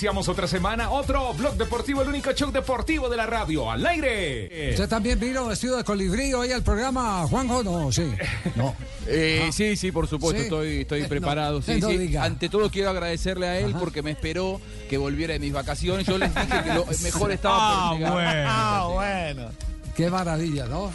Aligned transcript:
Iniciamos 0.00 0.30
otra 0.30 0.48
semana, 0.48 0.88
otro 0.92 1.34
blog 1.34 1.56
deportivo, 1.58 2.00
el 2.00 2.08
único 2.08 2.32
show 2.32 2.50
deportivo 2.50 3.10
de 3.10 3.18
la 3.18 3.26
radio, 3.26 3.70
al 3.70 3.84
aire. 3.86 4.70
¿Usted 4.70 4.88
también 4.88 5.20
vino 5.20 5.44
vestido 5.44 5.76
de 5.76 5.84
colibrí 5.84 6.32
hoy 6.32 6.52
al 6.52 6.62
programa, 6.62 7.26
Juanjo? 7.28 7.62
No, 7.62 7.92
sí. 7.92 8.10
No. 8.56 8.74
Eh, 9.06 9.44
Ah. 9.46 9.52
Sí, 9.52 9.76
sí, 9.76 9.92
por 9.92 10.08
supuesto, 10.08 10.38
Sí. 10.38 10.44
estoy, 10.44 10.80
estoy 10.80 11.02
No, 11.02 11.08
preparado. 11.08 11.60
sí, 11.60 11.78
no 11.82 11.90
sí. 11.90 12.16
Ante 12.16 12.48
todo 12.48 12.70
quiero 12.70 12.88
agradecerle 12.88 13.46
a 13.46 13.58
él 13.60 13.74
porque 13.78 14.00
me 14.02 14.12
esperó 14.12 14.58
que 14.88 14.96
volviera 14.96 15.34
de 15.34 15.38
mis 15.38 15.52
vacaciones. 15.52 16.06
Yo 16.06 16.16
les 16.16 16.34
dije 16.34 16.62
que 16.64 16.72
lo 16.72 16.86
mejor 17.02 17.30
estaba 17.32 17.90
por 17.90 17.98
llegar. 17.98 18.46
Ah, 18.48 18.88
bueno. 18.90 19.50
Qué 19.94 20.08
maravilla, 20.08 20.64
¿no? 20.64 20.90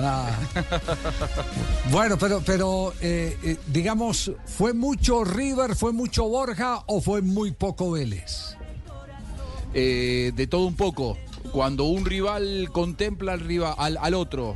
Ah. 0.00 0.30
Bueno, 1.90 2.18
pero, 2.18 2.42
pero 2.44 2.92
eh, 3.00 3.36
eh, 3.42 3.56
digamos, 3.66 4.30
¿fue 4.44 4.74
mucho 4.74 5.24
River, 5.24 5.74
fue 5.74 5.92
mucho 5.92 6.28
Borja 6.28 6.82
o 6.86 7.00
fue 7.00 7.22
muy 7.22 7.52
poco 7.52 7.92
Vélez? 7.92 8.56
Eh, 9.72 10.32
de 10.34 10.46
todo 10.46 10.66
un 10.66 10.74
poco. 10.74 11.16
Cuando 11.50 11.84
un 11.84 12.04
rival 12.04 12.68
contempla 12.72 13.38
al, 13.78 13.96
al, 13.98 14.14
otro 14.14 14.54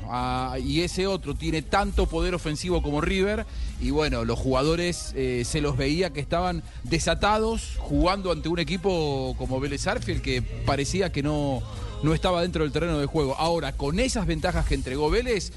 y 0.63 0.83
ese 0.83 1.07
otro 1.07 1.35
tiene 1.35 1.63
tanto 1.63 2.05
poder 2.07 2.35
ofensivo 2.35 2.83
como 2.83 3.01
River, 3.01 3.47
y 3.81 3.91
bueno, 3.91 4.27
los 4.27 4.39
jugadores 4.39 4.97
se 4.97 5.61
los 5.63 5.79
veía 5.79 6.11
que 6.11 6.21
estaban 6.21 6.63
desatados 6.83 7.77
jugando 7.79 8.31
ante 8.31 8.51
un 8.51 8.59
equipo 8.59 9.35
como 9.39 9.59
Vélez 9.59 9.87
Arfield 9.87 10.21
que 10.21 10.43
parecía 10.43 11.11
que 11.11 11.23
no, 11.23 11.63
no 12.03 12.15
estaba 12.15 12.43
dentro 12.43 12.65
del 12.65 12.73
terreno 12.73 12.99
de 12.99 13.07
juego. 13.07 13.37
Ahora, 13.39 13.73
con 13.73 13.99
esas 13.99 14.27
ventajas 14.27 14.67
que 14.67 14.75
entregó 14.75 15.11
Vélez, 15.11 15.53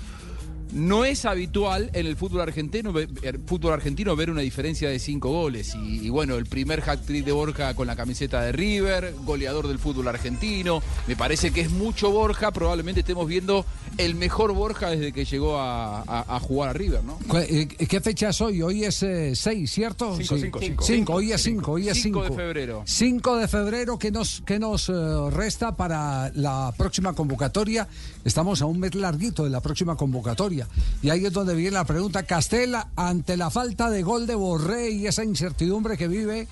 no 0.74 1.06
es 1.06 1.26
habitual 1.26 1.90
en 1.94 2.06
el 2.08 2.16
fútbol 2.16 2.42
argentino, 2.42 2.94
el 3.00 3.40
fútbol 3.46 3.74
argentino 3.74 4.16
ver 4.16 4.30
una 4.30 4.42
diferencia 4.42 4.90
de 4.90 5.00
cinco 5.00 5.30
goles. 5.32 5.74
Y, 5.76 6.06
y 6.06 6.10
bueno, 6.10 6.36
el 6.36 6.46
primer 6.46 6.82
hat-trick 6.88 7.24
de 7.26 7.32
Borja 7.32 7.74
con 7.76 7.88
la 7.88 7.96
camiseta 7.96 8.42
de 8.42 8.52
River, 8.52 9.14
goleador 9.26 9.68
del 9.68 9.80
fútbol 9.80 10.08
argentino. 10.08 10.82
Me 11.08 11.16
parece 11.16 11.52
que 11.52 11.62
es 11.62 11.72
mucho 11.72 12.12
Borja. 12.12 12.52
Probablemente 12.52 13.02
estemos 13.02 13.28
viendo 13.28 13.66
el 13.98 14.16
mejor 14.16 14.54
Borja 14.54 14.90
desde 14.90 15.12
que 15.14 15.26
llegó 15.26 15.58
a, 15.60 16.02
a- 16.02 16.36
a 16.36 16.40
jugar 16.40 16.70
a 16.70 16.74
River, 16.74 17.04
¿no? 17.04 17.18
¿Cu- 17.28 17.38
eh, 17.38 17.68
¿Qué 17.68 18.02
fecha 18.02 18.30
es 18.30 18.42
hoy? 18.42 18.62
Hoy 18.62 18.84
es 18.84 18.96
6, 19.34 19.72
¿cierto? 19.72 20.16
Cinco, 20.18 20.36
Sí. 20.36 20.42
cinco, 20.42 20.60
cinco. 20.62 20.84
Cinco, 20.84 21.14
hoy 21.14 21.32
es 21.32 21.42
5, 21.42 21.72
hoy 21.72 21.90
es 21.90 22.02
5. 22.02 22.20
Cinco 22.24 22.24
de 22.24 22.36
febrero. 22.44 22.84
5 22.86 23.38
de 23.38 23.48
febrero, 23.48 23.98
¿qué 24.00 24.12
nos, 24.12 24.42
qué 24.46 24.60
nos 24.60 24.90
eh, 24.90 24.94
resta 25.32 25.76
para 25.76 26.32
la 26.36 26.74
próxima 26.78 27.14
convocatoria? 27.14 27.88
Estamos 28.24 28.62
a 28.62 28.66
un 28.66 28.80
mes 28.80 28.96
larguito 28.96 29.44
de 29.44 29.50
la 29.50 29.62
próxima 29.62 29.96
convocatoria. 29.96 30.55
Y 31.02 31.10
ahí 31.10 31.26
es 31.26 31.34
donde 31.34 31.56
viene 31.56 31.72
la 31.72 31.86
pregunta. 31.86 32.24
Castela, 32.24 32.88
ante 32.96 33.38
la 33.38 33.50
falta 33.50 33.90
de 33.90 34.04
gol 34.04 34.28
de 34.28 34.36
Borré 34.36 34.92
y 34.92 35.08
esa 35.08 35.24
incertidumbre 35.24 35.98
que 35.98 36.08
vive, 36.08 36.48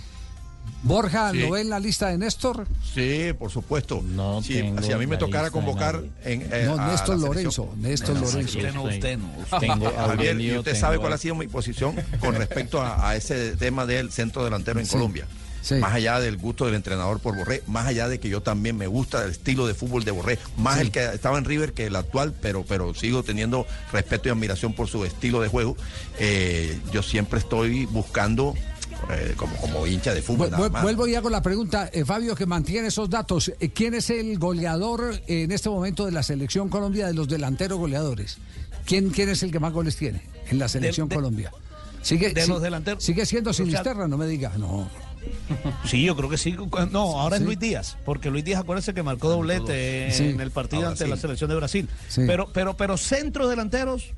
Borja, 0.84 1.32
Sí. 1.32 1.40
¿lo 1.40 1.52
ve 1.52 1.62
en 1.62 1.70
la 1.70 1.80
lista 1.80 2.08
de 2.10 2.18
Néstor? 2.18 2.68
Sí, 2.94 3.32
por 3.38 3.50
supuesto. 3.52 4.02
No 4.02 4.42
si, 4.42 4.56
tengo 4.56 4.82
si 4.82 4.92
a 4.92 4.98
mí 4.98 5.08
me 5.08 5.18
tocara 5.18 5.50
convocar 5.50 6.04
en, 6.24 6.42
eh, 6.52 6.64
no, 6.66 6.78
Néstor 6.88 7.20
Lorenzo. 7.20 7.70
Néstor 7.78 8.16
No, 8.16 8.22
Lorenzo. 8.22 8.58
usted 8.58 8.74
no, 8.74 8.84
usted 8.84 9.18
no. 9.18 9.60
Tengo 9.60 9.92
Javier, 9.92 10.40
y 10.40 10.52
usted 10.58 10.72
tengo 10.72 10.80
sabe 10.82 11.00
cuál 11.00 11.14
ha 11.14 11.18
sido 11.18 11.36
mi 11.36 11.48
posición 11.48 11.96
con 12.20 12.36
respecto 12.36 12.82
a, 12.82 13.10
a 13.10 13.16
ese 13.16 13.56
tema 13.58 13.86
del 13.86 14.12
centro 14.12 14.44
delantero 14.44 14.80
en 14.80 14.86
Sí, 14.86 14.92
Colombia. 14.94 15.26
Sí. 15.64 15.76
Más 15.76 15.94
allá 15.96 16.20
del 16.20 16.38
gusto 16.38 16.66
del 16.68 16.76
entrenador 16.76 17.20
por 17.20 17.36
Borré, 17.36 17.64
más 17.66 17.88
allá 17.88 18.08
de 18.08 18.20
que 18.20 18.30
yo 18.30 18.42
también 18.44 18.78
me 18.78 18.86
gusta 18.86 19.24
el 19.26 19.32
estilo 19.32 19.66
de 19.66 19.74
fútbol 19.74 20.04
de 20.06 20.12
Borré, 20.12 20.38
más 20.58 20.80
el 20.80 20.92
que 20.92 21.04
estaba 21.06 21.40
en 21.40 21.46
River 21.46 21.74
que 21.74 21.88
el 21.88 21.96
actual, 21.96 22.36
pero, 22.40 22.64
pero 22.68 22.94
sigo 22.94 23.24
teniendo 23.24 23.66
respeto 23.92 24.28
y 24.30 24.32
admiración 24.32 24.74
por 24.74 24.88
su 24.88 25.04
estilo 25.06 25.42
de 25.42 25.48
juego. 25.48 25.76
Eh, 26.20 26.80
yo 26.92 27.02
siempre 27.02 27.40
estoy 27.40 27.86
buscando, 27.88 28.54
eh, 29.10 29.34
como, 29.38 29.56
como 29.58 29.88
hincha 29.88 30.14
de 30.14 30.22
fútbol, 30.22 30.50
Vu- 30.50 30.52
nada 30.52 30.68
vu- 30.68 30.72
más. 30.72 30.84
Vuelvo 30.84 31.08
ya 31.08 31.22
con 31.22 31.32
la 31.32 31.42
pregunta, 31.42 31.90
eh, 31.92 32.06
Fabio, 32.06 32.36
que 32.36 32.46
mantiene 32.46 32.90
esos 32.90 33.10
datos. 33.10 33.52
Eh, 33.60 33.70
¿Quién 33.70 33.94
es 33.96 34.10
el 34.12 34.38
goleador 34.38 35.20
en 35.28 35.52
este 35.52 35.70
momento 35.70 36.06
de 36.06 36.12
la 36.12 36.22
selección 36.24 36.70
Colombia 36.70 37.08
de 37.08 37.14
los 37.14 37.28
delanteros 37.28 37.80
goleadores? 37.80 38.38
¿Quién, 38.86 39.10
quién 39.12 39.30
es 39.30 39.42
el 39.44 39.52
que 39.52 39.60
más 39.60 39.72
goles 39.72 39.96
tiene 39.96 40.22
en 40.50 40.60
la 40.60 40.68
selección 40.68 41.08
de- 41.08 41.16
Colombia? 41.16 41.52
Sigue, 42.02 42.34
de 42.34 42.42
si- 42.44 42.50
los 42.50 42.62
delanteros. 42.62 43.02
Sigue 43.02 43.26
siendo 43.26 43.54
Sinisterra, 43.54 44.10
no 44.10 44.18
me 44.18 44.28
diga. 44.28 44.52
No. 44.58 44.90
Sí, 45.86 46.04
yo 46.04 46.16
creo 46.16 46.30
que 46.30 46.38
sí. 46.38 46.56
No, 46.92 47.20
ahora 47.20 47.38
Sí. 47.38 47.44
es 47.44 47.46
Luis 47.46 47.60
Díaz, 47.60 47.98
porque 48.06 48.30
Luis 48.30 48.44
Díaz 48.44 48.62
acuérdense 48.62 48.94
que 48.94 49.04
marcó 49.04 49.30
doblete 49.30 50.12
Sí. 50.12 50.30
en 50.30 50.42
el 50.42 50.52
partido 50.52 50.88
ante 50.88 51.08
la 51.08 51.18
selección 51.18 51.50
de 51.50 51.56
Brasil. 51.56 51.90
Sí. 52.08 52.22
Pero, 52.28 52.48
pero, 52.54 52.76
pero 52.78 52.98
centros 52.98 53.50
delanteros. 53.50 54.12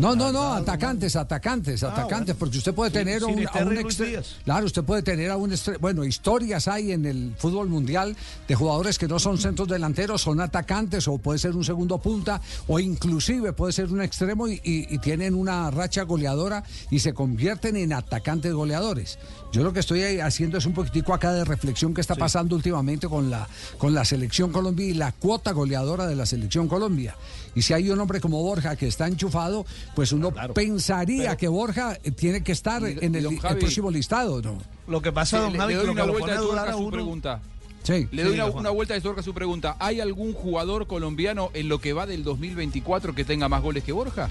No, 0.00 0.16
no, 0.16 0.32
no, 0.32 0.52
atacantes, 0.54 1.14
atacantes, 1.14 1.82
atacantes, 1.82 2.26
bueno. 2.28 2.38
porque 2.38 2.58
usted 2.58 2.74
puede 2.74 2.90
tener 2.90 3.22
un, 3.22 3.46
a 3.46 3.58
un 3.64 3.76
extre-. 3.76 4.22
Claro, 4.44 4.66
usted 4.66 4.82
puede 4.82 5.02
tener 5.02 5.30
a 5.30 5.36
un 5.36 5.50
estre- 5.52 5.78
Bueno, 5.78 6.04
historias 6.04 6.68
hay 6.68 6.92
en 6.92 7.04
el 7.04 7.34
fútbol 7.36 7.68
mundial 7.68 8.16
de 8.48 8.54
jugadores 8.54 8.98
que 8.98 9.06
no 9.06 9.18
son 9.18 9.36
centros 9.38 9.68
delanteros, 9.68 10.22
son 10.22 10.40
atacantes, 10.40 11.06
o 11.06 11.18
puede 11.18 11.38
ser 11.38 11.54
un 11.54 11.64
segundo 11.64 11.98
punta, 11.98 12.40
o 12.66 12.80
inclusive 12.80 13.52
puede 13.52 13.72
ser 13.74 13.92
un 13.92 14.00
extremo 14.00 14.48
y, 14.48 14.54
y- 14.64 14.86
y 14.94 14.98
tienen 14.98 15.34
una 15.34 15.70
racha 15.70 16.02
goleadora 16.04 16.64
y 16.90 17.00
se 17.00 17.12
convierten 17.12 17.76
en 17.76 17.92
atacantes 17.92 18.52
goleadores. 18.54 19.18
Yo 19.52 19.62
lo 19.64 19.72
que 19.72 19.80
estoy 19.80 20.20
haciendo 20.20 20.58
es 20.58 20.64
un 20.66 20.72
poquitico 20.72 21.12
acá 21.12 21.32
de 21.32 21.44
reflexión 21.44 21.92
que 21.92 22.00
está 22.00 22.14
pasando 22.14 22.54
últimamente 22.56 23.08
con 23.08 23.30
la, 23.30 23.48
con 23.78 23.92
la 23.94 24.04
selección 24.04 24.52
Colombia 24.52 24.86
y 24.86 24.94
la 24.94 25.12
cuota 25.12 25.52
goleadora 25.52 26.06
de 26.06 26.14
la 26.16 26.24
selección 26.24 26.68
Colombia. 26.68 27.16
Y 27.54 27.62
si 27.62 27.72
hay 27.74 27.90
un 27.90 27.98
hombre 27.98 28.20
como 28.20 28.40
Borja 28.42 28.76
que 28.76 28.86
está 28.86 29.08
enchufado, 29.08 29.66
pues 29.94 30.12
uno 30.12 30.32
pensaría 30.54 31.36
que 31.36 31.48
Borja 31.48 31.96
tiene 32.16 32.42
que 32.42 32.52
estar 32.52 32.82
Y- 32.82 32.98
en 33.04 33.14
el, 33.14 33.38
próximo 33.38 33.90
listado, 33.90 34.40
¿no? 34.42 34.58
Lo 34.86 35.02
que 35.02 35.12
pasa, 35.12 35.38
Sí, 35.38 35.42
don 35.44 35.52
le, 35.52 35.58
Javi, 35.58 35.74
le 35.74 35.80
que 35.80 35.86
doy 35.86 35.92
una 35.94 36.06
lo 36.06 36.12
vuelta 36.12 36.32
de 36.32 36.36
a 36.38 36.72
su 36.72 36.78
uno. 36.78 36.90
pregunta. 36.90 37.40
Sí. 37.82 38.08
Le 38.12 38.24
doy 38.24 38.34
una, 38.34 38.70
vuelta 38.70 38.94
de 38.94 39.00
tuerca 39.00 39.20
a 39.20 39.24
su 39.24 39.32
pregunta. 39.32 39.76
¿Hay 39.78 40.00
algún 40.00 40.32
jugador 40.34 40.86
colombiano 40.86 41.50
en 41.54 41.68
lo 41.68 41.80
que 41.80 41.92
va 41.92 42.06
del 42.06 42.24
2024 42.24 43.14
que 43.14 43.24
tenga 43.24 43.48
más 43.48 43.62
goles 43.62 43.84
que 43.84 43.92
Borja? 43.92 44.28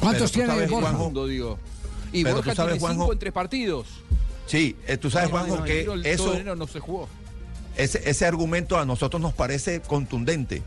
¿Cuántos 0.00 0.32
tiene 0.32 0.48
sabes, 0.48 0.70
Borja? 0.70 0.88
Juanjo, 0.88 1.04
Mundo, 1.04 1.26
digo. 1.26 1.58
Y 2.12 2.22
Pero 2.22 2.36
Borja 2.36 2.50
tú 2.50 2.56
sabes, 2.56 2.78
tiene 2.78 2.94
cinco 2.94 3.12
en 3.12 3.18
tres 3.18 3.32
partidos. 3.32 3.86
Sí, 4.46 4.76
eh, 4.86 4.96
tú 4.96 5.10
sabes, 5.10 5.30
Juanjo, 5.30 5.56
no, 5.58 5.64
que 5.64 5.82
el- 5.82 6.06
eso... 6.06 6.34
no 6.56 6.66
se 6.66 6.80
jugó. 6.80 7.08
ese, 7.76 8.08
ese 8.08 8.26
argumento 8.26 8.78
a 8.78 8.84
nosotros 8.84 9.20
nos 9.22 9.32
parece 9.32 9.80
contundente. 9.80 10.62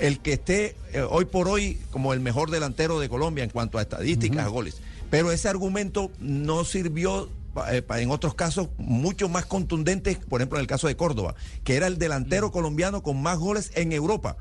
El 0.00 0.20
que 0.20 0.34
esté 0.34 0.76
eh, 0.92 1.02
hoy 1.08 1.24
por 1.24 1.48
hoy 1.48 1.78
como 1.90 2.12
el 2.12 2.20
mejor 2.20 2.50
delantero 2.50 2.98
de 3.00 3.08
Colombia 3.08 3.44
en 3.44 3.50
cuanto 3.50 3.78
a 3.78 3.82
estadísticas, 3.82 4.44
a 4.44 4.48
goles. 4.48 4.80
Pero 5.10 5.30
ese 5.30 5.48
argumento 5.48 6.10
no 6.18 6.64
sirvió 6.64 7.28
eh, 7.70 7.82
en 7.88 8.10
otros 8.10 8.34
casos 8.34 8.68
mucho 8.78 9.28
más 9.28 9.46
contundentes, 9.46 10.18
por 10.18 10.40
ejemplo 10.40 10.58
en 10.58 10.62
el 10.62 10.66
caso 10.66 10.88
de 10.88 10.96
Córdoba, 10.96 11.34
que 11.62 11.76
era 11.76 11.86
el 11.86 11.98
delantero 11.98 12.50
colombiano 12.50 13.02
con 13.02 13.22
más 13.22 13.38
goles 13.38 13.70
en 13.74 13.92
Europa. 13.92 14.36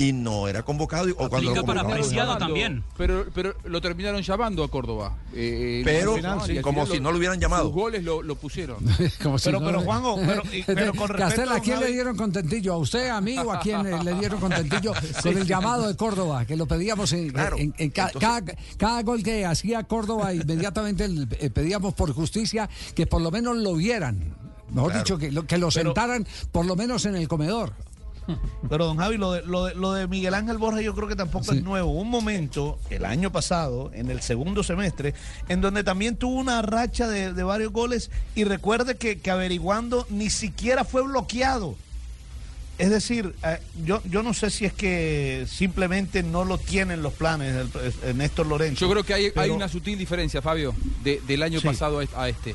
Y 0.00 0.12
no 0.12 0.46
era 0.46 0.62
convocado. 0.62 1.08
y- 1.08 1.12
O 1.18 1.28
cuando 1.28 1.52
lo 1.54 1.64
para 1.64 1.84
Preciado 1.86 2.38
también. 2.38 2.84
Pero, 2.96 3.26
pero 3.34 3.54
lo 3.64 3.80
terminaron 3.80 4.22
llamando 4.22 4.62
a 4.62 4.68
Córdoba. 4.70 5.16
Eh, 5.34 5.82
Pero 5.84 6.14
final, 6.14 6.38
y 6.50 6.56
al 6.58 6.62
como 6.62 6.86
si 6.86 7.00
no 7.00 7.10
lo 7.10 7.18
hubieran 7.18 7.40
llamado. 7.40 7.64
Sus 7.64 7.74
goles 7.74 8.04
lo, 8.04 8.22
lo 8.22 8.36
pusieron. 8.36 8.78
Como 9.22 9.38
si 9.38 9.46
Pero- 9.46 9.58
no- 9.60 9.66
pero, 9.66 9.80
Juanjo, 9.80 10.20
pero- 10.24 10.42
y- 10.52 10.62
pero 10.62 10.92
con 10.94 11.08
Castela, 11.08 11.26
respecto, 11.26 11.52
¿a 11.54 11.60
quién 11.60 11.80
le 11.80 11.86
dieron 11.92 12.16
contentillo? 12.16 12.74
¿A 12.74 12.76
usted, 12.76 13.08
a 13.08 13.20
mí 13.20 13.36
o 13.38 13.52
a 13.52 13.58
quién 13.58 13.84
eh, 13.86 14.02
le 14.04 14.14
dieron 14.14 14.38
contentillo 14.40 14.92
con 15.22 15.36
el 15.36 15.46
llamado 15.46 15.88
de 15.88 15.96
Córdoba? 15.96 16.44
Que 16.44 16.54
lo 16.56 16.66
pedíamos 16.66 17.12
en, 17.12 17.30
Claro. 17.30 17.56
en- 17.58 17.74
en 17.76 17.90
ca- 17.90 18.06
Entonces- 18.12 18.20
cada, 18.28 18.54
cada 18.76 19.02
gol 19.02 19.22
que 19.24 19.44
hacía 19.44 19.82
Córdoba, 19.82 20.32
inmediatamente 20.32 21.04
el- 21.06 21.26
eh, 21.40 21.50
pedíamos 21.50 21.94
por 21.94 22.12
justicia 22.12 22.68
que 22.94 23.06
por 23.08 23.20
lo 23.20 23.30
menos 23.32 23.56
lo 23.56 23.74
vieran. 23.74 24.36
Mejor 24.70 24.90
Claro. 24.92 25.04
dicho, 25.04 25.18
que 25.18 25.32
lo, 25.32 25.46
que 25.46 25.58
lo 25.58 25.70
Pero- 25.70 25.82
sentaran 25.88 26.26
por 26.52 26.66
lo 26.66 26.76
menos 26.76 27.04
en 27.06 27.16
el 27.16 27.26
comedor. 27.26 27.72
Pero 28.68 28.86
don 28.86 28.96
Javi, 28.98 29.16
lo 29.16 29.32
de, 29.32 29.42
lo 29.42 29.64
de, 29.66 29.74
lo 29.74 29.92
de 29.92 30.06
Miguel 30.06 30.34
Ángel 30.34 30.58
Borja 30.58 30.80
yo 30.80 30.94
creo 30.94 31.08
que 31.08 31.16
tampoco 31.16 31.44
Sí. 31.52 31.58
es 31.58 31.62
nuevo. 31.64 31.90
Un 31.92 32.08
momento, 32.10 32.78
el 32.90 33.04
año 33.04 33.32
pasado, 33.32 33.90
en 33.94 34.10
el 34.10 34.20
segundo 34.20 34.62
semestre, 34.62 35.14
en 35.48 35.60
donde 35.60 35.82
también 35.84 36.16
tuvo 36.16 36.34
una 36.36 36.62
racha 36.62 37.08
de, 37.08 37.32
de 37.32 37.42
varios 37.42 37.72
goles 37.72 38.10
y 38.34 38.44
recuerde 38.44 38.96
que, 38.96 39.18
que 39.18 39.30
averiguando 39.30 40.06
ni 40.10 40.30
siquiera 40.30 40.84
fue 40.84 41.02
bloqueado. 41.02 41.76
Es 42.78 42.90
decir, 42.90 43.34
eh, 43.44 43.58
yo, 43.84 44.00
yo 44.04 44.22
no 44.22 44.32
sé 44.34 44.50
si 44.50 44.64
es 44.64 44.72
que 44.72 45.46
simplemente 45.48 46.22
no 46.22 46.44
lo 46.44 46.58
tienen 46.58 47.02
los 47.02 47.12
planes 47.12 47.56
el, 47.56 48.08
el 48.10 48.16
Néstor 48.16 48.46
Lorenzo. 48.46 48.86
Yo 48.86 48.90
creo 48.92 49.02
que 49.02 49.14
hay, 49.14 49.32
hay 49.34 49.50
una 49.50 49.66
sutil 49.68 49.98
diferencia, 49.98 50.40
Fabio, 50.42 50.74
de- 51.02 51.20
del 51.26 51.42
año 51.42 51.58
Sí. 51.60 51.66
pasado 51.66 52.00
a 52.14 52.28
este. 52.28 52.54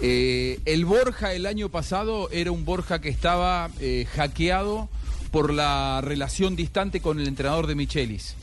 Eh, 0.00 0.60
el 0.64 0.86
Borja 0.86 1.34
el 1.34 1.44
año 1.44 1.68
pasado 1.68 2.30
era 2.30 2.50
un 2.52 2.64
Borja 2.64 3.02
que 3.02 3.10
estaba 3.10 3.68
eh, 3.80 4.06
hackeado 4.16 4.88
por 5.30 5.52
la 5.52 6.00
relación 6.02 6.56
distante 6.56 7.00
con 7.00 7.20
el 7.20 7.28
entrenador 7.28 7.66
de 7.66 7.74
Michelis. 7.74 8.34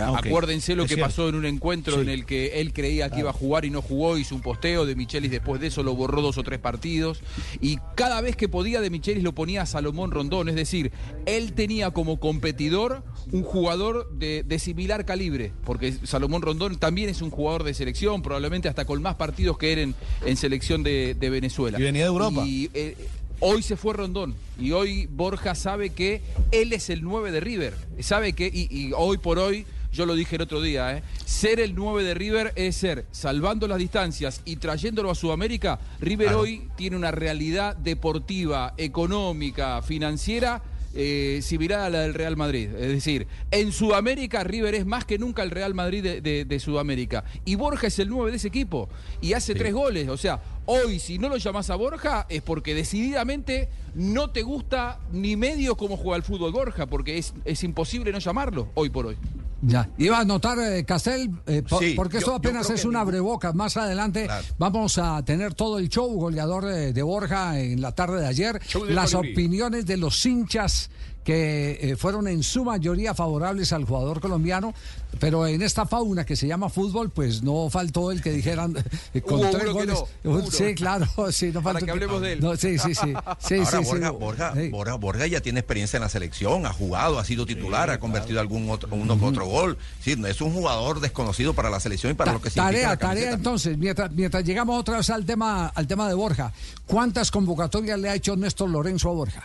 Ah. 0.00 0.16
Acuérdense 0.18 0.74
lo 0.74 0.82
Es 0.82 0.88
que 0.88 0.96
cierto. 0.96 1.08
pasó 1.08 1.28
en 1.28 1.36
un 1.36 1.46
encuentro 1.46 1.94
Sí. 1.94 2.00
en 2.00 2.08
el 2.08 2.26
que 2.26 2.60
él 2.60 2.72
creía 2.72 3.08
que 3.08 3.20
iba 3.20 3.30
a 3.30 3.32
jugar 3.32 3.64
y 3.64 3.70
no 3.70 3.82
jugó, 3.82 4.18
hizo 4.18 4.34
un 4.34 4.40
posteo 4.40 4.84
de 4.84 4.96
Michelis 4.96 5.30
después 5.30 5.60
de 5.60 5.68
eso, 5.68 5.84
lo 5.84 5.94
borró 5.94 6.22
dos 6.22 6.38
o 6.38 6.42
tres 6.42 6.58
partidos. 6.58 7.20
Y 7.60 7.78
cada 7.94 8.20
vez 8.20 8.34
que 8.34 8.48
podía 8.48 8.80
de 8.80 8.90
Michelis 8.90 9.22
lo 9.22 9.32
ponía 9.32 9.62
a 9.62 9.66
Salomón 9.66 10.10
Rondón. 10.10 10.48
Es 10.48 10.56
decir, 10.56 10.90
él 11.24 11.52
tenía 11.52 11.92
como 11.92 12.18
competidor 12.18 13.04
un 13.30 13.44
jugador 13.44 14.10
de, 14.18 14.42
de 14.42 14.58
similar 14.58 15.04
calibre, 15.04 15.52
porque 15.64 15.92
Salomón 16.02 16.42
Rondón 16.42 16.78
también 16.78 17.08
es 17.08 17.22
un 17.22 17.30
jugador 17.30 17.62
de 17.62 17.72
selección, 17.72 18.22
probablemente 18.22 18.68
hasta 18.68 18.86
con 18.86 19.00
más 19.02 19.14
partidos 19.14 19.56
que 19.56 19.72
él 19.72 19.78
en, 19.78 19.94
en 20.24 20.36
selección 20.36 20.82
de, 20.82 21.14
de 21.14 21.30
Venezuela. 21.30 21.78
Y 21.78 21.82
venía 21.84 22.02
de 22.02 22.08
Europa. 22.08 22.42
Y, 22.44 22.70
eh, 22.74 22.96
Hoy 23.40 23.62
se 23.62 23.76
fue 23.76 23.92
Rondón 23.94 24.34
y 24.58 24.72
hoy 24.72 25.06
Borja 25.06 25.54
sabe 25.54 25.90
que 25.90 26.22
él 26.52 26.72
es 26.72 26.88
el 26.90 27.02
9 27.02 27.30
de 27.30 27.40
River. 27.40 27.74
Sabe 28.00 28.32
que, 28.32 28.46
y, 28.52 28.66
y 28.70 28.92
hoy 28.96 29.18
por 29.18 29.38
hoy, 29.38 29.66
yo 29.92 30.06
lo 30.06 30.14
dije 30.14 30.36
el 30.36 30.42
otro 30.42 30.60
día, 30.62 30.96
¿eh? 30.96 31.02
ser 31.24 31.60
el 31.60 31.74
9 31.74 32.02
de 32.02 32.14
River 32.14 32.52
es 32.56 32.76
ser, 32.76 33.04
salvando 33.12 33.68
las 33.68 33.78
distancias 33.78 34.40
y 34.44 34.56
trayéndolo 34.56 35.10
a 35.10 35.14
Sudamérica, 35.14 35.78
River 36.00 36.28
Claro. 36.28 36.40
hoy 36.40 36.68
tiene 36.76 36.96
una 36.96 37.10
realidad 37.10 37.76
deportiva, 37.76 38.74
económica, 38.76 39.82
financiera. 39.82 40.62
eh, 40.98 41.40
similar 41.42 41.80
a 41.80 41.90
la 41.90 42.00
del 42.00 42.14
Real 42.14 42.38
Madrid. 42.38 42.70
Es 42.74 42.88
decir, 42.88 43.26
en 43.50 43.70
Sudamérica 43.70 44.42
River 44.44 44.74
es 44.74 44.86
más 44.86 45.04
que 45.04 45.18
nunca 45.18 45.42
el 45.42 45.50
Real 45.50 45.74
Madrid 45.74 46.02
de, 46.02 46.20
de- 46.22 46.46
de 46.46 46.58
Sudamérica. 46.58 47.22
Y 47.44 47.54
Borja 47.54 47.88
es 47.88 47.98
el 47.98 48.08
9 48.08 48.30
de 48.30 48.38
ese 48.38 48.48
equipo. 48.48 48.88
Y 49.20 49.34
hace 49.34 49.54
tres 49.54 49.74
goles. 49.74 50.08
O 50.08 50.16
sea, 50.16 50.40
hoy 50.66 50.98
si 50.98 51.18
no 51.18 51.28
lo 51.28 51.36
llamás 51.36 51.70
a 51.70 51.76
Borja 51.76 52.26
es 52.28 52.42
porque 52.42 52.74
decididamente 52.74 53.68
no 53.94 54.30
te 54.30 54.42
gusta 54.42 55.00
ni 55.12 55.36
medio 55.36 55.76
cómo 55.76 55.96
juega 55.96 56.16
el 56.16 56.22
fútbol 56.22 56.52
Borja, 56.52 56.86
porque 56.86 57.18
es, 57.18 57.32
es 57.44 57.62
imposible 57.64 58.12
no 58.12 58.18
llamarlo 58.18 58.68
hoy 58.74 58.90
por 58.90 59.06
hoy. 59.06 59.16
Ya, 59.62 59.88
iba 59.96 60.18
a 60.18 60.20
anotar 60.20 60.58
eh, 60.58 60.84
Castel, 60.84 61.30
eh, 61.46 61.62
po- 61.66 61.78
Sí, 61.78 61.94
porque 61.96 62.18
esto 62.18 62.32
yo 62.32 62.36
apenas 62.36 62.68
es 62.68 62.84
una 62.84 63.02
breboca. 63.04 63.54
Más 63.54 63.76
adelante 63.78 64.24
Claro. 64.26 64.44
vamos 64.58 64.98
a 64.98 65.24
tener 65.24 65.54
todo 65.54 65.78
el 65.78 65.88
show 65.88 66.06
goleador 66.12 66.64
eh, 66.70 66.92
de 66.92 67.02
Borja 67.02 67.58
en 67.58 67.80
la 67.80 67.92
tarde 67.92 68.20
de 68.20 68.26
ayer. 68.26 68.60
De 68.60 68.92
Las 68.92 69.14
opiniones 69.14 69.86
de 69.86 69.96
los 69.96 70.24
hinchas 70.26 70.90
que 71.26 71.78
eh, 71.82 71.96
fueron 71.96 72.28
en 72.28 72.44
su 72.44 72.64
mayoría 72.64 73.12
favorables 73.12 73.72
al 73.72 73.84
jugador 73.84 74.20
colombiano, 74.20 74.72
pero 75.18 75.44
en 75.48 75.60
esta 75.60 75.84
fauna 75.84 76.24
que 76.24 76.36
se 76.36 76.46
llama 76.46 76.68
fútbol, 76.70 77.10
pues 77.10 77.42
no 77.42 77.68
faltó 77.68 78.12
el 78.12 78.22
que 78.22 78.30
dijeran 78.30 78.76
eh, 79.12 79.20
con 79.26 79.40
Hubo 79.40 79.50
tres 79.50 79.64
uno 79.64 79.64
que 79.64 79.72
goles. 79.72 79.94
no, 80.22 80.30
uno. 80.30 80.46
Sí, 80.52 80.74
claro, 80.76 81.06
sí, 81.32 81.46
no 81.52 81.62
Para 81.62 81.80
faltó 81.80 81.84
que 81.86 81.90
hablemos 81.90 82.20
de 82.22 82.32
él. 82.34 82.40
No, 82.40 82.54
sí, 82.56 82.78
sí, 82.78 82.94
sí. 82.94 83.12
sí, 83.40 83.54
Ahora 83.56 83.66
sí, 83.70 83.76
sí. 83.78 83.84
Borja, 83.90 84.10
Borja. 84.12 84.54
Borja, 84.70 84.94
Borja 84.94 85.26
ya 85.26 85.40
tiene 85.40 85.58
experiencia 85.58 85.96
en 85.96 86.04
la 86.04 86.08
selección, 86.08 86.64
ha 86.64 86.72
jugado, 86.72 87.18
ha 87.18 87.24
sido 87.24 87.44
titular, 87.44 87.90
ha 87.90 87.98
convertido 87.98 88.38
algún 88.40 88.70
otro, 88.70 88.88
uno 88.92 89.18
otro 89.20 89.46
gol. 89.46 89.76
Sí, 90.00 90.14
no 90.16 90.28
es 90.28 90.40
un 90.40 90.52
jugador 90.52 91.00
desconocido 91.00 91.54
para 91.54 91.70
la 91.70 91.80
selección 91.80 92.12
y 92.12 92.14
para 92.14 92.30
Ta- 92.30 92.34
lo 92.34 92.40
que 92.40 92.50
significa 92.50 92.72
tarea, 92.72 92.88
la 92.90 92.96
tarea 92.96 93.32
entonces, 93.32 93.76
mientras, 93.76 94.12
mientras 94.12 94.44
llegamos 94.44 94.78
otra 94.78 94.98
vez 94.98 95.10
al 95.10 95.26
tema, 95.26 95.66
al 95.74 95.88
tema 95.88 96.08
de 96.08 96.14
Borja, 96.14 96.52
¿cuántas 96.86 97.32
convocatorias 97.32 97.98
le 97.98 98.10
ha 98.10 98.14
hecho 98.14 98.36
Néstor 98.36 98.70
Lorenzo 98.70 99.08
a 99.10 99.12
Borja? 99.12 99.42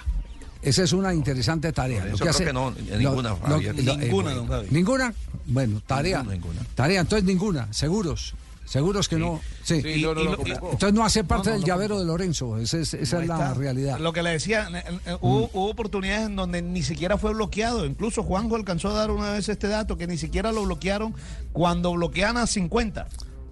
Esa 0.61 0.83
es 0.83 0.93
una 0.93 1.13
interesante 1.13 1.71
tarea. 1.71 2.01
Lorenzo 2.05 2.23
creo 2.25 2.37
que 2.47 2.53
no, 2.53 2.71
ninguna, 2.97 3.35
Javier. 3.35 3.75
Ninguna, 3.75 4.31
don 4.33 4.47
Javi. 4.47 4.67
¿Ninguna? 4.71 5.13
Bueno, 5.47 5.81
tarea. 5.87 6.19
Ninguna, 6.19 6.35
ninguna. 6.35 6.61
Tarea, 6.75 7.01
entonces 7.01 7.25
ninguna, 7.25 7.71
seguros. 7.73 8.35
Seguros 8.65 9.09
que 9.09 9.17
no. 9.17 9.41
Sí. 9.63 9.81
Sí, 9.81 10.01
no, 10.01 10.13
no 10.13 10.21
y 10.21 10.23
lo 10.23 10.31
lo- 10.31 10.37
convocó. 10.37 10.71
Entonces 10.71 10.93
no 10.93 11.03
hace 11.03 11.23
parte 11.25 11.49
No, 11.49 11.55
no, 11.55 11.59
del 11.59 11.61
no, 11.61 11.67
llavero 11.67 11.99
de 11.99 12.05
Lorenzo. 12.05 12.57
Esa 12.57 12.77
es, 12.77 12.93
esa 12.93 13.17
Ahí 13.17 13.23
es 13.23 13.27
la 13.27 13.53
realidad. 13.53 13.99
Lo 13.99 14.13
que 14.13 14.23
le 14.23 14.29
decía, 14.29 14.69
eh, 14.73 14.83
eh, 15.07 15.17
hubo, 15.19 15.49
hubo 15.53 15.69
oportunidades 15.69 16.27
en 16.27 16.37
donde 16.37 16.61
ni 16.61 16.81
siquiera 16.81 17.17
fue 17.17 17.33
bloqueado. 17.33 17.85
Incluso 17.85 18.23
Juanjo 18.23 18.55
alcanzó 18.55 18.89
a 18.89 18.93
dar 18.93 19.11
una 19.11 19.31
vez 19.31 19.49
este 19.49 19.67
dato, 19.67 19.97
que 19.97 20.07
ni 20.07 20.17
siquiera 20.17 20.53
lo 20.53 20.63
bloquearon 20.63 21.13
cuando 21.51 21.91
bloquean 21.91 22.37
a 22.37 22.47
50. 22.47 23.07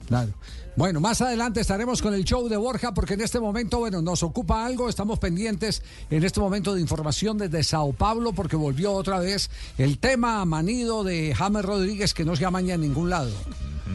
Claro. 0.07 0.31
Bueno, 0.79 1.01
más 1.01 1.19
adelante 1.19 1.59
estaremos 1.59 2.01
con 2.01 2.13
el 2.13 2.23
show 2.23 2.47
de 2.47 2.55
Borja 2.55 2.93
porque 2.93 3.15
en 3.15 3.19
este 3.19 3.41
momento, 3.41 3.79
bueno, 3.79 4.01
nos 4.01 4.23
ocupa 4.23 4.65
algo, 4.65 4.87
estamos 4.87 5.19
pendientes 5.19 5.83
en 6.09 6.23
este 6.23 6.39
momento 6.39 6.73
de 6.73 6.79
información 6.79 7.37
desde 7.37 7.65
Sao 7.65 7.91
Paulo 7.91 8.31
porque 8.31 8.55
volvió 8.55 8.93
otra 8.93 9.19
vez 9.19 9.49
el 9.77 9.97
tema 9.97 10.45
manido 10.45 11.03
de 11.03 11.35
James 11.35 11.65
Rodríguez 11.65 12.13
que 12.13 12.23
no 12.23 12.33
se 12.37 12.45
amaña 12.45 12.75
en 12.75 12.81
ningún 12.81 13.09
lado. 13.09 13.29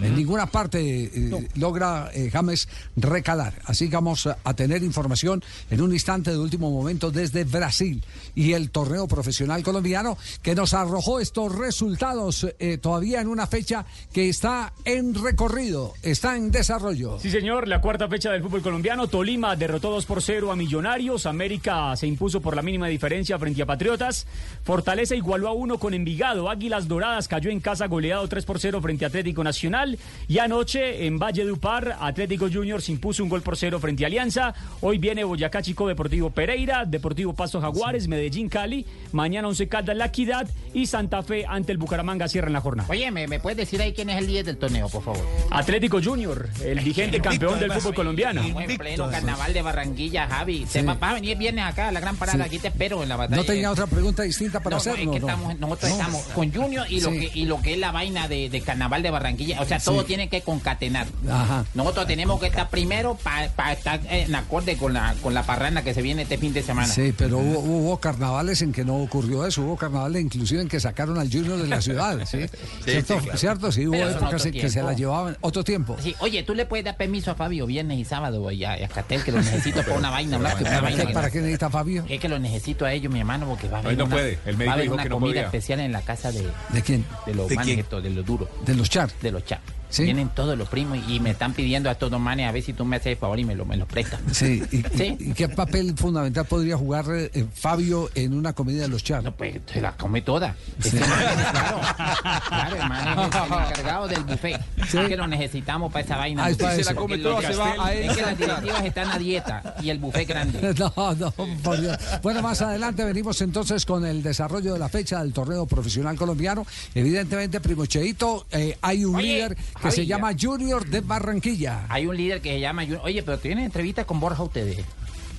En 0.02 0.16
ninguna 0.16 0.46
parte 0.46 1.04
eh, 1.04 1.48
logra 1.56 2.10
eh, 2.12 2.30
James 2.32 2.68
recalar. 2.96 3.54
Así 3.64 3.88
que 3.88 3.96
vamos 3.96 4.26
a, 4.26 4.38
a 4.44 4.54
tener 4.54 4.82
información 4.82 5.42
en 5.70 5.80
un 5.80 5.92
instante 5.92 6.30
de 6.30 6.38
último 6.38 6.70
momento 6.70 7.10
desde 7.10 7.44
Brasil 7.44 8.02
y 8.34 8.52
el 8.52 8.70
torneo 8.70 9.06
profesional 9.06 9.62
colombiano 9.62 10.18
que 10.42 10.54
nos 10.54 10.74
arrojó 10.74 11.20
estos 11.20 11.54
resultados 11.54 12.46
eh, 12.58 12.78
todavía 12.78 13.20
en 13.20 13.28
una 13.28 13.46
fecha 13.46 13.84
que 14.12 14.28
está 14.28 14.72
en 14.84 15.14
recorrido, 15.14 15.94
está 16.02 16.36
en 16.36 16.50
desarrollo. 16.50 17.18
Sí, 17.20 17.30
señor, 17.30 17.68
la 17.68 17.80
cuarta 17.80 18.08
fecha 18.08 18.30
del 18.30 18.42
fútbol 18.42 18.62
colombiano. 18.62 19.08
Tolima 19.08 19.56
derrotó 19.56 19.90
2 19.90 20.06
por 20.06 20.22
0 20.22 20.52
a 20.52 20.56
Millonarios. 20.56 21.26
América 21.26 21.94
se 21.96 22.06
impuso 22.06 22.40
por 22.40 22.56
la 22.56 22.62
mínima 22.62 22.88
diferencia 22.88 23.38
frente 23.38 23.62
a 23.62 23.66
Patriotas. 23.66 24.26
Fortaleza 24.64 25.14
igualó 25.14 25.48
a 25.48 25.52
1 25.52 25.78
con 25.78 25.94
Envigado. 25.94 26.50
Águilas 26.50 26.88
Doradas 26.88 27.28
cayó 27.28 27.50
en 27.50 27.60
casa 27.60 27.86
goleado 27.86 28.26
3 28.28 28.44
por 28.44 28.58
0 28.58 28.80
frente 28.80 29.04
a 29.04 29.08
Atlético 29.08 29.44
Nacional. 29.44 29.83
Y 30.28 30.38
anoche 30.38 31.06
en 31.06 31.18
Valle 31.18 31.44
de 31.44 31.52
Upar, 31.52 31.96
Atlético 32.00 32.48
Junior 32.52 32.80
se 32.82 32.92
impuso 32.92 33.22
un 33.22 33.28
gol 33.28 33.42
por 33.42 33.56
0 33.56 33.78
frente 33.80 34.04
a 34.04 34.06
Alianza. 34.06 34.54
Hoy 34.80 34.98
viene 34.98 35.24
Boyacá 35.24 35.62
Chico 35.62 35.86
Deportivo 35.88 36.30
Pereira, 36.30 36.84
Deportivo 36.84 37.34
Pasto 37.34 37.60
Jaguares, 37.60 38.08
Medellín 38.08 38.48
Cali. 38.48 38.86
Mañana 39.12 39.48
Once 39.48 39.68
Caldas 39.68 39.96
La 39.96 40.06
Equidad 40.06 40.48
y 40.72 40.86
Santa 40.86 41.22
Fe 41.22 41.44
ante 41.46 41.72
el 41.72 41.78
Bucaramanga 41.78 42.28
cierran 42.28 42.52
la 42.52 42.60
jornada. 42.60 42.88
Oye, 42.90 43.10
¿me, 43.10 43.26
me 43.28 43.40
puedes 43.40 43.56
decir 43.56 43.80
ahí 43.82 43.92
quién 43.92 44.10
es 44.10 44.18
el 44.18 44.26
líder 44.26 44.44
del 44.46 44.56
torneo, 44.56 44.88
por 44.88 45.02
favor? 45.02 45.24
Atlético 45.50 46.00
Junior, 46.02 46.48
el 46.64 46.80
vigente 46.80 47.20
campeón 47.20 47.58
del 47.60 47.72
fútbol 47.72 47.94
colombiano. 47.94 48.42
En 48.42 48.76
pleno 48.78 49.10
carnaval 49.10 49.52
de 49.52 49.62
Barranquilla, 49.62 50.26
Javi. 50.26 50.64
Te 50.64 50.82
va- 50.82 50.94
vas 50.94 51.10
a 51.12 51.14
venir 51.14 51.36
viernes 51.36 51.64
acá 51.64 51.88
a 51.88 51.92
la 51.92 52.00
gran 52.00 52.16
parada, 52.16 52.38
Sí. 52.44 52.48
aquí 52.48 52.58
te 52.58 52.68
espero 52.68 53.02
en 53.02 53.08
la 53.08 53.16
batalla. 53.16 53.36
¿No 53.36 53.44
tenía 53.44 53.70
otra 53.70 53.86
pregunta 53.86 54.22
distinta 54.22 54.60
para 54.60 54.74
No, 54.74 54.78
hacer? 54.78 54.94
no, 54.96 55.02
es 55.02 55.10
que 55.10 55.16
estamos, 55.26 55.58
nosotros 55.58 55.90
No. 55.90 55.96
estamos 55.96 56.22
con 56.34 56.52
Junior 56.52 56.86
y 56.90 57.00
lo, 57.00 57.10
Sí. 57.10 57.20
que, 57.20 57.38
y 57.38 57.44
lo 57.46 57.60
que 57.60 57.72
es 57.74 57.78
la 57.78 57.92
vaina 57.92 58.28
de, 58.28 58.48
de 58.48 58.60
carnaval 58.60 59.02
de 59.02 59.10
Barranquilla. 59.10 59.60
O 59.60 59.64
sea, 59.64 59.73
todo 59.80 60.00
Sí. 60.00 60.06
tiene 60.08 60.28
que 60.28 60.42
concatenar. 60.42 61.06
Ajá. 61.30 61.64
Nosotros 61.74 62.06
tenemos 62.06 62.40
que 62.40 62.46
estar 62.46 62.68
primero 62.70 63.16
para 63.16 63.72
estar 63.72 64.00
en 64.10 64.34
acorde 64.34 64.76
con 64.76 64.92
la, 64.92 65.14
con 65.22 65.34
la 65.34 65.42
parranda 65.44 65.82
que 65.82 65.94
se 65.94 66.02
viene 66.02 66.22
este 66.22 66.38
fin 66.38 66.52
de 66.52 66.62
semana. 66.62 66.88
Sí, 66.88 67.14
pero 67.16 67.38
hubo, 67.38 67.58
hubo 67.60 68.00
carnavales 68.00 68.62
en 68.62 68.72
que 68.72 68.84
no 68.84 68.96
ocurrió 68.96 69.46
eso. 69.46 69.62
Hubo 69.62 69.76
carnavales 69.76 70.22
inclusive 70.22 70.60
en 70.62 70.68
que 70.68 70.80
sacaron 70.80 71.18
al 71.18 71.30
Junior 71.30 71.58
de 71.60 71.68
la 71.68 71.80
ciudad. 71.80 72.18
¿sí? 72.26 72.38
¿Cierto? 72.84 73.14
sí, 73.18 73.24
claro. 73.24 73.38
¿Cierto? 73.38 73.72
Sí, 73.72 73.86
hubo 73.86 73.94
épocas 73.96 74.46
en 74.46 74.52
que 74.52 74.68
se 74.68 74.82
la 74.82 74.92
llevaban. 74.92 75.36
Otro 75.40 75.64
tiempo. 75.64 75.96
Sí, 76.02 76.14
oye, 76.20 76.42
tú 76.42 76.54
le 76.54 76.66
puedes 76.66 76.84
dar 76.84 76.96
permiso 76.96 77.30
a 77.30 77.34
Fabio 77.34 77.66
viernes 77.66 77.98
y 77.98 78.04
sábado 78.04 78.50
y 78.50 78.64
a, 78.64 78.86
Castel 78.88 79.22
que 79.24 79.32
lo 79.32 79.38
necesito 79.42 79.82
para 79.82 79.96
una 79.98 80.10
vaina, 80.10 80.36
una 80.38 80.50
¿Para 80.54 80.80
vaina 80.80 81.00
qué, 81.02 81.06
que- 81.08 81.12
para 81.14 81.30
qué 81.30 81.38
necesita 81.38 81.70
Fabio? 81.70 82.04
Es 82.08 82.20
que 82.20 82.28
lo 82.28 82.38
necesito 82.38 82.84
a 82.84 82.92
ellos, 82.92 83.12
mi 83.12 83.18
hermano, 83.20 83.46
porque 83.46 83.68
va 83.68 83.78
a 83.78 83.80
haber 83.80 83.92
Hoy 83.92 83.96
no 83.96 84.04
una, 84.04 84.14
puede. 84.16 84.38
El 84.46 84.56
médico 84.56 84.66
va 84.66 84.70
a 84.70 84.74
haber 84.74 84.82
dijo 84.84 84.94
una 84.94 85.02
que 85.02 85.08
no 85.08 85.14
comida 85.16 85.30
podía. 85.32 85.42
especial 85.44 85.80
en 85.80 85.92
la 85.92 86.02
casa 86.02 86.30
de, 86.32 86.46
¿De 86.70 86.82
quién? 86.82 87.04
de 87.26 87.34
los 87.34 87.48
¿De 87.48 87.54
manes 87.56 87.66
quién? 87.68 87.80
estos, 87.80 88.02
de 88.02 88.10
los 88.10 88.24
duros, 88.24 88.48
De 88.64 88.74
los 88.74 88.88
Char. 88.90 89.10
de 89.20 89.30
los 89.32 89.44
chats. 89.44 89.62
Sí. 89.94 90.02
Vienen 90.04 90.28
todos 90.30 90.58
los 90.58 90.68
primos 90.68 90.98
y 91.08 91.20
me 91.20 91.30
están 91.30 91.52
pidiendo 91.52 91.88
a 91.88 91.92
estos 91.92 92.10
dos 92.10 92.20
manes 92.20 92.48
a 92.48 92.52
ver 92.52 92.62
si 92.64 92.72
tú 92.72 92.84
me 92.84 92.96
haces 92.96 93.12
el 93.12 93.16
favor 93.16 93.38
y 93.38 93.44
me 93.44 93.54
lo, 93.54 93.64
me 93.64 93.76
lo 93.76 93.86
prestas. 93.86 94.20
Sí. 94.32 94.60
¿Y, 94.72 94.82
Sí. 94.96 95.16
y 95.20 95.32
qué 95.34 95.48
papel 95.48 95.94
fundamental 95.96 96.44
podría 96.46 96.76
jugar 96.76 97.04
eh, 97.10 97.46
Fabio 97.54 98.10
en 98.16 98.34
una 98.34 98.52
comida 98.54 98.82
de 98.82 98.88
los 98.88 99.04
Char? 99.04 99.22
No, 99.22 99.30
pues 99.32 99.60
se 99.72 99.80
la 99.80 99.92
come 99.96 100.20
toda. 100.22 100.56
Ese 100.82 100.98
man 100.98 101.10
es- 101.22 101.50
claro, 101.50 101.80
claro, 102.48 102.76
el 102.76 102.88
man 102.88 103.08
es 103.08 103.26
el 103.34 103.42
encargado 103.44 104.08
del 104.08 104.24
buffet. 104.24 104.60
Sí. 104.90 104.98
Es 104.98 105.08
que 105.08 105.16
lo 105.16 105.26
necesitamos 105.28 105.92
para 105.92 106.04
esa 106.04 106.16
vaina. 106.16 106.44
Ah, 106.44 106.50
es 106.50 106.56
para. 106.56 106.74
Se 106.74 106.82
la 106.84 106.94
come 106.94 107.18
toda, 107.18 107.40
se 107.42 107.54
va 107.54 107.74
a 107.86 107.94
Es 107.94 108.16
que 108.16 108.22
las 108.22 108.36
directivas 108.38 108.84
están 108.84 109.08
a 109.10 109.18
dieta 109.18 109.76
y 109.80 109.90
el 109.90 109.98
buffet 109.98 110.26
grande. 110.28 110.74
No, 110.84 111.14
no, 111.14 111.30
por 111.62 111.80
Dios. 111.80 111.96
Bueno, 112.22 112.42
más 112.42 112.60
adelante 112.60 113.04
venimos 113.04 113.40
entonces 113.40 113.86
con 113.86 114.04
el 114.04 114.22
desarrollo 114.22 114.72
de 114.72 114.78
la 114.78 114.88
fecha 114.88 115.22
del 115.22 115.32
torneo 115.32 115.66
profesional 115.66 116.16
colombiano. 116.16 116.66
Evidentemente, 116.94 117.60
Primo 117.60 117.86
Cheito, 117.86 118.46
eh, 118.50 118.76
hay 118.82 119.04
un 119.04 119.16
Oye, 119.16 119.26
líder 119.34 119.56
que 119.84 119.90
se 119.92 120.06
llama 120.06 120.32
Junior 120.38 120.86
de 120.86 121.00
Barranquilla. 121.00 121.86
Hay 121.88 122.06
un 122.06 122.16
líder 122.16 122.40
que 122.40 122.50
se 122.50 122.60
llama... 122.60 122.84
Jun- 122.84 123.00
Oye, 123.02 123.22
pero 123.22 123.38
tienen 123.38 123.64
entrevistas 123.64 124.04
con 124.04 124.20
Borja 124.20 124.42
ustedes. 124.42 124.78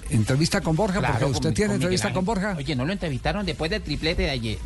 entrevista 0.10 0.62
con 0.62 0.76
Borja, 0.76 1.00
Claro, 1.00 1.14
porque 1.20 1.32
usted 1.32 1.54
tiene 1.54 1.70
con 1.70 1.76
entrevista 1.76 2.14
con. 2.14 2.26
Borja. 2.26 2.56
Oye, 2.58 2.76
¿no 2.76 2.86
lo 2.86 2.94
entrevistaron 2.94 3.46
después 3.46 3.72
del 3.72 3.82
triplete 3.82 4.24
de 4.24 4.30
ayer? 4.30 4.58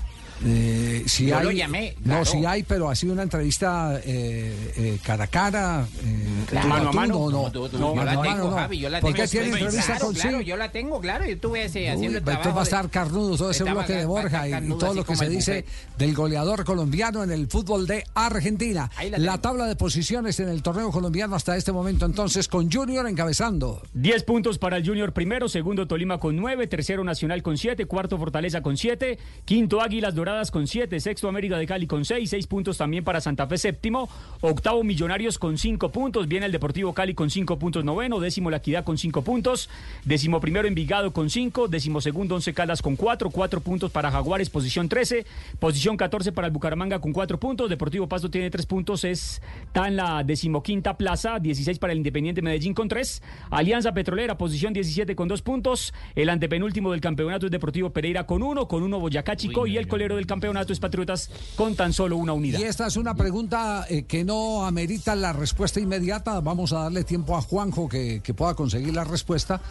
Eh, 0.46 1.04
si 1.08 1.28
Yo 1.28 1.38
hay, 1.38 1.44
lo 1.46 1.52
llamé, 1.52 1.96
No, 2.00 2.06
claro. 2.06 2.26
si 2.26 2.46
hay, 2.46 2.64
pero 2.64 2.90
ha 2.90 2.96
sido 2.96 3.14
una 3.14 3.24
entrevista 3.24 4.00
eh, 4.06 4.74
eh, 4.78 4.98
cara 5.04 5.26
a 5.26 5.28
cara. 5.28 5.88
eh, 6.06 6.26
Claro. 6.48 6.68
tú 6.68 6.70
Mano 6.74 6.90
a 6.90 6.94
mano. 6.94 7.14
No, 7.14 7.30
no, 7.30 7.50
No, 7.50 7.70
no, 7.80 7.96
yo 7.96 8.04
la 8.04 8.22
tengo, 8.22 8.50
no. 8.50 8.52
Javi, 8.52 8.80
yo 8.80 8.90
la 8.90 9.00
¿Por 9.02 9.14
tengo. 9.14 9.24
qué 9.24 9.30
tiene 9.30 9.48
entrevista 9.48 9.86
claro, 9.86 10.06
con 10.06 10.14
claro, 10.16 10.40
sí? 10.40 10.46
yo 10.46 10.58
la 10.58 10.72
tengo, 10.72 11.02
claro, 11.02 11.26
yo 11.26 11.32
estuve 11.34 11.64
ese, 11.66 11.80
Uy, 11.82 11.88
haciendo 11.88 12.18
el 12.18 12.24
pues 12.24 12.38
trabajo. 12.38 12.50
entonces 12.50 12.56
va 12.56 12.62
a 12.62 12.64
de- 12.82 12.86
estar 12.88 12.90
carnudo 12.90 13.38
todo 13.38 13.52
ese 13.52 13.64
bloque 13.66 13.94
de 13.94 14.06
Borja 14.06 14.48
y, 14.48 14.54
y 14.54 14.78
todo 14.78 14.94
lo 14.94 15.06
que 15.06 15.16
se 15.16 15.30
dice 15.30 15.66
del 15.98 16.14
goleador 16.16 16.64
colombiano 16.64 17.24
en 17.24 17.32
el 17.32 17.48
fútbol 17.48 17.86
de 17.88 18.06
Argentina. 18.14 18.90
La 19.12 19.18
La, 19.18 19.38
tabla 19.42 19.66
de 19.68 19.76
posiciones 19.76 20.40
en 20.40 20.50
el 20.50 20.62
torneo 20.64 20.92
colombiano 20.92 21.36
hasta 21.36 21.56
este 21.58 21.72
momento 21.72 22.06
entonces 22.06 22.48
con 22.48 22.72
Junior 22.72 23.08
encabezando. 23.08 23.82
10 23.94 24.24
puntos 24.24 24.58
para 24.58 24.78
el 24.78 24.86
Junior 24.88 25.12
primero, 25.14 25.50
segundo 25.50 25.88
Tolima 25.88 26.18
con 26.20 26.36
9, 26.36 26.68
tercero 26.68 27.04
Nacional 27.04 27.44
con 27.44 27.58
7, 27.58 27.86
cuarto 27.86 28.18
Fortaleza 28.18 28.62
con 28.62 28.78
7, 28.78 29.18
quinto 29.46 29.82
Águilas 29.82 30.16
Doradas 30.16 30.29
con 30.52 30.68
7, 30.68 31.00
sexto 31.00 31.28
América 31.28 31.58
de 31.58 31.66
Cali 31.66 31.88
con 31.88 32.06
6, 32.06 32.30
6 32.30 32.46
puntos 32.46 32.78
también 32.78 33.04
para 33.04 33.20
Santa 33.20 33.48
Fe 33.48 33.58
séptimo, 33.58 34.08
octavo 34.42 34.84
Millonarios 34.84 35.40
con 35.40 35.58
5 35.58 35.92
puntos, 35.92 36.28
viene 36.28 36.46
el 36.46 36.52
Deportivo 36.52 36.94
Cali 36.94 37.16
con 37.16 37.32
5 37.32 37.58
puntos 37.58 37.84
noveno, 37.84 38.20
décimo 38.20 38.52
La 38.52 38.58
Equidad 38.58 38.84
con 38.84 39.00
5 39.00 39.24
puntos, 39.24 39.70
décimo 40.06 40.40
primero 40.40 40.68
Envigado 40.68 41.12
con 41.14 41.32
5, 41.32 41.68
décimo 41.68 42.00
segundo 42.00 42.36
Once 42.36 42.54
Caldas 42.54 42.84
con 42.84 42.96
4, 42.96 43.32
4 43.32 43.62
puntos 43.62 43.92
para 43.92 44.12
Jaguares, 44.12 44.52
posición 44.52 44.88
13, 44.88 45.26
posición 45.58 45.98
14 45.98 46.32
para 46.32 46.46
el 46.46 46.54
Bucaramanga 46.54 47.00
con 47.00 47.12
4 47.12 47.40
puntos, 47.40 47.68
Deportivo 47.68 48.08
Pasto 48.08 48.30
tiene 48.30 48.52
3 48.52 48.68
puntos, 48.68 49.04
es, 49.06 49.42
está 49.66 49.88
en 49.88 49.96
la 49.96 50.24
decimoquinta 50.24 50.96
plaza, 50.96 51.40
16 51.40 51.80
para 51.80 51.92
el 51.92 51.98
Independiente 51.98 52.44
Medellín 52.44 52.76
con 52.76 52.88
3, 52.88 53.24
Alianza 53.50 53.96
Petrolera, 53.96 54.38
posición 54.38 54.74
17 54.74 55.16
con 55.16 55.28
2 55.28 55.42
puntos, 55.42 55.92
el 56.14 56.30
antepenúltimo 56.30 56.92
del 56.92 57.02
campeonato 57.02 57.48
es 57.48 57.52
Deportivo 57.52 57.90
Pereira 57.90 58.28
con 58.28 58.44
1, 58.44 58.68
con 58.68 58.84
1 58.84 59.00
Boyacá 59.00 59.36
Chico 59.36 59.66
y 59.66 59.78
el 59.78 59.88
colero 59.88 60.19
del 60.20 60.28
campeonato 60.28 60.72
es 60.74 60.80
Patriotas 60.80 61.32
con 61.56 61.76
tan 61.76 61.94
solo 61.94 62.18
una 62.18 62.34
unidad. 62.34 62.60
Y 62.60 62.64
esta 62.64 62.86
es 62.88 62.98
una 62.98 63.16
pregunta 63.16 63.86
eh, 63.90 64.04
que 64.04 64.24
no 64.24 64.66
amerita 64.66 65.16
la 65.16 65.34
respuesta 65.34 65.80
inmediata. 65.80 66.40
Vamos 66.42 66.74
a 66.74 66.80
darle 66.84 67.04
tiempo 67.04 67.36
a 67.36 67.42
Juanjo 67.42 67.90
que, 67.90 68.22
que 68.22 68.34
pueda 68.34 68.54
conseguir 68.54 68.94
la 68.94 69.04
respuesta. 69.04 69.62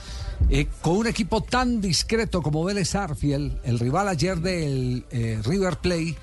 Eh, 0.50 0.66
con 0.82 0.96
un 0.96 1.06
equipo 1.06 1.42
tan 1.42 1.80
discreto 1.80 2.42
como 2.42 2.64
Vélez 2.64 2.94
Arfiel, 2.94 3.60
el 3.64 3.78
rival 3.78 4.08
ayer 4.08 4.40
del 4.40 5.04
eh, 5.10 5.40
River 5.44 5.76
Play, 5.78 6.16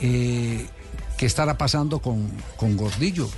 ¿qué 0.00 1.26
estará 1.26 1.56
pasando 1.58 1.98
con, 2.00 2.28
con 2.56 2.76
Gordillo? 2.76 3.28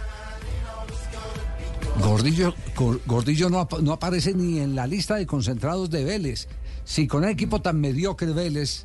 Gordillo, 2.01 2.55
Gor- 2.75 3.01
Gordillo 3.07 3.51
no, 3.51 3.69
no 3.83 3.93
aparece 3.93 4.35
ni 4.35 4.59
en 4.59 4.75
la 4.75 4.87
lista 4.87 5.15
de 5.15 5.27
concentrados 5.27 5.91
de 5.91 6.05
Vélez. 6.05 6.49
Si 6.85 7.07
con 7.07 7.23
un 7.23 7.29
equipo 7.31 7.61
tan 7.63 7.81
mediocre 7.81 8.33
Vélez 8.33 8.85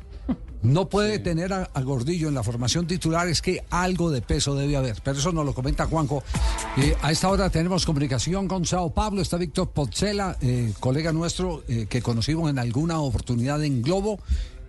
no 0.62 0.88
puede 0.88 1.18
tener 1.18 1.52
a, 1.52 1.70
a 1.72 1.82
Gordillo 1.82 2.28
en 2.28 2.34
la 2.34 2.42
formación 2.42 2.86
titular, 2.86 3.28
es 3.28 3.40
que 3.40 3.64
algo 3.70 4.10
de 4.10 4.22
peso 4.22 4.54
debe 4.54 4.76
haber. 4.76 5.00
Pero 5.02 5.18
eso 5.18 5.32
nos 5.32 5.44
lo 5.46 5.54
comenta 5.54 5.86
Juanjo. 5.86 6.22
Eh, 6.76 6.96
a 7.02 7.12
esta 7.12 7.28
hora 7.28 7.48
tenemos 7.50 7.86
comunicación 7.86 8.46
con 8.48 8.66
Sao 8.66 8.90
Pablo. 8.92 9.22
Está 9.22 9.36
Víctor 9.36 9.70
Pozzela, 9.70 10.36
eh, 10.40 10.72
colega 10.80 11.12
nuestro 11.12 11.62
eh, 11.68 11.86
que 11.88 12.02
conocimos 12.02 12.50
en 12.50 12.58
alguna 12.58 13.00
oportunidad 13.00 13.62
en 13.64 13.82
Globo. 13.82 14.18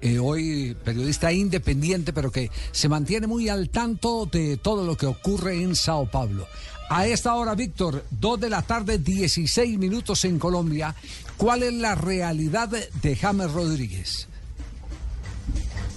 eh, 0.02 0.20
hoy 0.20 0.76
periodista 0.84 1.32
independiente, 1.32 2.12
pero 2.12 2.32
que 2.32 2.50
se 2.72 2.90
mantiene 2.90 3.28
muy 3.28 3.50
al 3.50 3.70
tanto 3.70 4.26
de 4.26 4.58
todo 4.58 4.86
lo 4.86 4.98
que 4.98 5.06
ocurre 5.06 5.62
en 5.62 5.76
Sao 5.76 6.10
Paulo. 6.10 6.48
A 6.90 7.08
esta 7.08 7.36
hora, 7.36 7.56
Víctor, 7.56 8.04
2 8.10 8.40
de 8.40 8.50
la 8.50 8.64
tarde, 8.64 8.98
16 8.98 9.78
minutos 9.78 10.26
en 10.26 10.40
Colombia. 10.40 10.94
¿Cuál 11.38 11.64
es 11.64 11.74
la 11.74 11.96
realidad 11.96 12.68
de 12.70 13.16
James 13.16 13.52
Rodríguez? 13.52 14.28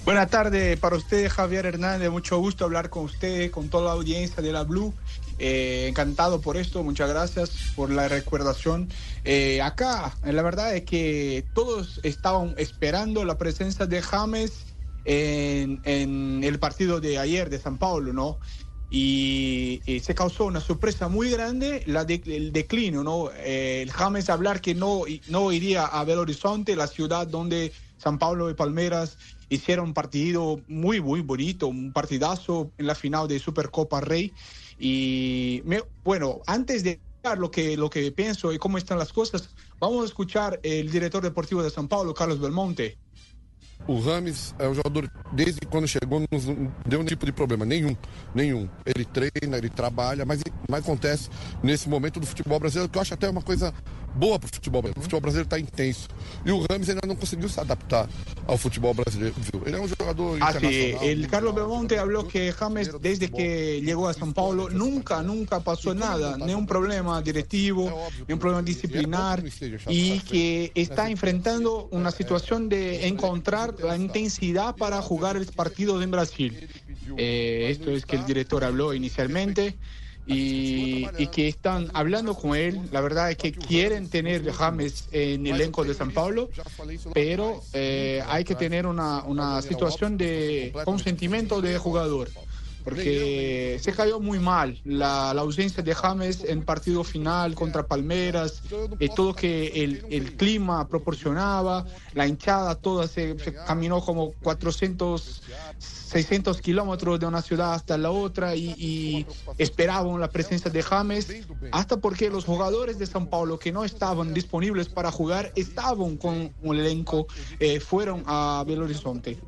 Buenas 0.05 0.31
tardes 0.31 0.79
para 0.79 0.97
usted, 0.97 1.29
Javier 1.29 1.67
Hernández. 1.67 2.11
Mucho 2.11 2.39
gusto 2.39 2.65
hablar 2.65 2.89
con 2.91 3.05
usted, 3.05 3.51
con 3.51 3.69
toda 3.69 3.85
la 3.85 3.91
audiencia 3.93 4.43
de 4.43 4.53
la 4.53 4.63
Blue. 4.63 4.95
Eh, 5.39 5.87
encantado 5.89 6.41
por 6.41 6.57
esto, 6.57 6.83
muchas 6.83 7.09
gracias 7.09 7.51
por 7.75 7.91
la 7.91 8.09
recordación. 8.09 8.89
Eh, 9.25 9.61
acá, 9.61 10.17
eh, 10.23 10.33
la 10.33 10.43
verdad 10.43 10.75
es 10.75 10.85
que 10.85 11.49
todos 11.53 12.01
estaban 12.03 12.55
esperando 12.57 13.25
la 13.25 13.37
presencia 13.37 13.87
de 13.87 14.01
James 14.03 14.67
en, 15.05 15.81
en 15.85 16.43
el 16.45 16.59
partido 16.59 17.01
de 17.01 17.19
ayer 17.19 17.49
de 17.51 17.59
San 17.59 17.79
Paulo, 17.79 18.13
¿no? 18.13 18.39
Y, 18.89 19.83
y 19.87 20.01
se 20.01 20.15
causó 20.15 20.45
una 20.45 20.61
sorpresa 20.61 21.09
muy 21.09 21.31
grande 21.31 21.83
la 21.87 22.05
de- 22.05 22.23
el 22.27 22.53
declino, 22.53 23.03
¿no? 23.03 23.31
Eh, 23.33 23.81
el 23.83 23.91
James 23.91 24.29
hablar 24.31 24.61
que 24.61 24.75
no, 24.75 25.03
no 25.29 25.51
iría 25.53 25.85
a 25.85 26.03
Belo 26.05 26.21
Horizonte, 26.23 26.75
la 26.75 26.87
ciudad 26.87 27.27
donde 27.27 27.73
San 27.97 28.19
Pablo 28.19 28.49
y 28.51 28.55
Palmeras 28.55 29.17
hicieron 29.49 29.85
un 29.89 29.93
partido 29.93 30.59
muy, 30.67 31.01
muy 31.01 31.21
bonito, 31.21 31.67
un 31.67 31.91
partidazo 31.93 32.71
en 32.77 32.87
la 32.87 32.95
final 32.95 33.27
de 33.27 33.39
Supercopa 33.39 34.01
Rey. 34.01 34.33
Y 34.79 35.61
me- 35.65 35.83
bueno, 36.03 36.41
antes 36.47 36.83
de 36.83 36.99
lo 37.37 37.49
que, 37.49 37.75
lo 37.75 37.89
que 37.89 38.11
pienso 38.11 38.53
y 38.53 38.57
cómo 38.59 38.77
están 38.77 38.99
las 38.99 39.11
cosas, 39.11 39.49
vamos 39.79 40.03
a 40.03 40.05
escuchar 40.05 40.59
el 40.63 40.91
director 40.91 41.23
deportivo 41.23 41.63
de 41.63 41.69
San 41.69 41.87
Paulo, 41.87 42.13
Carlos 42.13 42.39
Belmonte. 42.39 42.97
O 43.87 43.99
Rames 43.99 44.55
é 44.57 44.67
um 44.67 44.73
jogador, 44.73 45.11
desde 45.33 45.59
quando 45.69 45.87
chegou, 45.87 46.19
não 46.19 46.27
deu 46.87 46.99
nenhum 46.99 47.05
tipo 47.05 47.25
de 47.25 47.31
problema, 47.31 47.65
nenhum, 47.65 47.95
nenhum. 48.33 48.69
Ele 48.85 49.05
treina, 49.05 49.57
ele 49.57 49.69
trabalha, 49.69 50.25
mas, 50.25 50.41
mas 50.69 50.79
acontece 50.81 51.29
nesse 51.61 51.87
momento 51.89 52.19
do 52.19 52.25
futebol 52.25 52.59
brasileiro, 52.59 52.89
que 52.91 52.97
eu 52.97 53.01
acho 53.01 53.13
até 53.13 53.29
uma 53.29 53.41
coisa 53.41 53.73
boa 54.15 54.39
para 54.39 54.47
o 54.47 54.53
futebol 54.53 54.81
brasileiro. 54.81 54.99
O 54.99 55.03
futebol 55.03 55.21
brasileiro 55.21 55.45
está 55.45 55.59
intenso. 55.59 56.07
E 56.45 56.51
o 56.51 56.65
Rames 56.69 56.89
ainda 56.89 57.01
não 57.05 57.15
conseguiu 57.15 57.49
se 57.49 57.59
adaptar 57.59 58.07
ao 58.47 58.57
futebol 58.57 58.93
brasileiro. 58.93 59.35
viu? 59.37 59.61
Ele 59.65 59.75
é 59.75 59.79
um 59.79 59.87
jogador 59.87 60.37
Así, 60.41 60.57
internacional. 60.57 61.03
el 61.03 61.27
Carlos 61.27 61.55
Belmonte 61.55 61.97
habló 61.97 62.27
que 62.27 62.51
James 62.51 62.91
desde 63.01 63.29
que 63.29 63.81
llegó 63.81 64.07
a 64.07 64.13
San 64.13 64.33
Paulo 64.33 64.69
nunca, 64.69 65.21
nunca 65.21 65.59
pasó 65.59 65.93
nada, 65.93 66.37
ni 66.37 66.53
un 66.53 66.65
problema 66.65 67.21
directivo, 67.21 68.09
ni 68.27 68.33
un 68.33 68.39
problema 68.39 68.61
disciplinar 68.61 69.43
y 69.87 70.19
que 70.21 70.71
está 70.75 71.09
enfrentando 71.09 71.87
una 71.91 72.11
situación 72.11 72.69
de 72.69 73.07
encontrar 73.07 73.75
la 73.79 73.97
intensidad 73.97 74.75
para 74.75 75.01
jugar 75.01 75.35
el 75.37 75.45
partido 75.47 76.01
en 76.01 76.11
Brasil. 76.11 76.67
Eh, 77.17 77.67
esto 77.69 77.91
es 77.91 78.05
que 78.05 78.15
el 78.15 78.25
director 78.25 78.63
habló 78.63 78.93
inicialmente. 78.93 79.75
Y, 80.27 81.07
y 81.17 81.27
que 81.27 81.47
están 81.47 81.91
hablando 81.93 82.33
con 82.35 82.55
él, 82.55 82.81
la 82.91 83.01
verdad 83.01 83.29
es 83.29 83.37
que 83.37 83.51
quieren 83.51 84.09
tener 84.09 84.51
James 84.51 85.07
en 85.11 85.45
el 85.45 85.55
elenco 85.55 85.83
de 85.83 85.93
San 85.93 86.11
Paulo, 86.11 86.49
pero 87.13 87.61
eh, 87.73 88.23
hay 88.27 88.43
que 88.43 88.55
tener 88.55 88.87
una, 88.87 89.23
una 89.23 89.61
situación 89.61 90.17
de 90.17 90.73
consentimiento 90.83 91.61
de 91.61 91.77
jugador, 91.77 92.29
porque 92.85 93.79
se 93.81 93.91
cayó 93.91 94.19
muy 94.19 94.39
mal 94.39 94.79
la, 94.85 95.33
la 95.33 95.41
ausencia 95.41 95.83
de 95.83 95.93
James 95.93 96.45
en 96.47 96.63
partido 96.63 97.03
final 97.03 97.55
contra 97.55 97.85
Palmeras, 97.87 98.61
y 98.99 99.09
todo 99.09 99.33
que 99.33 99.83
el, 99.83 100.05
el 100.09 100.37
clima 100.37 100.87
proporcionaba, 100.87 101.85
la 102.13 102.27
hinchada 102.27 102.75
toda 102.75 103.07
se, 103.07 103.37
se 103.39 103.53
caminó 103.53 104.01
como 104.01 104.33
400, 104.43 105.41
600 105.79 106.61
kilómetros 106.61 107.19
de 107.19 107.25
una 107.25 107.41
ciudad 107.41 107.73
hasta 107.73 107.97
la 107.97 108.11
otra 108.11 108.55
y, 108.55 108.75
y 108.77 109.25
esperaban 109.57 110.21
la 110.21 110.29
presencia 110.29 110.69
de 110.69 110.83
James, 110.83 111.27
hasta 111.71 111.97
porque 111.97 112.29
los 112.29 112.45
jugadores 112.45 112.99
de 112.99 113.07
San 113.07 113.27
Paulo 113.27 113.57
que 113.57 113.71
no 113.71 113.83
estaban 113.83 114.33
disponibles 114.33 114.87
para 114.89 115.11
jugar 115.11 115.51
estaban 115.55 116.17
con 116.17 116.53
un 116.61 116.75
elenco, 116.77 117.25
eh, 117.59 117.79
fueron 117.79 118.23
a 118.27 118.63
Belo 118.67 118.85
Horizonte. 118.85 119.39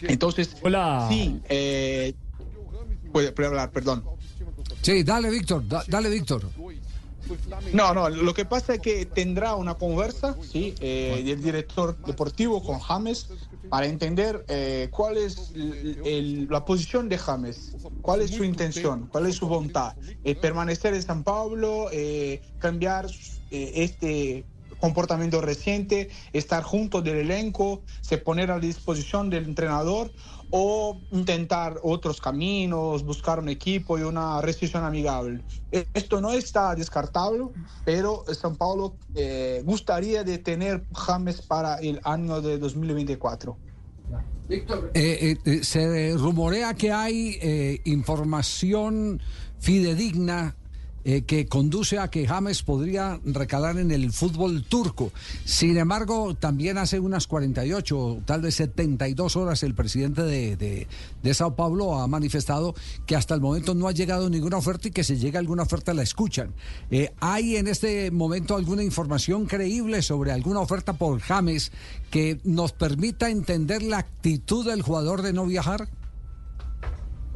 Entonces, 0.00 0.56
sí, 1.08 1.40
eh, 1.48 2.14
puede, 3.16 3.32
puede 3.32 3.48
hablar, 3.48 3.70
perdón. 3.70 4.04
Sí, 4.82 5.02
dale, 5.02 5.30
Víctor, 5.30 5.66
da- 5.66 5.84
dale, 5.88 6.10
Víctor. 6.10 6.42
No, 7.72 7.94
no, 7.94 8.08
lo 8.10 8.34
que 8.34 8.44
pasa 8.44 8.74
es 8.74 8.80
que 8.80 9.06
tendrá 9.06 9.54
una 9.56 9.74
conversa, 9.74 10.36
sí, 10.52 10.74
eh, 10.80 11.22
del 11.24 11.42
director 11.42 11.96
deportivo 12.04 12.62
con 12.62 12.78
James 12.78 13.28
para 13.70 13.86
entender 13.86 14.44
eh, 14.48 14.88
cuál 14.92 15.16
es 15.16 15.50
el- 15.54 16.00
el- 16.04 16.46
la 16.50 16.62
posición 16.66 17.08
de 17.08 17.16
James, 17.16 17.74
cuál 18.02 18.20
es 18.20 18.30
su 18.32 18.44
intención, 18.44 19.08
cuál 19.10 19.26
es 19.26 19.36
su 19.36 19.48
voluntad, 19.48 19.96
Eh, 20.24 20.34
permanecer 20.34 20.92
en 20.94 21.02
San 21.02 21.24
Pablo, 21.24 21.88
cambiar 22.58 23.06
este 23.50 24.44
comportamiento 24.78 25.40
reciente, 25.40 26.10
estar 26.34 26.62
junto 26.62 27.00
del 27.00 27.16
elenco, 27.16 27.82
se 28.02 28.18
poner 28.18 28.50
a 28.50 28.58
disposición 28.60 29.30
del 29.30 29.44
entrenador 29.46 30.12
o 30.58 31.02
intentar 31.12 31.78
otros 31.82 32.18
caminos, 32.18 33.04
buscar 33.04 33.38
un 33.38 33.50
equipo 33.50 33.98
y 33.98 34.02
una 34.02 34.40
rescisión 34.40 34.84
amigable. 34.84 35.42
Esto 35.92 36.22
no 36.22 36.32
está 36.32 36.74
descartable, 36.74 37.48
pero 37.84 38.24
San 38.32 38.56
Paulo 38.56 38.96
eh, 39.14 39.60
gustaría 39.66 40.24
de 40.24 40.38
tener 40.38 40.82
James 40.94 41.42
para 41.42 41.76
el 41.76 42.00
año 42.04 42.40
de 42.40 42.56
2024. 42.56 43.54
Eh, 44.48 44.64
eh, 44.94 45.36
eh, 45.44 45.62
se 45.62 46.14
rumorea 46.16 46.72
que 46.72 46.90
hay 46.90 47.36
eh, 47.42 47.82
información 47.84 49.20
fidedigna 49.58 50.56
eh, 51.08 51.22
que 51.22 51.46
conduce 51.46 52.00
a 52.00 52.08
que 52.08 52.26
James 52.26 52.64
podría 52.64 53.20
recalar 53.24 53.78
en 53.78 53.92
el 53.92 54.10
fútbol 54.10 54.64
turco. 54.64 55.12
Sin 55.44 55.78
embargo, 55.78 56.34
también 56.34 56.78
hace 56.78 56.98
unas 56.98 57.28
48, 57.28 58.22
tal 58.24 58.40
vez 58.40 58.56
72 58.56 59.36
horas, 59.36 59.62
el 59.62 59.72
presidente 59.72 60.24
de, 60.24 60.56
de, 60.56 61.34
Sao 61.34 61.54
Paulo 61.54 62.00
ha 62.00 62.08
manifestado 62.08 62.74
que 63.06 63.14
hasta 63.14 63.36
el 63.36 63.40
momento 63.40 63.72
no 63.72 63.86
ha 63.86 63.92
llegado 63.92 64.28
ninguna 64.28 64.56
oferta 64.56 64.88
y 64.88 64.90
que 64.90 65.04
si 65.04 65.16
llega 65.16 65.38
alguna 65.38 65.62
oferta 65.62 65.94
la 65.94 66.02
escuchan. 66.02 66.52
Eh, 66.90 67.14
¿Hay 67.20 67.54
en 67.54 67.68
este 67.68 68.10
momento 68.10 68.56
alguna 68.56 68.82
información 68.82 69.46
creíble 69.46 70.02
sobre 70.02 70.32
alguna 70.32 70.58
oferta 70.58 70.94
por 70.94 71.20
James 71.20 71.70
que 72.10 72.40
nos 72.42 72.72
permita 72.72 73.30
entender 73.30 73.84
la 73.84 73.98
actitud 73.98 74.66
del 74.66 74.82
jugador 74.82 75.22
de 75.22 75.32
no 75.32 75.46
viajar? 75.46 75.88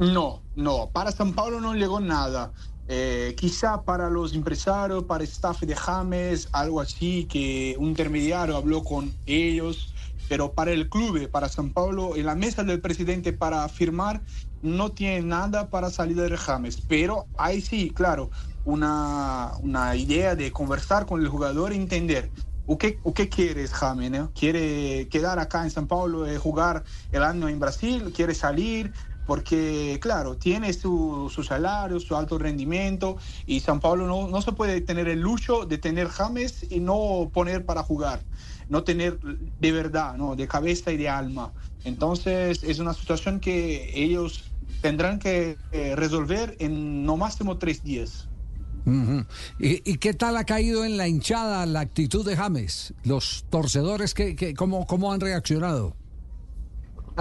No, 0.01 0.41
no, 0.55 0.89
para 0.91 1.11
San 1.11 1.33
Paulo 1.33 1.61
no 1.61 1.75
llegó 1.75 1.99
nada. 1.99 2.51
Eh, 2.87 3.35
quizá 3.37 3.83
para 3.83 4.09
los 4.09 4.33
empresarios, 4.33 5.03
para 5.03 5.23
el 5.23 5.29
staff 5.29 5.61
de 5.61 5.75
James, 5.75 6.49
algo 6.51 6.81
así, 6.81 7.25
que 7.25 7.75
un 7.79 7.89
intermediario 7.89 8.57
habló 8.57 8.83
con 8.83 9.13
ellos, 9.25 9.93
pero 10.27 10.53
para 10.53 10.71
el 10.71 10.89
club, 10.89 11.29
para 11.29 11.49
San 11.49 11.71
Paulo, 11.71 12.15
en 12.15 12.25
la 12.25 12.35
mesa 12.35 12.63
del 12.63 12.81
presidente 12.81 13.33
para 13.33 13.67
firmar, 13.69 14.21
no 14.61 14.91
tiene 14.91 15.21
nada 15.21 15.69
para 15.69 15.89
salir 15.89 16.17
de 16.17 16.37
James. 16.37 16.81
Pero 16.87 17.27
ahí 17.37 17.61
sí, 17.61 17.91
claro, 17.91 18.29
una, 18.63 19.53
una 19.61 19.95
idea 19.95 20.35
de 20.35 20.51
conversar 20.51 21.05
con 21.05 21.21
el 21.21 21.27
jugador, 21.27 21.73
entender 21.73 22.31
o 22.65 22.77
que, 22.77 22.99
o 23.03 23.13
que 23.13 23.27
quieres, 23.27 23.73
James, 23.73 24.11
¿no? 24.11 24.31
¿Quiere 24.33 25.07
quedar 25.09 25.39
acá 25.39 25.63
en 25.63 25.71
San 25.71 25.87
Paulo, 25.87 26.25
eh, 26.25 26.37
jugar 26.37 26.83
el 27.11 27.23
año 27.23 27.49
en 27.49 27.59
Brasil? 27.59 28.13
¿Quiere 28.15 28.33
salir? 28.33 28.93
Porque 29.25 29.99
claro, 30.01 30.35
tiene 30.37 30.73
su, 30.73 31.31
su, 31.33 31.43
salario, 31.43 31.99
su 31.99 32.15
alto 32.15 32.37
rendimiento 32.37 33.17
y 33.45 33.59
San 33.59 33.79
Paulo 33.79 34.07
no, 34.07 34.27
no, 34.27 34.41
se 34.41 34.51
puede 34.51 34.81
tener 34.81 35.07
el 35.07 35.21
lujo 35.21 35.65
de 35.65 35.77
tener 35.77 36.07
James 36.07 36.65
y 36.69 36.79
no 36.79 37.29
poner 37.33 37.65
para 37.65 37.83
jugar, 37.83 38.21
no 38.69 38.83
tener 38.83 39.19
de 39.19 39.71
verdad, 39.71 40.15
¿no? 40.17 40.35
de 40.35 40.47
cabeza 40.47 40.91
y 40.91 40.97
de 40.97 41.09
alma. 41.09 41.53
Entonces 41.83 42.63
es 42.63 42.79
una 42.79 42.93
situación 42.93 43.39
que 43.39 43.91
ellos 43.93 44.51
tendrán 44.81 45.19
que 45.19 45.57
eh, 45.71 45.95
resolver 45.95 46.55
en 46.59 47.05
no 47.05 47.17
máximo 47.17 47.57
tres 47.57 47.83
días. 47.83 48.27
Uh 48.85 48.89
-huh. 48.89 49.27
¿Y, 49.59 49.91
¿Y, 49.91 49.97
qué 49.97 50.15
tal 50.15 50.37
ha 50.37 50.43
caído 50.43 50.83
en 50.85 50.97
la 50.97 51.07
hinchada 51.07 51.65
la 51.67 51.81
actitud 51.81 52.25
de 52.25 52.35
James? 52.35 52.95
Los 53.03 53.45
torcedores, 53.51 54.15
que, 54.15 54.35
que, 54.35 54.55
cómo, 54.55 54.87
¿cómo 54.87 55.13
han 55.13 55.19
reaccionado? 55.19 55.95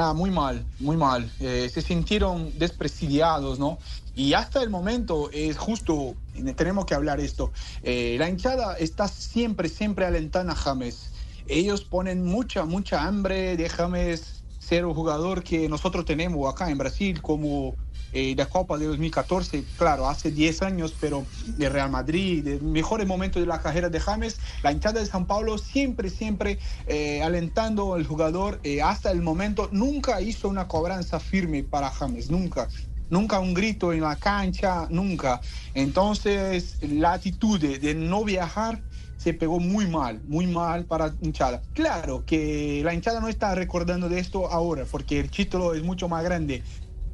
Ah, 0.02 0.14
muy 0.14 0.30
mal, 0.30 0.64
muy 0.78 0.97
mal. 0.97 1.30
Eh, 1.40 1.71
se 1.71 1.83
sintieron 1.83 2.59
desprestigiados, 2.59 3.59
¿no? 3.59 3.78
Y 4.14 4.33
hasta 4.33 4.62
el 4.62 4.71
momento 4.71 5.28
es 5.30 5.59
justo, 5.59 6.14
tenemos 6.57 6.87
que 6.87 6.95
hablar 6.95 7.21
esto. 7.21 7.52
Eh, 7.83 8.16
la 8.19 8.30
hinchada 8.30 8.78
está 8.78 9.09
siempre, 9.09 9.69
siempre 9.69 10.07
alentando 10.07 10.52
a 10.52 10.57
James. 10.57 11.11
Ellos 11.47 11.83
ponen 11.85 12.25
mucha, 12.25 12.64
mucha 12.64 13.02
hambre 13.07 13.59
de 13.59 13.69
James 13.69 14.42
ser 14.59 14.87
un 14.87 14.95
jugador 14.95 15.42
que 15.42 15.69
nosotros 15.69 16.07
tenemos 16.07 16.50
acá 16.50 16.71
en 16.71 16.78
Brasil 16.78 17.21
como 17.21 17.75
eh, 18.12 18.35
la 18.37 18.47
Copa 18.47 18.79
de 18.79 18.87
2014, 18.87 19.64
claro, 19.76 20.09
hace 20.09 20.31
10 20.31 20.62
años, 20.62 20.95
pero 21.00 21.25
de 21.47 21.69
Real 21.69 21.90
Madrid, 21.90 22.45
de 22.45 22.61
mejores 22.61 23.07
momentos 23.07 23.40
de 23.40 23.47
la 23.47 23.61
carrera 23.61 23.88
de 23.88 24.00
James, 24.00 24.38
la 24.62 24.73
hinchada 24.73 25.00
de 25.00 25.07
San 25.07 25.26
Paulo 25.26 25.59
siempre, 25.59 26.11
siempre 26.11 26.59
eh, 26.87 27.23
alentando 27.23 27.95
al 27.95 28.07
jugador, 28.07 28.61
eh, 28.62 28.83
hasta 28.83 29.11
el 29.11 29.23
momento 29.23 29.69
nunca 29.73 30.21
hizo 30.21 30.49
una 30.49 30.67
cobranza 30.67 31.21
firme 31.21 31.62
para 31.62 31.90
James, 31.90 32.31
nunca. 32.31 32.69
Nunca 33.11 33.40
un 33.40 33.55
grito 33.55 33.93
en 33.93 34.02
la 34.02 34.14
cancha, 34.14 34.87
nunca. 34.88 35.40
Entonces, 35.75 36.76
la 36.81 37.14
actitud 37.14 37.59
de, 37.61 37.81
de 37.81 37.93
no 37.93 38.25
viajar 38.25 38.81
se 39.21 39.35
pegó 39.35 39.61
muy 39.61 39.87
mal, 39.87 40.19
muy 40.29 40.47
mal 40.47 40.87
para 40.87 41.12
hinchada. 41.21 41.61
Claro 41.75 42.25
que 42.25 42.81
la 42.83 42.95
hinchada 42.95 43.21
no 43.21 43.29
está 43.29 43.55
recordando 43.55 44.09
de 44.09 44.19
esto 44.19 44.50
ahora, 44.50 44.87
porque 44.90 45.21
el 45.21 45.29
título 45.29 45.75
es 45.75 45.83
mucho 45.83 46.09
más 46.09 46.25
grande, 46.25 46.62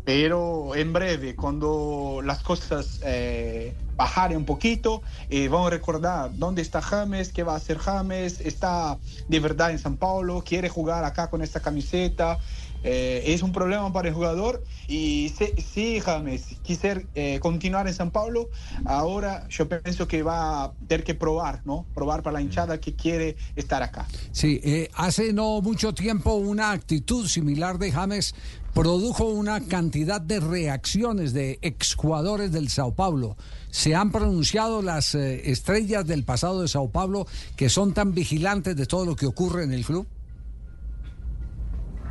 pero 0.06 0.76
en 0.76 0.92
breve, 0.92 1.34
cuando 1.34 2.20
las 2.22 2.40
cosas 2.40 3.00
eh, 3.02 3.74
bajaren 3.96 4.36
un 4.38 4.44
poquito, 4.44 5.02
eh, 5.28 5.48
vamos 5.48 5.66
a 5.66 5.70
recordar 5.70 6.30
dónde 6.32 6.62
está 6.62 6.80
James, 6.80 7.32
qué 7.32 7.42
va 7.42 7.54
a 7.54 7.56
hacer 7.56 7.78
James, 7.78 8.40
está 8.40 9.00
de 9.26 9.40
verdad 9.40 9.72
en 9.72 9.80
San 9.80 9.96
Paulo, 9.96 10.44
quiere 10.46 10.68
jugar 10.68 11.04
acá 11.04 11.28
con 11.28 11.42
esta 11.42 11.58
camiseta. 11.58 12.38
Eh, 12.88 13.34
es 13.34 13.42
un 13.42 13.50
problema 13.50 13.92
para 13.92 14.08
el 14.08 14.14
jugador 14.14 14.62
y 14.86 15.32
si, 15.36 15.60
si 15.60 16.00
James 16.00 16.56
quiser 16.62 17.08
eh, 17.16 17.40
continuar 17.40 17.88
en 17.88 17.94
San 17.94 18.12
Paulo, 18.12 18.48
ahora 18.84 19.48
yo 19.48 19.68
pienso 19.68 20.06
que 20.06 20.22
va 20.22 20.62
a 20.62 20.72
tener 20.86 21.02
que 21.02 21.16
probar, 21.16 21.62
¿no? 21.64 21.84
Probar 21.96 22.22
para 22.22 22.34
la 22.34 22.42
hinchada 22.42 22.78
que 22.78 22.94
quiere 22.94 23.36
estar 23.56 23.82
acá. 23.82 24.06
Sí, 24.30 24.60
eh, 24.62 24.88
hace 24.94 25.32
no 25.32 25.60
mucho 25.62 25.94
tiempo 25.94 26.34
una 26.34 26.70
actitud 26.70 27.26
similar 27.26 27.80
de 27.80 27.90
James 27.90 28.36
produjo 28.72 29.24
una 29.24 29.62
cantidad 29.62 30.20
de 30.20 30.38
reacciones 30.38 31.32
de 31.32 31.58
exjugadores 31.62 32.52
del 32.52 32.68
Sao 32.68 32.94
Paulo. 32.94 33.36
Se 33.70 33.96
han 33.96 34.12
pronunciado 34.12 34.80
las 34.80 35.16
estrellas 35.16 36.06
del 36.06 36.22
pasado 36.22 36.62
de 36.62 36.68
Sao 36.68 36.88
Paulo 36.90 37.26
que 37.56 37.68
son 37.68 37.94
tan 37.94 38.14
vigilantes 38.14 38.76
de 38.76 38.86
todo 38.86 39.04
lo 39.04 39.16
que 39.16 39.26
ocurre 39.26 39.64
en 39.64 39.72
el 39.72 39.84
club. 39.84 40.06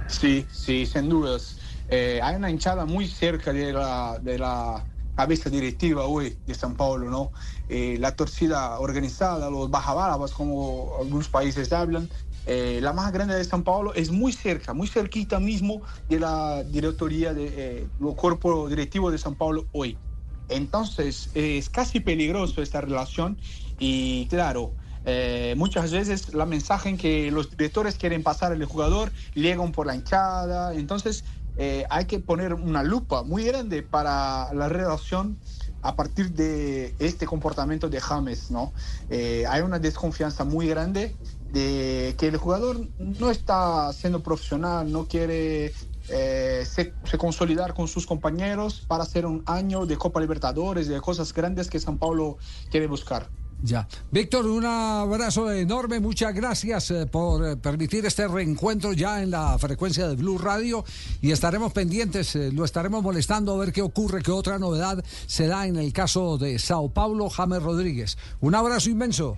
Sí, 0.07 0.47
sí, 0.51 0.85
sin 0.85 1.09
dudas. 1.09 1.57
Eh, 1.87 2.19
hay 2.23 2.35
una 2.35 2.49
hinchada 2.49 2.85
muy 2.85 3.07
cerca 3.07 3.51
de 3.51 3.73
la, 3.73 4.19
de 4.21 4.37
la 4.37 4.87
cabeza 5.15 5.49
directiva 5.49 6.05
hoy 6.05 6.39
de 6.45 6.53
San 6.55 6.75
Paulo, 6.75 7.09
¿no? 7.09 7.31
Eh, 7.67 7.97
la 7.99 8.15
torcida 8.15 8.79
organizada, 8.79 9.49
los 9.49 9.69
bajabárabas, 9.69 10.31
como 10.31 10.91
algunos 10.99 11.29
países 11.29 11.71
hablan, 11.73 12.09
eh, 12.45 12.79
la 12.81 12.93
más 12.93 13.11
grande 13.11 13.35
de 13.35 13.43
San 13.43 13.63
Paulo 13.63 13.93
es 13.95 14.11
muy 14.11 14.31
cerca, 14.33 14.73
muy 14.73 14.87
cerquita 14.87 15.39
mismo 15.39 15.81
de 16.07 16.19
la 16.19 16.63
directoría 16.63 17.33
de 17.33 17.85
eh, 17.87 17.89
cuerpo 18.15 18.69
directivo 18.69 19.09
de 19.11 19.17
San 19.17 19.35
Paulo 19.35 19.67
hoy. 19.71 19.99
Entonces 20.47 21.31
es 21.33 21.69
casi 21.69 21.99
peligroso 22.01 22.61
esta 22.61 22.81
relación 22.81 23.39
y 23.79 24.27
claro, 24.27 24.75
eh, 25.05 25.53
muchas 25.57 25.91
veces 25.91 26.33
la 26.33 26.45
mensaje 26.45 26.89
en 26.89 26.97
que 26.97 27.31
los 27.31 27.49
directores 27.51 27.95
quieren 27.95 28.23
pasar 28.23 28.51
al 28.51 28.65
jugador 28.65 29.11
llegan 29.33 29.71
por 29.71 29.87
la 29.87 29.95
hinchada, 29.95 30.73
entonces 30.73 31.23
eh, 31.57 31.85
hay 31.89 32.05
que 32.05 32.19
poner 32.19 32.53
una 32.53 32.83
lupa 32.83 33.23
muy 33.23 33.45
grande 33.45 33.81
para 33.81 34.53
la 34.53 34.67
relación 34.67 35.37
a 35.81 35.95
partir 35.95 36.31
de 36.31 36.95
este 36.99 37.25
comportamiento 37.27 37.89
de 37.89 38.01
James, 38.01 38.49
¿no? 38.49 38.73
Eh, 39.09 39.45
hay 39.47 39.61
una 39.61 39.77
desconfianza 39.77 40.43
muy 40.43 40.67
grande 40.67 41.15
de 41.53 42.15
que 42.17 42.27
el 42.27 42.37
jugador 42.37 42.79
no 42.97 43.29
está 43.29 43.93
siendo 43.93 44.23
profesional, 44.23 44.91
no 44.91 45.05
quiere 45.05 45.73
eh, 46.09 46.65
se, 46.67 46.93
se, 47.03 47.17
consolidar 47.17 47.73
con 47.73 47.87
sus 47.87 48.05
compañeros 48.05 48.83
para 48.87 49.03
hacer 49.03 49.25
un 49.25 49.43
año 49.45 49.85
de 49.85 49.95
Copa 49.95 50.19
Libertadores, 50.19 50.87
de 50.87 50.99
cosas 51.01 51.33
grandes 51.33 51.69
que 51.69 51.79
San 51.79 51.97
Paulo 51.97 52.37
quiere 52.69 52.87
buscar. 52.87 53.29
Ya. 53.63 53.87
Víctor, 54.11 54.45
un 54.45 54.65
abrazo 54.65 55.51
enorme, 55.51 55.99
muchas 55.99 56.33
gracias 56.33 56.91
eh, 56.91 57.05
por 57.05 57.45
eh, 57.45 57.55
permitir 57.55 58.05
este 58.05 58.27
reencuentro 58.27 58.93
ya 58.93 59.23
en 59.23 59.31
la 59.31 59.57
frecuencia 59.57 60.07
de 60.07 60.15
Blue 60.15 60.37
Radio 60.37 60.83
y 61.21 61.31
estaremos 61.31 61.73
pendientes, 61.73 62.35
eh, 62.35 62.51
lo 62.51 62.65
estaremos 62.65 63.01
molestando 63.01 63.53
a 63.53 63.57
ver 63.57 63.71
qué 63.71 63.81
ocurre, 63.81 64.21
qué 64.21 64.31
otra 64.31 64.59
novedad 64.59 65.03
se 65.25 65.47
da 65.47 65.65
en 65.65 65.77
el 65.77 65.93
caso 65.93 66.37
de 66.37 66.59
Sao 66.59 66.89
Paulo, 66.89 67.29
James 67.29 67.63
Rodríguez. 67.63 68.17
Un 68.41 68.55
abrazo 68.55 68.89
inmenso. 68.89 69.37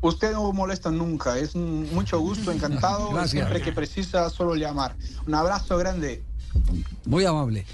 Usted 0.00 0.32
no 0.32 0.52
molesta 0.52 0.90
nunca, 0.90 1.38
es 1.38 1.54
un 1.54 1.92
mucho 1.92 2.20
gusto, 2.20 2.52
encantado. 2.52 3.10
Gracias. 3.12 3.30
Siempre 3.30 3.62
que 3.62 3.72
precisa, 3.72 4.30
solo 4.30 4.54
llamar. 4.54 4.96
Un 5.26 5.34
abrazo 5.34 5.76
grande. 5.76 6.22
Muy 7.04 7.24
amable. 7.24 7.64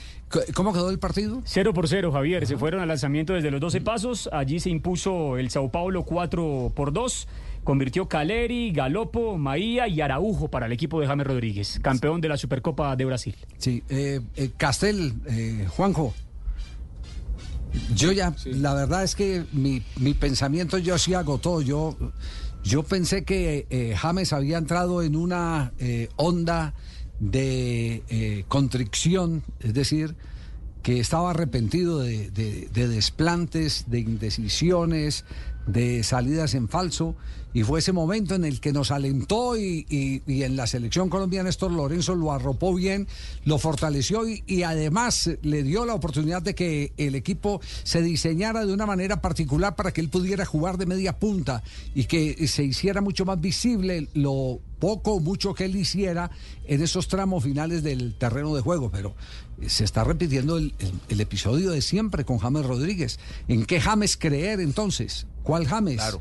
¿Cómo 0.54 0.72
quedó 0.72 0.90
el 0.90 0.98
partido? 0.98 1.42
0 1.44 1.74
por 1.74 1.88
0, 1.88 2.12
Javier. 2.12 2.42
Ajá. 2.42 2.46
Se 2.46 2.56
fueron 2.56 2.80
al 2.80 2.88
lanzamiento 2.88 3.32
desde 3.34 3.50
los 3.50 3.60
12 3.60 3.80
pasos. 3.80 4.28
Allí 4.32 4.60
se 4.60 4.70
impuso 4.70 5.38
el 5.38 5.50
Sao 5.50 5.70
Paulo 5.70 6.04
4 6.04 6.72
por 6.74 6.92
2. 6.92 7.28
Convirtió 7.64 8.08
Caleri, 8.08 8.72
Galopo, 8.72 9.38
Maía 9.38 9.88
y 9.88 10.00
Araujo 10.00 10.48
para 10.48 10.66
el 10.66 10.72
equipo 10.72 11.00
de 11.00 11.06
James 11.06 11.26
Rodríguez, 11.26 11.80
campeón 11.82 12.20
de 12.20 12.28
la 12.28 12.36
Supercopa 12.36 12.94
de 12.94 13.06
Brasil. 13.06 13.34
Sí, 13.56 13.82
eh, 13.88 14.20
eh, 14.36 14.50
Castel, 14.56 15.14
eh, 15.26 15.66
Juanjo. 15.70 16.12
Yo 17.94 18.12
ya, 18.12 18.34
sí. 18.36 18.52
la 18.52 18.74
verdad 18.74 19.02
es 19.02 19.14
que 19.14 19.44
mi, 19.52 19.82
mi, 19.96 20.14
pensamiento 20.14 20.78
yo 20.78 20.98
sí 20.98 21.14
agotó. 21.14 21.60
Yo, 21.60 21.96
yo 22.62 22.82
pensé 22.82 23.24
que 23.24 23.66
eh, 23.70 23.94
James 23.96 24.32
había 24.32 24.58
entrado 24.58 25.02
en 25.02 25.16
una 25.16 25.72
eh, 25.78 26.08
onda 26.16 26.74
de 27.20 28.02
eh, 28.08 28.44
contrición, 28.48 29.42
es 29.60 29.74
decir, 29.74 30.14
que 30.82 31.00
estaba 31.00 31.30
arrepentido 31.30 32.00
de, 32.00 32.30
de, 32.30 32.68
de, 32.72 32.88
desplantes, 32.88 33.84
de 33.88 34.00
indecisiones, 34.00 35.24
de 35.66 36.02
salidas 36.02 36.54
en 36.54 36.68
falso 36.68 37.14
y 37.54 37.62
fue 37.62 37.78
ese 37.78 37.92
momento 37.92 38.34
en 38.34 38.44
el 38.44 38.60
que 38.60 38.72
nos 38.72 38.90
alentó 38.90 39.56
y, 39.56 39.86
y- 39.88 40.42
en 40.42 40.56
la 40.56 40.66
selección 40.66 41.08
colombiana 41.08 41.46
Néstor 41.48 41.70
Lorenzo 41.70 42.16
lo 42.16 42.32
arropó 42.32 42.74
bien, 42.74 43.06
lo 43.44 43.58
fortaleció 43.58 44.28
y, 44.28 44.42
y 44.46 44.64
además 44.64 45.30
le 45.42 45.62
dio 45.62 45.86
la 45.86 45.94
oportunidad 45.94 46.42
de 46.42 46.54
que 46.56 46.92
el 46.96 47.14
equipo 47.14 47.60
se 47.84 48.02
diseñara 48.02 48.66
de 48.66 48.72
una 48.72 48.86
manera 48.86 49.22
particular 49.22 49.76
para 49.76 49.92
que 49.92 50.00
él 50.00 50.08
pudiera 50.08 50.44
jugar 50.44 50.78
de 50.78 50.86
media 50.86 51.18
punta 51.18 51.62
y 51.94 52.04
que 52.04 52.48
se 52.48 52.64
hiciera 52.64 53.00
mucho 53.00 53.24
más 53.24 53.40
visible 53.40 54.08
lo 54.14 54.60
poco 54.80 55.12
o 55.12 55.20
mucho 55.20 55.54
que 55.54 55.64
él 55.66 55.76
hiciera 55.76 56.30
en 56.66 56.82
esos 56.82 57.06
tramos 57.08 57.44
finales 57.44 57.82
del 57.84 58.14
terreno 58.18 58.54
de 58.54 58.62
juego, 58.62 58.90
pero 58.90 59.14
se 59.66 59.84
está 59.84 60.02
repitiendo 60.02 60.58
el, 60.58 60.74
el- 60.80 60.92
el 61.08 61.20
episodio 61.20 61.70
de 61.70 61.80
siempre 61.82 62.24
con 62.24 62.38
James 62.38 62.66
Rodríguez. 62.66 63.20
¿En 63.46 63.64
qué 63.64 63.80
James 63.80 64.16
creer 64.16 64.58
entonces? 64.60 65.26
¿Cuál 65.44 65.66
James? 65.68 65.96
Claro. 65.96 66.20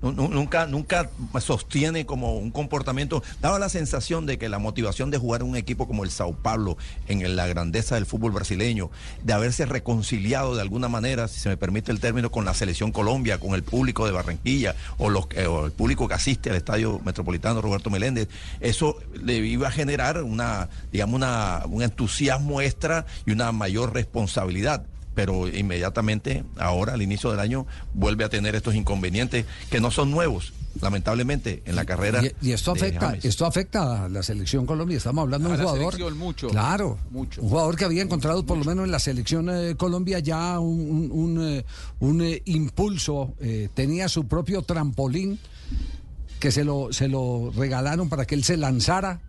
Nu- 0.00 0.10
nu- 0.10 0.26
Nunca, 0.28 0.66
nunca 0.66 1.10
sostiene 1.40 2.06
como 2.06 2.34
un 2.36 2.50
comportamiento. 2.50 3.22
Daba 3.40 3.60
la 3.60 3.68
sensación 3.68 4.26
de 4.26 4.36
que 4.36 4.48
la 4.48 4.58
motivación 4.58 5.12
de 5.12 5.18
jugar 5.18 5.44
un 5.44 5.54
equipo 5.54 5.86
como 5.86 6.02
el 6.02 6.10
Sao 6.10 6.34
Paulo, 6.34 6.76
en 7.06 7.36
la 7.36 7.46
grandeza 7.46 7.94
del 7.94 8.04
fútbol 8.04 8.32
brasileño, 8.32 8.90
de 9.22 9.32
haberse 9.32 9.64
reconciliado 9.64 10.56
de 10.56 10.60
alguna 10.62 10.88
manera, 10.88 11.28
si 11.28 11.38
se 11.38 11.48
me 11.50 11.56
permite 11.56 11.92
el 11.92 12.00
término, 12.00 12.32
con 12.32 12.44
la 12.44 12.52
selección 12.52 12.90
Colombia, 12.90 13.38
con 13.38 13.54
el 13.54 13.62
público 13.62 14.04
de 14.04 14.10
Barranquilla 14.10 14.74
o, 14.98 15.08
los, 15.08 15.26
eh, 15.36 15.46
o 15.46 15.66
el 15.66 15.72
público 15.72 16.08
que 16.08 16.14
asiste 16.14 16.50
al 16.50 16.56
estadio 16.56 17.00
metropolitano 17.04 17.60
Roberto 17.60 17.88
Meléndez, 17.88 18.26
eso 18.58 18.96
le 19.22 19.36
iba 19.36 19.68
a 19.68 19.70
generar 19.70 20.20
una, 20.24 20.68
digamos, 20.90 21.14
una, 21.14 21.62
un 21.68 21.80
entusiasmo 21.80 22.60
extra 22.60 23.06
y 23.24 23.30
una 23.30 23.52
mayor 23.52 23.94
responsabilidad 23.94 24.84
pero 25.14 25.46
inmediatamente 25.48 26.44
ahora 26.58 26.94
al 26.94 27.02
inicio 27.02 27.30
del 27.30 27.40
año 27.40 27.66
vuelve 27.94 28.24
a 28.24 28.28
tener 28.28 28.54
estos 28.54 28.74
inconvenientes 28.74 29.44
que 29.70 29.80
no 29.80 29.90
son 29.90 30.10
nuevos 30.10 30.52
lamentablemente 30.80 31.62
en 31.66 31.76
la 31.76 31.84
carrera 31.84 32.22
Y, 32.40 32.48
y 32.48 32.52
esto 32.52 32.70
afecta, 32.72 33.14
esto 33.22 33.44
afecta 33.44 34.04
a 34.04 34.08
la 34.08 34.22
selección 34.22 34.64
Colombia. 34.64 34.96
Estamos 34.96 35.22
hablando 35.22 35.48
de 35.50 35.54
un 35.54 35.58
la 35.60 35.64
jugador. 35.68 35.92
selección, 35.92 36.18
mucho. 36.18 36.48
Claro, 36.48 36.98
Mucho. 37.10 37.42
un 37.42 37.50
jugador 37.50 37.76
que 37.76 37.84
había 37.84 38.02
encontrado 38.02 38.46
por 38.46 38.56
lo 38.56 38.64
menos 38.64 38.86
en 38.86 38.90
la 38.90 38.98
selección 38.98 39.50
eh, 39.50 39.74
Colombia 39.76 40.18
ya 40.20 40.58
un, 40.58 41.10
un- 41.10 41.10
un, 41.38 41.46
eh, 41.46 41.64
un, 42.00 42.22
eh, 42.22 42.40
impulso. 42.46 43.34
eh, 43.40 43.68
tenía 43.74 44.08
su 44.08 44.26
propio 44.26 44.62
trampolín 44.62 45.38
que 46.40 46.50
se 46.50 46.64
lo, 46.64 46.90
se 46.92 47.06
lo 47.08 47.52
regalaron 47.54 48.08
para 48.08 48.24
que 48.24 48.34
él 48.34 48.42
se 48.42 48.56
lanzara. 48.56 49.20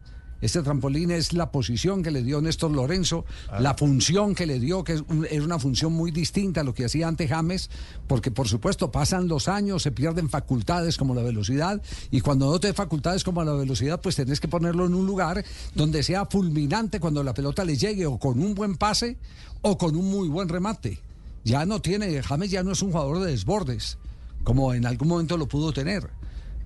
Este 0.44 0.62
trampolín 0.62 1.10
es 1.10 1.32
la 1.32 1.52
posición 1.54 2.04
que 2.04 2.12
le 2.12 2.22
dio 2.22 2.42
Néstor 2.42 2.70
Lorenzo, 2.72 3.24
la 3.62 3.76
función 3.76 4.36
que 4.36 4.46
le 4.46 4.60
dio, 4.60 4.84
que 4.84 4.92
es, 4.94 5.04
un- 5.08 5.26
es 5.32 5.40
una 5.42 5.58
función 5.58 5.94
muy 5.94 6.12
distinta 6.12 6.60
a 6.60 6.64
lo 6.66 6.74
que 6.74 6.84
hacía 6.84 7.08
antes 7.08 7.30
James, 7.30 7.70
porque 8.08 8.30
por 8.30 8.50
supuesto 8.50 8.92
pasan 8.92 9.30
los 9.30 9.48
años, 9.48 9.84
se 9.84 9.92
pierden 9.94 10.28
facultades 10.30 10.98
como 10.98 11.16
la 11.16 11.24
velocidad, 11.24 11.82
y 12.12 12.20
cuando 12.20 12.52
no 12.52 12.60
te 12.60 12.68
da 12.68 12.74
facultades 12.74 13.24
como 13.24 13.42
la 13.46 13.54
velocidad, 13.54 14.02
pues 14.02 14.18
tenés 14.18 14.42
que 14.42 14.50
ponerlo 14.50 14.86
en 14.86 14.96
un 14.96 15.06
lugar 15.06 15.46
donde 15.76 16.04
sea 16.04 16.26
fulminante 16.26 17.00
cuando 17.00 17.24
la 17.24 17.34
pelota 17.34 17.64
le 17.64 17.78
llegue, 17.78 18.06
o 18.06 18.18
con 18.20 18.38
un 18.42 18.54
buen 18.54 18.76
pase, 18.76 19.16
o 19.62 19.78
con 19.78 19.96
un 19.96 20.12
muy 20.12 20.28
buen 20.28 20.50
remate. 20.50 21.00
Ya 21.46 21.66
no 21.66 21.82
tiene, 21.82 22.22
James 22.22 22.52
ya 22.52 22.64
no 22.64 22.74
es 22.74 22.82
un 22.82 22.92
jugador 22.92 23.20
de 23.22 23.32
desbordes, 23.32 23.98
como 24.44 24.74
en 24.74 24.86
algún 24.86 25.08
momento 25.08 25.38
lo 25.38 25.48
pudo 25.48 25.72
tener. 25.72 26.10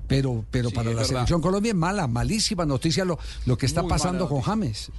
Pero, 0.07 0.45
pero 0.51 0.69
Sí, 0.69 0.75
para 0.75 0.89
la 0.89 0.95
verdad. 0.97 1.07
selección 1.09 1.41
Colombia 1.41 1.71
es 1.71 1.75
mala, 1.75 2.07
malísima 2.07 2.65
noticia 2.65 3.03
lo, 3.05 3.19
lo 3.45 3.57
que 3.57 3.65
está 3.65 3.81
Muy 3.81 3.89
pasando 3.89 4.27
con. 4.29 4.41
James. 4.41 4.91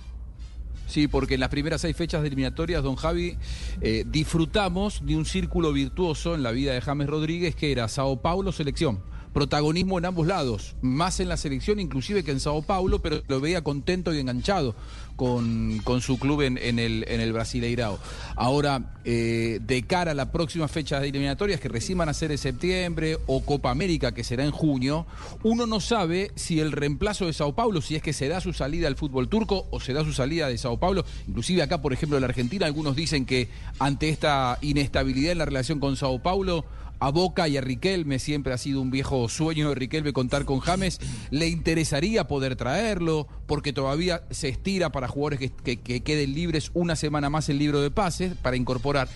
Sí, 0.87 1.07
porque 1.07 1.35
en 1.35 1.41
las 1.41 1.51
primeras 1.51 1.83
seis 1.83 1.95
fechas 1.97 2.23
de 2.23 2.29
eliminatorias, 2.29 2.83
don 2.83 2.97
Javi, 2.97 3.37
eh, 3.83 4.05
disfrutamos 4.07 5.05
de 5.05 5.17
un 5.17 5.27
círculo 5.27 5.73
virtuoso 5.73 6.35
en 6.35 6.43
la 6.43 6.51
vida 6.51 6.73
de 6.73 6.81
James 6.81 7.07
Rodríguez 7.09 7.55
que 7.55 7.73
era 7.73 7.89
Sao 7.89 8.21
Paulo 8.23 8.53
selección. 8.53 9.01
Protagonismo 9.35 9.99
en 9.99 10.07
ambos 10.07 10.27
lados, 10.27 10.75
más 10.81 11.21
en 11.21 11.29
la 11.29 11.37
selección 11.37 11.79
inclusive 11.79 12.25
que 12.25 12.31
en 12.31 12.41
Sao 12.41 12.63
Paulo, 12.63 13.01
pero 13.01 13.23
lo 13.29 13.41
veía 13.41 13.63
contento 13.63 14.15
y 14.15 14.19
enganchado 14.19 14.75
con, 15.19 15.81
con 15.83 16.01
su 16.01 16.17
club 16.17 16.43
en, 16.43 16.79
el, 16.79 17.05
en 17.09 17.21
el 17.21 17.33
Brasileirao. 17.33 17.99
Ahora, 18.37 18.95
eh, 19.05 19.59
de 19.61 19.83
cara 19.83 20.13
a 20.13 20.15
la 20.15 20.31
próxima 20.31 20.69
fecha 20.69 21.01
de 21.01 21.09
eliminatorias 21.09 21.59
que 21.59 21.69
recién 21.69 21.99
van 21.99 22.09
a 22.09 22.15
ser 22.15 22.31
en 22.31 22.39
septiembre 22.39 23.19
o 23.27 23.45
Copa 23.45 23.73
América 23.73 24.13
que 24.13 24.23
será 24.23 24.45
en 24.45 24.53
junio, 24.53 25.07
uno 25.43 25.67
no 25.67 25.81
sabe 25.81 26.31
si 26.37 26.61
el 26.61 26.71
reemplazo 26.71 27.27
de 27.27 27.33
Sao 27.33 27.53
Paulo, 27.57 27.81
si 27.81 27.97
es 27.97 28.03
que 28.03 28.13
se 28.13 28.29
da 28.29 28.41
su 28.41 28.53
salida 28.53 28.87
al 28.87 28.95
fútbol 28.95 29.29
turco 29.29 29.67
o 29.73 29.81
se 29.81 29.93
da 29.93 30.05
su 30.05 30.13
salida 30.13 30.47
de 30.47 30.57
Sao 30.57 30.79
Paulo, 30.79 31.05
inclusive 31.27 31.63
acá 31.63 31.83
por 31.83 31.93
ejemplo 31.93 32.17
en 32.17 32.21
la 32.21 32.29
Argentina 32.29 32.67
algunos 32.67 32.95
dicen 32.95 33.27
que 33.27 33.49
ante 33.81 34.11
esta 34.11 34.59
inestabilidad 34.63 35.33
en 35.33 35.39
la 35.39 35.47
relación 35.47 35.81
con 35.81 35.97
Sao 35.97 36.23
Paulo, 36.23 36.65
a 37.01 37.11
Boca 37.11 37.49
y 37.49 37.57
a 37.57 37.61
Riquelme, 37.61 38.19
siempre 38.19 38.53
ha 38.53 38.59
sido 38.59 38.81
un 38.81 38.91
viejo 38.91 39.29
sueño 39.29 39.69
de 39.69 39.75
Riquelme 39.75 40.13
contar 40.13 40.45
con 40.45 40.61
James, 40.61 41.01
le 41.31 41.49
interesaría 41.49 42.27
poder 42.27 42.57
traerlo, 42.57 43.27
porque 43.47 43.73
todavía 43.73 44.23
se 44.31 44.49
estira 44.49 44.91
para 44.91 45.09
jugadores 45.09 45.39
que, 45.39 45.51
que- 45.51 45.81
que 45.81 46.03
queden 46.03 46.35
libres 46.35 46.71
una 46.75 46.97
semana 46.97 47.31
más 47.31 47.49
el 47.49 47.59
libro 47.59 47.81
de 47.81 47.91
pases 47.91 48.35
para 48.43 48.57
incorporar. 48.57 49.09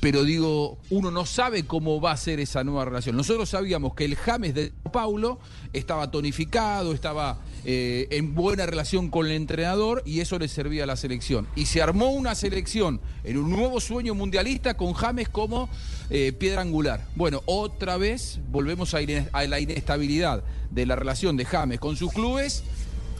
Pero 0.00 0.24
digo, 0.24 0.78
uno 0.88 1.10
no 1.10 1.26
sabe 1.26 1.64
cómo 1.66 2.00
va 2.00 2.12
a 2.12 2.16
ser 2.16 2.40
esa 2.40 2.64
nueva 2.64 2.86
relación. 2.86 3.16
Nosotros 3.16 3.50
sabíamos 3.50 3.94
que 3.94 4.06
el 4.06 4.16
James 4.16 4.54
de 4.54 4.72
Paulo 4.92 5.38
estaba 5.74 6.10
tonificado, 6.10 6.94
estaba 6.94 7.38
eh, 7.66 8.08
en 8.10 8.34
buena 8.34 8.64
relación 8.64 9.10
con 9.10 9.26
el 9.26 9.32
entrenador 9.32 10.02
y 10.06 10.20
eso 10.20 10.38
le 10.38 10.48
servía 10.48 10.84
a 10.84 10.86
la 10.86 10.96
selección. 10.96 11.46
Y 11.54 11.66
se 11.66 11.82
armó 11.82 12.08
una 12.12 12.34
selección 12.34 13.02
en 13.24 13.36
un 13.36 13.50
nuevo 13.50 13.78
sueño 13.78 14.14
mundialista 14.14 14.74
con 14.74 14.94
James 14.94 15.28
como 15.28 15.68
eh, 16.10 16.32
piedra 16.32 16.60
angular. 16.62 17.06
Bueno, 17.16 17.42
otra 17.46 17.96
vez 17.96 18.38
volvemos 18.50 18.94
a, 18.94 19.00
ine- 19.02 19.28
a 19.32 19.44
la 19.44 19.60
inestabilidad 19.60 20.42
de 20.70 20.86
la 20.86 20.96
relación 20.96 21.36
de 21.36 21.44
James 21.44 21.80
con 21.80 21.96
sus 21.96 22.12
clubes 22.12 22.62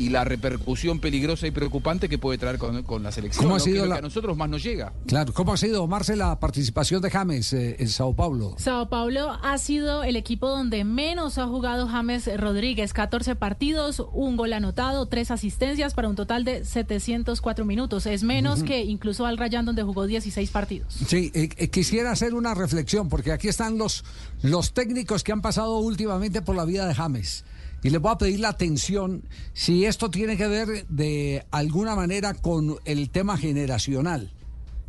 y 0.01 0.09
la 0.09 0.25
repercusión 0.25 0.99
peligrosa 0.99 1.47
y 1.47 1.51
preocupante 1.51 2.09
que 2.09 2.19
puede 2.19 2.39
traer 2.39 2.59
con, 2.59 2.83
con 2.83 3.03
la 3.03 3.13
selección. 3.13 3.45
¿Cómo 3.45 3.57
ha 3.57 3.59
¿no? 3.59 3.65
Que 3.65 3.71
sido 3.71 3.85
lo 3.85 3.89
la- 3.91 3.95
que 3.97 3.99
a 3.99 4.03
nosotros 4.03 4.37
más 4.37 4.49
nos 4.49 4.63
llega. 4.63 4.93
Claro, 5.07 5.33
¿cómo 5.33 5.53
ha 5.53 5.57
sido, 5.57 5.87
Marce, 5.87 6.17
la 6.17 6.41
participación 6.41 7.03
de 7.03 7.11
James 7.11 7.53
eh, 7.53 7.77
en 7.79 7.89
Sao 7.89 8.15
Paulo? 8.15 8.55
Sao 8.59 8.89
Paulo 8.89 9.31
ha 9.43 9.59
sido 9.59 10.03
el 10.03 10.17
equipo 10.17 10.49
donde 10.49 10.85
menos 10.85 11.39
ha 11.39 11.47
jugado 11.47 11.87
James 11.87 12.29
Rodríguez. 12.39 12.93
14 12.93 13.37
partidos, 13.37 14.03
un 14.13 14.37
gol 14.37 14.53
anotado, 14.53 15.07
tres 15.07 15.31
asistencias 15.31 15.95
para 15.95 16.09
un 16.09 16.17
total 16.17 16.45
de 16.45 16.65
704 16.65 17.65
minutos. 17.65 18.07
Es 18.07 18.23
menos 18.23 18.63
que 18.63 18.83
incluso 18.85 19.27
Al 19.27 19.37
Rayán, 19.37 19.65
donde 19.67 19.83
jugó 19.83 20.07
16 20.07 20.51
partidos. 20.51 20.95
Sí, 21.07 21.31
eh, 21.35 21.51
eh, 21.57 21.69
quisiera 21.69 22.11
hacer 22.11 22.35
una 22.35 22.55
reflexión, 22.55 23.09
porque 23.09 23.33
aquí 23.33 23.49
están 23.49 23.77
los, 23.79 24.05
los 24.43 24.73
técnicos 24.73 25.23
que 25.25 25.33
han 25.33 25.43
pasado 25.43 25.79
últimamente 25.79 26.43
por 26.43 26.57
la 26.57 26.65
vida 26.65 26.87
de 26.87 26.95
James. 26.95 27.45
Y 27.83 27.91
les 27.91 28.01
voy 28.01 28.13
a 28.13 28.19
pedir 28.19 28.41
la 28.41 28.51
atención 28.51 29.23
si 29.55 29.85
esto 29.87 30.11
tiene 30.11 30.37
que 30.37 30.47
ver 30.49 30.87
de 30.89 31.47
alguna 31.51 31.95
manera 31.97 32.35
con 32.35 32.77
el 32.85 33.11
tema 33.11 33.37
generacional. 33.39 34.31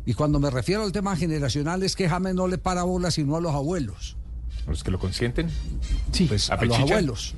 Y 0.04 0.14
cuando 0.14 0.38
me 0.40 0.50
refiero 0.50 0.82
al 0.82 0.92
tema 0.92 1.16
generacional 1.16 1.82
es 1.82 1.96
que 1.96 2.08
James 2.08 2.34
no 2.34 2.48
le 2.48 2.58
para 2.58 2.82
bola 2.82 3.10
sino 3.10 3.36
a 3.36 3.40
los 3.40 3.54
abuelos. 3.54 4.16
¿Los 4.66 4.82
que 4.84 4.90
lo 4.90 4.98
consienten? 4.98 5.48
Sí, 6.12 6.26
pues 6.26 6.50
a, 6.50 6.62
los 6.64 6.78
abuelos. 6.78 7.34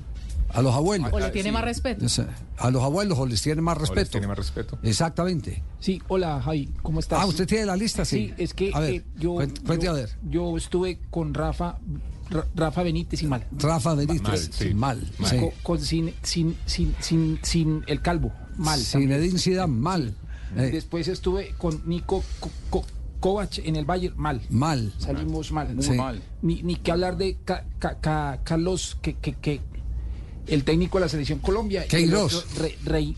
A 0.50 0.62
los 0.62 0.74
abuelos. 0.74 1.10
O 1.12 1.18
le 1.20 1.30
tiene 1.30 1.52
más 1.52 1.64
respeto. 1.64 2.04
Es, 2.06 2.20
A 2.58 2.70
los 2.70 2.82
abuelos 2.82 3.18
o 3.18 3.26
les 3.26 3.40
tiene 3.42 3.60
más 3.62 3.76
O 3.76 3.80
les 3.80 3.88
respeto. 3.90 4.10
tiene 4.12 4.26
más 4.26 4.36
respeto. 4.38 4.78
Exactamente. 4.82 5.62
Sí, 5.80 6.00
hola 6.08 6.40
Javi, 6.42 6.70
¿cómo 6.82 7.00
estás? 7.00 7.20
Ah, 7.22 7.26
¿usted 7.26 7.46
tiene 7.46 7.66
la 7.66 7.76
lista? 7.76 8.04
Sí. 8.04 8.28
Sí, 8.28 8.34
es 8.42 8.54
que 8.54 8.70
A 8.74 8.80
ver, 8.80 8.94
eh, 8.94 9.04
yo, 9.16 9.34
cuente- 9.34 9.60
cuente 9.64 9.86
yo, 9.86 9.90
a 9.92 9.94
ver. 9.94 10.10
yo 10.28 10.56
estuve 10.56 10.98
con 11.10 11.32
Rafa, 11.34 11.72
Ra- 11.72 11.78
Rafa 12.54 12.82
Benítez 12.82 13.22
y 13.22 13.26
mal. 13.26 13.46
Rafa 13.58 13.94
Benítez. 13.94 14.22
Mal, 14.22 14.38
sí. 14.52 14.74
Mal. 14.74 15.10
Co- 15.18 15.26
sí. 15.28 15.38
con- 15.62 15.80
sin, 15.80 16.14
sin, 16.22 16.56
sin, 16.66 16.94
sin, 17.00 17.38
sin 17.42 17.84
el 17.86 18.00
calvo, 18.02 18.32
mal. 18.56 18.80
también. 18.90 19.10
Zinedine 19.12 19.38
Zidane, 19.38 19.72
mal. 19.72 20.14
Eh, 20.56 20.70
Después 20.72 21.08
estuve 21.08 21.54
con 21.58 21.82
Nico 21.86 22.22
Co- 22.40 22.50
Co- 22.70 22.84
Kovac 23.20 23.58
en 23.58 23.76
el 23.76 23.84
Bayern, 23.84 24.14
mal. 24.16 24.40
mal. 24.50 24.92
Salimos 24.98 25.50
mal. 25.52 25.74
Muy 25.74 25.84
Sí. 25.84 25.92
mal. 25.92 26.22
Ni, 26.42 26.62
ni 26.62 26.76
que 26.76 26.92
hablar 26.92 27.16
de 27.16 27.36
Ca- 27.44 27.64
Ca- 27.78 27.98
Ca- 28.00 28.40
Carlos, 28.44 28.96
que, 29.02 29.14
que, 29.14 29.32
que 29.34 29.60
el 30.46 30.62
técnico 30.64 30.98
de 30.98 31.04
la 31.06 31.08
selección 31.08 31.38
Colombia. 31.38 31.86
Queiroz. 31.88 32.46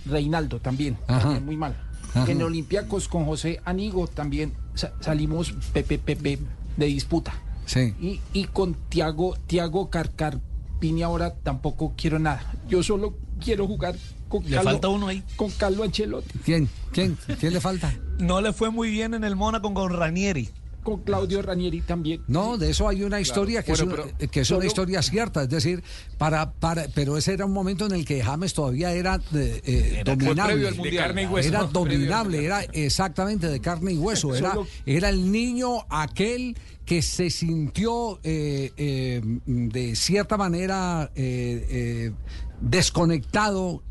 Reinaldo 0.06 0.60
también, 0.60 0.96
también 1.06 1.44
muy 1.44 1.56
mal. 1.56 1.76
Ajá. 2.14 2.30
En 2.30 2.40
Olympiacos 2.42 3.08
con 3.08 3.24
José 3.26 3.60
Anigo 3.64 4.06
también 4.06 4.54
sa- 4.74 4.92
salimos 5.00 5.52
pepe, 5.72 5.98
pepe 5.98 6.38
de 6.76 6.86
disputa. 6.86 7.34
Sí. 7.66 7.94
Y, 8.00 8.20
y 8.32 8.44
con 8.44 8.74
Tiago, 8.88 9.36
Tiago 9.46 9.90
Carcarpini 9.90 11.02
ahora 11.02 11.34
tampoco 11.34 11.92
quiero 11.96 12.18
nada. 12.18 12.54
Yo 12.68 12.82
solo 12.82 13.14
quiero 13.42 13.66
jugar 13.66 13.96
con 14.28 14.48
Le 14.48 14.60
falta 14.60 14.88
uno 14.88 15.08
ahí. 15.08 15.22
Con 15.36 15.50
Carlo 15.50 15.82
Ancelotti. 15.84 16.38
¿Quién? 16.44 16.68
¿Quién? 16.92 17.16
¿Quién 17.38 17.52
le 17.52 17.60
falta? 17.60 17.92
No 18.18 18.40
le 18.40 18.52
fue 18.52 18.70
muy 18.70 18.90
bien 18.90 19.14
en 19.14 19.24
el 19.24 19.36
Mónaco 19.36 19.72
con 19.74 19.92
Ranieri. 19.92 20.48
con 20.82 21.00
Claudio 21.02 21.42
Ranieri 21.42 21.80
también. 21.80 22.22
No, 22.28 22.56
de 22.58 22.70
eso 22.70 22.88
hay 22.88 23.02
una 23.02 23.20
historia 23.20 23.64
que, 23.64 23.72
Bueno, 23.72 23.84
es, 23.86 23.92
una- 24.04 24.12
pero 24.18 24.30
que 24.30 24.40
es 24.40 24.50
una 24.52 24.56
solo- 24.58 24.66
historia 24.68 25.02
cierta, 25.02 25.42
es 25.42 25.48
decir, 25.48 25.82
para, 26.16 26.52
para, 26.52 26.86
pero 26.94 27.16
ese 27.16 27.32
era 27.32 27.44
un 27.44 27.52
momento 27.52 27.86
en 27.86 27.92
el 27.92 28.04
que 28.04 28.22
James 28.22 28.54
todavía 28.54 28.92
era, 28.92 29.16
eh, 29.34 29.60
eh, 29.64 29.96
Era- 30.02 30.14
dominable. 30.14 30.70
Mundial. 30.70 31.28
Hueso. 31.28 31.48
Era 31.48 31.64
dominable, 31.64 32.44
era 32.44 32.62
exactamente 32.72 33.48
de 33.48 33.58
carne 33.60 33.94
y 33.94 33.98
hueso. 33.98 34.32
Era, 34.36 34.50
Solo- 34.54 34.68
era 34.86 35.08
el 35.08 35.32
niño 35.32 35.84
aquel 35.90 36.56
que 36.86 37.02
se 37.02 37.30
sintió 37.30 38.20
eh, 38.22 38.72
eh, 38.76 39.20
de 39.44 39.96
cierta 39.96 40.36
manera 40.36 41.10
eh, 41.16 42.12
desconectado, 42.60 43.82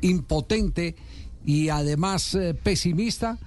impotente 0.00 0.94
y 1.44 1.68
además 1.68 2.38
pesimista 2.62 3.38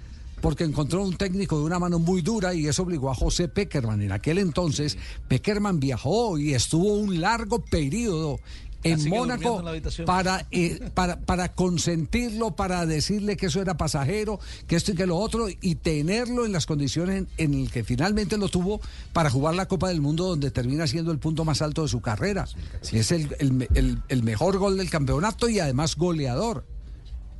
porque 0.41 0.65
encontró 0.65 1.02
un 1.02 1.15
técnico 1.15 1.58
de 1.58 1.63
una 1.63 1.80
mano 1.80 2.00
muy 2.00 2.22
dura 2.22 2.54
y 2.54 2.67
eso 2.67 2.84
obligó 2.84 3.10
a 3.10 3.15
José 3.15 3.48
Peckerman. 3.48 4.02
En 4.02 4.12
aquel 4.12 4.38
entonces, 4.38 4.98
Peckerman 5.30 5.80
viajó 5.80 6.38
y 6.38 6.54
estuvo 6.54 6.96
un 6.96 7.22
largo 7.22 7.63
periodo 7.63 8.41
en 8.84 9.00
Mónaco 9.10 9.58
para, 10.06 10.46
eh, 10.52 10.80
para, 10.93 11.19
para 11.19 11.54
consentirlo, 11.54 12.56
para 12.56 12.86
decirle 12.86 13.38
que 13.38 13.48
eso 13.48 13.62
era 13.62 13.78
pasajero, 13.78 14.39
que 14.67 14.76
esto 14.76 14.91
y 14.91 14.96
que 14.96 15.06
lo 15.06 15.17
otro, 15.17 15.48
y 15.50 15.76
tenerlo 15.76 16.46
en 16.46 16.52
las 16.52 16.65
condiciones 16.65 17.26
en, 17.38 17.54
en 17.54 17.63
las 17.63 17.72
que 17.74 17.84
finalmente 17.84 18.38
lo 18.38 18.50
tuvo 18.50 18.82
para 19.13 19.30
jugar 19.30 19.56
la 19.56 19.67
Copa 19.67 19.89
del 19.89 20.02
Mundo, 20.02 20.26
donde 20.30 20.52
termina 20.52 20.88
siendo 20.88 21.12
el 21.12 21.19
punto 21.19 21.46
más 21.46 21.62
alto 21.62 21.84
de 21.84 21.88
su 21.88 22.02
carrera. 22.02 22.48
Es 22.91 23.12
el, 23.12 23.36
el 23.39 23.67
el- 23.74 24.00
el 24.08 24.24
mejor 24.24 24.58
gol 24.58 24.78
del 24.78 24.89
campeonato 24.89 25.48
y 25.50 25.60
además 25.60 25.96
goleador. 25.96 26.65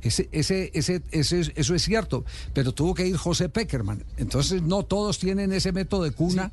Ese, 0.02 0.28
ese, 0.32 0.70
ese, 0.74 1.00
ese- 1.12 1.52
eso 1.56 1.74
es 1.74 1.82
cierto, 1.82 2.24
pero 2.52 2.72
tuvo 2.72 2.92
que 2.94 3.06
ir 3.06 3.16
José 3.16 3.48
Peckerman. 3.48 4.04
Entonces 4.18 4.60
no 4.62 4.82
todos 4.82 5.18
tienen 5.18 5.52
ese 5.52 5.72
método 5.72 6.02
de 6.04 6.10
cuna, 6.10 6.52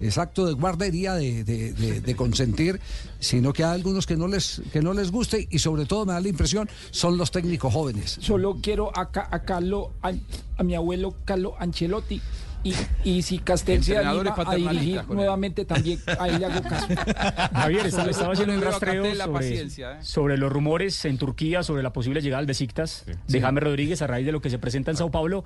exacto, 0.00 0.46
de 0.46 0.52
guardería, 0.54 1.14
de, 1.14 1.44
de- 1.44 1.72
de- 1.72 2.00
de 2.00 2.16
consentir, 2.16 2.80
sino 3.18 3.52
que 3.52 3.64
hay 3.64 3.74
algunos 3.74 4.06
que 4.06 4.16
no 4.16 4.26
les, 4.28 4.62
que 4.72 4.80
no 4.82 4.92
les 4.94 5.10
guste 5.10 5.46
y 5.50 5.58
sobre 5.58 5.86
todo 5.86 6.06
me 6.06 6.12
da 6.12 6.20
la 6.20 6.28
impresión 6.28 6.68
son 6.90 7.16
los 7.18 7.30
técnicos 7.30 7.72
jóvenes. 7.72 8.16
Solo 8.20 8.58
quiero 8.62 8.96
acá 8.96 9.28
a 9.30 9.40
Carlo, 9.42 9.92
a, 10.02 10.12
a 10.58 10.62
mi 10.62 10.74
abuelo 10.74 11.14
Carlo 11.24 11.54
Ancelotti. 11.58 12.20
Y, 12.62 12.74
y 13.04 13.22
si 13.22 13.38
Castel 13.38 13.82
se 13.82 13.96
anima 13.96 14.34
a 14.36 14.54
dirigir 14.54 15.02
nuevamente 15.08 15.64
también, 15.64 15.98
a 16.18 16.28
él 16.28 16.40
le 16.40 16.44
hago 16.44 16.60
caso. 16.60 16.88
Javier, 17.54 17.86
estaba, 17.86 18.10
estaba 18.10 18.32
haciendo 18.34 18.54
un 18.54 18.60
rastreo 18.60 19.02
sobre, 19.16 19.60
¿eh? 19.62 19.68
sobre 20.02 20.36
los 20.36 20.52
rumores 20.52 21.02
en 21.06 21.16
Turquía 21.16 21.62
sobre 21.62 21.82
la 21.82 21.90
posible 21.94 22.20
llegada 22.20 22.40
al 22.40 22.44
Besiktas 22.46 23.04
de 23.06 23.16
Sí. 23.28 23.40
James 23.40 23.62
Rodríguez 23.64 24.02
a 24.02 24.06
raíz 24.08 24.26
de 24.26 24.32
lo 24.32 24.42
que 24.42 24.50
se 24.50 24.58
presenta 24.58 24.90
en 24.90 24.98
Sao 24.98 25.10
Paulo. 25.10 25.42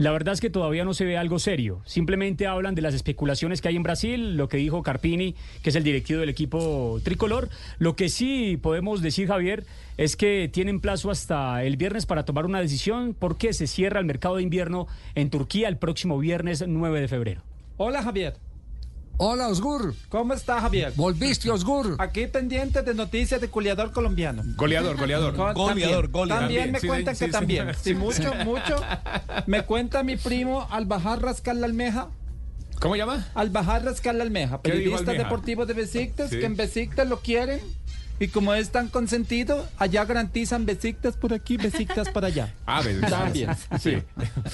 La 0.00 0.12
verdad 0.12 0.32
es 0.32 0.40
que 0.40 0.48
todavía 0.48 0.86
no 0.86 0.94
se 0.94 1.04
ve 1.04 1.18
algo 1.18 1.38
serio. 1.38 1.82
Simplemente 1.84 2.46
hablan 2.46 2.74
de 2.74 2.80
las 2.80 2.94
especulaciones 2.94 3.60
que 3.60 3.68
hay 3.68 3.76
en 3.76 3.82
Brasil, 3.82 4.34
lo 4.34 4.48
que 4.48 4.56
dijo 4.56 4.82
Carpini, 4.82 5.34
que 5.62 5.68
es 5.68 5.76
el 5.76 5.84
directivo 5.84 6.20
del 6.20 6.30
equipo 6.30 6.98
tricolor. 7.04 7.50
Lo 7.78 7.96
que 7.96 8.08
sí 8.08 8.58
podemos 8.62 9.02
decir, 9.02 9.28
Javier, 9.28 9.66
es 9.98 10.16
que 10.16 10.48
tienen 10.50 10.80
plazo 10.80 11.10
hasta 11.10 11.62
el 11.64 11.76
viernes 11.76 12.06
para 12.06 12.24
tomar 12.24 12.46
una 12.46 12.62
decisión 12.62 13.14
porque 13.18 13.52
se 13.52 13.66
cierra 13.66 14.00
el 14.00 14.06
mercado 14.06 14.36
de 14.36 14.42
invierno 14.42 14.86
en 15.14 15.28
Turquía 15.28 15.68
el 15.68 15.76
próximo 15.76 16.18
viernes 16.18 16.64
9 16.66 16.98
de 16.98 17.08
febrero. 17.08 17.42
Hola 17.76 18.02
Javier. 18.02 18.49
Hola 19.22 19.48
Osgur. 19.48 19.94
¿Cómo 20.08 20.32
está 20.32 20.62
Javier? 20.62 20.94
Volviste 20.96 21.50
Osgur. 21.50 21.96
Aquí 21.98 22.26
pendiente 22.26 22.80
de 22.80 22.94
noticias 22.94 23.38
de 23.38 23.48
goleador 23.48 23.92
colombiano. 23.92 24.42
Goleador, 24.56 24.96
goleador. 24.96 25.36
Goleador, 25.36 25.66
también, 25.66 25.88
goleador. 25.90 26.10
También 26.10 26.38
También, 26.38 26.72
me 26.72 26.80
sí, 26.80 26.86
cuentan 26.86 27.14
sí, 27.16 27.18
que 27.18 27.26
sí, 27.26 27.30
también. 27.32 27.68
Sí, 27.82 27.94
mucho, 27.94 28.34
mucho. 28.46 28.82
Me 29.46 29.62
cuenta 29.66 30.02
mi 30.02 30.16
primo 30.16 30.66
al 30.70 30.86
bajar 30.86 31.20
rascar 31.20 31.54
la 31.56 31.66
almeja. 31.66 32.08
¿Cómo 32.80 32.96
llama? 32.96 33.28
Al 33.34 33.50
bajar 33.50 33.84
rascar 33.84 34.14
la 34.14 34.22
almeja. 34.22 34.58
¿Qué 34.62 34.70
dijo 34.70 34.78
Periodista 34.84 35.10
Almeja? 35.10 35.28
deportivo 35.28 35.66
de 35.66 35.74
Besiktas, 35.74 36.30
Sí. 36.30 36.38
que 36.38 36.46
en 36.46 36.56
Besiktas 36.56 37.06
lo 37.06 37.20
quieren. 37.20 37.60
Y 38.20 38.28
como 38.28 38.54
es 38.54 38.70
tan 38.70 38.88
consentido, 38.88 39.68
allá 39.76 40.06
garantizan 40.06 40.64
Besiktas 40.64 41.18
por 41.18 41.34
aquí, 41.34 41.58
Besiktas 41.58 42.08
para 42.08 42.28
allá. 42.28 42.54
Ah, 42.66 42.80
También, 43.10 43.50
sí. 43.78 43.98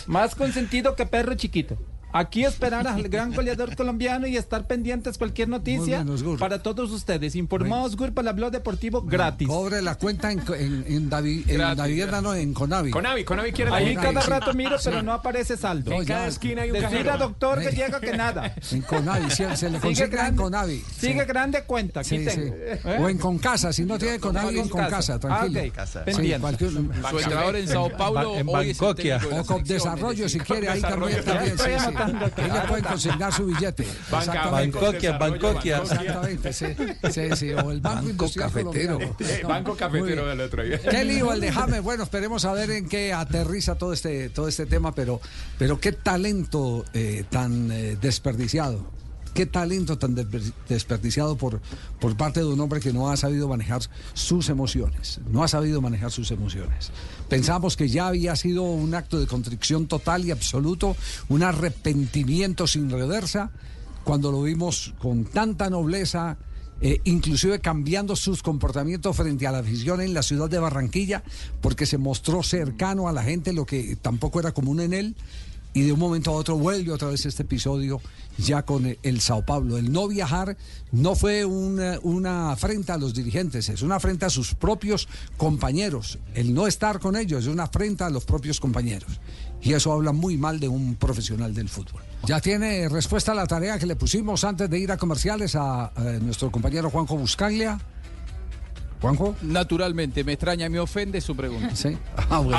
Más 0.08 0.34
consentido 0.34 0.96
que 0.96 1.06
perro 1.06 1.36
chiquito. 1.36 1.78
Aquí 2.12 2.44
esperar 2.44 2.86
al 2.88 3.02
gran 3.08 3.34
goleador 3.34 3.76
colombiano 3.76 4.26
y 4.26 4.36
estar 4.38 4.66
pendientes 4.66 5.18
cualquier 5.18 5.48
noticia 5.48 6.02
bien, 6.02 6.08
Osgur. 6.08 6.38
para 6.38 6.62
todos 6.62 6.90
ustedes. 6.90 7.34
Informados, 7.36 7.94
Gur, 7.96 8.14
para 8.14 8.30
el 8.30 8.36
blog 8.36 8.50
deportivo 8.52 9.02
gratis. 9.02 9.46
Cobre 9.48 9.82
la 9.82 9.96
cuenta 9.96 10.32
en, 10.32 10.40
en, 10.54 10.84
en 10.86 11.10
Davi- 11.10 11.44
en 11.46 11.58
Gratis, 11.58 11.76
Davivienda, 11.76 12.20
no, 12.22 12.34
en 12.34 12.54
Conavi. 12.54 12.90
Conavi, 12.90 13.24
Conavi 13.24 13.52
quiere 13.52 13.70
la 13.70 13.76
Ahí 13.76 13.94
cada 13.96 14.22
sí. 14.22 14.30
rato 14.30 14.54
miro, 14.54 14.76
pero 14.82 15.02
no 15.02 15.12
aparece 15.12 15.56
saldo. 15.58 15.90
No, 15.90 16.00
En 16.00 16.06
cada 16.06 16.22
ya. 16.22 16.28
esquina 16.28 16.62
hay 16.62 16.70
un 16.70 16.80
Decir 16.80 17.04
doctor 17.18 17.60
que 17.60 17.70
llega 17.72 18.00
que 18.00 18.16
nada. 18.16 18.54
En 18.72 18.80
Conavi, 18.82 19.30
sí, 19.30 19.44
se 19.54 19.68
le 19.70 19.78
Sigue 19.78 19.80
consigna 19.80 20.04
en 20.06 20.10
grande, 20.10 20.42
Conavi. 20.42 20.84
sigue 20.98 21.20
Sí. 21.20 21.26
grande 21.26 21.62
cuenta. 21.64 22.00
Aquí 22.00 22.18
Sí, 22.18 22.24
tengo. 22.24 22.46
sí. 22.56 22.62
¿Eh? 22.84 22.96
O 22.98 23.08
en 23.10 23.18
Concasa, 23.18 23.72
si 23.72 23.84
no 23.84 23.98
tiene 23.98 24.18
Conavi, 24.18 24.58
en 24.60 24.68
Concasa, 24.68 25.18
tranquilo. 25.18 25.60
Ah. 25.76 25.86
Sí, 25.86 25.98
Pendiente. 26.04 26.58
Su 26.58 27.18
entrenador 27.18 27.56
en 27.56 27.68
Sao 27.68 27.90
Paulo 27.96 28.36
en 28.38 28.46
Bancoquia. 28.46 29.20
O 29.32 29.44
con 29.44 29.62
desarrollo, 29.64 30.26
es 30.26 30.32
si 30.32 30.40
quiere, 30.40 30.68
ahí 30.68 30.80
Desarrollo. 30.80 31.22
también, 31.22 31.56
le 32.04 32.68
pueden 32.68 32.84
consignar 32.84 33.32
su 33.32 33.46
billete. 33.46 33.86
Banca. 34.10 34.50
Bancoquia, 34.50 35.18
Bancoquia. 35.18 35.78
Exactamente, 35.78 36.52
sí, 36.52 36.66
sí, 37.10 37.28
sí, 37.36 37.50
o 37.52 37.70
el 37.70 37.80
Banco, 37.80 37.96
Banco 37.96 38.10
Industrial 38.10 38.52
Cafetero. 38.52 38.98
Eh, 39.26 39.42
Banco 39.46 39.76
Cafetero 39.76 40.26
del 40.26 40.40
otro 40.40 40.62
día. 40.62 40.78
Qué 40.78 41.04
lío 41.04 41.32
el 41.32 41.40
de 41.40 41.50
James. 41.52 41.82
Bueno, 41.82 42.04
esperemos 42.04 42.44
a 42.44 42.52
ver 42.52 42.70
en 42.70 42.88
qué 42.88 43.12
aterriza 43.12 43.76
todo 43.76 43.92
este, 43.92 44.28
todo 44.30 44.48
este 44.48 44.66
tema, 44.66 44.94
pero, 44.94 45.20
pero 45.58 45.80
qué 45.80 45.92
talento 45.92 46.84
eh, 46.94 47.24
tan 47.28 47.70
eh, 47.72 47.96
desperdiciado. 48.00 48.84
Qué 49.36 49.44
talento 49.44 49.98
tan 49.98 50.16
desper- 50.16 50.54
desperdiciado 50.66 51.36
por, 51.36 51.60
por 52.00 52.16
parte 52.16 52.40
de 52.40 52.46
un 52.46 52.58
hombre 52.58 52.80
que 52.80 52.90
no 52.94 53.10
ha 53.10 53.18
sabido 53.18 53.48
manejar 53.48 53.82
sus 54.14 54.48
emociones. 54.48 55.20
No 55.30 55.44
ha 55.44 55.48
sabido 55.48 55.82
manejar 55.82 56.10
sus 56.10 56.30
emociones. 56.30 56.90
Pensamos 57.28 57.76
que 57.76 57.90
ya 57.90 58.06
había 58.06 58.34
sido 58.34 58.62
un 58.62 58.94
acto 58.94 59.20
de 59.20 59.26
contrición 59.26 59.88
total 59.88 60.24
y 60.24 60.30
absoluto, 60.30 60.96
un 61.28 61.42
arrepentimiento 61.42 62.66
sin 62.66 62.88
reversa, 62.90 63.50
cuando 64.04 64.32
lo 64.32 64.42
vimos 64.42 64.94
con 64.98 65.26
tanta 65.26 65.68
nobleza, 65.68 66.38
eh, 66.80 67.00
inclusive 67.04 67.60
cambiando 67.60 68.16
sus 68.16 68.42
comportamientos 68.42 69.16
frente 69.16 69.46
a 69.46 69.52
la 69.52 69.58
afición 69.58 70.00
en 70.00 70.14
la 70.14 70.22
ciudad 70.22 70.48
de 70.48 70.58
Barranquilla, 70.58 71.22
porque 71.60 71.84
se 71.84 71.98
mostró 71.98 72.42
cercano 72.42 73.06
a 73.06 73.12
la 73.12 73.22
gente, 73.22 73.52
lo 73.52 73.66
que 73.66 73.96
tampoco 73.96 74.40
era 74.40 74.52
común 74.52 74.80
en 74.80 74.94
él, 74.94 75.16
y 75.76 75.82
de 75.82 75.92
un 75.92 75.98
momento 75.98 76.30
a 76.30 76.34
otro 76.34 76.56
vuelve 76.56 76.90
otra 76.90 77.08
vez 77.08 77.26
este 77.26 77.42
episodio 77.42 78.00
ya 78.38 78.62
con 78.62 78.86
eh, 78.86 78.98
el 79.02 79.20
Sao 79.20 79.44
Paulo. 79.44 79.76
El 79.76 79.92
no 79.92 80.08
viajar 80.08 80.56
no 80.90 81.14
fue 81.14 81.44
una, 81.44 81.98
una 82.02 82.50
afrenta 82.50 82.94
a 82.94 82.96
los 82.96 83.12
dirigentes, 83.12 83.68
es 83.68 83.82
una 83.82 83.96
afrenta 83.96 84.24
a 84.24 84.30
sus 84.30 84.54
propios 84.54 85.06
compañeros. 85.36 86.18
El 86.32 86.54
no 86.54 86.66
estar 86.66 86.98
con 86.98 87.14
ellos 87.14 87.42
es 87.42 87.48
una 87.48 87.64
afrenta 87.64 88.06
a 88.06 88.10
los 88.10 88.24
propios 88.24 88.58
compañeros. 88.58 89.20
Y 89.60 89.74
eso 89.74 89.92
habla 89.92 90.12
muy 90.12 90.38
mal 90.38 90.60
de 90.60 90.68
un 90.68 90.94
profesional 90.94 91.52
del 91.52 91.68
fútbol. 91.68 92.00
Ya 92.24 92.40
tiene 92.40 92.88
respuesta 92.88 93.32
a 93.32 93.34
la 93.34 93.46
tarea 93.46 93.78
que 93.78 93.84
le 93.84 93.96
pusimos 93.96 94.44
antes 94.44 94.70
de 94.70 94.78
ir 94.78 94.90
a 94.90 94.96
comerciales 94.96 95.56
a, 95.56 95.88
a 95.88 96.02
nuestro 96.22 96.50
compañero 96.50 96.88
Juanjo 96.88 97.18
Buscaglia. 97.18 97.78
Juanjo. 99.00 99.36
Naturalmente, 99.42 100.24
me 100.24 100.32
extraña, 100.32 100.68
me 100.68 100.80
ofende 100.80 101.20
su 101.20 101.36
pregunta. 101.36 101.74
Sí. 101.76 101.96
Ah, 102.30 102.38
bueno. 102.38 102.58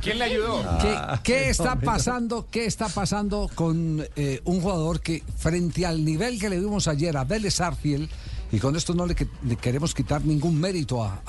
¿Quién 0.00 0.18
le 0.18 0.24
ayudó? 0.24 0.62
¿Qué, 0.80 0.96
qué 1.22 1.50
está 1.50 1.76
pasando? 1.76 2.46
¿Qué 2.50 2.64
está 2.66 2.88
pasando 2.88 3.50
con 3.54 4.04
eh, 4.16 4.40
un 4.44 4.60
jugador 4.60 5.00
que 5.00 5.22
frente 5.36 5.86
al 5.86 6.04
nivel 6.04 6.38
que 6.40 6.48
le 6.48 6.58
vimos 6.58 6.88
ayer 6.88 7.16
a 7.16 7.24
Vélez 7.24 7.60
Arfiel 7.60 8.08
y 8.50 8.58
con 8.58 8.76
esto 8.76 8.94
no 8.94 9.06
le, 9.06 9.14
que- 9.14 9.28
le 9.44 9.56
queremos 9.56 9.94
quitar 9.94 10.24
ningún 10.24 10.60
mérito 10.60 11.02
a 11.02 11.20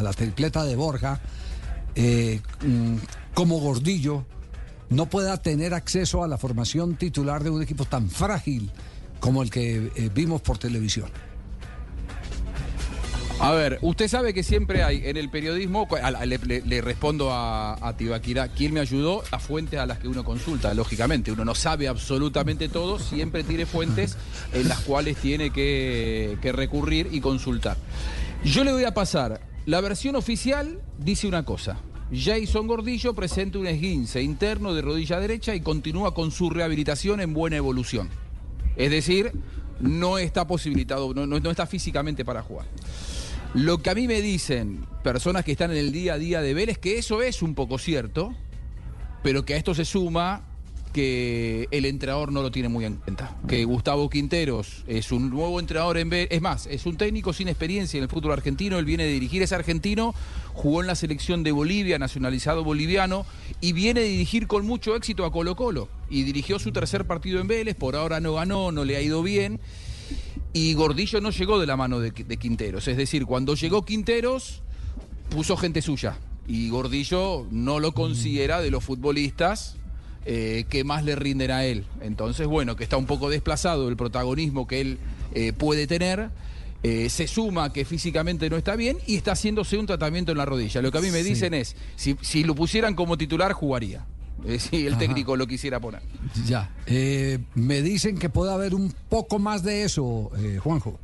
la 0.00 0.12
tripleta 0.12 0.64
de 0.64 0.76
Borja, 0.76 1.20
eh, 1.94 2.40
mm, 2.66 2.96
como 3.34 3.58
Gordillo 3.58 4.24
no 4.90 5.06
pueda 5.06 5.36
tener 5.38 5.74
acceso 5.74 6.22
a 6.24 6.28
la 6.28 6.38
formación 6.38 6.96
titular 6.96 7.42
de 7.44 7.50
un 7.50 7.62
equipo 7.62 7.84
tan 7.84 8.08
frágil 8.10 8.70
como 9.20 9.42
el 9.42 9.50
que 9.50 9.90
eh, 9.94 10.10
vimos 10.14 10.40
por 10.40 10.58
televisión? 10.58 11.10
A 13.40 13.52
ver, 13.52 13.78
usted 13.82 14.08
sabe 14.08 14.34
que 14.34 14.42
siempre 14.42 14.82
hay 14.82 15.02
en 15.04 15.16
el 15.16 15.30
periodismo, 15.30 15.86
le 16.40 16.80
respondo 16.80 17.30
a, 17.32 17.74
a 17.74 17.96
Tibaquira, 17.96 18.48
¿quién 18.48 18.74
me 18.74 18.80
ayudó? 18.80 19.22
Las 19.30 19.40
fuentes 19.40 19.78
a 19.78 19.86
las 19.86 20.00
que 20.00 20.08
uno 20.08 20.24
consulta, 20.24 20.74
lógicamente. 20.74 21.30
Uno 21.30 21.44
no 21.44 21.54
sabe 21.54 21.86
absolutamente 21.86 22.68
todo, 22.68 22.98
siempre 22.98 23.44
tiene 23.44 23.64
fuentes 23.64 24.16
en 24.52 24.68
las 24.68 24.80
cuales 24.80 25.18
tiene 25.18 25.50
que, 25.50 26.36
que 26.42 26.50
recurrir 26.50 27.10
y 27.12 27.20
consultar. 27.20 27.76
Yo 28.44 28.64
le 28.64 28.72
voy 28.72 28.84
a 28.84 28.92
pasar, 28.92 29.40
la 29.66 29.80
versión 29.80 30.16
oficial 30.16 30.80
dice 30.98 31.28
una 31.28 31.44
cosa. 31.44 31.76
Jason 32.12 32.66
Gordillo 32.66 33.14
presenta 33.14 33.58
un 33.58 33.68
esguince 33.68 34.20
interno 34.20 34.74
de 34.74 34.82
rodilla 34.82 35.20
derecha 35.20 35.54
y 35.54 35.60
continúa 35.60 36.12
con 36.12 36.32
su 36.32 36.50
rehabilitación 36.50 37.20
en 37.20 37.34
buena 37.34 37.56
evolución. 37.56 38.08
Es 38.78 38.90
decir, 38.90 39.32
no 39.80 40.16
está 40.18 40.46
posibilitado, 40.46 41.12
no, 41.12 41.26
no- 41.26 41.50
está 41.50 41.66
físicamente 41.66 42.24
para 42.24 42.42
jugar. 42.42 42.66
Lo 43.54 43.78
que 43.82 43.90
a 43.90 43.94
mí 43.94 44.06
me 44.06 44.22
dicen 44.22 44.86
personas 45.02 45.44
que 45.44 45.52
están 45.52 45.70
en 45.70 45.76
el 45.78 45.92
día 45.92 46.14
a 46.14 46.18
día 46.18 46.40
de 46.40 46.54
Vélez, 46.54 46.78
que 46.78 46.98
eso 46.98 47.22
es 47.22 47.42
un 47.42 47.54
poco 47.54 47.78
cierto, 47.78 48.34
pero 49.22 49.44
que 49.44 49.54
a 49.54 49.56
esto 49.56 49.74
se 49.74 49.84
suma 49.84 50.47
que 50.98 51.68
el 51.70 51.84
entrenador 51.84 52.32
no 52.32 52.42
lo 52.42 52.50
tiene 52.50 52.68
muy 52.68 52.84
en 52.84 52.96
cuenta. 52.96 53.36
Que 53.46 53.64
Gustavo 53.64 54.10
Quinteros 54.10 54.82
es 54.88 55.12
un 55.12 55.30
nuevo 55.30 55.60
entrenador 55.60 55.96
en 55.96 56.10
B, 56.10 56.26
es 56.28 56.42
más, 56.42 56.66
es 56.66 56.86
un 56.86 56.96
técnico 56.96 57.32
sin 57.32 57.46
experiencia 57.46 57.98
en 57.98 58.02
el 58.02 58.08
fútbol 58.08 58.32
argentino, 58.32 58.80
él 58.80 58.84
viene 58.84 59.04
de 59.04 59.12
dirigir, 59.12 59.40
es 59.40 59.52
argentino, 59.52 60.12
jugó 60.54 60.80
en 60.80 60.88
la 60.88 60.96
selección 60.96 61.44
de 61.44 61.52
Bolivia, 61.52 62.00
nacionalizado 62.00 62.64
boliviano, 62.64 63.24
y 63.60 63.74
viene 63.74 64.00
de 64.00 64.08
dirigir 64.08 64.48
con 64.48 64.66
mucho 64.66 64.96
éxito 64.96 65.24
a 65.24 65.30
Colo 65.30 65.54
Colo. 65.54 65.88
Y 66.10 66.24
dirigió 66.24 66.58
su 66.58 66.72
tercer 66.72 67.06
partido 67.06 67.40
en 67.40 67.46
Vélez, 67.46 67.76
por 67.76 67.94
ahora 67.94 68.18
no 68.18 68.34
ganó, 68.34 68.72
no 68.72 68.84
le 68.84 68.96
ha 68.96 69.00
ido 69.00 69.22
bien. 69.22 69.60
Y 70.52 70.74
Gordillo 70.74 71.20
no 71.20 71.30
llegó 71.30 71.60
de 71.60 71.66
la 71.68 71.76
mano 71.76 72.00
de 72.00 72.10
Quinteros, 72.10 72.88
es 72.88 72.96
decir, 72.96 73.24
cuando 73.24 73.54
llegó 73.54 73.84
Quinteros, 73.84 74.62
puso 75.30 75.56
gente 75.56 75.80
suya. 75.80 76.18
Y 76.48 76.70
Gordillo 76.70 77.46
no 77.52 77.78
lo 77.78 77.92
considera 77.92 78.60
de 78.60 78.72
los 78.72 78.82
futbolistas 78.82 79.77
eh, 80.30 80.66
que 80.68 80.84
más 80.84 81.04
le 81.04 81.16
rinden 81.16 81.50
a 81.50 81.64
él. 81.64 81.84
Entonces, 82.02 82.46
bueno, 82.46 82.76
que 82.76 82.84
está 82.84 82.98
un 82.98 83.06
poco 83.06 83.30
desplazado 83.30 83.88
el 83.88 83.96
protagonismo 83.96 84.66
que 84.66 84.80
él 84.82 84.98
eh, 85.34 85.52
puede 85.54 85.86
tener. 85.86 86.28
eh, 86.84 87.08
se 87.10 87.26
suma 87.26 87.72
que 87.72 87.84
físicamente 87.84 88.48
no 88.48 88.56
está 88.56 88.76
bien 88.76 88.98
y 89.06 89.16
está 89.16 89.32
haciéndose 89.32 89.76
un 89.78 89.86
tratamiento 89.86 90.30
en 90.30 90.38
la 90.38 90.44
rodilla. 90.44 90.80
Lo 90.80 90.92
que 90.92 90.98
a 90.98 91.00
mí 91.00 91.10
me 91.10 91.22
Sí. 91.24 91.30
dicen 91.30 91.52
es, 91.54 91.74
si, 91.96 92.16
si 92.20 92.44
lo 92.44 92.54
pusieran 92.54 92.94
como 92.94 93.16
titular, 93.18 93.52
jugaría. 93.52 94.04
Eh, 94.46 94.60
si 94.60 94.86
el 94.86 94.92
Ajá. 94.92 95.00
técnico 95.00 95.34
lo 95.36 95.48
quisiera 95.48 95.80
poner. 95.80 96.00
Ya. 96.46 96.70
Eh, 96.86 97.38
me 97.56 97.82
dicen 97.82 98.16
que 98.18 98.28
puede 98.28 98.52
haber 98.52 98.76
un 98.76 98.94
poco 99.08 99.40
más 99.40 99.64
de 99.64 99.82
eso, 99.82 100.30
eh, 100.38 100.60
Juanjo. 100.62 101.00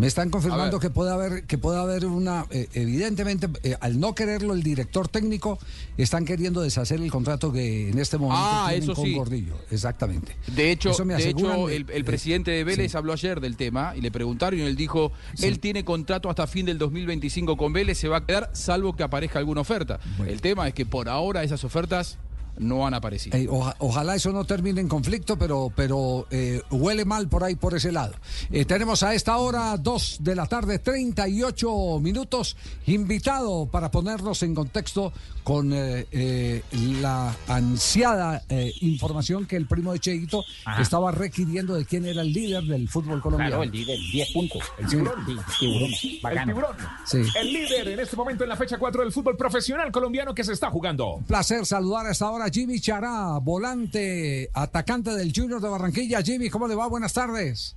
Me 0.00 0.06
están 0.06 0.30
confirmando 0.30 0.80
que 0.80 0.88
puede 0.88 1.12
haber 1.12 1.44
que 1.44 1.58
puede 1.58 1.78
haber 1.78 2.06
una 2.06 2.46
eh, 2.50 2.68
evidentemente 2.72 3.48
eh, 3.62 3.76
al 3.82 4.00
no 4.00 4.14
quererlo 4.14 4.54
el 4.54 4.62
director 4.62 5.08
técnico 5.08 5.58
están 5.98 6.24
queriendo 6.24 6.62
deshacer 6.62 7.02
el 7.02 7.10
contrato 7.10 7.52
que 7.52 7.90
en 7.90 7.98
este 7.98 8.16
momento 8.16 8.40
Ah, 8.42 8.66
tienen 8.70 8.84
eso 8.84 8.94
con 8.94 9.04
sí. 9.04 9.14
Gordillo, 9.14 9.54
exactamente. 9.70 10.34
De 10.46 10.70
hecho, 10.70 10.90
Eso 10.90 11.04
me 11.04 11.14
de 11.16 11.28
hecho 11.28 11.68
el, 11.68 11.84
el 11.90 12.00
eh, 12.00 12.04
presidente 12.04 12.50
de 12.50 12.64
Vélez 12.64 12.92
sí. 12.92 12.96
habló 12.96 13.12
ayer 13.12 13.42
del 13.42 13.56
tema 13.58 13.92
y 13.94 14.00
le 14.00 14.10
preguntaron 14.10 14.58
y 14.58 14.62
él 14.62 14.74
dijo, 14.74 15.12
Sí. 15.34 15.46
él 15.46 15.60
tiene 15.60 15.84
contrato 15.84 16.30
hasta 16.30 16.46
fin 16.46 16.64
del 16.64 16.78
2025 16.78 17.58
con 17.58 17.74
Vélez, 17.74 17.98
se 17.98 18.08
va 18.08 18.16
a 18.18 18.26
quedar 18.26 18.48
salvo 18.54 18.96
que 18.96 19.02
aparezca 19.02 19.38
alguna 19.38 19.60
oferta. 19.60 20.00
El 20.26 20.40
tema 20.40 20.66
es 20.66 20.72
que 20.72 20.86
por 20.86 21.10
ahora 21.10 21.42
esas 21.44 21.62
ofertas 21.62 22.16
no 22.60 22.86
han 22.86 22.94
aparecido. 22.94 23.36
Eh, 23.36 23.46
oja- 23.50 23.74
ojalá 23.78 24.14
eso 24.14 24.30
no 24.32 24.44
termine 24.44 24.80
en 24.80 24.88
conflicto, 24.88 25.36
pero, 25.36 25.72
pero 25.74 26.26
eh, 26.30 26.62
huele 26.70 27.04
mal 27.04 27.28
por 27.28 27.42
ahí, 27.42 27.56
por 27.56 27.74
ese 27.74 27.90
lado. 27.90 28.14
Eh, 28.52 28.64
tenemos 28.64 29.02
a 29.02 29.14
esta 29.14 29.36
hora, 29.38 29.76
2 29.76 30.18
de 30.20 30.34
la 30.36 30.46
tarde, 30.46 30.78
38 30.78 31.98
minutos, 32.00 32.56
invitado 32.86 33.66
para 33.66 33.90
ponernos 33.90 34.42
en 34.42 34.54
contexto 34.54 35.12
con 35.42 35.72
eh, 35.72 36.06
eh, 36.12 36.62
la 37.00 37.34
ansiada 37.48 38.42
eh, 38.48 38.72
información 38.82 39.46
que 39.46 39.56
el 39.56 39.66
primo 39.66 39.92
de 39.92 39.98
Cheito 39.98 40.44
Ajá. 40.66 40.82
estaba 40.82 41.10
requiriendo 41.12 41.74
de 41.74 41.84
quién 41.86 42.04
era 42.04 42.20
el 42.20 42.32
líder 42.32 42.64
del 42.64 42.88
fútbol 42.88 43.20
colombiano. 43.22 43.56
Claro, 43.56 43.62
el 43.62 43.70
líder, 43.70 43.98
10 44.12 44.32
puntos. 44.32 44.62
El 44.78 44.86
tiburón. 44.86 45.24
Sí, 45.26 45.36
tiburón. 45.60 45.90
El 46.38 46.44
tiburón. 46.44 46.76
Sí. 47.06 47.18
El 47.40 47.52
líder 47.52 47.88
en 47.88 48.00
este 48.00 48.16
momento 48.16 48.44
en 48.44 48.50
la 48.50 48.56
fecha 48.56 48.76
4 48.78 49.02
del 49.02 49.12
fútbol 49.12 49.36
profesional 49.36 49.90
colombiano 49.90 50.34
que 50.34 50.44
se 50.44 50.52
está 50.52 50.70
jugando. 50.70 51.14
Un 51.14 51.24
placer 51.24 51.64
saludar 51.64 52.06
a 52.06 52.12
esta 52.12 52.30
hora 52.30 52.49
Jimmy 52.50 52.80
Chará, 52.80 53.38
volante, 53.40 54.50
atacante 54.54 55.10
del 55.10 55.32
Junior 55.34 55.60
de 55.60 55.68
Barranquilla. 55.68 56.22
Jimmy, 56.22 56.50
¿cómo 56.50 56.66
le 56.68 56.74
va? 56.74 56.86
Buenas 56.88 57.12
tardes. 57.12 57.76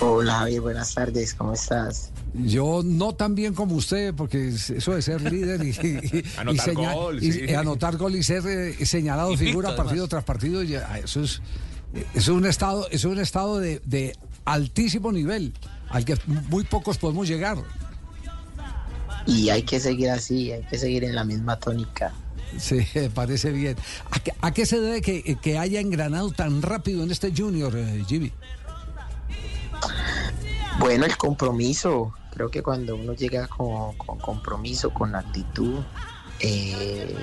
Hola 0.00 0.34
Javier, 0.40 0.60
buenas 0.60 0.94
tardes, 0.94 1.34
¿cómo 1.34 1.54
estás? 1.54 2.10
Yo 2.34 2.82
no 2.84 3.14
tan 3.14 3.34
bien 3.34 3.52
como 3.54 3.74
usted, 3.74 4.14
porque 4.14 4.48
es- 4.48 4.70
eso 4.70 4.94
de 4.94 5.02
ser 5.02 5.20
líder 5.32 5.64
y, 5.64 5.70
y- 5.70 6.18
y 6.18 6.24
Anotar 6.38 6.74
gol, 6.74 7.22
y- 7.22 7.32
sí. 7.32 7.40
y 7.48 7.54
anotar 7.54 7.96
gol 7.96 8.14
y 8.14 8.22
ser 8.22 8.46
eh, 8.46 8.86
señalado 8.86 9.36
figura 9.36 9.74
partido 9.74 10.06
tras 10.06 10.22
partido, 10.24 10.62
ya, 10.62 10.98
eso 10.98 11.22
es, 11.22 11.40
eso 11.94 12.02
es 12.14 12.28
un 12.28 12.46
estado, 12.46 12.86
eso 12.90 13.08
es 13.08 13.14
un 13.16 13.18
estado 13.20 13.58
de, 13.58 13.80
de 13.86 14.16
altísimo 14.44 15.10
nivel 15.10 15.52
al 15.88 16.04
que 16.04 16.16
muy 16.48 16.62
pocos 16.64 16.96
podemos 16.98 17.26
llegar. 17.26 17.56
Y 19.28 19.50
hay 19.50 19.62
que 19.62 19.78
seguir 19.78 20.08
así, 20.08 20.52
hay 20.52 20.62
que 20.62 20.78
seguir 20.78 21.04
en 21.04 21.14
la 21.14 21.22
misma 21.22 21.58
tónica. 21.58 22.12
Sí, 22.58 22.80
parece 23.14 23.52
bien. 23.52 23.76
¿A 24.10 24.18
qué, 24.20 24.32
a 24.40 24.52
qué 24.52 24.64
se 24.64 24.80
debe 24.80 25.02
que, 25.02 25.36
que 25.36 25.58
haya 25.58 25.80
engranado 25.80 26.30
tan 26.30 26.62
rápido 26.62 27.02
en 27.02 27.10
este 27.10 27.30
Junior, 27.36 27.76
eh, 27.76 28.02
Jimmy? 28.08 28.32
Bueno, 30.78 31.04
el 31.04 31.16
compromiso, 31.18 32.14
creo 32.32 32.50
que 32.50 32.62
cuando 32.62 32.96
uno 32.96 33.12
llega 33.12 33.48
con, 33.48 33.98
con 33.98 34.18
compromiso, 34.18 34.94
con 34.94 35.14
actitud, 35.14 35.80
eh, 36.40 37.14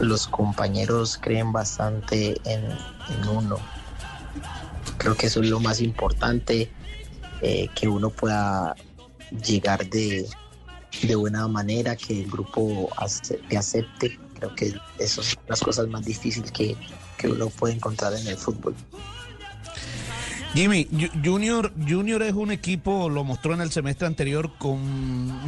los 0.00 0.26
compañeros 0.28 1.18
creen 1.20 1.52
bastante 1.52 2.40
en, 2.44 2.64
en 2.64 3.28
uno. 3.28 3.58
Creo 4.96 5.14
que 5.14 5.26
eso 5.26 5.42
es 5.42 5.50
lo 5.50 5.60
más 5.60 5.82
importante, 5.82 6.70
eh, 7.42 7.68
que 7.74 7.86
uno 7.86 8.08
pueda 8.08 8.74
llegar 9.44 9.90
de, 9.90 10.26
de 11.02 11.14
buena 11.14 11.48
manera, 11.48 11.96
que 11.96 12.22
el 12.22 12.30
grupo 12.30 12.88
te 13.48 13.56
acepte. 13.56 14.18
Creo 14.34 14.54
que 14.54 14.74
eso 14.98 15.22
son 15.22 15.42
las 15.48 15.60
cosas 15.60 15.88
más 15.88 16.04
difíciles 16.04 16.50
que, 16.52 16.76
que 17.16 17.28
uno 17.28 17.48
puede 17.48 17.74
encontrar 17.74 18.12
en 18.14 18.26
el 18.26 18.36
fútbol. 18.36 18.74
Jimmy, 20.54 20.86
Ju- 20.92 21.10
Junior, 21.24 21.72
Junior 21.88 22.22
es 22.22 22.34
un 22.34 22.52
equipo, 22.52 23.08
lo 23.08 23.24
mostró 23.24 23.54
en 23.54 23.62
el 23.62 23.72
semestre 23.72 24.06
anterior, 24.06 24.52
con 24.58 24.80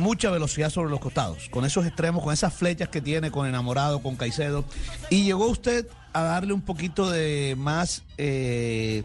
mucha 0.00 0.30
velocidad 0.30 0.70
sobre 0.70 0.90
los 0.90 0.98
costados, 1.00 1.50
con 1.50 1.66
esos 1.66 1.84
extremos, 1.84 2.24
con 2.24 2.32
esas 2.32 2.54
flechas 2.54 2.88
que 2.88 3.02
tiene, 3.02 3.30
con 3.30 3.46
Enamorado, 3.46 4.00
con 4.00 4.16
Caicedo. 4.16 4.64
Y 5.10 5.24
llegó 5.24 5.46
usted 5.48 5.86
a 6.14 6.22
darle 6.22 6.54
un 6.54 6.62
poquito 6.62 7.10
de 7.10 7.54
más, 7.58 8.02
eh, 8.16 9.02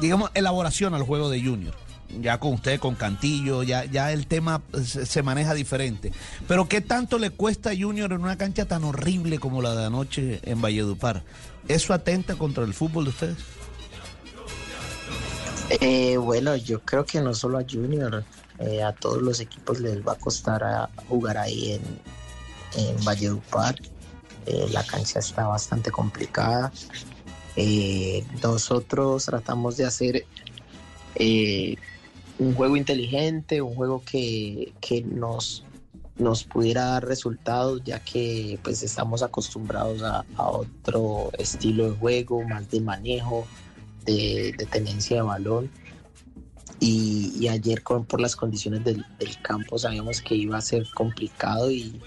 digamos, 0.00 0.30
elaboración 0.34 0.92
al 0.94 1.04
juego 1.04 1.30
de 1.30 1.42
Junior. 1.42 1.74
Ya 2.20 2.38
con 2.38 2.54
usted, 2.54 2.80
con 2.80 2.96
Cantillo, 2.96 3.62
ya, 3.62 3.84
ya 3.84 4.12
el 4.12 4.26
tema 4.26 4.62
se, 4.84 5.06
se 5.06 5.22
maneja 5.22 5.54
diferente. 5.54 6.12
Pero 6.48 6.68
¿qué 6.68 6.80
tanto 6.80 7.18
le 7.18 7.30
cuesta 7.30 7.70
a 7.70 7.76
Junior 7.76 8.12
en 8.12 8.22
una 8.22 8.36
cancha 8.36 8.64
tan 8.64 8.84
horrible 8.84 9.38
como 9.38 9.62
la 9.62 9.74
de 9.74 9.86
anoche 9.86 10.40
en 10.42 10.60
Valledupar? 10.60 11.22
¿Eso 11.68 11.94
atenta 11.94 12.34
contra 12.36 12.64
el 12.64 12.74
fútbol 12.74 13.04
de 13.04 13.10
ustedes? 13.10 13.38
Eh, 15.80 16.16
bueno, 16.16 16.56
yo 16.56 16.80
creo 16.80 17.04
que 17.04 17.20
no 17.20 17.32
solo 17.32 17.58
a 17.58 17.64
Junior, 17.68 18.24
eh, 18.58 18.82
a 18.82 18.92
todos 18.92 19.22
los 19.22 19.38
equipos 19.38 19.78
les 19.78 20.04
va 20.04 20.12
a 20.12 20.16
costar 20.16 20.64
a 20.64 20.90
jugar 21.08 21.38
ahí 21.38 21.72
en, 21.72 21.82
en 22.76 23.04
Valledupar. 23.04 23.76
Eh, 24.46 24.66
la 24.72 24.84
cancha 24.84 25.20
está 25.20 25.46
bastante 25.46 25.90
complicada. 25.90 26.72
Eh, 27.56 28.24
nosotros 28.42 29.26
tratamos 29.26 29.76
de 29.76 29.84
hacer 29.84 30.26
eh, 31.14 31.76
un 32.40 32.54
juego 32.54 32.76
inteligente, 32.76 33.60
un 33.60 33.74
juego 33.74 34.02
que, 34.02 34.72
que 34.80 35.02
nos, 35.02 35.62
nos 36.16 36.42
pudiera 36.44 36.86
dar 36.86 37.06
resultados, 37.06 37.82
ya 37.84 38.00
que 38.00 38.58
pues 38.62 38.82
estamos 38.82 39.22
acostumbrados 39.22 40.02
a, 40.02 40.24
a 40.36 40.48
otro 40.48 41.30
estilo 41.38 41.90
de 41.90 41.98
juego, 41.98 42.42
más 42.42 42.70
de 42.70 42.80
manejo, 42.80 43.46
de, 44.06 44.54
tenencia 44.70 45.18
de 45.18 45.22
balón. 45.22 45.70
Y, 46.80 47.34
y 47.38 47.48
ayer 47.48 47.82
con, 47.82 48.06
por 48.06 48.22
las 48.22 48.34
condiciones 48.34 48.84
del, 48.84 49.04
del 49.18 49.42
campo 49.42 49.78
sabíamos 49.78 50.22
que 50.22 50.34
iba 50.34 50.56
a 50.56 50.62
ser 50.62 50.86
complicado 50.94 51.70
y, 51.70 52.00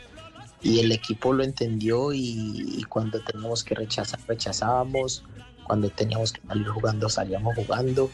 y 0.63 0.79
el 0.79 0.91
equipo 0.91 1.31
lo 1.31 1.43
entendió 1.43 2.11
y, 2.11 2.79
y 2.79 2.83
cuando 2.85 3.21
teníamos 3.21 3.63
que 3.63 3.75
rechazar, 3.75 4.19
rechazábamos, 4.27 5.23
cuando 5.63 5.91
teníamos 5.91 6.33
que 6.33 6.41
salir 6.47 6.67
jugando, 6.69 7.07
salíamos 7.07 7.55
jugando. 7.55 8.09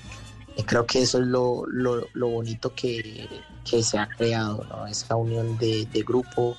Y 0.60 0.64
creo 0.64 0.86
que 0.86 1.02
eso 1.02 1.20
es 1.20 1.28
lo, 1.28 1.66
lo, 1.68 2.28
bonito 2.28 2.76
que, 2.76 3.30
que 3.64 3.82
se 3.82 3.98
ha 3.98 4.10
creado, 4.10 4.68
esa 4.90 5.16
unión 5.16 5.58
de, 5.58 5.86
de 5.86 6.04
grupo, 6.04 6.58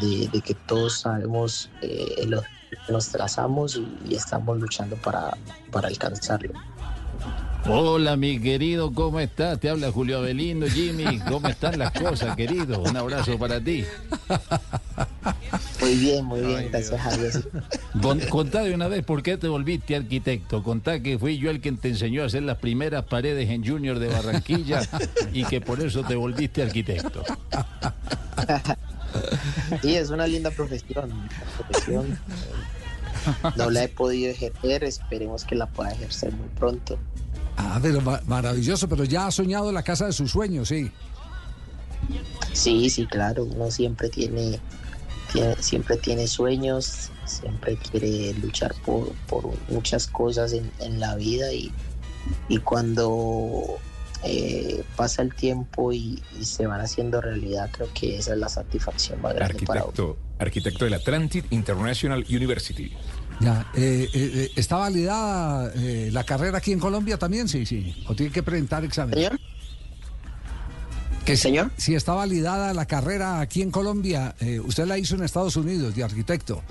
de, 0.00 0.40
que 0.40 0.54
todos 0.54 1.00
sabemos 1.00 1.68
eh, 1.82 2.26
nos 2.88 3.08
trazamos 3.10 3.76
y, 3.76 3.86
y 4.08 4.14
estamos 4.14 4.58
luchando 4.58 4.96
para, 4.96 5.36
para 5.70 5.88
alcanzarlo. 5.88 6.54
Hola, 7.66 8.16
mi 8.16 8.40
querido, 8.40 8.92
¿cómo 8.92 9.20
estás? 9.20 9.60
Te 9.60 9.68
habla 9.68 9.92
Julio 9.92 10.18
Avelino, 10.18 10.66
Jimmy. 10.66 11.18
¿Cómo 11.28 11.46
están 11.48 11.78
las 11.78 11.92
cosas, 11.92 12.34
querido? 12.34 12.80
Un 12.80 12.96
abrazo 12.96 13.38
para 13.38 13.60
ti. 13.60 13.84
Muy 15.80 15.94
bien, 15.96 16.24
muy 16.24 16.40
bien, 16.40 16.68
gracias 16.70 17.00
Javier. 17.00 17.32
Con- 18.00 18.20
contá 18.20 18.62
de 18.62 18.74
una 18.74 18.88
vez 18.88 19.04
por 19.04 19.22
qué 19.22 19.36
te 19.36 19.46
volviste 19.46 19.94
arquitecto. 19.94 20.62
Contá 20.62 21.00
que 21.00 21.18
fui 21.18 21.38
yo 21.38 21.50
el 21.50 21.60
que 21.60 21.70
te 21.72 21.88
enseñó 21.88 22.22
a 22.22 22.26
hacer 22.26 22.42
las 22.44 22.56
primeras 22.58 23.04
paredes 23.04 23.50
en 23.50 23.64
Junior 23.64 23.98
de 23.98 24.08
Barranquilla 24.08 24.80
y 25.32 25.44
que 25.44 25.60
por 25.60 25.80
eso 25.80 26.02
te 26.02 26.14
volviste 26.16 26.62
arquitecto. 26.62 27.22
Sí, 29.82 29.96
es 29.96 30.10
una 30.10 30.24
linda 30.26 30.50
profesión. 30.52 31.10
una 31.12 31.28
profesión. 31.58 32.18
No 33.56 33.70
la 33.70 33.84
he 33.84 33.88
podido 33.88 34.30
ejercer, 34.30 34.84
esperemos 34.84 35.44
que 35.44 35.54
la 35.54 35.66
pueda 35.66 35.90
ejercer 35.92 36.32
muy 36.32 36.48
pronto. 36.48 36.98
Ah, 37.56 37.78
pero 37.82 38.00
ma- 38.00 38.20
maravilloso, 38.26 38.88
pero 38.88 39.04
ya 39.04 39.26
ha 39.26 39.30
soñado 39.30 39.70
la 39.72 39.82
casa 39.82 40.06
de 40.06 40.12
sus 40.12 40.30
sueños, 40.30 40.68
sí. 40.68 40.90
Sí, 42.52 42.90
sí, 42.90 43.06
claro, 43.06 43.44
uno 43.44 43.70
siempre 43.70 44.08
tiene 44.08 44.58
tiene, 45.32 45.54
siempre 45.62 45.96
tiene 45.96 46.26
sueños, 46.26 47.10
siempre 47.24 47.76
quiere 47.76 48.34
luchar 48.34 48.74
por, 48.84 49.12
por 49.28 49.52
muchas 49.68 50.08
cosas 50.08 50.52
en, 50.52 50.68
en 50.80 50.98
la 50.98 51.14
vida 51.14 51.52
y, 51.52 51.70
y 52.48 52.58
cuando 52.58 53.78
eh, 54.24 54.82
pasa 54.96 55.22
el 55.22 55.32
tiempo 55.34 55.92
y, 55.92 56.20
y 56.40 56.44
se 56.44 56.66
van 56.66 56.80
haciendo 56.80 57.20
realidad, 57.20 57.70
creo 57.70 57.88
que 57.94 58.18
esa 58.18 58.32
es 58.32 58.38
la 58.38 58.48
satisfacción 58.48 59.22
más 59.22 59.34
grande 59.34 59.64
para 59.64 59.82
uno. 59.84 59.90
Arquitecto, 59.90 60.18
arquitecto 60.40 60.84
del 60.86 60.94
Atlantic 60.94 61.44
International 61.50 62.26
University. 62.28 62.92
Ya, 63.40 63.66
eh, 63.74 64.08
eh, 64.12 64.30
eh, 64.34 64.50
¿Está 64.56 64.76
validada 64.76 65.72
eh, 65.74 66.10
la 66.12 66.24
carrera 66.24 66.58
aquí 66.58 66.72
en 66.72 66.78
Colombia 66.80 67.16
también? 67.18 67.48
Sí, 67.48 67.64
sí. 67.64 67.94
¿O 68.06 68.14
tiene 68.14 68.30
que 68.32 68.42
presentar 68.42 68.84
examen? 68.84 69.14
¿Señor? 69.14 69.40
Que 71.24 71.36
si, 71.36 71.54
si 71.76 71.94
está 71.94 72.12
validada 72.12 72.74
la 72.74 72.86
carrera 72.86 73.40
aquí 73.40 73.62
en 73.62 73.70
Colombia, 73.70 74.34
eh, 74.40 74.60
usted 74.60 74.86
la 74.86 74.98
hizo 74.98 75.14
en 75.14 75.22
Estados 75.22 75.56
Unidos 75.56 75.94
de 75.94 76.04
arquitecto. 76.04 76.62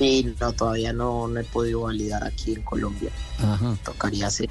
Y 0.00 0.34
no, 0.40 0.52
todavía 0.52 0.92
no, 0.92 1.26
no 1.28 1.40
he 1.40 1.44
podido 1.44 1.82
validar 1.82 2.24
aquí 2.24 2.52
en 2.54 2.62
Colombia. 2.62 3.10
Ajá. 3.38 3.76
Tocaría 3.84 4.26
hacer 4.28 4.48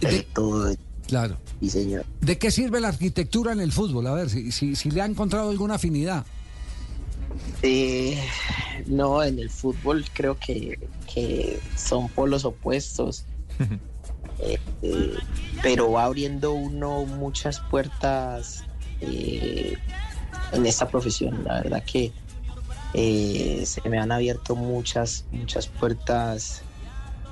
De- 0.00 0.26
todo 0.34 0.74
claro. 1.06 1.38
diseño. 1.60 2.00
¿De 2.20 2.38
qué 2.38 2.50
sirve 2.50 2.80
la 2.80 2.88
arquitectura 2.88 3.52
en 3.52 3.60
el 3.60 3.72
fútbol? 3.72 4.06
A 4.06 4.14
ver, 4.14 4.30
si, 4.30 4.52
si, 4.52 4.74
si 4.74 4.90
le 4.90 5.00
ha 5.02 5.06
encontrado 5.06 5.50
alguna 5.50 5.74
afinidad. 5.74 6.24
Eh, 7.62 8.22
no, 8.86 9.22
en 9.22 9.38
el 9.38 9.50
fútbol 9.50 10.04
creo 10.12 10.38
que, 10.38 10.78
que 11.12 11.58
son 11.76 12.08
polos 12.08 12.44
opuestos. 12.44 13.24
Eh, 14.40 14.56
eh, 14.82 15.16
pero 15.64 15.90
va 15.90 16.04
abriendo 16.04 16.52
uno 16.52 17.04
muchas 17.04 17.58
puertas 17.58 18.62
eh, 19.00 19.76
en 20.52 20.64
esta 20.64 20.88
profesión. 20.88 21.42
La 21.42 21.60
verdad 21.60 21.82
que 21.82 22.12
se 23.66 23.88
me 23.88 23.98
han 23.98 24.12
abierto 24.12 24.54
muchas, 24.54 25.24
muchas 25.32 25.66
puertas 25.66 26.62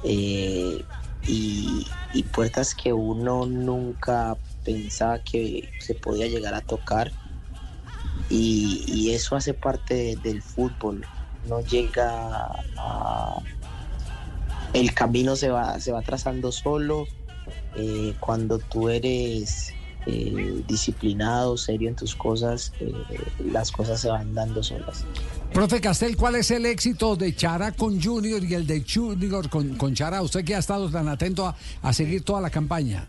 y, 0.03 0.85
y 1.23 2.23
puertas 2.33 2.75
que 2.75 2.93
uno 2.93 3.47
nunca 3.47 4.37
pensaba 4.65 5.21
que 5.21 5.69
se 5.79 5.95
podía 5.95 6.27
llegar 6.27 6.55
a 6.55 6.61
tocar 6.61 7.13
y, 8.31 8.85
y 8.87 9.13
eso 9.13 9.37
hace 9.37 9.55
parte 9.55 9.95
de- 9.95 10.17
del 10.17 10.43
fútbol. 10.43 11.05
No 11.49 11.61
llega 11.61 12.49
a... 12.79 13.37
El 14.73 14.93
camino 14.95 15.37
se 15.37 15.49
va, 15.49 15.79
se 15.81 15.93
va 15.93 16.03
trazando 16.03 16.53
solo. 16.53 17.07
eh, 17.77 18.15
cuando 18.21 18.59
tú 18.59 18.89
eres 18.89 19.71
eh, 20.07 20.63
disciplinado, 20.67 21.57
serio 21.57 21.89
en 21.89 21.95
tus 21.95 22.15
cosas, 22.17 22.73
eh, 22.81 22.93
las 23.53 23.71
cosas 23.71 24.01
se 24.01 24.09
van 24.09 24.35
dando 24.35 24.63
solas. 24.63 25.05
Profe 25.53 25.81
Castel, 25.81 26.17
¿cuál 26.17 26.37
es 26.37 26.51
el 26.51 26.67
éxito 26.67 27.17
de 27.17 27.35
Chara 27.37 27.73
con 27.73 28.01
Junior 28.03 28.43
y 28.43 28.55
el 28.55 28.67
de 28.67 28.85
Junior 28.89 29.49
con, 29.49 29.77
con 29.77 29.95
Chara? 29.95 30.23
Usted 30.23 30.45
que 30.45 30.55
ha 30.55 30.59
estado 30.59 30.91
tan 30.91 31.09
atento 31.09 31.47
a, 31.47 31.57
a 31.83 31.93
seguir 31.93 32.23
toda 32.25 32.41
la 32.41 32.51
campaña. 32.51 33.09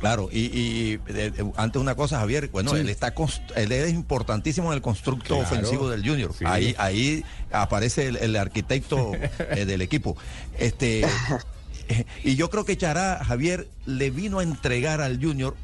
Claro, 0.00 0.30
y, 0.32 0.38
y, 0.38 1.00
eh, 1.08 1.32
antes 1.56 1.80
una 1.80 1.94
cosa, 1.94 2.18
Javier, 2.18 2.48
bueno, 2.48 2.70
Sí. 2.72 2.78
él 2.78 2.88
está 2.88 3.14
él 3.54 3.72
es 3.72 3.92
importantísimo 3.92 4.72
en 4.72 4.76
el 4.76 4.82
constructo 4.82 5.36
Claro. 5.36 5.42
ofensivo 5.42 5.90
del 5.90 6.06
Junior. 6.08 6.32
Sí. 6.36 6.44
Ahí, 6.48 6.74
ahí 6.78 7.24
aparece 7.52 8.06
el, 8.08 8.16
el 8.16 8.36
arquitecto 8.36 9.12
eh, 9.38 9.66
del 9.66 9.82
equipo. 9.82 10.16
Este 10.58 11.04
y 12.24 12.36
yo 12.36 12.48
creo 12.50 12.64
que 12.64 12.76
Chará, 12.78 13.22
Javier, 13.24 13.68
le 13.84 14.10
vino 14.10 14.38
a 14.38 14.42
entregar 14.42 15.00
al 15.02 15.22
Junior 15.22 15.54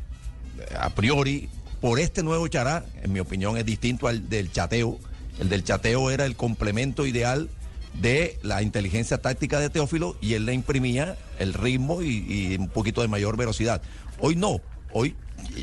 eh, 0.58 0.74
a 0.78 0.90
priori 0.90 1.48
por 1.80 1.98
este 1.98 2.22
nuevo 2.22 2.46
Chará, 2.48 2.84
en 3.02 3.12
mi 3.12 3.20
opinión 3.20 3.56
es 3.56 3.64
distinto 3.64 4.06
al 4.08 4.28
del 4.28 4.52
chateo. 4.52 4.98
El 5.38 5.48
del 5.48 5.64
chateo 5.64 6.10
era 6.10 6.24
el 6.26 6.36
complemento 6.36 7.06
ideal 7.06 7.48
de 7.94 8.38
la 8.42 8.60
inteligencia 8.62 9.18
táctica 9.18 9.58
de 9.60 9.70
Teófilo 9.70 10.16
y 10.20 10.34
él 10.34 10.44
le 10.44 10.52
imprimía 10.52 11.16
el 11.38 11.54
ritmo 11.54 12.02
y, 12.02 12.24
y 12.28 12.56
un 12.58 12.68
poquito 12.68 13.00
de 13.02 13.08
mayor 13.08 13.36
velocidad. 13.38 13.80
Hoy 14.18 14.36
no, 14.36 14.60
hoy 14.92 15.14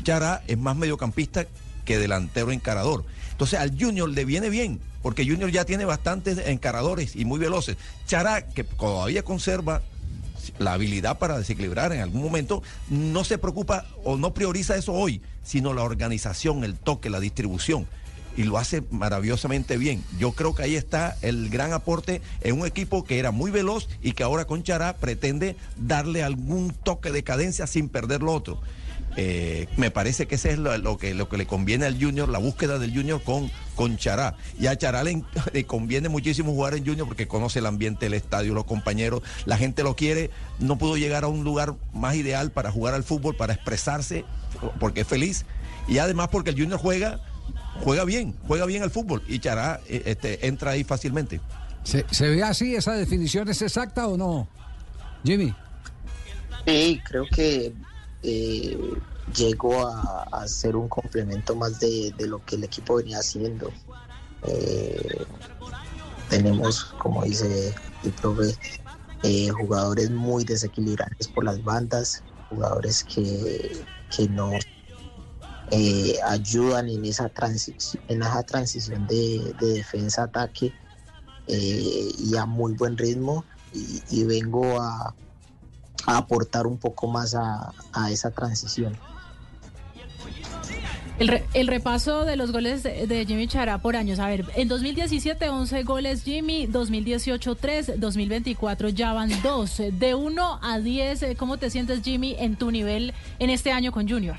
Chará 0.02 0.42
es 0.46 0.58
más 0.58 0.76
mediocampista 0.76 1.46
que 1.84 1.98
delantero 1.98 2.52
encarador. 2.52 3.04
Entonces 3.30 3.58
al 3.58 3.76
Junior 3.78 4.08
le 4.08 4.24
viene 4.24 4.48
bien, 4.48 4.80
porque 5.02 5.26
Junior 5.26 5.50
ya 5.50 5.64
tiene 5.64 5.84
bastantes 5.84 6.38
encaradores 6.38 7.16
y 7.16 7.24
muy 7.24 7.38
veloces. 7.38 7.76
Chará, 8.06 8.46
que 8.46 8.64
todavía 8.64 9.22
conserva 9.22 9.82
la 10.58 10.74
habilidad 10.74 11.18
para 11.18 11.38
desequilibrar 11.38 11.92
en 11.92 12.00
algún 12.00 12.22
momento, 12.22 12.62
no 12.88 13.24
se 13.24 13.38
preocupa 13.38 13.86
o 14.04 14.16
no 14.16 14.34
prioriza 14.34 14.76
eso 14.76 14.92
hoy, 14.92 15.20
sino 15.42 15.72
la 15.74 15.82
organización, 15.82 16.64
el 16.64 16.76
toque, 16.76 17.10
la 17.10 17.20
distribución. 17.20 17.86
Y 18.36 18.44
lo 18.44 18.58
hace 18.58 18.82
maravillosamente 18.90 19.76
bien. 19.76 20.02
Yo 20.18 20.32
creo 20.32 20.54
que 20.54 20.64
ahí 20.64 20.76
está 20.76 21.16
el 21.22 21.48
gran 21.48 21.72
aporte 21.72 22.20
en 22.40 22.60
un 22.60 22.66
equipo 22.66 23.04
que 23.04 23.18
era 23.18 23.30
muy 23.30 23.50
veloz 23.50 23.88
y 24.02 24.12
que 24.12 24.24
ahora 24.24 24.44
con 24.44 24.62
Chará 24.62 24.96
pretende 24.96 25.56
darle 25.76 26.22
algún 26.22 26.72
toque 26.72 27.12
de 27.12 27.22
cadencia 27.22 27.66
sin 27.66 27.88
perder 27.88 28.22
lo 28.22 28.32
otro. 28.32 28.60
Eh, 29.16 29.68
me 29.76 29.92
parece 29.92 30.26
que 30.26 30.34
ese 30.34 30.50
es 30.50 30.58
lo, 30.58 30.98
que, 30.98 31.14
lo 31.14 31.28
que 31.28 31.36
le 31.36 31.46
conviene 31.46 31.86
al 31.86 32.02
Junior, 32.02 32.28
la 32.28 32.38
búsqueda 32.38 32.78
del 32.78 32.92
Junior 32.92 33.22
con, 33.22 33.50
con 33.76 33.96
Chará. 33.96 34.36
Y 34.58 34.66
a 34.66 34.76
Chará 34.76 35.04
le, 35.04 35.22
le 35.52 35.64
conviene 35.64 36.08
muchísimo 36.08 36.52
jugar 36.52 36.74
en 36.74 36.84
Junior 36.84 37.06
porque 37.06 37.28
conoce 37.28 37.60
el 37.60 37.66
ambiente, 37.66 38.06
el 38.06 38.14
estadio, 38.14 38.54
los 38.54 38.64
compañeros, 38.64 39.22
la 39.46 39.56
gente 39.56 39.82
lo 39.82 39.94
quiere. 39.94 40.30
No 40.58 40.78
pudo 40.78 40.96
llegar 40.96 41.24
a 41.24 41.28
un 41.28 41.44
lugar 41.44 41.74
más 41.92 42.16
ideal 42.16 42.50
para 42.50 42.72
jugar 42.72 42.94
al 42.94 43.04
fútbol, 43.04 43.36
para 43.36 43.54
expresarse, 43.54 44.24
porque 44.80 45.02
es 45.02 45.06
feliz. 45.06 45.44
Y 45.86 45.98
además 45.98 46.28
porque 46.32 46.50
el 46.50 46.58
Junior 46.58 46.80
juega, 46.80 47.20
juega 47.82 48.04
bien, 48.04 48.34
juega 48.46 48.66
bien 48.66 48.82
al 48.82 48.90
fútbol. 48.90 49.22
Y 49.26 49.38
Chará 49.38 49.80
eh, 49.88 50.02
este, 50.06 50.46
entra 50.46 50.72
ahí 50.72 50.84
fácilmente. 50.84 51.40
¿Se, 51.82 52.06
se 52.10 52.28
ve 52.28 52.42
así? 52.42 52.74
¿Esa 52.74 52.92
definición 52.94 53.48
es 53.48 53.60
exacta 53.62 54.06
o 54.08 54.16
no? 54.16 54.48
Jimmy. 55.24 55.54
Sí, 56.66 57.00
creo 57.04 57.26
que 57.30 57.74
eh, 58.22 58.78
llegó 59.36 59.86
a, 59.86 60.26
a 60.32 60.48
ser 60.48 60.76
un 60.76 60.88
complemento 60.88 61.54
más 61.54 61.78
de, 61.80 62.12
de 62.16 62.26
lo 62.26 62.44
que 62.44 62.56
el 62.56 62.64
equipo 62.64 62.96
venía 62.96 63.18
haciendo. 63.18 63.70
Eh, 64.46 65.24
tenemos, 66.30 66.84
como 66.98 67.24
dice 67.24 67.74
el 68.02 68.12
profe, 68.12 68.54
eh, 69.22 69.48
jugadores 69.50 70.10
muy 70.10 70.44
desequilibrantes 70.44 71.28
por 71.28 71.44
las 71.44 71.62
bandas, 71.62 72.22
jugadores 72.48 73.04
que, 73.04 73.84
que 74.14 74.28
nos 74.28 74.64
eh, 75.70 76.16
ayudan 76.26 76.88
en 76.88 77.04
esa, 77.04 77.28
transición, 77.28 78.02
en 78.08 78.22
esa 78.22 78.42
transición 78.42 79.06
de, 79.06 79.54
de 79.60 79.66
defensa-ataque 79.74 80.72
eh, 81.46 82.08
y 82.18 82.36
a 82.36 82.46
muy 82.46 82.72
buen 82.74 82.96
ritmo. 82.96 83.44
Y, 83.72 84.02
y 84.10 84.24
vengo 84.24 84.80
a, 84.80 85.14
a 86.06 86.16
aportar 86.16 86.66
un 86.66 86.78
poco 86.78 87.08
más 87.08 87.34
a, 87.34 87.72
a 87.92 88.10
esa 88.12 88.30
transición. 88.30 88.96
El, 91.18 91.28
re- 91.28 91.44
el 91.54 91.68
repaso 91.68 92.24
de 92.24 92.36
los 92.36 92.50
goles 92.50 92.82
de, 92.82 93.06
de 93.06 93.24
Jimmy 93.24 93.46
Chará 93.46 93.78
por 93.78 93.94
años. 93.96 94.18
A 94.18 94.26
ver, 94.28 94.44
en 94.56 94.66
2017 94.68 95.48
11 95.48 95.82
goles 95.84 96.22
Jimmy, 96.24 96.66
2018 96.66 97.54
3, 97.54 97.92
2024 98.00 98.88
ya 98.90 99.12
van 99.12 99.30
2. 99.42 99.82
De 99.92 100.14
1 100.14 100.58
a 100.62 100.78
10, 100.80 101.22
eh, 101.22 101.36
¿cómo 101.36 101.56
te 101.56 101.70
sientes 101.70 102.02
Jimmy 102.02 102.34
en 102.38 102.56
tu 102.56 102.70
nivel 102.70 103.12
en 103.38 103.50
este 103.50 103.70
año 103.72 103.92
con 103.92 104.08
Junior? 104.08 104.36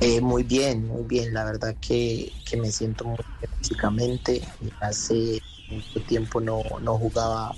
Eh, 0.00 0.20
muy 0.20 0.42
bien, 0.42 0.86
muy 0.86 1.02
bien. 1.04 1.32
La 1.32 1.44
verdad 1.44 1.74
que, 1.80 2.32
que 2.44 2.56
me 2.56 2.70
siento 2.70 3.04
muy 3.04 3.16
bien 3.40 3.50
físicamente. 3.58 4.42
Hace 4.80 5.42
mucho 5.70 6.00
tiempo 6.06 6.40
no, 6.40 6.62
no 6.82 6.98
jugaba 6.98 7.54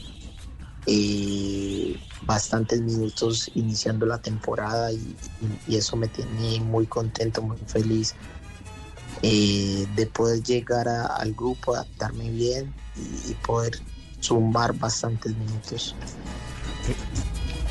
eh, 0.86 1.96
bastantes 2.22 2.80
minutos 2.80 3.50
iniciando 3.54 4.06
la 4.06 4.18
temporada 4.18 4.92
y, 4.92 5.16
eso 5.68 5.96
me 5.96 6.08
tiene 6.08 6.60
muy 6.60 6.86
contento, 6.86 7.42
muy 7.42 7.58
feliz 7.66 8.14
eh, 9.22 9.86
de 9.96 10.06
poder 10.06 10.42
llegar 10.42 10.88
a- 10.88 11.06
al 11.06 11.34
grupo, 11.34 11.74
adaptarme 11.74 12.30
bien 12.30 12.72
y, 12.96 13.32
y 13.32 13.34
poder 13.34 13.78
sumar 14.20 14.72
bastantes 14.74 15.36
minutos. 15.36 15.94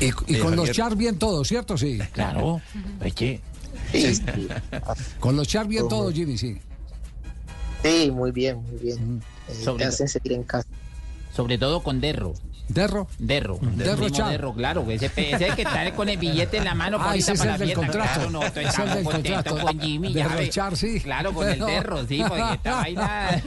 Y, 0.00 0.04
y 0.04 0.36
Eh, 0.36 0.40
con 0.40 0.50
los 0.54 0.66
Javier. 0.68 0.74
char 0.74 0.96
bien 0.96 1.18
todo, 1.18 1.44
¿cierto? 1.44 1.78
Sí. 1.78 1.98
Claro. 2.12 2.60
Es 3.00 3.14
que 3.92 4.48
Con 5.20 5.36
los 5.36 5.48
char 5.48 5.66
bien 5.66 5.88
Todo 5.88 6.10
Jimmy, 6.12 6.36
sí. 6.38 6.58
Sí, 7.82 8.10
muy 8.10 8.32
bien, 8.32 8.62
muy 8.62 8.78
bien. 8.80 9.22
Eh, 9.48 9.54
Sobre 9.54 9.84
te 9.84 9.88
hacen 9.88 10.08
seguir 10.08 10.32
en 10.32 10.42
casa. 10.42 10.66
sobre 11.34 11.58
todo 11.58 11.82
con 11.82 12.00
Derro. 12.00 12.34
Derro. 12.68 13.06
Derro. 13.18 13.58
Derro 13.62 14.52
claro. 14.54 14.84
Ese, 14.90 15.08
que 15.10 15.62
está 15.62 15.92
con 15.94 16.08
el 16.08 16.18
billete 16.18 16.58
en 16.58 16.64
la 16.64 16.74
mano 16.74 16.98
Ah, 17.00 17.14
ese 17.16 17.32
es 17.32 17.38
para 17.38 17.54
el 17.54 17.60
la 17.60 17.66
del 17.66 17.74
fiesta. 17.74 17.86
contrato. 17.86 18.28
Claro, 18.28 18.46
Es 18.68 18.78
el 18.78 18.94
del 18.94 19.04
contrato. 19.04 19.58
con 19.58 19.80
Jimmy. 19.80 20.12
ya. 20.12 20.28
Derrochar, 20.28 20.76
sí. 20.76 21.00
Claro, 21.00 21.32
con 21.32 21.48
el 21.48 21.58
Derro, 21.58 22.06
sí, 22.06 22.22
porque 22.26 22.54
esta 22.54 22.74
vaina... 22.80 23.42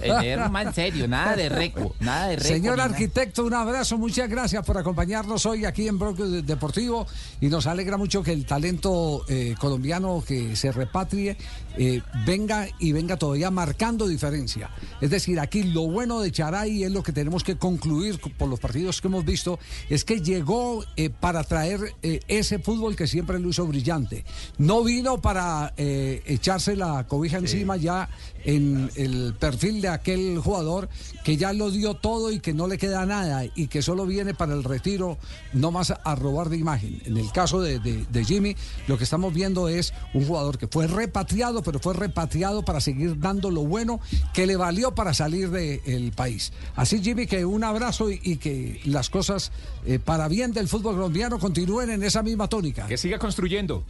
El 0.00 0.18
Derro 0.20 0.50
más 0.50 0.66
en 0.66 0.74
serio, 0.74 1.08
nada 1.08 1.36
de 1.36 1.48
reco, 1.48 1.94
nada 2.00 2.28
de 2.28 2.36
reco. 2.36 2.48
Señor 2.48 2.80
arquitecto, 2.80 3.44
un 3.44 3.54
abrazo, 3.54 3.98
muchas 3.98 4.28
gracias 4.28 4.64
por 4.64 4.76
acompañarnos 4.78 5.46
hoy 5.46 5.64
aquí 5.64 5.86
en 5.88 5.98
Bloque 5.98 6.22
Deportivo 6.24 7.06
y 7.40 7.46
nos 7.46 7.66
alegra 7.66 7.96
mucho 7.96 8.22
que 8.22 8.32
el 8.32 8.44
talento 8.46 9.24
eh, 9.28 9.54
colombiano 9.58 10.22
que 10.26 10.56
se 10.56 10.72
repatrie 10.72 11.36
eh, 11.78 12.02
venga 12.24 12.66
y 12.78 12.92
venga 12.92 13.16
todavía 13.16 13.50
marcando 13.50 14.06
diferencia. 14.08 14.70
Es 15.00 15.10
decir, 15.10 15.38
aquí 15.40 15.62
lo 15.62 15.82
bueno 15.82 16.20
de 16.20 16.32
Charay 16.32 16.84
es 16.84 16.90
lo 16.90 17.02
que 17.02 17.12
tenemos 17.12 17.44
que 17.44 17.56
concluir 17.56 18.18
por 18.36 18.48
los 18.56 18.60
partidos 18.60 19.02
que 19.02 19.08
hemos 19.08 19.24
visto, 19.24 19.58
es 19.90 20.04
que 20.04 20.20
llegó 20.22 20.82
eh, 20.96 21.10
para 21.10 21.44
traer 21.44 21.94
eh, 22.02 22.20
ese 22.26 22.58
fútbol 22.58 22.96
que 22.96 23.06
siempre 23.06 23.38
lo 23.38 23.50
hizo 23.50 23.66
brillante. 23.66 24.24
No 24.56 24.82
vino 24.82 25.20
para 25.20 25.74
eh, 25.76 26.22
echarse 26.26 26.74
la 26.74 27.06
cobija 27.06 27.36
encima 27.36 27.76
ya 27.76 28.08
en 28.44 28.90
el 28.94 29.34
perfil 29.38 29.80
de 29.82 29.88
aquel 29.88 30.38
jugador 30.38 30.88
que 31.24 31.36
ya 31.36 31.52
lo 31.52 31.70
dio 31.70 31.94
todo 31.94 32.30
y 32.30 32.38
que 32.40 32.54
no 32.54 32.66
le 32.68 32.78
queda 32.78 33.04
nada 33.04 33.44
y 33.56 33.66
que 33.66 33.82
solo 33.82 34.06
viene 34.06 34.32
para 34.34 34.54
el 34.54 34.62
retiro, 34.64 35.18
no 35.52 35.70
más 35.72 35.90
a 36.02 36.14
robar 36.14 36.48
de 36.48 36.56
imagen. 36.56 37.02
En 37.04 37.16
el 37.16 37.30
caso 37.32 37.60
de, 37.60 37.78
de- 37.80 38.06
de 38.08 38.24
Jimmy, 38.24 38.56
lo 38.86 38.96
que 38.96 39.04
estamos 39.04 39.34
viendo 39.34 39.68
es 39.68 39.92
un 40.14 40.24
jugador 40.26 40.56
que 40.58 40.68
fue 40.68 40.86
repatriado, 40.86 41.62
pero 41.62 41.78
fue 41.80 41.92
repatriado 41.94 42.64
para 42.64 42.80
seguir 42.80 43.18
dando 43.18 43.50
lo 43.50 43.62
bueno 43.64 44.00
que 44.32 44.46
le 44.46 44.56
valió 44.56 44.94
para 44.94 45.12
salir 45.12 45.50
del 45.50 46.12
país. 46.12 46.52
Así, 46.76 47.02
Jimmy, 47.02 47.26
que 47.26 47.44
un 47.44 47.64
abrazo 47.64 48.10
y, 48.10 48.20
y 48.22 48.36
que 48.36 48.45
las 48.84 49.10
cosas 49.10 49.50
eh, 49.86 49.98
para 49.98 50.28
bien 50.28 50.52
del 50.52 50.68
fútbol 50.68 50.94
colombiano 50.94 51.38
continúen 51.38 51.90
en 51.90 52.02
esa 52.02 52.22
misma 52.22 52.48
tónica. 52.48 52.86
Que 52.86 52.96
siga 52.98 53.18
construyendo. 53.18 53.84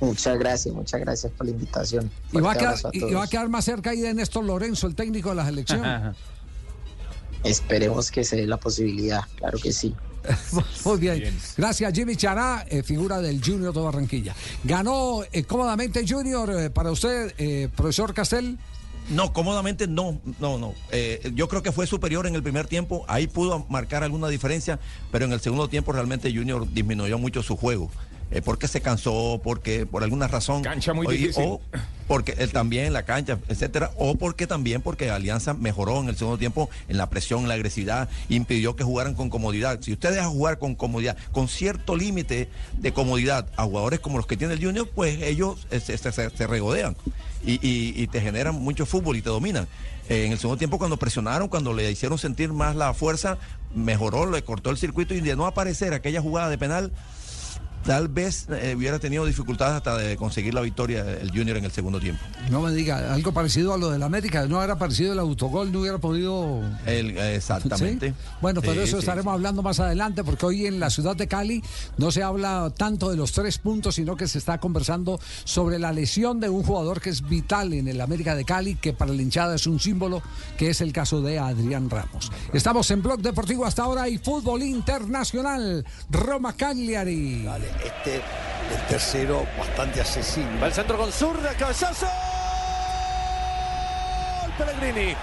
Muchas 0.00 0.38
gracias, 0.38 0.74
muchas 0.74 1.00
gracias 1.00 1.32
por 1.32 1.46
la 1.46 1.52
invitación. 1.52 2.10
Y 2.32 2.38
va, 2.40 2.52
a 2.52 2.54
quedar, 2.54 2.68
abrazo 2.68 2.88
a 2.88 2.90
y- 2.92 2.98
y 2.98 3.00
va 3.02 3.08
a 3.08 3.12
todos. 3.12 3.30
quedar 3.30 3.48
más 3.48 3.64
cerca 3.64 3.90
ahí 3.90 4.00
de 4.00 4.14
Néstor 4.14 4.44
Lorenzo, 4.44 4.86
el 4.86 4.94
técnico 4.94 5.30
de 5.30 5.34
la 5.34 5.44
selección. 5.46 5.82
Esperemos 7.44 8.10
que 8.10 8.24
se 8.24 8.36
dé 8.36 8.46
la 8.46 8.56
posibilidad, 8.58 9.20
claro 9.36 9.58
que 9.58 9.72
sí. 9.72 9.94
Muy 10.84 10.98
bien. 10.98 11.38
Gracias, 11.56 11.92
Jimmy 11.94 12.16
Chará, 12.16 12.66
eh, 12.68 12.82
figura 12.82 13.20
del 13.20 13.42
Junior 13.42 13.72
de 13.72 13.80
Barranquilla. 13.80 14.34
Ganó 14.64 15.20
eh, 15.32 15.44
cómodamente 15.44 16.04
Junior 16.06 16.50
eh, 16.50 16.70
para 16.70 16.90
usted, 16.90 17.32
eh, 17.38 17.68
profesor 17.74 18.12
Castel. 18.12 18.58
No, 19.10 19.32
cómodamente 19.32 19.86
no, 19.86 20.20
no, 20.38 20.58
no. 20.58 20.74
Eh, 20.90 21.32
yo 21.34 21.48
creo 21.48 21.62
que 21.62 21.72
fue 21.72 21.86
superior 21.86 22.26
en 22.26 22.34
el 22.34 22.42
primer 22.42 22.66
tiempo, 22.66 23.04
ahí 23.08 23.26
pudo 23.26 23.64
marcar 23.68 24.04
alguna 24.04 24.28
diferencia, 24.28 24.78
pero 25.10 25.24
en 25.24 25.32
el 25.32 25.40
segundo 25.40 25.68
tiempo 25.68 25.92
realmente 25.92 26.32
Junior 26.32 26.70
disminuyó 26.70 27.18
mucho 27.18 27.42
su 27.42 27.56
juego. 27.56 27.90
Eh, 28.30 28.42
porque 28.42 28.68
se 28.68 28.82
cansó, 28.82 29.40
porque 29.42 29.86
por 29.86 30.02
alguna 30.02 30.28
razón. 30.28 30.62
Cancha 30.62 30.92
muy 30.92 31.06
difícil. 31.16 31.44
O 31.46 31.60
porque 32.06 32.34
él 32.38 32.52
también 32.52 32.92
la 32.92 33.02
cancha, 33.04 33.38
etcétera, 33.48 33.90
o 33.96 34.14
porque 34.16 34.46
también 34.46 34.80
porque 34.82 35.10
Alianza 35.10 35.52
mejoró 35.54 36.00
en 36.00 36.08
el 36.08 36.16
segundo 36.16 36.38
tiempo 36.38 36.68
en 36.88 36.96
la 36.98 37.08
presión, 37.10 37.42
en 37.42 37.48
la 37.48 37.54
agresividad, 37.54 38.08
impidió 38.30 38.76
que 38.76 38.84
jugaran 38.84 39.14
con 39.14 39.28
comodidad. 39.30 39.80
Si 39.82 39.92
usted 39.92 40.10
deja 40.12 40.26
jugar 40.26 40.58
con 40.58 40.74
comodidad, 40.74 41.16
con 41.32 41.48
cierto 41.48 41.96
límite 41.96 42.48
de 42.78 42.92
comodidad 42.92 43.46
a 43.56 43.64
jugadores 43.64 44.00
como 44.00 44.16
los 44.18 44.26
que 44.26 44.36
tiene 44.36 44.54
el 44.54 44.62
Junior, 44.64 44.88
pues 44.94 45.22
ellos 45.22 45.66
eh, 45.70 45.80
se, 45.80 45.96
se- 45.98 46.12
se- 46.12 46.30
se 46.30 46.46
regodean 46.46 46.96
y, 47.44 47.54
y- 47.66 47.94
y 47.96 48.06
te 48.08 48.20
generan 48.20 48.54
mucho 48.56 48.84
fútbol 48.86 49.16
y 49.16 49.22
te 49.22 49.28
dominan. 49.30 49.66
Eh, 50.10 50.24
en 50.26 50.32
el 50.32 50.38
segundo 50.38 50.56
tiempo, 50.58 50.78
cuando 50.78 50.96
presionaron, 50.98 51.48
cuando 51.48 51.72
le 51.74 51.90
hicieron 51.90 52.16
sentir 52.18 52.52
más 52.54 52.74
la 52.76 52.94
fuerza, 52.94 53.36
mejoró, 53.74 54.30
le 54.30 54.42
cortó 54.42 54.70
el 54.70 54.78
circuito 54.78 55.14
y 55.14 55.20
de 55.20 55.36
no 55.36 55.46
aparecer 55.46 55.92
aquella 55.92 56.22
jugada 56.22 56.48
de 56.48 56.56
penal, 56.56 56.90
tal 57.84 58.08
vez 58.08 58.46
eh, 58.50 58.74
hubiera 58.76 58.98
tenido 58.98 59.24
dificultades 59.24 59.74
hasta 59.74 59.96
de 59.96 60.16
conseguir 60.16 60.54
la 60.54 60.60
victoria 60.60 61.04
el 61.20 61.30
Junior 61.30 61.56
en 61.56 61.64
el 61.64 61.70
segundo 61.72 62.00
tiempo. 62.00 62.22
No 62.50 62.60
me 62.60 62.72
diga, 62.72 63.12
algo 63.12 63.32
parecido 63.32 63.72
a 63.74 63.78
lo 63.78 63.90
del 63.90 64.02
América. 64.02 64.46
No 64.46 64.58
hubiera 64.58 64.76
parecido 64.78 65.12
el 65.12 65.18
autogol, 65.18 65.72
no 65.72 65.80
hubiera 65.80 65.98
podido. 65.98 66.60
El- 66.86 67.16
exactamente. 67.18 68.10
¿Sí? 68.10 68.14
Bueno, 68.40 68.60
pero 68.60 68.74
Sí, 68.74 68.80
eso 68.80 68.96
sí, 68.96 69.00
estaremos 69.00 69.32
hablando 69.32 69.62
más 69.62 69.80
adelante, 69.80 70.22
porque 70.24 70.46
hoy 70.46 70.66
en 70.66 70.80
la 70.80 70.90
ciudad 70.90 71.16
de 71.16 71.26
Cali 71.28 71.62
no 71.96 72.10
se 72.10 72.22
habla 72.22 72.72
tanto 72.76 73.10
de 73.10 73.16
los 73.16 73.32
tres 73.32 73.58
puntos, 73.58 73.94
sino 73.96 74.16
que 74.16 74.26
se 74.28 74.38
está 74.38 74.58
conversando 74.58 75.18
sobre 75.44 75.78
la 75.78 75.92
lesión 75.92 76.40
de 76.40 76.48
un 76.48 76.62
jugador 76.62 77.00
que 77.00 77.10
es 77.10 77.26
vital 77.28 77.72
en 77.72 77.88
el 77.88 78.00
América 78.00 78.34
de 78.34 78.44
Cali, 78.44 78.74
que 78.76 78.92
para 78.92 79.12
la 79.12 79.22
hinchada 79.22 79.54
es 79.56 79.66
un 79.66 79.80
símbolo, 79.80 80.22
que 80.56 80.70
es 80.70 80.80
el 80.80 80.92
caso 80.92 81.20
de 81.22 81.38
Adrián 81.38 81.90
Ramos. 81.90 82.30
Estamos 82.52 82.90
en 82.90 83.02
Blog 83.02 83.20
Deportivo 83.20 83.64
hasta 83.64 83.82
ahora 83.84 84.08
y 84.08 84.18
fútbol 84.18 84.62
internacional. 84.62 85.84
Roma 86.10 86.52
Cagliari. 86.54 87.46
Este, 87.84 88.16
el 88.16 88.86
tercero, 88.88 89.46
bastante 89.56 90.00
accesible. 90.00 90.58
Va 90.60 90.66
el 90.66 90.72
centro 90.72 90.96
con 90.96 91.12
zurda, 91.12 91.54
cabezazo. 91.54 92.06
Pellegrini. 94.58 95.14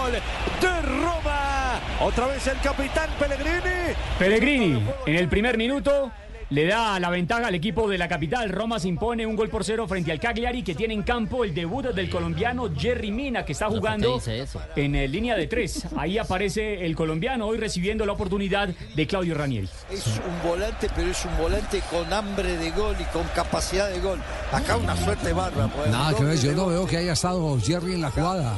Gol 0.00 0.12
de 0.60 0.82
Roma. 0.82 1.80
Otra 2.00 2.26
vez 2.28 2.46
el 2.46 2.60
capitán 2.60 3.10
Pellegrini. 3.18 3.94
Pellegrini, 4.18 4.86
en 5.06 5.16
el 5.16 5.28
primer 5.28 5.58
minuto, 5.58 6.12
le 6.50 6.66
da 6.66 6.98
la 6.98 7.10
ventaja 7.10 7.46
al 7.46 7.54
equipo 7.54 7.88
de 7.88 7.98
la 7.98 8.08
capital. 8.08 8.50
Roma 8.50 8.78
se 8.78 8.88
impone 8.88 9.24
un 9.24 9.36
gol 9.36 9.48
por 9.48 9.64
cero 9.64 9.86
frente 9.86 10.12
al 10.12 10.20
Cagliari, 10.20 10.62
que 10.62 10.74
tiene 10.74 10.94
en 10.94 11.02
campo 11.02 11.44
el 11.44 11.54
debut 11.54 11.86
del 11.86 12.10
colombiano 12.10 12.70
Jerry 12.76 13.10
Mina, 13.10 13.44
que 13.44 13.52
está 13.52 13.68
¿Pero 13.68 13.80
por 13.80 13.90
qué 13.96 14.04
jugando 14.04 14.52
en 14.76 14.94
eh, 14.94 15.08
línea 15.08 15.36
de 15.36 15.46
tres. 15.46 15.86
Ahí 15.96 16.18
aparece 16.18 16.84
el 16.84 16.94
colombiano, 16.94 17.46
hoy 17.46 17.58
recibiendo 17.58 18.04
la 18.04 18.12
oportunidad 18.12 18.68
de 18.68 19.06
Claudio 19.06 19.34
Ranieri. 19.34 19.68
Es 19.90 20.06
un 20.06 20.48
volante, 20.48 20.88
pero 20.94 21.10
es 21.10 21.24
un 21.24 21.36
volante 21.38 21.80
con 21.90 22.12
hambre 22.12 22.56
de 22.56 22.70
gol 22.72 22.96
y 22.98 23.04
con 23.04 23.24
capacidad 23.34 23.88
de 23.88 24.00
gol. 24.00 24.18
Acá 24.52 24.76
una 24.76 24.96
suerte 24.96 25.32
bárbara. 25.32 25.68
pues, 25.68 25.90
Nada 25.90 26.14
que 26.14 26.36
yo 26.36 26.52
no 26.52 26.66
veo 26.66 26.86
que 26.86 26.96
haya 26.96 27.12
estado 27.12 27.58
Jerry 27.60 27.94
en 27.94 28.02
la 28.02 28.10
jugada. 28.10 28.56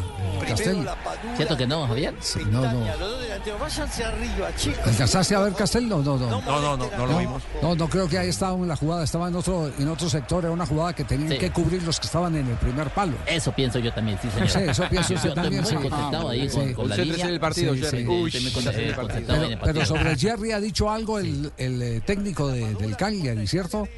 ¿Cierto 1.37 1.57
que 1.57 1.67
no, 1.67 1.87
Javier? 1.87 2.15
No, 2.51 2.63
no. 2.63 2.87
Delanteros, 3.33 3.61
váyanse 3.61 4.05
arriba, 4.05 4.55
chicos. 4.57 4.87
¿Alcanzaste 4.87 5.35
a 5.35 5.41
ver 5.41 5.53
Castel? 5.55 5.89
No, 5.89 6.03
no, 6.03 6.19
no. 6.19 6.29
No, 6.31 6.43
no, 6.43 6.77
no, 6.77 6.91
no 6.99 7.07
lo 7.07 7.19
vimos. 7.19 7.43
No, 7.63 7.75
no 7.75 7.89
creo 7.89 8.09
que 8.09 8.19
haya 8.19 8.29
estado 8.29 8.57
en 8.57 8.69
la 8.69 8.77
jugada, 8.77 9.05
estaba 9.05 9.29
en 9.29 9.35
otro, 9.37 9.71
en 9.79 9.89
otro 9.89 10.09
sector, 10.11 10.45
era 10.45 10.53
una 10.53 10.67
jugada 10.67 10.93
que 10.95 11.05
tenían 11.05 11.31
Sí. 11.33 11.39
que 11.39 11.51
cubrir 11.51 11.83
los 11.83 11.99
que 11.99 12.07
estaban 12.07 12.35
en 12.37 12.47
el 12.47 12.57
primer 12.57 12.91
palo. 12.91 13.15
Eso 13.27 13.53
pienso 13.53 13.79
yo 13.79 13.93
también, 13.93 14.19
sí, 14.21 14.29
señor. 14.31 14.49
Sí, 14.51 14.59
eso 14.69 14.85
pienso 14.91 15.15
yo 15.25 15.35
también, 15.35 15.63
Estoy 15.63 15.77
muy 15.79 15.85
sí. 15.85 15.91
concentrado 15.91 16.29
ahí 16.29 16.49
Sí. 16.49 16.57
con, 16.57 16.73
con 16.75 16.89
la 16.89 16.97
Concéntrese 16.97 17.05
línea. 17.13 17.27
en 17.27 17.33
el 17.35 17.41
partido, 17.41 17.75
Jerry. 17.75 18.07
Uy, 18.07 18.31
el 18.35 19.59
Pero, 19.63 19.87
sobre 19.87 20.17
Jerry 20.19 20.53
ha 20.53 20.61
dicho 20.61 20.91
algo 20.91 21.19
el, 21.19 21.51
el, 21.57 21.83
eh, 21.83 22.01
técnico 22.05 22.49
de- 22.49 22.75
del 22.75 22.97
Cagliari, 22.97 23.47
¿cierto? 23.47 23.89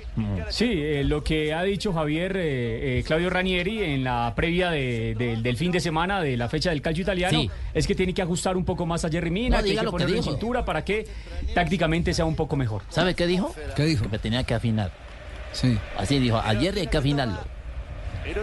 Sí, 0.51 0.71
eh, 0.73 1.03
lo 1.05 1.25
que 1.25 1.53
ha 1.55 1.63
dicho 1.63 1.93
Javier 1.93 2.37
eh, 2.37 2.99
eh, 3.01 3.03
Claudio 3.05 3.31
Ranieri 3.31 3.83
en 3.83 4.05
la 4.05 4.33
previa 4.37 4.71
de- 4.71 5.15
de- 5.19 5.37
del 5.37 5.57
fin 5.57 5.73
de 5.73 5.81
semana 5.81 6.21
de 6.21 6.37
la 6.37 6.49
fecha 6.49 6.71
del 6.71 6.83
calcio 6.83 7.03
italiano 7.03 7.41
Sí. 7.41 7.51
es 7.73 7.87
que 7.87 7.95
tiene 7.95 8.15
que 8.15 8.23
ajustar 8.23 8.57
un 8.57 8.65
poco 8.65 8.87
más 8.87 9.05
a 9.05 9.09
Jerry 9.11 9.24
Mina, 9.31 9.57
No, 9.59 9.63
que 9.63 9.69
hay 9.71 9.71
diga 9.77 9.83
que 9.83 10.07
dijo. 10.07 10.31
cintura 10.31 10.65
para 10.65 10.85
que 10.85 11.07
tácticamente 11.55 12.15
sea 12.15 12.25
un 12.25 12.37
poco 12.37 12.57
mejor. 12.57 12.83
¿Sabe 12.89 13.15
qué 13.15 13.27
dijo? 13.27 13.55
¿Qué 13.77 13.85
dijo? 13.85 14.05
Que 14.05 14.09
me 14.11 14.19
tenía 14.19 14.45
que 14.45 14.55
afinar. 14.55 14.91
Sí. 15.53 15.79
Así 15.97 16.19
dijo, 16.19 16.39
ayer 16.45 16.75
hay 16.77 16.87
que 16.89 16.97
afinarlo. 16.97 17.39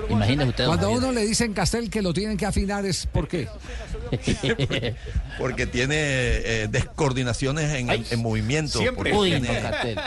Imagínese 0.09 0.49
usted. 0.49 0.63
don 0.65 0.77
Cuando 0.77 0.87
a 0.87 0.97
uno 0.97 1.11
le 1.11 1.25
dicen 1.25 1.53
Castel 1.53 1.89
que 1.89 2.01
lo 2.01 2.13
tienen 2.13 2.37
que 2.37 2.45
afinar 2.45 2.85
es 2.85 3.05
¿por 3.07 3.27
qué? 3.27 3.47
Porque 5.37 5.65
tiene 5.65 5.95
eh, 5.97 6.67
descoordinaciones 6.69 7.73
en, 7.73 7.89
en 7.89 8.21
movimiento. 8.21 8.79
Siempre. 8.79 9.13
Uy, 9.15 9.29
tiene 9.31 9.47
no, 9.61 9.69
Castel. 9.69 9.99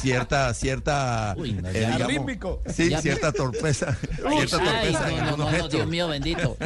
cierta, 0.00 0.54
cierta, 0.54 1.34
Uy, 1.36 1.52
no, 1.54 1.68
eh, 1.68 1.72
digamos, 1.72 2.06
Rítmico. 2.06 2.62
sí, 2.66 2.88
Ya- 2.88 3.00
cierta 3.02 3.32
torpeza, 3.32 3.96
cierta 4.16 4.58
Ay, 4.80 4.92
torpeza 4.92 5.10
en 5.10 5.16
no, 5.24 5.36
no, 5.36 5.50
no, 5.50 5.58
no. 5.58 5.68
Dios 5.68 5.86
mío 5.86 6.08
bendito. 6.08 6.56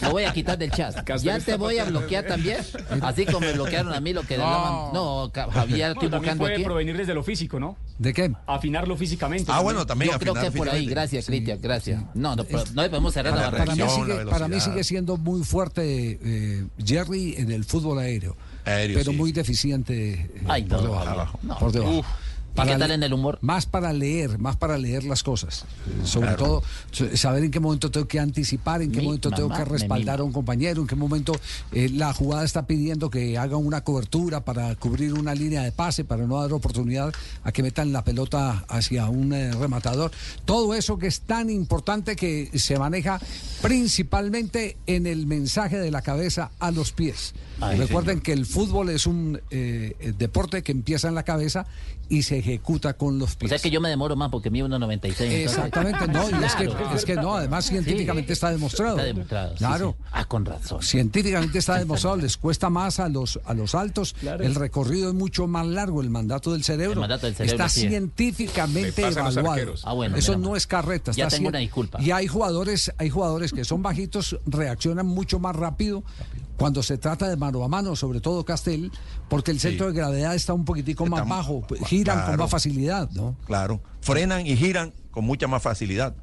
Lo 0.00 0.10
voy 0.10 0.24
a 0.24 0.32
quitar 0.32 0.58
del 0.58 0.70
chat. 0.70 0.94
Ya 1.20 1.38
te 1.38 1.56
voy 1.56 1.78
a 1.78 1.84
bloquear 1.84 2.24
también. 2.26 2.58
Así 3.02 3.24
como 3.26 3.40
me 3.40 3.52
bloquearon 3.52 3.92
a 3.92 4.00
mí 4.00 4.12
lo 4.12 4.22
que 4.22 4.36
le 4.36 4.42
llaman. 4.44 4.92
No, 4.92 5.30
Javier, 5.34 5.88
No, 5.88 5.92
estoy 5.94 6.10
también 6.10 6.10
buscando 6.20 6.42
puede 6.44 6.54
aquí. 6.54 6.64
provenir 6.64 6.96
desde 6.96 7.14
lo 7.14 7.22
físico, 7.22 7.60
¿no? 7.60 7.76
¿De 7.98 8.12
qué? 8.12 8.32
Afinarlo 8.46 8.96
físicamente. 8.96 9.50
Ah, 9.52 9.60
bueno, 9.60 9.86
también 9.86 10.10
Yo 10.12 10.18
creo 10.18 10.34
que 10.34 10.40
por 10.40 10.68
ahí. 10.68 10.80
físicamente. 10.86 10.90
Gracias, 10.90 11.26
Cristian, 11.26 11.58
gracias. 11.60 11.83
No, 12.14 12.36
no, 12.36 12.44
pero 12.44 12.64
no 12.74 12.82
le 12.82 12.88
podemos 12.88 13.12
cerrar 13.14 13.34
Para 13.34 13.50
la 13.50 13.56
Para 13.58 13.74
mí, 13.74 13.82
sigue, 13.88 14.24
la 14.24 14.30
para 14.30 14.48
mí 14.48 14.60
sigue 14.60 14.84
siendo 14.84 15.16
muy 15.16 15.42
fuerte 15.44 16.18
eh, 16.22 16.66
Jerry 16.84 17.34
en 17.36 17.50
el 17.50 17.64
fútbol 17.64 17.98
aéreo, 17.98 18.36
Aéreo, 18.64 18.98
pero 18.98 19.10
sí. 19.12 19.16
muy 19.16 19.32
deficiente 19.32 20.12
eh, 20.12 20.42
Ay, 20.46 20.64
por 20.64 20.78
no, 20.78 20.82
debajo. 20.84 21.04
Javier, 21.04 21.28
no. 21.42 21.58
por 21.58 21.72
debajo. 21.72 22.04
Qué 22.54 22.76
tal 22.76 22.90
en 22.90 23.02
el 23.02 23.12
humor? 23.12 23.38
Más 23.40 23.66
para 23.66 23.92
leer, 23.92 24.38
más 24.38 24.56
para 24.56 24.78
leer 24.78 25.04
las 25.04 25.22
cosas. 25.22 25.64
Eh, 25.86 26.06
Sobre 26.06 26.28
Claro. 26.28 26.62
todo, 26.92 27.16
saber 27.16 27.44
en 27.44 27.50
qué 27.50 27.60
momento 27.60 27.90
tengo 27.90 28.06
que 28.06 28.20
anticipar, 28.20 28.82
en 28.82 28.92
qué 28.92 28.98
Mi 29.00 29.06
momento 29.06 29.30
tengo 29.30 29.48
que 29.50 29.64
respaldar 29.64 30.20
a 30.20 30.22
un 30.24 30.32
compañero, 30.32 30.80
en 30.80 30.86
qué 30.86 30.94
momento 30.94 31.32
eh, 31.72 31.88
la 31.88 32.12
jugada 32.14 32.44
está 32.44 32.66
pidiendo 32.66 33.10
que 33.10 33.36
haga 33.38 33.56
una 33.56 33.82
cobertura 33.82 34.44
para 34.44 34.74
cubrir 34.76 35.14
una 35.14 35.34
línea 35.34 35.62
de 35.62 35.72
pase, 35.72 36.04
para 36.04 36.26
no 36.26 36.40
dar 36.40 36.52
oportunidad 36.52 37.12
a 37.42 37.52
que 37.52 37.62
metan 37.62 37.92
la 37.92 38.04
pelota 38.04 38.64
hacia 38.68 39.08
un 39.08 39.32
eh, 39.32 39.52
rematador. 39.52 40.12
Todo 40.44 40.74
eso 40.74 40.98
que 40.98 41.06
es 41.06 41.20
tan 41.22 41.50
importante 41.50 42.16
que 42.16 42.50
se 42.58 42.78
maneja 42.78 43.20
principalmente 43.62 44.76
en 44.86 45.06
el 45.06 45.26
mensaje 45.26 45.78
de 45.78 45.90
la 45.90 46.02
cabeza 46.02 46.50
a 46.60 46.70
los 46.70 46.92
pies. 46.92 47.34
Ay, 47.60 47.78
Recuerden 47.78 48.20
que 48.20 48.32
el 48.32 48.46
fútbol 48.46 48.90
es 48.90 49.06
un 49.06 49.40
eh, 49.50 50.14
deporte 50.18 50.62
que 50.62 50.72
empieza 50.72 51.08
en 51.08 51.14
la 51.14 51.22
cabeza 51.22 51.66
y 52.08 52.22
se 52.22 52.38
ejecuta 52.38 52.94
con 52.94 53.18
los 53.18 53.32
O 53.34 53.38
pies. 53.38 53.50
sea 53.50 53.58
que 53.58 53.70
yo 53.70 53.80
me 53.80 53.88
demoro 53.88 54.16
más 54.16 54.30
porque 54.30 54.50
mío 54.50 54.66
1.96. 54.66 55.04
entonces- 55.04 55.44
Exactamente, 55.44 56.08
no, 56.08 56.30
y 56.30 56.44
es 56.44 56.54
que, 56.54 56.70
es 56.94 57.04
que 57.04 57.14
no, 57.16 57.34
además 57.34 57.66
científicamente 57.66 58.32
está 58.32 58.50
demostrado. 58.50 58.92
Está 58.96 59.04
demostrado, 59.04 59.52
sí, 59.52 59.58
Claro. 59.58 59.94
sí. 59.98 60.04
Ah, 60.12 60.24
con 60.24 60.44
razón. 60.44 60.82
Científicamente 60.82 61.58
está 61.58 61.74
demostrado, 61.78 62.16
les 62.16 62.36
cuesta 62.36 62.70
más 62.70 63.00
a 63.00 63.08
los 63.08 63.38
a 63.44 63.54
los 63.54 63.74
altos, 63.74 64.14
Claro. 64.20 64.44
el 64.44 64.54
recorrido 64.54 65.08
es 65.08 65.14
mucho 65.14 65.46
más 65.46 65.66
largo, 65.66 66.00
el 66.02 66.10
mandato 66.10 66.52
del 66.52 66.64
cerebro. 66.64 66.92
El 66.94 67.00
mandato 67.00 67.26
del 67.26 67.34
cerebro, 67.34 67.54
está 67.56 67.68
sí 67.68 67.82
es. 67.84 67.88
científicamente 67.90 69.02
evaluado. 69.06 69.74
Ah, 69.84 69.92
bueno, 69.92 70.16
Eso 70.16 70.36
no 70.36 70.56
es 70.56 70.66
carreta. 70.66 71.12
Ya 71.12 71.28
tengo 71.28 71.44
cien- 71.44 71.48
una 71.48 71.58
disculpa. 71.58 72.00
Y 72.02 72.10
hay 72.10 72.26
jugadores, 72.26 72.92
hay 72.98 73.10
jugadores 73.10 73.52
que 73.52 73.64
son 73.64 73.82
bajitos, 73.82 74.38
reaccionan 74.46 75.06
mucho 75.06 75.38
más 75.38 75.54
rápido 75.56 76.02
cuando 76.56 76.82
se 76.82 76.98
trata 76.98 77.28
de 77.28 77.36
mano 77.36 77.64
a 77.64 77.68
mano, 77.68 77.96
sobre 77.96 78.20
todo 78.20 78.44
Castel, 78.44 78.90
porque 79.28 79.50
el 79.50 79.60
centro 79.60 79.86
de 79.88 79.92
gravedad 79.92 80.34
está 80.34 80.52
un 80.54 80.64
poquitico 80.64 81.04
más 81.06 81.28
bajo, 81.28 81.64
giran 81.86 82.24
con 82.26 82.36
más 82.36 82.50
facilidad, 82.50 83.10
¿no? 83.10 83.36
Claro, 83.46 83.80
frenan 84.00 84.46
y 84.46 84.56
giran 84.56 84.92
con 85.10 85.24
mucha 85.24 85.46
más 85.48 85.62
facilidad. 85.62 86.14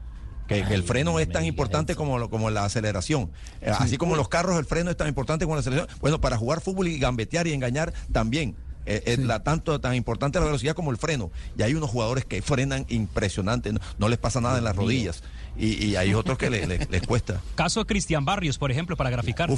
Que, 0.47 0.65
que 0.65 0.73
el 0.73 0.83
freno 0.83 1.17
es 1.19 1.29
tan 1.31 1.45
importante 1.45 1.95
como, 1.95 2.29
como 2.29 2.49
la 2.49 2.65
aceleración. 2.65 3.31
Eh, 3.61 3.71
Así 3.77 3.95
como 3.97 4.17
los 4.17 4.27
carros, 4.27 4.59
el 4.59 4.65
freno 4.65 4.91
es 4.91 4.97
tan 4.97 5.07
importante 5.07 5.45
como 5.45 5.55
la 5.55 5.61
aceleración. 5.61 5.97
Bueno, 6.01 6.19
para 6.19 6.35
jugar 6.37 6.59
fútbol 6.59 6.89
y 6.89 6.99
gambetear 6.99 7.47
y 7.47 7.53
engañar 7.53 7.93
también. 8.11 8.55
Eh, 8.85 9.01
es 9.05 9.19
la, 9.19 9.43
tanto 9.43 9.79
tan 9.79 9.95
importante 9.95 10.39
la 10.39 10.45
velocidad 10.45 10.75
como 10.75 10.91
el 10.91 10.97
freno. 10.97 11.31
Y 11.57 11.61
hay 11.61 11.73
unos 11.73 11.89
jugadores 11.89 12.25
que 12.25 12.41
frenan 12.41 12.85
impresionante, 12.89 13.71
no, 13.71 13.79
no 13.97 14.09
les 14.09 14.17
pasa 14.19 14.41
nada 14.41 14.57
en 14.57 14.65
las 14.65 14.75
rodillas. 14.75 15.23
Y, 15.55 15.85
y 15.85 15.95
hay 15.95 16.13
otros 16.13 16.37
que 16.37 16.49
le- 16.49 16.67
le- 16.67 16.85
les 16.89 17.01
cuesta. 17.07 17.39
Caso 17.55 17.79
de 17.81 17.85
Cristian 17.85 18.25
Barrios, 18.25 18.57
por 18.57 18.71
ejemplo, 18.71 18.97
para 18.97 19.09
graficar. 19.09 19.49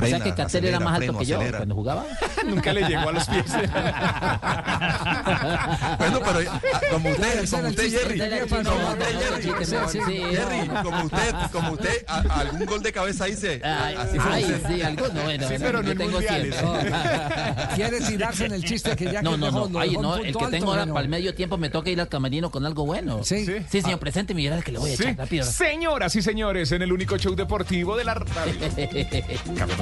O 0.00 0.06
sea 0.06 0.20
que 0.20 0.34
Castel 0.34 0.64
era 0.66 0.80
más 0.80 1.00
alto 1.00 1.18
que 1.18 1.24
yo 1.24 1.38
cuando 1.38 1.74
jugaba. 1.74 2.04
Nunca 2.46 2.72
le 2.72 2.82
llegó 2.88 3.08
a 3.08 3.12
los 3.12 3.28
pies. 3.28 3.44
Bueno, 5.98 6.20
pero 6.24 6.50
ah, 6.50 6.60
como 6.90 7.10
usted, 7.10 7.48
como 7.50 7.68
usted, 7.68 7.90
Jerry, 7.90 8.18
como 8.18 8.48
usted, 8.90 9.10
Jerry, 10.30 10.68
como 10.82 11.04
usted, 11.04 11.34
como 11.52 11.72
usted, 11.72 12.04
a- 12.06 12.40
algún 12.40 12.66
gol 12.66 12.82
de 12.82 12.92
cabeza 12.92 13.28
hice. 13.28 13.60
Ay, 13.64 13.94
así 13.96 14.18
ay, 14.20 14.44
fue. 14.44 14.74
sí, 14.76 14.82
algo 14.82 15.08
no, 15.08 15.22
bueno, 15.22 15.48
Sí, 15.48 15.54
pero 15.58 15.82
no 15.82 15.90
en 15.90 15.98
tengo 15.98 16.12
mundiales. 16.12 16.54
siempre. 16.56 16.92
Quiere 17.74 18.00
tirarse 18.00 18.46
en 18.46 18.52
el 18.52 18.64
chiste 18.64 18.96
que 18.96 19.04
ya 19.06 19.22
No, 19.22 19.32
que 19.32 19.38
no, 19.38 19.46
dejó- 19.46 19.68
no. 19.68 19.78
Ay, 19.78 19.96
no, 19.96 20.16
el 20.16 20.36
que 20.36 20.46
tengo 20.48 20.70
ahora 20.70 20.86
para 20.86 21.00
el 21.00 21.08
medio 21.08 21.34
tiempo 21.34 21.56
me 21.56 21.70
toca 21.70 21.90
ir 21.90 22.00
al 22.00 22.08
camerino 22.08 22.50
con 22.50 22.64
algo 22.66 22.84
bueno. 22.86 23.22
Sí. 23.24 23.46
Sí, 23.68 23.80
señor, 23.82 23.98
presente 23.98 24.34
mi 24.34 24.44
que 24.62 24.72
le 24.72 24.78
voy 24.78 24.90
a 24.90 24.94
echar 24.94 25.16
rápido. 25.16 25.44
Señoras 25.44 26.14
y 26.16 26.22
señores, 26.22 26.70
en 26.72 26.82
el 26.82 26.92
único 26.92 27.16
show 27.18 27.34
deportivo 27.34 27.96
de 27.96 28.04
la 28.04 28.14
radio. 28.14 28.54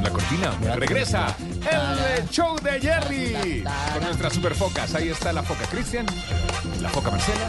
La 0.03 0.11
cortina. 0.11 0.51
Regresa 0.77 1.37
el 1.71 2.29
show 2.29 2.59
de 2.61 2.81
Jerry 2.81 3.63
con 3.93 4.03
nuestras 4.03 4.33
superfocas. 4.33 4.95
Ahí 4.95 5.09
está 5.09 5.33
la 5.33 5.43
foca 5.43 5.65
Cristian, 5.67 6.07
la 6.81 6.89
foca 6.89 7.11
Marcela, 7.11 7.49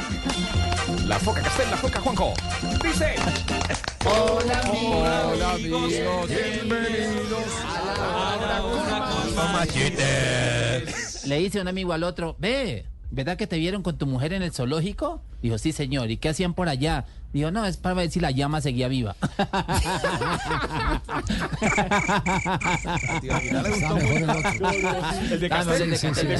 la 1.05 1.17
foca 1.19 1.41
Castel, 1.41 1.71
la 1.71 1.77
foca 1.77 1.99
Juanjo. 1.99 2.33
Dice. 2.83 3.15
Hola 4.05 4.61
Hola 4.69 5.53
amigos, 5.53 5.89
bienvenidos 6.27 7.43
Le 11.25 11.37
dice 11.37 11.61
un 11.61 11.67
amigo 11.69 11.93
al 11.93 12.03
otro, 12.03 12.35
ve, 12.37 12.85
¿verdad 13.11 13.37
que 13.37 13.47
te 13.47 13.57
vieron 13.57 13.81
con 13.81 13.97
tu 13.97 14.05
mujer 14.05 14.33
en 14.33 14.43
el 14.43 14.51
zoológico? 14.51 15.21
Dijo, 15.41 15.57
sí, 15.57 15.71
señor. 15.71 16.11
¿Y 16.11 16.17
qué 16.17 16.29
hacían 16.29 16.53
por 16.53 16.69
allá? 16.69 17.05
Dijo, 17.33 17.49
no, 17.49 17.65
es 17.65 17.77
para 17.77 17.95
ver 17.95 18.11
si 18.11 18.19
la 18.19 18.29
llama 18.29 18.61
seguía 18.61 18.87
viva. 18.87 19.15
El 25.31 25.39
de 25.39 25.47
Ah, 25.47 25.49
Castel. 25.49 25.81
el 25.81 25.89
de 25.91 25.99
Castel. 25.99 26.27
De. 26.27 26.35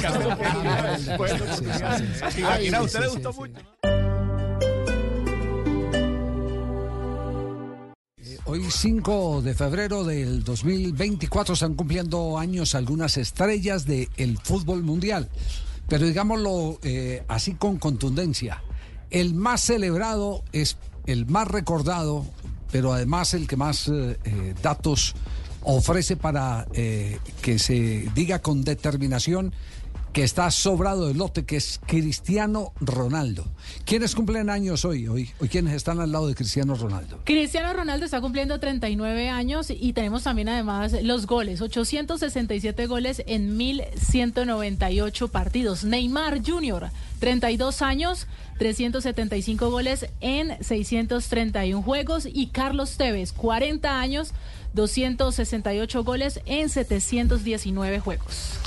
Ah, 2.44 2.58
de 2.58 2.80
usted 2.80 3.00
le 3.00 3.08
sí, 3.08 3.14
gustó 3.14 3.32
sí. 3.32 3.38
mucho. 3.40 3.54
Hoy 8.46 8.62
5 8.70 9.40
de 9.42 9.54
febrero 9.54 10.04
del 10.04 10.44
2024 10.44 11.54
están 11.54 11.74
cumpliendo 11.74 12.38
años 12.38 12.74
algunas 12.74 13.16
estrellas 13.16 13.86
del 13.86 14.38
fútbol 14.42 14.82
mundial. 14.82 15.28
Pero 15.88 16.06
digámoslo 16.06 16.78
eh, 16.82 17.24
así 17.28 17.54
con 17.54 17.78
contundencia. 17.78 18.62
El 19.10 19.34
más 19.34 19.60
celebrado 19.62 20.42
es 20.52 20.76
el 21.06 21.26
más 21.26 21.48
recordado, 21.48 22.24
pero 22.72 22.92
además 22.92 23.34
el 23.34 23.46
que 23.46 23.56
más 23.56 23.88
eh, 23.88 24.18
eh, 24.24 24.54
datos 24.62 25.14
ofrece 25.62 26.16
para 26.16 26.66
eh, 26.74 27.18
que 27.42 27.58
se 27.58 28.08
diga 28.14 28.40
con 28.40 28.64
determinación 28.64 29.54
que 30.14 30.22
está 30.22 30.48
sobrado 30.52 31.08
de 31.08 31.14
lote, 31.14 31.44
que 31.44 31.56
es 31.56 31.80
Cristiano 31.84 32.72
Ronaldo. 32.80 33.44
¿Quiénes 33.84 34.14
cumplen 34.14 34.48
años 34.48 34.84
hoy? 34.84 35.08
Hoy, 35.08 35.30
hoy 35.40 35.48
¿quiénes 35.48 35.74
están 35.74 35.98
al 35.98 36.12
lado 36.12 36.28
de 36.28 36.36
Cristiano 36.36 36.76
Ronaldo? 36.76 37.18
Cristiano 37.24 37.72
Ronaldo 37.72 38.04
está 38.04 38.20
cumpliendo 38.20 38.60
39 38.60 39.28
años 39.28 39.70
y 39.70 39.92
tenemos 39.92 40.22
también 40.22 40.48
además 40.48 40.92
los 41.02 41.26
goles, 41.26 41.60
867 41.60 42.86
goles 42.86 43.24
en 43.26 43.56
1198 43.56 45.28
partidos. 45.28 45.82
Neymar 45.82 46.42
Jr., 46.46 46.90
32 47.18 47.82
años, 47.82 48.28
375 48.58 49.68
goles 49.68 50.06
en 50.20 50.56
631 50.62 51.82
juegos 51.82 52.28
y 52.32 52.46
Carlos 52.46 52.96
Tevez, 52.98 53.32
40 53.32 54.00
años, 54.00 54.32
268 54.74 56.04
goles 56.04 56.38
en 56.46 56.68
719 56.68 57.98
juegos. 57.98 58.60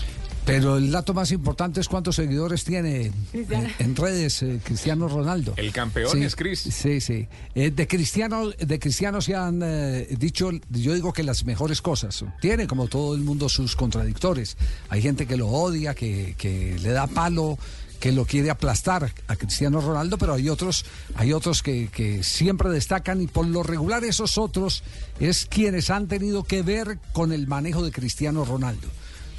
Pero 0.47 0.77
el 0.77 0.89
dato 0.91 1.13
más 1.13 1.31
importante 1.31 1.81
es 1.81 1.89
cuántos 1.89 2.15
seguidores 2.15 2.63
tiene 2.63 3.11
Cristiano. 3.31 3.67
eh, 3.67 3.75
en 3.79 3.95
redes 3.97 4.41
eh, 4.41 4.61
Cristiano 4.63 5.09
Ronaldo. 5.09 5.53
El 5.57 5.73
campeón 5.73 6.09
Sí, 6.13 6.23
es 6.23 6.37
Chris. 6.37 6.59
Sí, 6.59 7.01
sí. 7.01 7.27
Eh, 7.53 7.69
de 7.69 7.85
Cristiano, 7.85 8.49
de 8.51 8.79
Cristiano 8.79 9.21
se 9.21 9.35
han 9.35 9.61
eh, 9.61 10.07
dicho, 10.17 10.49
yo 10.69 10.93
digo 10.93 11.11
que 11.11 11.23
las 11.23 11.43
mejores 11.43 11.81
cosas. 11.81 12.23
Tiene 12.39 12.65
como 12.65 12.87
todo 12.87 13.13
el 13.13 13.21
mundo 13.21 13.49
sus 13.49 13.75
contradictores. 13.75 14.55
Hay 14.87 15.01
gente 15.01 15.27
que 15.27 15.35
lo 15.35 15.49
odia, 15.49 15.93
que, 15.93 16.35
que 16.37 16.79
le 16.79 16.91
da 16.91 17.07
palo 17.07 17.59
que 17.99 18.11
lo 18.11 18.25
quiere 18.25 18.49
aplastar 18.51 19.11
a 19.27 19.35
Cristiano 19.35 19.81
Ronaldo, 19.81 20.17
pero 20.17 20.35
hay 20.35 20.49
otros, 20.49 20.85
hay 21.15 21.33
otros 21.33 21.63
que, 21.63 21.89
que 21.89 22.23
siempre 22.23 22.69
destacan 22.69 23.21
y 23.21 23.27
por 23.27 23.47
lo 23.47 23.63
regular 23.63 24.03
esos 24.03 24.37
otros 24.37 24.83
es 25.19 25.47
quienes 25.47 25.89
han 25.89 26.07
tenido 26.07 26.43
que 26.43 26.61
ver 26.61 26.99
con 27.11 27.33
el 27.33 27.47
manejo 27.47 27.83
de 27.83 27.91
Cristiano 27.91 28.45
Ronaldo. 28.45 28.87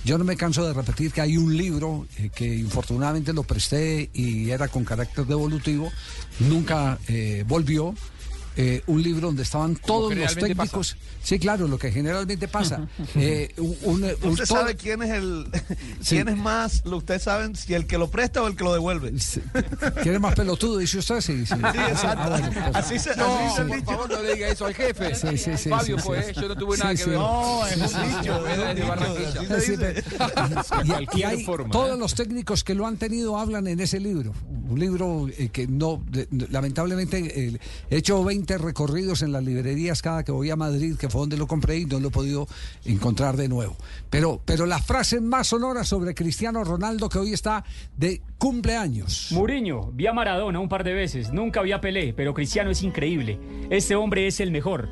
Yo 0.05 0.16
no 0.16 0.24
me 0.24 0.36
canso 0.36 0.66
de 0.66 0.72
repetir 0.72 1.12
que 1.12 1.20
hay 1.20 1.36
un 1.36 1.57
libro 1.57 2.07
eh, 2.18 2.30
que 2.34 2.46
infortunadamente 2.46 3.32
lo 3.32 3.42
presté 3.42 4.11
y 4.12 4.51
era 4.51 4.68
con 4.68 4.84
carácter 4.84 5.26
devolutivo, 5.26 5.90
nunca 6.40 6.99
eh, 7.09 7.44
volvió. 7.46 7.94
Eh, 8.57 8.82
un 8.86 9.03
libro 9.03 9.28
donde 9.28 9.42
estaban 9.44 9.76
todos 9.76 10.14
los 10.14 10.34
técnicos. 10.34 10.96
Sí, 11.22 11.38
claro, 11.38 11.68
lo 11.68 11.78
que 11.78 11.92
generalmente 11.92 12.49
pasa. 12.49 12.88
Eh, 13.14 13.53
un- 13.59 13.76
un- 13.84 14.05
Usted 14.05 14.44
todo- 14.46 14.59
sabe 14.61 14.76
quién 14.76 15.03
es 15.03 15.11
el 15.11 15.46
Sí. 16.01 16.16
quién 16.16 16.28
es 16.28 16.36
más, 16.36 16.82
lo- 16.84 16.96
ustedes 16.96 17.22
saben 17.22 17.55
si 17.55 17.74
el 17.74 17.86
que 17.86 17.99
lo 17.99 18.11
presta 18.11 18.42
o 18.42 18.46
el 18.46 18.57
que 18.57 18.64
lo 18.64 18.72
devuelve. 18.72 19.12
¿Quién 20.03 20.14
es 20.14 20.20
más 20.20 20.34
pelotudo? 20.34 20.78
Dice 20.78 20.99
usted, 20.99 21.20
sí. 21.20 21.44
sí. 21.46 21.55
exacto. 21.55 22.22
Ah, 22.22 22.28
bueno, 22.30 22.51
pues- 22.53 22.76
Así 22.76 22.99
se, 22.99 23.14
No, 23.16 23.38
así 23.38 23.57
se 23.57 23.62
por 23.64 23.76
dicho. 23.76 23.86
favor, 23.90 24.11
no 24.11 24.22
le 24.22 24.34
diga 24.34 24.49
eso 24.49 24.66
al 24.66 24.74
jefe. 24.74 25.14
Sí, 25.14 25.36
sí, 25.38 25.51
sí, 25.57 25.68
Fabio 25.68 25.99
sí, 25.99 26.09
sí. 26.34 26.40
yo 26.40 26.49
no 26.49 26.57
tuve 26.57 26.76
Sí, 26.76 26.82
nada 26.82 26.96
sí. 26.96 27.05
que 27.05 27.11
ver. 27.11 27.18
No, 27.18 27.66
es 27.66 27.76
un 27.76 28.09
dicho, 28.20 28.42
de 28.42 28.82
Barranquilla. 28.84 29.61
Sí, 29.61 29.76
todos 31.70 31.94
¿eh? 31.96 31.99
los 31.99 32.14
técnicos 32.14 32.64
que 32.64 32.74
lo 32.74 32.86
han 32.86 32.96
tenido 32.96 33.38
hablan 33.38 33.66
en 33.66 33.80
ese 33.80 34.01
libro. 34.01 34.32
Un 34.68 34.78
libro 34.78 35.28
eh, 35.36 35.49
que 35.51 35.66
no, 35.66 36.03
lamentablemente, 36.51 37.18
eh, 37.49 37.59
he 37.90 37.96
hecho 37.96 38.22
20 38.24 38.47
recorridos 38.57 39.20
en 39.22 39.32
las 39.32 39.44
librerías 39.44 40.01
cada 40.01 40.24
que 40.24 40.32
voy 40.32 40.49
a 40.51 40.57
Madrid, 40.57 40.96
que 40.96 41.11
fue 41.11 41.20
donde 41.20 41.36
lo 41.36 41.46
compré 41.46 41.78
y 41.78 41.84
no 41.84 42.01
lo 42.01 42.09
he 42.09 42.11
podido 42.11 42.49
encontrar 42.86 43.36
de 43.36 43.49
nuevo. 43.49 43.76
Pero, 44.09 44.40
pero 44.44 44.64
la 44.64 44.78
frase 44.78 45.20
más 45.20 45.49
sonora 45.49 45.84
sobre 45.84 46.14
Cristiano 46.14 46.64
Ronaldo 46.64 47.09
que 47.09 47.18
hoy 47.18 47.32
está 47.32 47.64
de 47.96 48.22
cumpleaños. 48.38 49.32
Muriño, 49.32 49.90
vi 49.92 50.07
a 50.07 50.12
Maradona 50.12 50.61
un 50.61 50.68
par 50.68 50.84
de 50.84 50.94
veces, 50.94 51.32
nunca 51.32 51.61
vi 51.61 51.72
a 51.72 51.80
Pelé, 51.80 52.14
pero 52.14 52.32
Cristiano 52.32 52.70
es 52.70 52.82
increíble. 52.82 53.38
Este 53.68 53.96
hombre 53.96 54.26
es 54.26 54.40
el 54.40 54.51
mejor. 54.51 54.88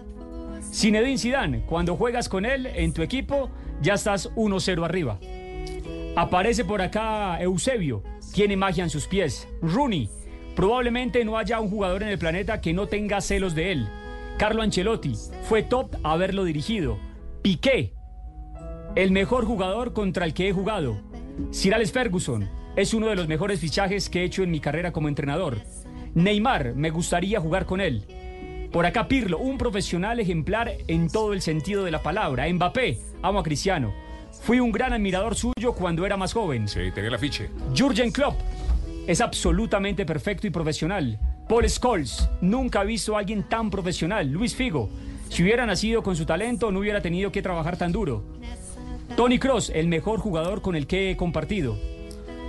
Zinedine 0.73 1.17
Zidane, 1.17 1.65
cuando 1.65 1.97
juegas 1.97 2.29
con 2.29 2.45
él 2.45 2.67
en 2.67 2.93
tu 2.93 3.03
equipo, 3.03 3.51
ya 3.81 3.95
estás 3.95 4.31
1-0 4.35 4.85
arriba. 4.85 5.19
Aparece 6.17 6.65
por 6.65 6.83
acá 6.83 7.41
Eusebio. 7.41 8.03
tiene 8.33 8.57
magia 8.57 8.85
en 8.85 8.91
sus 8.91 9.07
pies. 9.07 9.47
Rooney, 9.63 10.11
probablemente 10.57 11.25
no 11.25 11.39
haya 11.39 11.61
un 11.61 11.71
jugador 11.71 12.03
en 12.03 12.09
el 12.09 12.19
planeta 12.19 12.61
que 12.61 12.73
no 12.73 12.89
tenga 12.89 13.21
celos 13.21 13.55
de 13.55 13.71
él. 13.71 13.89
Carlo 14.39 14.63
Ancelotti, 14.63 15.15
fue 15.43 15.63
top 15.63 15.95
haberlo 16.03 16.45
dirigido. 16.45 16.99
Piqué, 17.43 17.93
el 18.97 19.13
mejor 19.13 19.45
jugador 19.45 19.93
contra 19.93 20.25
el 20.25 20.35
que 20.35 20.49
he 20.49 20.53
jugado. 20.53 20.99
Sir 21.51 21.75
Alex 21.75 21.93
Ferguson, 21.93 22.49
es 22.75 22.95
uno 22.95 23.07
de 23.09 23.17
los 23.17 23.29
mejores 23.29 23.61
fichajes 23.61 24.09
que 24.09 24.23
he 24.23 24.25
hecho 24.25 24.43
en 24.43 24.51
mi 24.51 24.59
carrera 24.59 24.93
como 24.93 25.09
entrenador. 25.09 25.59
Neymar, 26.15 26.75
me 26.75 26.91
gustaría 26.91 27.39
jugar 27.39 27.67
con 27.67 27.81
él. 27.81 28.05
Por 28.73 28.87
acá 28.87 29.07
Pirlo, 29.07 29.39
un 29.39 29.59
profesional 29.59 30.19
ejemplar 30.19 30.73
en 30.89 31.09
todo 31.09 31.35
el 31.35 31.43
sentido 31.43 31.85
de 31.85 31.91
la 31.91 32.03
palabra. 32.03 32.51
Mbappé, 32.51 32.99
amo 33.23 33.39
a 33.39 33.43
Cristiano. 33.43 33.93
Fui 34.43 34.61
un 34.61 34.73
gran 34.73 34.93
admirador 34.93 35.35
suyo 35.35 35.73
cuando 35.73 36.05
era 36.07 36.17
más 36.17 36.33
joven. 36.33 36.69
Sí, 36.69 36.91
tenía 36.95 37.09
el 37.09 37.15
afiche. 37.15 37.51
Jürgen 37.75 38.11
Klopp 38.11 38.39
es 39.07 39.21
absolutamente 39.21 40.05
perfecto 40.05 40.47
y 40.47 40.51
profesional. 40.51 41.19
Paul 41.49 41.69
Scholes, 41.69 42.29
nunca 42.41 42.83
he 42.83 42.87
visto 42.87 43.17
a 43.17 43.21
alguien 43.21 43.49
tan 43.49 43.71
profesional. 43.71 44.29
Luis 44.31 44.55
Figo, 44.55 44.91
si 45.29 45.43
hubiera 45.43 45.67
nacido 45.67 46.03
con 46.03 46.17
su 46.17 46.27
talento 46.27 46.73
no 46.73 46.81
hubiera 46.81 47.01
tenido 47.01 47.31
que 47.31 47.43
trabajar 47.43 47.77
tan 47.77 47.93
duro. 47.93 48.25
Tony 49.17 49.39
Cross, 49.39 49.71
el 49.75 49.89
mejor 49.89 50.19
jugador 50.19 50.61
con 50.61 50.75
el 50.77 50.87
que 50.87 51.11
he 51.11 51.17
compartido. 51.17 51.79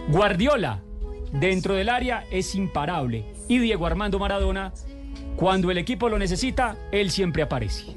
Guardiola, 0.09 0.81
dentro 1.31 1.75
del 1.75 1.89
área 1.89 2.25
es 2.31 2.55
imparable. 2.55 3.25
Y 3.47 3.59
Diego 3.59 3.85
Armando 3.85 4.19
Maradona, 4.19 4.73
cuando 5.35 5.69
el 5.69 5.77
equipo 5.77 6.09
lo 6.09 6.17
necesita, 6.17 6.75
él 6.91 7.11
siempre 7.11 7.43
aparece. 7.43 7.95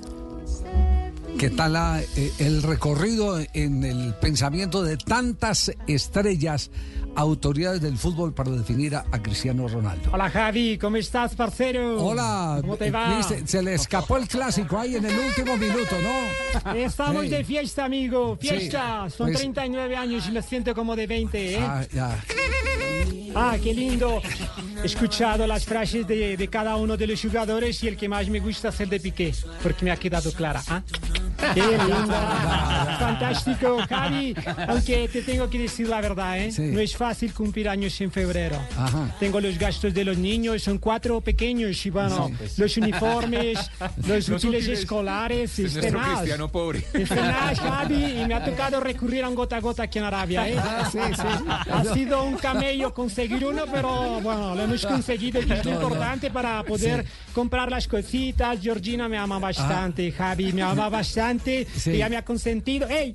¿Qué 1.38 1.48
tal 1.48 1.74
eh, 1.74 2.32
el 2.38 2.62
recorrido 2.62 3.38
en 3.54 3.82
el 3.82 4.14
pensamiento 4.20 4.82
de 4.82 4.98
tantas 4.98 5.72
estrellas, 5.86 6.70
autoridades 7.16 7.80
del 7.80 7.96
fútbol 7.98 8.32
para 8.32 8.50
definir 8.50 8.94
a, 8.96 9.04
a 9.10 9.22
Cristiano 9.22 9.68
Ronaldo? 9.68 10.10
Hola 10.12 10.30
Javi, 10.30 10.78
¿cómo 10.78 10.96
estás, 10.96 11.34
parcero? 11.34 12.02
Hola, 12.04 12.58
¿cómo 12.60 12.76
te 12.76 12.86
eh, 12.88 12.90
va? 12.90 13.16
viste, 13.16 13.46
se 13.46 13.62
le 13.62 13.74
escapó 13.74 14.16
el 14.16 14.26
clásico 14.28 14.78
ahí 14.78 14.96
en 14.96 15.04
el 15.04 15.18
último 15.18 15.56
minuto, 15.56 15.96
¿no? 16.02 16.74
Estamos 16.74 17.24
Sí. 17.24 17.28
de 17.30 17.44
fiesta, 17.44 17.84
amigo, 17.84 18.36
fiesta. 18.36 19.06
Sí, 19.10 19.16
Son 19.16 19.26
pues- 19.28 19.38
39 19.38 19.96
años 19.96 20.26
y 20.28 20.32
me 20.32 20.42
siento 20.42 20.74
como 20.74 20.96
de 20.96 21.06
20, 21.06 21.54
¿eh? 21.54 21.58
Ah, 21.60 21.82
ya. 21.92 22.18
Ah, 23.34 23.56
qué 23.62 23.72
lindo. 23.74 24.20
He 24.82 24.86
escuchado 24.86 25.46
las 25.46 25.64
frases 25.64 26.06
de, 26.06 26.36
de 26.36 26.48
cada 26.48 26.76
uno 26.76 26.96
de 26.96 27.06
los 27.06 27.20
jugadores 27.20 27.82
y 27.84 27.88
el 27.88 27.96
que 27.96 28.08
más 28.08 28.28
me 28.28 28.40
gusta 28.40 28.70
es 28.70 28.80
el 28.80 28.88
de 28.88 28.98
Piqué, 29.00 29.34
porque 29.62 29.84
me 29.84 29.90
ha 29.90 29.96
quedado 29.96 30.32
clara. 30.32 30.62
¿ah? 30.68 30.82
Qué 31.54 31.60
lindo. 31.60 32.06
Fantástico, 32.98 33.78
Javi. 33.88 34.34
Aunque 34.68 35.08
te 35.08 35.22
tengo 35.22 35.48
que 35.48 35.58
decir 35.58 35.88
la 35.88 36.00
verdad, 36.00 36.38
¿eh? 36.38 36.52
Sí. 36.52 36.62
No 36.62 36.80
es 36.80 36.96
fácil 36.96 37.32
cumplir 37.32 37.68
años 37.68 38.00
en 38.00 38.10
febrero. 38.12 38.56
Ajá. 38.76 39.14
Tengo 39.18 39.40
los 39.40 39.58
gastos 39.58 39.92
de 39.94 40.04
los 40.04 40.16
niños, 40.18 40.62
son 40.62 40.78
cuatro 40.78 41.20
pequeños 41.20 41.84
y 41.86 41.90
bueno, 41.90 42.28
Sí, 42.28 42.34
pues. 42.38 42.58
los 42.58 42.76
uniformes, 42.76 43.70
los, 44.06 44.28
Los 44.28 44.44
útiles 44.44 44.66
escolares, 44.68 45.58
Es 45.58 45.76
este 45.76 45.90
más. 45.92 46.18
cristiano 46.18 46.48
pobre. 46.48 46.84
Este 46.92 47.14
más, 47.16 47.58
Javi, 47.60 48.20
y 48.22 48.26
me 48.26 48.34
ha 48.34 48.44
tocado 48.44 48.80
recurrir 48.80 49.24
a 49.24 49.28
un 49.28 49.34
gota 49.34 49.56
a 49.56 49.60
gota 49.60 49.84
aquí 49.84 49.98
en 49.98 50.04
Arabia, 50.04 50.48
¿eh? 50.48 50.56
Sí, 50.92 50.98
sí. 51.14 51.22
Ha 51.70 51.84
sido 51.94 52.22
un 52.24 52.36
camello 52.36 52.92
conseguir 52.94 53.44
uno, 53.44 53.62
pero 53.72 54.20
bueno, 54.20 54.54
lo 54.54 54.62
hemos 54.62 54.84
conseguido 54.86 55.40
y 55.42 55.50
es 55.50 55.64
lo 55.64 55.72
importante 55.72 56.30
para 56.30 56.62
poder 56.62 57.04
comprar 57.32 57.70
las 57.70 57.86
cositas. 57.88 58.58
Georgina 58.60 59.08
me 59.08 59.16
ama 59.18 59.38
bastante, 59.38 60.10
Javi 60.12 60.52
me 60.52 60.62
ama 60.62 60.88
bastante. 60.90 61.66
Sí. 61.76 61.90
Ella 61.92 62.08
me 62.08 62.16
ha 62.16 62.24
consentido. 62.24 62.88
¡Ey! 62.88 63.14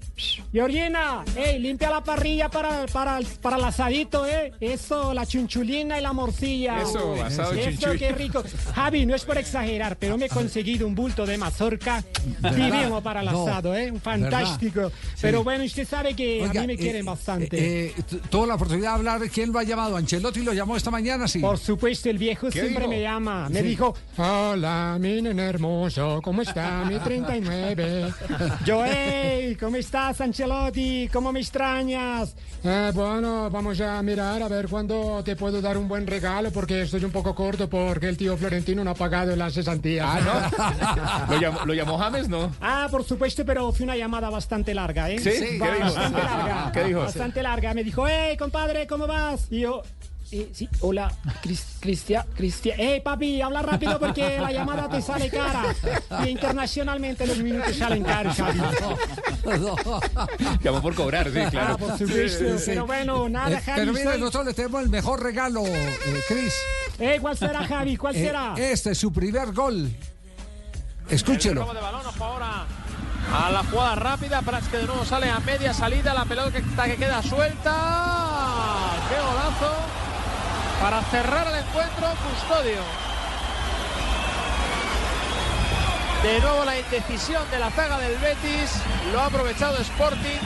Georgina, 0.51 1.24
¡ey! 1.36 1.59
Limpia 1.59 1.89
la 1.89 2.03
parrilla 2.03 2.49
para, 2.49 2.86
para, 2.88 3.20
para 3.41 3.57
el 3.57 3.63
asadito, 3.63 4.26
¿eh? 4.28 4.53
Eso, 4.59 5.13
la 5.13 5.26
chunchulina 5.26 5.99
y 5.99 6.01
la 6.01 6.13
morcilla. 6.13 6.82
Eso, 6.82 7.16
asado 7.24 7.53
Eso, 7.53 7.91
qué 7.97 8.11
rico. 8.11 8.43
Javi, 8.74 9.05
no 9.05 9.16
es 9.16 9.24
por 9.26 9.38
exagerar, 9.38 9.97
pero 9.97 10.18
me 10.18 10.26
he 10.26 10.30
conseguido 10.30 10.88
un 10.88 10.95
bulto 10.95 11.26
de 11.26 11.38
mazorca 11.38 12.03
divino 12.55 13.01
para 13.01 13.22
el 13.22 13.28
No, 13.28 13.47
asado, 13.47 13.76
¿eh? 13.76 13.93
Fantástico. 14.01 14.76
¿verdad? 14.82 14.91
pero 15.22 15.39
Sí. 15.39 15.43
bueno, 15.43 15.63
usted 15.63 15.88
sabe 15.88 16.16
que 16.16 16.41
Oiga, 16.43 16.61
a 16.61 16.63
mí 16.63 16.68
me 16.68 16.74
eh, 16.74 16.78
quieren 16.78 17.05
bastante. 17.05 17.86
eh, 17.88 17.93
tuvo 18.30 18.45
la 18.45 18.55
oportunidad 18.55 18.91
de 18.91 18.95
hablar. 18.95 19.22
¿Quién 19.34 19.51
lo 19.51 19.59
ha 19.59 19.63
llamado? 19.63 19.97
¿Ancelotti 19.97 20.41
lo 20.41 20.53
llamó 20.53 20.76
esta 20.78 20.91
mañana? 20.91 21.28
Sí. 21.28 21.39
Por 21.39 21.57
supuesto, 21.57 22.09
el 22.09 22.18
viejo 22.18 22.49
¿Qué 22.49 22.61
siempre 22.61 22.88
me 22.88 23.01
llama. 23.01 23.49
Me 23.49 23.61
Sí. 23.61 23.68
dijo, 23.68 23.95
hola, 24.18 24.97
mi 24.99 25.22
nene 25.22 25.43
hermoso, 25.43 26.22
¿cómo 26.24 26.41
está? 26.41 26.84
Mi 26.86 26.97
39. 26.99 28.13
Yo, 28.66 28.84
hey, 28.86 29.57
¿cómo 29.59 29.76
estás, 29.78 30.22
Ancelotti? 30.22 31.09
¿Cómo 31.11 31.32
me 31.32 31.39
extrañas? 31.41 32.36
"Eh, 32.63 32.91
bueno, 32.93 33.49
vamos 33.49 33.80
a 33.82 34.01
mirar 34.01 34.41
a 34.41 34.47
ver 34.47 34.68
cuándo 34.70 35.22
te 35.24 35.36
puedo 35.36 35.61
dar 35.61 35.78
un 35.78 35.88
buen 35.88 36.07
regalo 36.07 36.51
porque 36.51 36.84
estoy 36.84 37.03
un 37.03 37.11
poco 37.11 37.36
corto 37.36 37.70
porque 37.70 38.07
el 38.07 38.18
tío 38.18 38.38
Florentino 38.38 38.84
no 38.84 38.91
ha 38.91 38.95
pagado 38.95 39.36
las 39.36 39.53
cesantías. 39.53 40.07
Ah, 40.07 40.51
¿no? 41.28 41.34
¿Lo 41.36 41.41
llamó, 41.41 41.66
lo 41.66 41.74
llamó 41.74 41.97
James, 41.97 42.30
no? 42.30 42.51
Ah, 42.61 42.88
por 42.89 43.03
supuesto, 43.03 43.45
pero 43.45 43.72
fue 43.72 43.84
una 43.84 43.95
llamada 43.97 44.30
bastante 44.30 44.74
larga, 44.74 45.09
¿eh? 45.11 45.20
¿Sí? 45.20 45.30
¿Qué 45.32 45.49
dijo? 45.49 45.80
Bastante 45.80 46.24
larga. 46.24 46.72
¿Qué 46.74 46.84
dijo? 46.86 46.99
Bastante 46.99 47.43
larga. 47.43 47.74
Me 47.74 47.84
dijo, 47.84 48.07
hey, 48.07 48.38
compadre, 48.38 48.88
¿cómo 48.88 49.07
vas? 49.07 49.47
Y 49.51 49.59
yo, 49.61 49.82
eh, 50.32 50.49
sí, 50.53 50.67
hola, 50.82 51.11
Cris- 51.43 51.78
Cristian, 51.80 52.26
Cristian. 52.36 52.76
Hey, 52.80 53.01
papi, 53.03 53.41
habla 53.41 53.61
rápido 53.61 53.99
porque 53.99 54.39
la 54.39 54.51
llamada 54.51 54.89
te 54.89 55.01
sale 55.01 55.30
cara. 55.30 55.63
Y 56.26 56.30
internacionalmente 56.30 57.26
los 57.28 57.38
minutos 57.39 57.76
salen 57.76 58.03
caros, 58.03 58.36
Javi. 58.36 58.59
Llamó 60.63 60.82
por 60.82 60.95
cobrar, 60.95 61.28
sí, 61.28 61.39
claro. 61.51 61.73
Ah, 61.73 61.78
por 61.78 61.97
supuesto. 61.97 62.45
Pero 62.65 62.86
bueno, 62.86 63.30
nada, 63.30 63.57
Eh, 63.57 63.61
Javi. 63.61 63.80
pero 63.82 63.93
mire, 63.93 64.03
soy- 64.05 64.19
nosotros 64.19 64.45
le 64.47 64.53
tenemos 64.53 64.82
el 64.84 64.89
mejor 64.89 65.21
regalo, 65.23 65.65
eh, 65.65 65.97
Cris. 66.28 66.53
Eh, 66.99 67.17
¿cuál 67.21 67.38
será, 67.38 67.65
Javi? 67.67 67.97
¿Cuál 67.97 68.15
Eh, 68.15 68.26
será? 68.26 68.53
este 68.57 68.91
es 68.91 68.97
su 68.97 69.11
primer 69.11 69.51
gol. 69.53 69.91
Escúchelo. 71.09 71.61
El 71.61 71.67
robo 71.67 71.73
de 71.76 71.82
balón, 71.82 72.05
ojo 72.05 72.23
ahora 72.23 72.65
a 73.32 73.51
la 73.51 73.63
jugada 73.63 73.95
rápida. 73.95 74.41
Prats 74.41 74.67
que 74.69 74.78
de 74.78 74.86
nuevo 74.86 75.05
sale 75.05 75.30
a 75.30 75.39
media 75.39 75.73
salida. 75.73 76.13
La 76.13 76.26
pelota 76.26 76.51
que, 76.51 76.63
que 76.63 76.95
queda 76.95 77.21
suelta. 77.21 78.91
¡Qué 79.09 79.15
golazo! 79.15 79.76
Para 80.82 81.01
cerrar 81.03 81.47
el 81.47 81.55
encuentro, 81.65 82.07
Custodio. 82.30 82.82
De 86.23 86.39
nuevo 86.39 86.65
la 86.65 86.80
indecisión 86.80 87.43
de 87.51 87.59
la 87.59 87.69
zaga 87.71 87.99
del 87.99 88.17
Betis. 88.17 88.82
Lo 89.11 89.19
ha 89.19 89.28
aprovechado 89.28 89.78
Sporting 89.78 90.39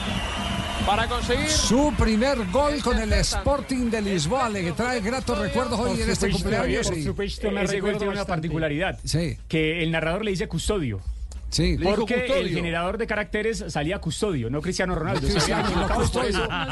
para 0.85 1.07
conseguir. 1.07 1.49
Su 1.49 1.93
primer 1.97 2.45
gol 2.51 2.81
con 2.83 2.99
el 2.99 3.13
Sporting 3.13 3.89
de 3.89 4.01
Lisboa, 4.01 4.49
le 4.49 4.71
trae 4.71 5.01
gratos 5.01 5.37
recuerdos 5.37 5.79
hoy 5.79 6.01
en 6.01 6.09
este 6.09 6.29
cumpleaños. 6.31 6.87
por 6.87 7.01
supuesto, 7.01 7.51
me 7.51 7.67
tiene 7.67 8.07
una 8.09 8.25
particularidad. 8.25 8.99
Sí. 9.03 9.37
Que 9.47 9.83
el 9.83 9.91
narrador 9.91 10.25
le 10.25 10.31
dice 10.31 10.47
custodio. 10.47 11.01
Sí. 11.49 11.77
Porque 11.81 12.25
el 12.39 12.49
generador 12.49 12.97
de 12.97 13.07
caracteres 13.07 13.63
salía 13.69 13.99
custodio, 13.99 14.49
no 14.49 14.61
Cristiano 14.61 14.93
Ronaldo. 14.95 15.27
Sí, 15.27 15.39
sí, 15.39 15.51
no, 15.51 16.03
eso 16.03 16.21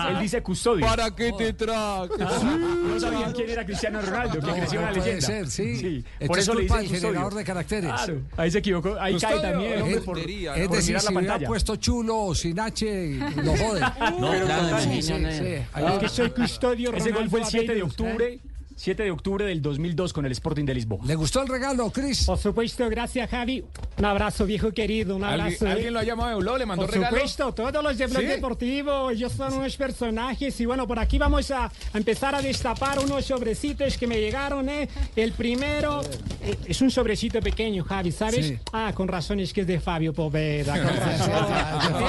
él 0.09 0.19
dice 0.19 0.41
custodio. 0.43 0.85
¿Para 0.85 1.15
qué 1.15 1.31
te 1.37 1.53
traje? 1.53 2.09
No 2.17 2.99
sabían 2.99 3.33
quién 3.33 3.49
era 3.49 3.65
Cristiano 3.65 4.01
Ronaldo, 4.01 4.39
que 4.39 4.45
No, 4.47 4.53
creció 4.55 4.79
una 4.79 4.89
no 4.89 4.93
puede 4.97 5.05
leyenda. 5.15 5.27
ser, 5.27 5.47
sí. 5.49 6.03
Por 6.27 6.37
es 6.37 6.43
eso 6.43 6.53
le 6.53 6.59
del 6.61 6.67
custodio. 6.69 6.89
generador 7.01 7.33
de 7.35 7.43
caracteres. 7.43 7.91
Claro, 7.91 8.21
ahí 8.37 8.51
se 8.51 8.57
equivocó. 8.59 8.97
Ahí 8.99 9.13
Custodio. 9.13 9.41
cae 9.41 9.51
también 9.51 9.71
el 9.73 9.81
hombre 9.81 9.97
Es, 9.97 10.03
por, 10.03 10.19
es 10.19 10.25
por 10.25 10.55
decir, 10.55 10.59
mirar 10.67 10.77
si 10.79 10.87
la 10.87 10.97
hubiera 10.97 11.11
pantalla. 11.33 11.47
puesto 11.47 11.75
chulo 11.77 12.17
o 12.17 12.35
sin 12.35 12.59
H, 12.59 13.19
lo 13.43 13.57
jode. 13.57 13.81
No, 14.19 14.31
Pero 14.31 14.47
no, 14.47 14.71
no. 14.71 14.79
sí. 14.79 14.89
Ahí 14.89 15.61
Es 15.75 15.83
va. 15.83 15.99
que 15.99 16.09
soy 16.09 16.29
custodio 16.31 16.93
Ese 16.93 17.11
gol 17.11 17.29
fue 17.29 17.39
el 17.39 17.45
Ronaldo 17.45 17.49
7 17.49 17.65
de 17.65 17.71
Abello, 17.71 17.85
¿eh? 17.85 17.87
octubre. 17.89 18.39
7 18.79 19.03
de 19.03 19.09
octubre 19.11 19.43
del 19.43 19.59
2002 19.61 20.13
con 20.13 20.25
el 20.27 20.31
Sporting 20.33 20.63
de 20.65 20.75
Lisboa. 20.75 21.03
¿Le 21.03 21.15
gustó 21.15 21.41
el 21.41 21.47
regalo, 21.47 21.89
Cris? 21.91 22.25
Por 22.25 22.37
supuesto, 22.37 22.87
gracias 22.89 23.27
Javi. 23.29 23.63
Un 23.97 24.05
abrazo, 24.05 24.45
viejo 24.45 24.71
querido, 24.71 25.15
un 25.15 25.23
abrazo. 25.23 25.65
¿Alguien, 25.65 25.67
¿eh? 25.67 25.71
alguien 25.71 25.93
lo 25.95 25.99
ha 25.99 26.03
llamado 26.03 26.29
a 26.29 26.33
Euló? 26.33 26.57
¿Le 26.59 26.65
mandó 26.67 26.85
Por 26.85 26.93
regalo? 26.93 27.15
supuesto, 27.17 27.51
todos 27.53 27.83
los 27.83 27.97
de 27.97 28.05
Blog 28.05 28.21
¿Sí? 28.21 28.27
Deportivo, 28.27 29.09
ellos 29.09 29.31
son 29.33 29.53
unos 29.53 29.75
personajes 29.75 30.61
y 30.61 30.65
bueno, 30.67 30.85
por 30.87 30.99
aquí 30.99 31.17
vamos 31.17 31.49
a, 31.49 31.65
a 31.65 31.71
empezar 31.95 32.35
a 32.35 32.41
destapar 32.43 32.99
unos 32.99 33.25
sobrecitos 33.25 33.97
que 33.97 34.05
me 34.05 34.19
llegaron, 34.21 34.69
¿eh? 34.69 34.87
El 35.15 35.31
primero 35.31 36.01
eh, 36.43 36.55
es 36.67 36.79
un 36.79 36.91
sobrecito 36.91 37.39
pequeño, 37.41 37.83
Javi, 37.83 38.11
¿sabes? 38.11 38.45
Sí. 38.45 38.59
Ah, 38.73 38.91
con 38.93 39.07
razón 39.07 39.39
es 39.39 39.53
que 39.53 39.61
es 39.61 39.67
de 39.67 39.79
Fabio 39.79 40.13
Poveda, 40.13 40.73
con 40.77 40.95
razón. 40.95 41.31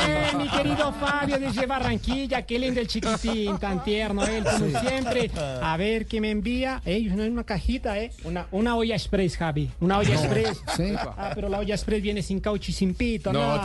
eh, 0.06 0.26
mi 0.36 0.48
querido 0.50 0.92
Fabio 0.92 1.38
desde 1.40 1.64
Barranquilla, 1.64 2.42
qué 2.42 2.58
lindo 2.58 2.78
el 2.78 2.88
chiquitín, 2.88 3.56
tan 3.58 3.82
tierno 3.82 4.22
él, 4.26 4.44
como 4.44 4.78
siempre. 4.80 5.30
A 5.62 5.74
ver 5.78 6.04
qué 6.06 6.20
me 6.20 6.30
envía. 6.30 6.57
Ey, 6.84 7.08
una, 7.08 7.24
una 7.24 7.44
cajita, 7.44 7.98
¿eh? 7.98 8.10
Una, 8.24 8.46
una 8.50 8.76
olla 8.76 8.94
express, 8.94 9.36
Javi, 9.36 9.70
una 9.80 9.98
olla 9.98 10.14
express. 10.14 10.62
Sí. 10.76 10.92
Ah, 10.96 11.32
pero 11.34 11.48
la 11.48 11.58
olla 11.58 11.74
express 11.74 12.02
viene 12.02 12.22
sin 12.22 12.40
caucho 12.40 12.70
y 12.70 12.74
sin 12.74 12.94
pito, 12.94 13.32
No, 13.32 13.56
¿no? 13.56 13.62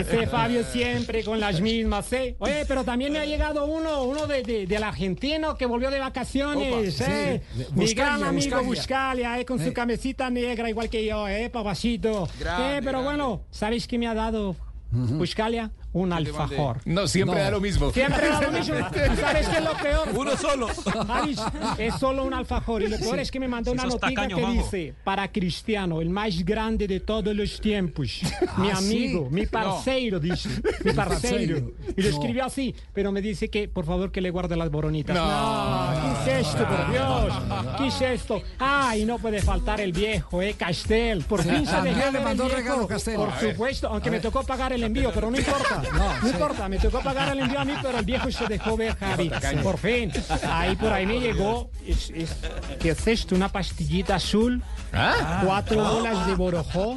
Ese 0.00 0.26
Fabio 0.26 0.64
siempre 0.64 1.22
con 1.24 1.40
las 1.40 1.60
mismas, 1.60 2.12
¿eh? 2.12 2.36
Oye, 2.38 2.64
pero 2.66 2.84
también 2.84 3.12
me 3.12 3.18
ha 3.18 3.24
llegado 3.26 3.66
uno, 3.66 4.04
uno 4.04 4.26
de, 4.26 4.42
de- 4.42 4.66
del 4.66 4.82
argentino 4.82 5.56
que 5.56 5.66
volvió 5.66 5.90
de 5.90 5.98
vacaciones, 6.00 6.72
Opa, 6.72 7.10
¿eh? 7.10 7.42
sí. 7.54 7.62
Mi 7.74 7.84
Buscalia, 7.84 7.94
gran 7.94 8.22
amigo 8.24 8.56
Buscalia. 8.62 8.66
Buscalia, 8.68 9.40
¿eh? 9.40 9.44
Con 9.44 9.58
su 9.58 9.68
Eh. 9.68 9.72
camisita 9.72 10.30
negra 10.30 10.68
igual 10.70 10.88
que 10.88 11.04
yo, 11.04 11.28
¿eh? 11.28 11.50
Papacito. 11.50 12.28
Grande, 12.38 12.64
eh, 12.78 12.80
pero 12.80 13.00
grande. 13.02 13.04
bueno, 13.04 13.42
¿sabéis 13.50 13.86
qué 13.86 13.98
me 13.98 14.06
ha 14.06 14.14
dado 14.14 14.56
Buscalia? 14.90 15.70
Un 15.96 16.12
alfajor. 16.12 16.78
No, 16.84 17.08
siempre 17.08 17.40
da 17.40 17.50
lo 17.50 17.60
mismo. 17.60 17.90
Siempre 17.90 18.28
da 18.28 18.40
lo 18.42 18.52
mismo. 18.52 18.76
¿Sabes 19.20 19.48
qué 19.48 19.56
es 19.58 19.64
lo 19.64 19.72
peor? 19.72 20.08
Uno 20.14 20.36
solo. 20.36 20.68
Javis, 21.06 21.40
es 21.78 21.94
solo 21.94 22.24
un 22.24 22.34
alfajor. 22.34 22.82
Y 22.82 22.88
lo 22.88 22.98
peor 22.98 23.18
es 23.18 23.30
que 23.30 23.40
me 23.40 23.48
mandó 23.48 23.70
Si 23.70 23.74
una 23.78 23.84
noticia 23.84 24.08
tacaño, 24.14 24.36
que 24.36 24.46
dice, 24.52 24.94
para 25.04 25.32
Cristiano, 25.32 26.00
el 26.02 26.10
más 26.10 26.44
grande 26.44 26.86
de 26.86 27.00
todos 27.00 27.34
los 27.34 27.60
tiempos. 27.60 28.20
mi 28.58 28.68
Ah, 28.70 28.76
amigo, 28.78 29.26
sí. 29.30 29.34
mi 29.34 29.46
parceiro, 29.46 30.20
dice. 30.20 30.50
Mi 30.84 30.92
parceiro. 30.94 31.72
Y 31.96 32.02
lo 32.02 32.10
No. 32.10 32.16
escribió 32.16 32.44
así, 32.44 32.74
pero 32.92 33.10
me 33.10 33.22
dice 33.22 33.48
que, 33.48 33.66
por 33.68 33.86
favor, 33.86 34.12
que 34.12 34.20
le 34.20 34.30
guarde 34.30 34.54
las 34.56 34.70
boronitas. 34.70 35.16
No. 35.16 36.24
¿qué 36.24 36.40
es 36.40 36.46
esto, 36.46 36.66
por 36.66 36.90
Dios? 36.92 37.34
¿Qué 37.78 37.86
es 37.86 38.00
esto? 38.20 38.42
Ah, 38.58 38.94
y 38.96 39.04
no 39.06 39.18
puede 39.18 39.40
faltar 39.40 39.80
el 39.80 39.92
viejo, 39.92 40.42
¿eh? 40.42 40.54
Castel. 40.58 41.24
Por 41.24 41.42
fin 41.42 41.66
se 41.66 41.82
le 41.82 42.20
mandó 42.20 42.48
regalo 42.48 42.86
Castel. 42.86 43.16
Por 43.16 43.32
supuesto, 43.40 43.88
aunque 43.88 44.10
me 44.10 44.20
tocó 44.20 44.42
pagar 44.42 44.72
el 44.74 44.82
envío, 44.82 45.10
pero 45.14 45.30
no 45.30 45.38
importa. 45.38 45.82
No, 45.92 46.20
No, 46.20 46.28
importa, 46.28 46.68
me 46.68 46.78
tocó 46.78 47.00
pagar 47.00 47.32
el 47.32 47.40
envío 47.40 47.60
a 47.60 47.64
mí, 47.64 47.74
pero 47.82 47.98
el 47.98 48.04
viejo 48.04 48.30
se 48.30 48.46
dejó 48.46 48.76
ver, 48.76 48.96
Javi. 48.96 49.30
Por 49.62 49.78
fin. 49.78 50.12
Ahí 50.50 50.76
por 50.76 50.92
ahí 50.92 51.06
me 51.06 51.20
llegó. 51.20 51.70
Es, 51.86 52.10
es, 52.10 52.36
¿Qué 52.80 52.90
es 52.90 53.06
esto? 53.06 53.34
Una 53.34 53.48
pastillita 53.48 54.16
azul. 54.16 54.62
¿Ah? 54.92 55.42
Cuatro 55.44 55.76
bolas 55.82 56.26
de 56.26 56.34
borojó. 56.34 56.96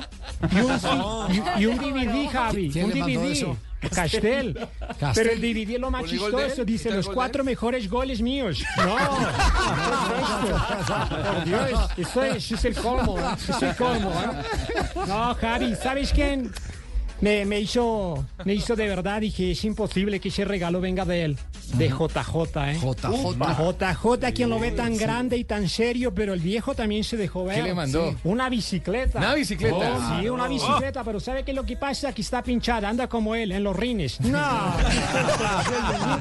Y 0.52 0.60
un, 0.60 1.60
y, 1.60 1.62
y 1.62 1.66
un 1.66 1.78
DVD, 1.78 2.30
Javi. 2.32 2.70
¿Quién 2.72 2.86
un 2.86 2.92
DVD. 2.92 3.56
Castel. 3.88 4.68
Castel. 5.00 5.14
Pero 5.16 5.32
el 5.32 5.40
DVD 5.42 5.76
es 5.76 5.80
lo 5.80 5.90
más 5.92 6.06
chistoso. 6.06 6.66
Dice 6.66 6.90
¿Está 6.90 6.90
el 6.90 6.96
los 6.98 7.08
cuatro 7.08 7.44
mejores 7.44 7.90
goles 7.90 8.22
míos. 8.22 8.62
No. 8.78 8.98
¿qué 8.98 10.20
es 10.20 10.80
esto? 10.82 11.34
Por 11.34 11.44
Dios, 11.46 11.90
eso 11.98 12.24
es, 12.24 12.52
es 12.52 12.66
el 12.66 12.76
colmo. 12.76 13.18
¿eh? 13.18 13.24
Es 13.48 13.62
el 13.62 13.76
colmo. 13.76 14.12
¿eh? 14.12 14.90
No, 15.08 15.36
Javi, 15.36 15.76
¿sabes 15.76 16.12
quién? 16.12 16.52
Me, 17.22 17.46
me 17.46 17.60
hizo 17.60 18.26
me 18.46 18.54
hizo 18.54 18.76
de 18.76 18.88
verdad 18.88 19.22
dije 19.22 19.52
es 19.52 19.64
imposible 19.66 20.20
que 20.20 20.30
ese 20.30 20.46
regalo 20.46 20.80
venga 20.80 21.04
de 21.06 21.24
él 21.26 21.38
de 21.74 21.90
JJ 21.90 22.58
eh 22.68 22.80
JJ. 22.82 23.10
JJ 23.38 24.34
quien 24.34 24.50
lo 24.50 24.60
ve 24.60 24.72
tan 24.72 24.96
grande 24.98 25.38
y 25.38 25.44
tan 25.44 25.68
serio 25.70 26.14
pero 26.14 26.34
el 26.34 26.40
viejo 26.40 26.74
también 26.76 27.04
se 27.04 27.18
dejó 27.18 27.44
ver 27.46 27.58
¿Qué 27.58 27.64
le 27.64 27.74
mandó? 27.74 28.12
Sí. 28.12 28.18
una 28.24 28.50
bicicleta 28.50 29.20
¿Una 29.20 29.34
bicicleta? 29.34 29.76
Oh, 29.76 30.20
sí 30.22 30.30
una 30.30 30.48
bicicleta 30.48 31.04
pero 31.04 31.20
sabe 31.20 31.44
qué 31.44 31.52
es 31.52 31.56
lo 31.56 31.66
que 31.66 31.76
pasa 31.78 32.14
que 32.14 32.22
está 32.22 32.42
pinchada 32.42 32.88
anda 32.90 33.08
como 33.08 33.36
él 33.36 33.52
en 33.52 33.64
los 33.64 33.76
rines 33.76 34.20
no 34.22 34.40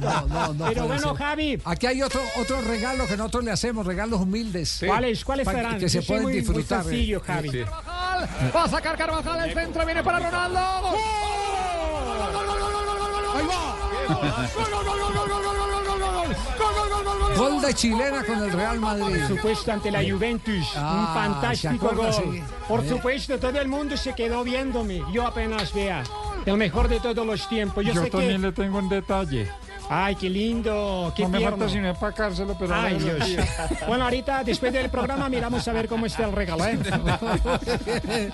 No, 0.00 0.26
no, 0.26 0.54
no 0.54 0.64
pero 0.66 0.86
bueno 0.86 1.08
ser. 1.08 1.16
Javi 1.16 1.58
Aquí 1.64 1.86
hay 1.86 2.02
otro, 2.02 2.20
otro 2.40 2.60
regalo 2.62 3.06
que 3.06 3.16
nosotros 3.16 3.44
le 3.44 3.50
hacemos, 3.50 3.86
regalos 3.86 4.20
humildes. 4.20 4.82
¿Cuáles, 4.86 5.24
cuáles 5.24 5.46
serán? 5.48 5.78
Que 5.78 5.88
se 5.88 6.02
pueden 6.02 6.22
muy- 6.24 6.32
muy 6.32 6.40
disfrutar. 6.40 6.80
eh. 6.80 6.84
sencillo, 6.84 7.20
Javi. 7.20 7.50
Sí. 7.50 7.58
Va 8.54 8.64
a 8.64 8.68
sacar 8.68 8.96
Carvajal 8.96 9.48
el 9.48 9.54
centro, 9.54 9.84
viene 9.84 10.02
para 10.02 10.18
Ronaldo. 10.18 10.87
Gol 17.36 17.60
de 17.60 17.74
chilena 17.74 18.24
con 18.24 18.42
el 18.42 18.52
Real 18.52 18.80
Madrid. 18.80 19.20
Por 19.20 19.36
supuesto, 19.36 19.72
ante 19.72 19.90
la 19.90 20.02
Juventus. 20.02 20.74
Un 20.74 20.82
ah, 20.82 21.12
fantástico 21.14 21.92
gol. 21.94 22.42
Por 22.66 22.86
supuesto, 22.86 23.38
todo 23.38 23.60
el 23.60 23.68
mundo 23.68 23.96
se 23.96 24.14
quedó 24.14 24.42
viéndome. 24.42 25.02
Yo 25.12 25.26
apenas 25.26 25.72
vea. 25.72 26.02
El 26.44 26.56
mejor 26.56 26.88
de 26.88 26.98
todos 26.98 27.24
los 27.24 27.48
tiempos. 27.48 27.84
Yo, 27.84 28.08
también 28.10 28.42
le 28.42 28.52
tengo 28.52 28.78
un 28.78 28.88
detalle. 28.88 29.48
Ay, 29.88 30.16
qué 30.16 30.28
lindo. 30.28 31.12
Qué 31.16 31.22
no 31.22 31.28
me 31.30 31.40
falta 31.40 31.68
sino 31.68 31.88
empacárselo, 31.88 32.56
pero... 32.58 32.74
Ay, 32.74 32.98
Dios. 32.98 33.18
Bueno, 33.86 34.04
ahorita, 34.04 34.44
después 34.44 34.72
del 34.72 34.90
programa, 34.90 35.28
miramos 35.28 35.66
a 35.66 35.72
ver 35.72 35.88
cómo 35.88 36.06
está 36.06 36.24
el 36.24 36.32
regalo. 36.32 36.64
¿eh? 36.66 36.78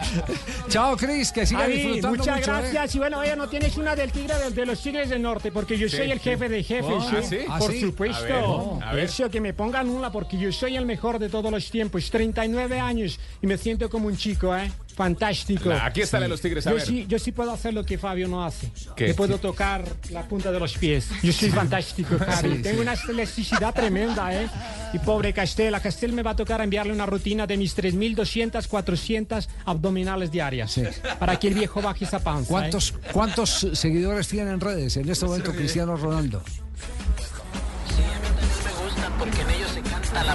Chao, 0.68 0.96
Cris, 0.96 1.32
que 1.32 1.46
siga 1.46 1.66
disfrutando 1.66 2.18
muchas 2.18 2.36
mucho, 2.38 2.50
¿eh? 2.50 2.60
gracias. 2.60 2.94
Y 2.94 2.98
bueno, 2.98 3.18
oye, 3.20 3.36
no 3.36 3.48
tienes 3.48 3.76
una 3.76 3.94
del 3.94 4.10
tigre 4.10 4.34
de, 4.38 4.50
de 4.50 4.66
los 4.66 4.80
tigres 4.80 5.10
del 5.10 5.22
norte, 5.22 5.52
porque 5.52 5.78
yo 5.78 5.88
soy 5.88 6.10
el 6.10 6.18
jefe 6.20 6.48
de 6.48 6.62
jefes. 6.62 6.86
Oh, 6.90 7.00
¿sí? 7.00 7.16
¿ah, 7.16 7.22
sí? 7.22 7.38
¿Ah, 7.48 7.58
Por 7.58 7.72
sí? 7.72 7.80
supuesto. 7.80 8.24
A 8.24 8.78
ver, 8.78 8.88
a 8.88 8.92
ver. 8.94 9.04
Eso, 9.04 9.30
que 9.30 9.40
me 9.40 9.52
pongan 9.54 9.88
una, 9.88 10.10
porque 10.10 10.36
yo 10.36 10.50
soy 10.52 10.76
el 10.76 10.86
mejor 10.86 11.18
de 11.18 11.28
todos 11.28 11.50
los 11.50 11.70
tiempos. 11.70 12.10
39 12.10 12.80
años 12.80 13.18
y 13.42 13.46
me 13.46 13.58
siento 13.58 13.88
como 13.90 14.06
un 14.08 14.16
chico, 14.16 14.56
¿eh? 14.56 14.70
Fantástico. 14.94 15.68
La- 15.70 15.86
aquí 15.86 16.02
está 16.02 16.18
la 16.18 16.24
de 16.24 16.28
los 16.28 16.40
Tigres, 16.40 16.66
a 16.66 16.70
yo 16.70 16.76
ver. 16.76 16.86
sí, 16.86 17.04
yo 17.08 17.18
sí 17.18 17.32
puedo 17.32 17.52
hacer 17.52 17.74
lo 17.74 17.84
que 17.84 17.98
Fabio 17.98 18.28
no 18.28 18.44
hace. 18.44 18.70
¿Qué? 18.96 19.08
Le 19.08 19.14
puedo 19.14 19.38
tocar 19.38 19.84
la 20.10 20.22
punta 20.28 20.52
de 20.52 20.60
los 20.60 20.78
pies. 20.78 21.08
Yo 21.22 21.32
soy 21.32 21.50
fantástico, 21.50 22.16
Javi. 22.18 22.56
Sí, 22.56 22.62
Tengo 22.62 22.76
sí. 22.76 22.82
una 22.82 22.94
elasticidad 23.08 23.74
tremenda, 23.74 24.32
¿eh? 24.34 24.48
Y 24.92 24.98
pobre 25.00 25.32
Castel, 25.32 25.74
a 25.74 25.80
Castel 25.80 26.12
me 26.12 26.22
va 26.22 26.30
a 26.32 26.36
tocar 26.36 26.60
enviarle 26.60 26.92
una 26.92 27.06
rutina 27.06 27.46
de 27.46 27.56
mis 27.56 27.76
3.200, 27.76 28.66
400 28.68 29.48
abdominales 29.64 30.30
diarias. 30.30 30.70
Sí. 30.72 30.82
Para 31.18 31.38
que 31.38 31.48
el 31.48 31.54
viejo 31.54 31.82
baje 31.82 32.04
esa 32.04 32.20
panza. 32.20 32.44
¿eh? 32.44 32.46
¿Cuántos, 32.50 32.94
¿Cuántos 33.12 33.66
seguidores 33.72 34.28
tiene 34.28 34.50
en 34.52 34.60
redes 34.60 34.96
en 34.96 35.08
este 35.08 35.26
momento 35.26 35.52
Cristiano 35.52 35.96
Ronaldo? 35.96 36.42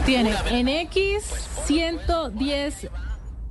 Tiene 0.06 0.34
en 0.50 0.68
X 0.68 1.24
110 1.66 2.88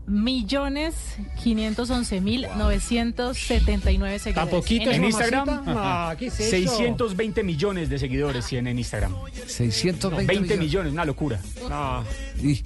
millones 0.09 0.95
511 1.43 2.21
mil 2.21 2.47
979 2.57 4.19
seguidores. 4.19 4.35
¿Tan 4.35 4.49
poquito, 4.61 4.91
En 4.91 4.97
en. 4.97 5.05
Instagram? 5.05 5.63
Ah, 5.67 6.17
¿qué 6.19 6.27
es 6.27 6.41
eso? 6.41 6.51
620 6.51 7.43
millones 7.45 7.89
de 7.89 7.99
seguidores 7.99 8.47
tiene 8.47 8.71
en 8.71 8.79
Instagram. 8.79 9.15
620 9.47 10.27
20 10.27 10.41
millones. 10.43 10.59
millones, 10.59 10.93
una 10.93 11.05
locura. 11.05 11.41
No. 11.69 12.05
Y- 12.43 12.63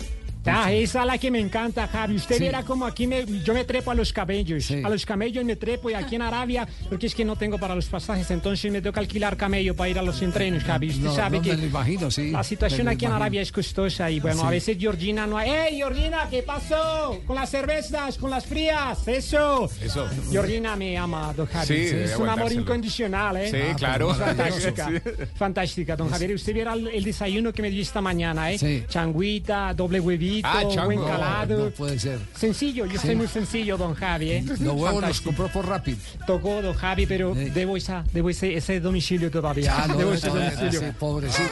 Ah, 0.46 0.72
esa 0.72 1.00
es 1.00 1.06
la 1.06 1.18
que 1.18 1.30
me 1.30 1.38
encanta, 1.38 1.86
Javi. 1.86 2.16
Usted 2.16 2.36
Sí. 2.38 2.42
verá 2.44 2.62
como 2.64 2.84
aquí 2.86 3.06
me, 3.06 3.24
yo 3.44 3.54
me 3.54 3.64
trepo 3.64 3.90
a 3.90 3.94
los 3.94 4.12
camellos. 4.12 4.64
Sí. 4.64 4.82
A 4.84 4.88
los 4.88 5.06
camellos 5.06 5.44
me 5.44 5.56
trepo 5.56 5.90
y 5.90 5.94
aquí 5.94 6.16
en 6.16 6.22
Arabia, 6.22 6.66
porque 6.88 7.06
es 7.06 7.14
que 7.14 7.24
no 7.24 7.36
tengo 7.36 7.58
para 7.58 7.74
los 7.74 7.86
pasajes, 7.86 8.30
entonces 8.30 8.70
me 8.72 8.82
toca 8.82 9.00
alquilar 9.00 9.36
camello 9.36 9.74
para 9.76 9.90
ir 9.90 9.98
a 9.98 10.02
los 10.02 10.20
entrenos, 10.22 10.64
Javi. 10.64 10.88
Usted 10.90 11.02
No, 11.02 11.14
sabe 11.14 11.36
no 11.38 11.42
que 11.44 11.50
me 11.52 11.56
lo 11.58 11.66
imagino, 11.66 12.10
sí. 12.10 12.30
la 12.30 12.42
situación 12.42 12.88
aquí 12.88 13.04
en. 13.04 13.12
Arabia 13.12 13.42
es 13.42 13.52
costosa 13.52 14.10
y 14.10 14.20
bueno, 14.20 14.40
Sí. 14.40 14.46
a 14.46 14.50
veces 14.50 14.76
Georgina 14.78 15.26
no 15.26 15.36
hay. 15.38 15.50
¡Ey, 15.50 15.76
Georgina, 15.76 16.26
qué 16.30 16.42
pasó! 16.42 17.20
Con 17.26 17.36
las 17.36 17.50
cervezas, 17.50 18.16
con 18.18 18.30
las 18.30 18.46
frías, 18.46 19.06
eso. 19.06 19.70
Eso. 19.82 20.08
Georgina 20.30 20.74
me 20.76 20.96
ama, 20.96 21.32
don 21.36 21.46
Javi. 21.46 21.74
Es 21.76 22.16
un 22.16 22.28
amor 22.28 22.50
incondicional, 22.52 23.36
¿eh? 23.36 23.50
Sí, 23.50 23.74
claro. 23.76 24.14
Fantástica. 24.14 24.88
Sí. 24.88 25.10
Fantástica, 25.36 25.94
don 25.96 26.08
Javier. 26.10 26.34
Usted 26.34 26.54
viera 26.54 26.72
el, 26.72 26.88
el 26.88 27.04
desayuno 27.04 27.52
que 27.52 27.62
me 27.62 27.70
dio 27.70 27.82
esta 27.82 28.00
mañana, 28.00 28.50
¿eh? 28.50 28.58
Sí. 28.58 28.84
Changuita, 28.88 29.72
doble 29.74 30.00
huevito, 30.00 30.31
Ah, 30.44 30.62
chango. 30.68 30.84
buen 30.86 30.98
No, 31.00 31.06
calado. 31.06 31.64
no 31.64 31.70
puede 31.70 31.98
ser. 31.98 32.18
Sencillo, 32.34 32.86
yo 32.86 32.98
soy 33.00 33.14
muy 33.16 33.26
sencillo, 33.28 33.76
don 33.76 33.94
Javi, 33.94 34.30
¿eh? 34.30 34.44
Los 34.46 34.58
huevos 34.60 34.80
los 34.82 34.92
Fantástico. 34.94 35.24
compró 35.30 35.48
por 35.48 35.66
rápido. 35.68 35.98
Tocó, 36.26 36.62
don 36.62 36.74
Javi, 36.74 37.06
pero 37.06 37.34
Sí. 37.34 37.50
debo, 37.50 37.76
esa, 37.76 38.04
debo 38.12 38.30
ese, 38.30 38.54
ese 38.56 38.80
domicilio 38.80 39.30
todavía. 39.30 39.74
Ah, 39.76 39.86
no, 39.88 39.96
debo 39.98 40.10
no, 40.10 40.16
ese 40.16 40.28
no, 40.28 40.34
domicilio. 40.36 40.80
sí, 40.80 40.86
pobrecito. 40.98 41.48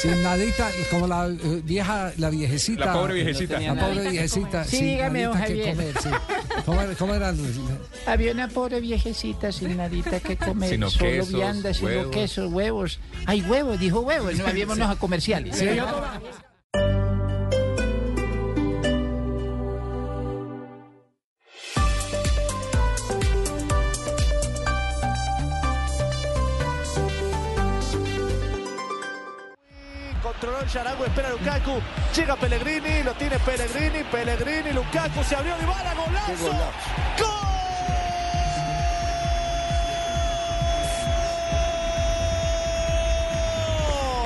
Sin 0.00 0.22
nadita, 0.22 0.70
y 0.78 0.84
como 0.90 1.06
la 1.06 1.26
eh, 1.28 1.62
vieja, 1.64 2.12
la 2.18 2.28
viejecita. 2.30 2.84
La 2.86 2.92
pobre 2.92 3.14
viejecita. 3.14 3.58
La 3.60 3.74
pobre 3.74 4.10
viejecita. 4.10 4.64
Sí, 4.64 4.76
sin 4.76 4.86
dígame, 4.86 5.22
don 5.24 5.34
Javier. 5.38 5.70
comer, 5.74 5.94
sí. 6.02 6.08
¿Cómo, 6.66 6.82
era- 6.82 6.94
cómo 6.94 7.14
era? 7.14 7.34
Había 8.06 8.32
una 8.32 8.48
pobre 8.48 8.80
viejecita 8.80 9.50
sin 9.52 9.76
nadita 9.76 10.20
que 10.20 10.36
comer, 10.36 10.68
Sino 10.70 10.90
solo 10.90 11.10
quesos, 11.10 11.32
viandas, 11.32 11.76
sino 11.78 11.88
huevos. 11.88 12.12
quesos, 12.14 12.52
huevos. 12.52 13.00
Ay, 13.24 13.40
huevos, 13.42 13.78
dijo 13.80 14.00
huevos, 14.00 14.36
no 14.36 14.46
habíamos 14.46 14.78
a 14.80 14.96
comerciales. 14.96 15.56
Sí, 15.56 15.66
Controló 30.38 30.60
el 30.60 30.68
Yarango, 30.68 31.06
espera 31.06 31.30
Lukaku. 31.30 31.80
Llega 32.14 32.36
Pellegrini, 32.36 33.02
lo 33.02 33.14
tiene 33.14 33.38
Pellegrini, 33.38 34.04
Pellegrini, 34.04 34.70
Lukaku 34.74 35.24
se 35.24 35.34
abrió 35.34 35.56
Dybala, 35.56 35.94
golazo. 35.94 36.52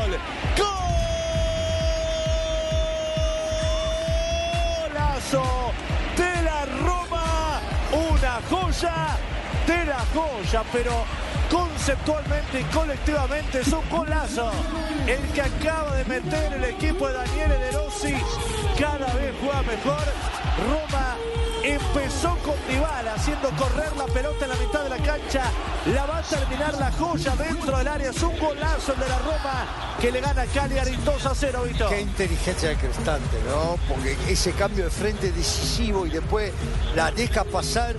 ¡Gol! 0.02 0.18
¡Golazo 4.90 5.72
de 6.16 6.42
la 6.42 6.64
Roma! 6.82 7.60
Una 7.92 8.40
joya 8.50 9.16
de 9.64 9.84
la 9.84 10.00
joya, 10.12 10.64
pero 10.72 11.04
conceptualmente 11.50 12.60
y 12.60 12.64
colectivamente 12.64 13.60
es 13.60 13.68
un 13.68 13.88
golazo. 13.90 14.50
El 15.06 15.20
que 15.32 15.42
acaba 15.42 15.96
de 15.96 16.04
meter 16.04 16.52
el 16.52 16.64
equipo 16.64 17.08
de 17.08 17.14
Daniele 17.14 17.58
De 17.58 17.72
Rossi 17.72 18.14
cada 18.78 19.12
vez 19.14 19.34
juega 19.40 19.62
mejor. 19.62 20.04
Roma 20.68 21.16
empezó 21.62 22.36
con 22.38 22.54
Dybala 22.68 23.14
haciendo 23.14 23.50
correr 23.50 23.94
la 23.96 24.06
pelota 24.06 24.44
en 24.44 24.50
la 24.50 24.56
mitad 24.56 24.82
de 24.84 24.90
la 24.90 24.98
cancha. 24.98 25.44
La 25.86 26.06
va 26.06 26.18
a 26.18 26.22
terminar 26.22 26.74
la 26.78 26.92
joya 26.92 27.34
dentro 27.36 27.76
del 27.76 27.88
área. 27.88 28.10
Es 28.10 28.22
un 28.22 28.38
golazo 28.38 28.92
el 28.92 29.00
de 29.00 29.08
la 29.08 29.18
Roma 29.18 29.96
que 30.00 30.10
le 30.10 30.20
gana 30.20 30.46
Cagliari 30.46 30.96
2 31.04 31.26
a 31.26 31.34
0, 31.34 31.62
Vito. 31.66 31.88
Qué 31.88 32.00
inteligencia 32.00 32.68
del 32.70 32.78
Cristante, 32.78 33.36
¿no? 33.48 33.78
Porque 33.88 34.16
ese 34.28 34.52
cambio 34.52 34.84
de 34.84 34.90
frente 34.90 35.32
decisivo 35.32 36.06
y 36.06 36.10
después 36.10 36.52
la 36.94 37.10
deja 37.10 37.44
pasar 37.44 37.96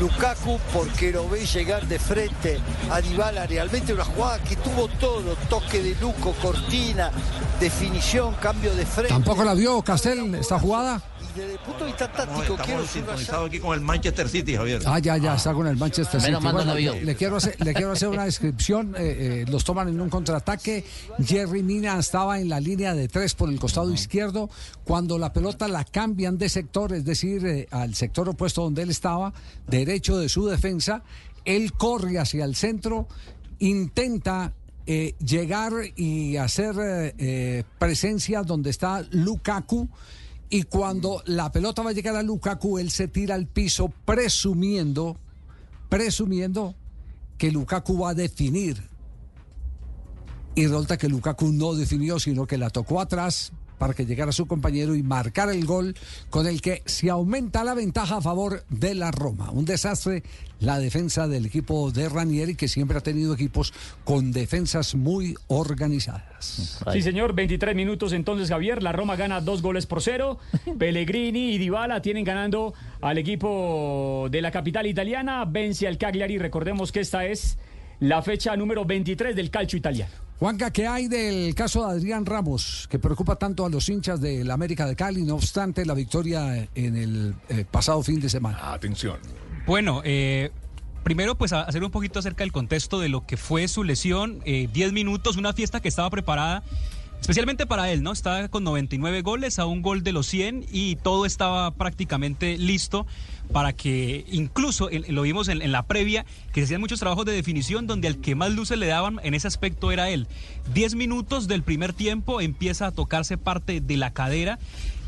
Lukaku 0.00 0.58
porque 0.72 1.12
lo 1.12 1.28
ve 1.28 1.44
llegar 1.46 1.86
de 1.86 1.98
frente 1.98 2.58
a 2.90 3.00
Dybala. 3.00 3.46
Realmente 3.46 3.92
una 3.92 4.04
jugada 4.04 4.38
que 4.40 4.56
tuvo 4.56 4.88
todo, 4.88 5.36
toque 5.48 5.82
de 5.82 5.94
Luco, 6.00 6.34
cortina, 6.40 7.10
definición, 7.58 8.34
cambio 8.34 8.74
de 8.74 8.86
frente. 8.86 9.12
¿Tampoco 9.12 9.44
la 9.44 9.54
vio 9.54 9.82
Castel 9.82 10.34
esta 10.34 10.58
jugada? 10.58 11.00
Desde 11.34 11.52
el 11.52 11.58
punto 11.60 11.80
de 11.80 11.86
vista 11.86 12.10
táctico, 12.10 12.40
Estamos 12.42 12.66
quiero 12.66 12.86
sintonizados 12.86 13.48
aquí 13.48 13.60
con 13.60 13.74
el 13.74 13.80
Manchester 13.80 14.28
City, 14.28 14.56
Javier. 14.56 14.82
Ah, 14.86 14.98
ya, 14.98 15.16
ya, 15.16 15.36
está 15.36 15.52
con 15.52 15.66
el 15.66 15.76
Manchester 15.76 16.20
City. 16.20 16.32
No 16.32 16.40
Bueno, 16.40 16.74
le, 16.74 17.04
le 17.04 17.14
quiero 17.14 17.36
hacer, 17.36 17.56
le 17.64 17.72
quiero 17.74 17.92
hacer 17.92 18.08
una 18.08 18.24
descripción. 18.24 18.94
eh, 18.98 19.42
eh, 19.42 19.44
los 19.48 19.64
toman 19.64 19.88
en 19.88 20.00
un 20.00 20.10
contraataque. 20.10 20.84
Jerry 21.24 21.62
Mina 21.62 21.98
estaba 21.98 22.40
en 22.40 22.48
la 22.48 22.60
línea 22.60 22.94
de 22.94 23.08
tres 23.08 23.34
por 23.34 23.48
el 23.48 23.58
costado 23.60 23.92
izquierdo. 23.92 24.50
Cuando 24.84 25.18
la 25.18 25.32
pelota 25.32 25.68
la 25.68 25.84
cambian 25.84 26.38
de 26.38 26.48
sector, 26.48 26.92
es 26.92 27.04
decir, 27.04 27.46
eh, 27.46 27.68
al 27.70 27.94
sector 27.94 28.28
opuesto 28.28 28.62
donde 28.62 28.82
él 28.82 28.90
estaba, 28.90 29.32
derecho 29.68 30.18
de 30.18 30.28
su 30.28 30.46
defensa, 30.46 31.02
él 31.44 31.72
corre 31.72 32.18
hacia 32.18 32.44
el 32.44 32.56
centro, 32.56 33.06
intenta 33.60 34.52
eh, 34.86 35.14
llegar 35.24 35.72
y 35.94 36.36
hacer 36.36 36.74
eh, 36.78 37.64
presencia 37.78 38.42
donde 38.42 38.70
está 38.70 39.02
Lukaku. 39.10 39.88
Y 40.50 40.64
cuando 40.64 41.22
la 41.26 41.52
pelota 41.52 41.82
va 41.82 41.90
a 41.90 41.92
llegar 41.92 42.16
a 42.16 42.24
Lukaku, 42.24 42.78
él 42.78 42.90
se 42.90 43.06
tira 43.06 43.36
al 43.36 43.46
piso 43.46 43.92
presumiendo, 44.04 45.16
presumiendo 45.88 46.74
que 47.38 47.52
Lukaku 47.52 48.00
va 48.00 48.10
a 48.10 48.14
definir. 48.14 48.82
Y 50.56 50.66
resulta 50.66 50.98
que 50.98 51.08
Lukaku 51.08 51.52
no 51.52 51.74
definió, 51.74 52.18
sino 52.18 52.48
que 52.48 52.58
la 52.58 52.70
tocó 52.70 53.00
atrás 53.00 53.52
para 53.80 53.94
que 53.94 54.04
llegara 54.04 54.30
su 54.30 54.46
compañero 54.46 54.94
y 54.94 55.02
marcara 55.02 55.52
el 55.52 55.64
gol 55.64 55.96
con 56.28 56.46
el 56.46 56.60
que 56.60 56.82
se 56.84 57.08
aumenta 57.08 57.64
la 57.64 57.72
ventaja 57.72 58.18
a 58.18 58.20
favor 58.20 58.62
de 58.68 58.94
la 58.94 59.10
Roma. 59.10 59.50
Un 59.50 59.64
desastre 59.64 60.22
la 60.60 60.78
defensa 60.78 61.26
del 61.26 61.46
equipo 61.46 61.90
de 61.90 62.10
Ranieri, 62.10 62.56
que 62.56 62.68
siempre 62.68 62.98
ha 62.98 63.00
tenido 63.00 63.32
equipos 63.32 63.72
con 64.04 64.32
defensas 64.32 64.94
muy 64.94 65.34
organizadas. 65.46 66.82
Sí, 66.92 67.00
señor, 67.00 67.34
23 67.34 67.74
minutos 67.74 68.12
entonces, 68.12 68.50
Javier. 68.50 68.82
La 68.82 68.92
Roma 68.92 69.16
gana 69.16 69.40
dos 69.40 69.62
goles 69.62 69.86
por 69.86 70.02
cero. 70.02 70.38
Pellegrini 70.78 71.52
y 71.52 71.58
Dybala 71.58 72.02
tienen 72.02 72.24
ganando 72.24 72.74
al 73.00 73.16
equipo 73.16 74.28
de 74.30 74.42
la 74.42 74.50
capital 74.50 74.86
italiana. 74.86 75.46
Vence 75.46 75.88
al 75.88 75.96
Cagliari. 75.96 76.36
Recordemos 76.36 76.92
que 76.92 77.00
esta 77.00 77.24
es 77.24 77.56
la 77.98 78.20
fecha 78.20 78.54
número 78.56 78.84
23 78.84 79.34
del 79.34 79.50
calcio 79.50 79.78
italiano. 79.78 80.29
Juanca, 80.40 80.72
¿qué 80.72 80.86
hay 80.86 81.06
del 81.06 81.54
caso 81.54 81.86
de 81.86 81.92
Adrián 81.92 82.24
Ramos, 82.24 82.86
que 82.90 82.98
preocupa 82.98 83.36
tanto 83.36 83.66
a 83.66 83.68
los 83.68 83.90
hinchas 83.90 84.22
del 84.22 84.50
América 84.50 84.86
de 84.86 84.96
Cali, 84.96 85.22
no 85.22 85.34
obstante 85.34 85.84
la 85.84 85.92
victoria 85.92 86.66
en 86.74 86.96
el 86.96 87.34
eh, 87.50 87.66
pasado 87.70 88.02
fin 88.02 88.20
de 88.20 88.30
semana? 88.30 88.72
Atención. 88.72 89.18
Bueno, 89.66 90.00
eh, 90.02 90.50
primero 91.02 91.36
pues 91.36 91.52
a- 91.52 91.64
hacer 91.64 91.84
un 91.84 91.90
poquito 91.90 92.18
acerca 92.20 92.42
del 92.42 92.52
contexto 92.52 92.98
de 93.00 93.10
lo 93.10 93.26
que 93.26 93.36
fue 93.36 93.68
su 93.68 93.84
lesión. 93.84 94.40
Eh, 94.46 94.66
10 94.72 94.92
minutos, 94.94 95.36
una 95.36 95.52
fiesta 95.52 95.80
que 95.80 95.88
estaba 95.88 96.08
preparada 96.08 96.62
especialmente 97.20 97.66
para 97.66 97.90
él, 97.90 98.02
¿no? 98.02 98.10
Estaba 98.12 98.48
con 98.48 98.64
99 98.64 99.20
goles 99.20 99.58
a 99.58 99.66
un 99.66 99.82
gol 99.82 100.02
de 100.02 100.12
los 100.12 100.26
100 100.26 100.64
y 100.72 100.96
todo 100.96 101.26
estaba 101.26 101.70
prácticamente 101.72 102.56
listo 102.56 103.06
para 103.52 103.72
que 103.72 104.24
incluso 104.30 104.88
lo 105.08 105.22
vimos 105.22 105.48
en, 105.48 105.72
la 105.72 105.86
previa 105.86 106.24
que 106.52 106.60
se 106.60 106.64
hacían 106.66 106.80
muchos 106.80 107.00
trabajos 107.00 107.24
de 107.24 107.32
definición 107.32 107.86
donde 107.86 108.08
al 108.08 108.18
que 108.18 108.34
más 108.34 108.52
luces 108.52 108.78
le 108.78 108.86
daban 108.86 109.20
en 109.22 109.34
ese 109.34 109.48
aspecto 109.48 109.92
era 109.92 110.10
él. 110.10 110.26
10 110.74 110.94
minutos 110.94 111.48
del 111.48 111.62
primer 111.62 111.92
tiempo 111.92 112.40
empieza 112.40 112.86
a 112.86 112.92
tocarse 112.92 113.36
parte 113.36 113.80
de 113.80 113.96
la 113.96 114.12
cadera 114.12 114.58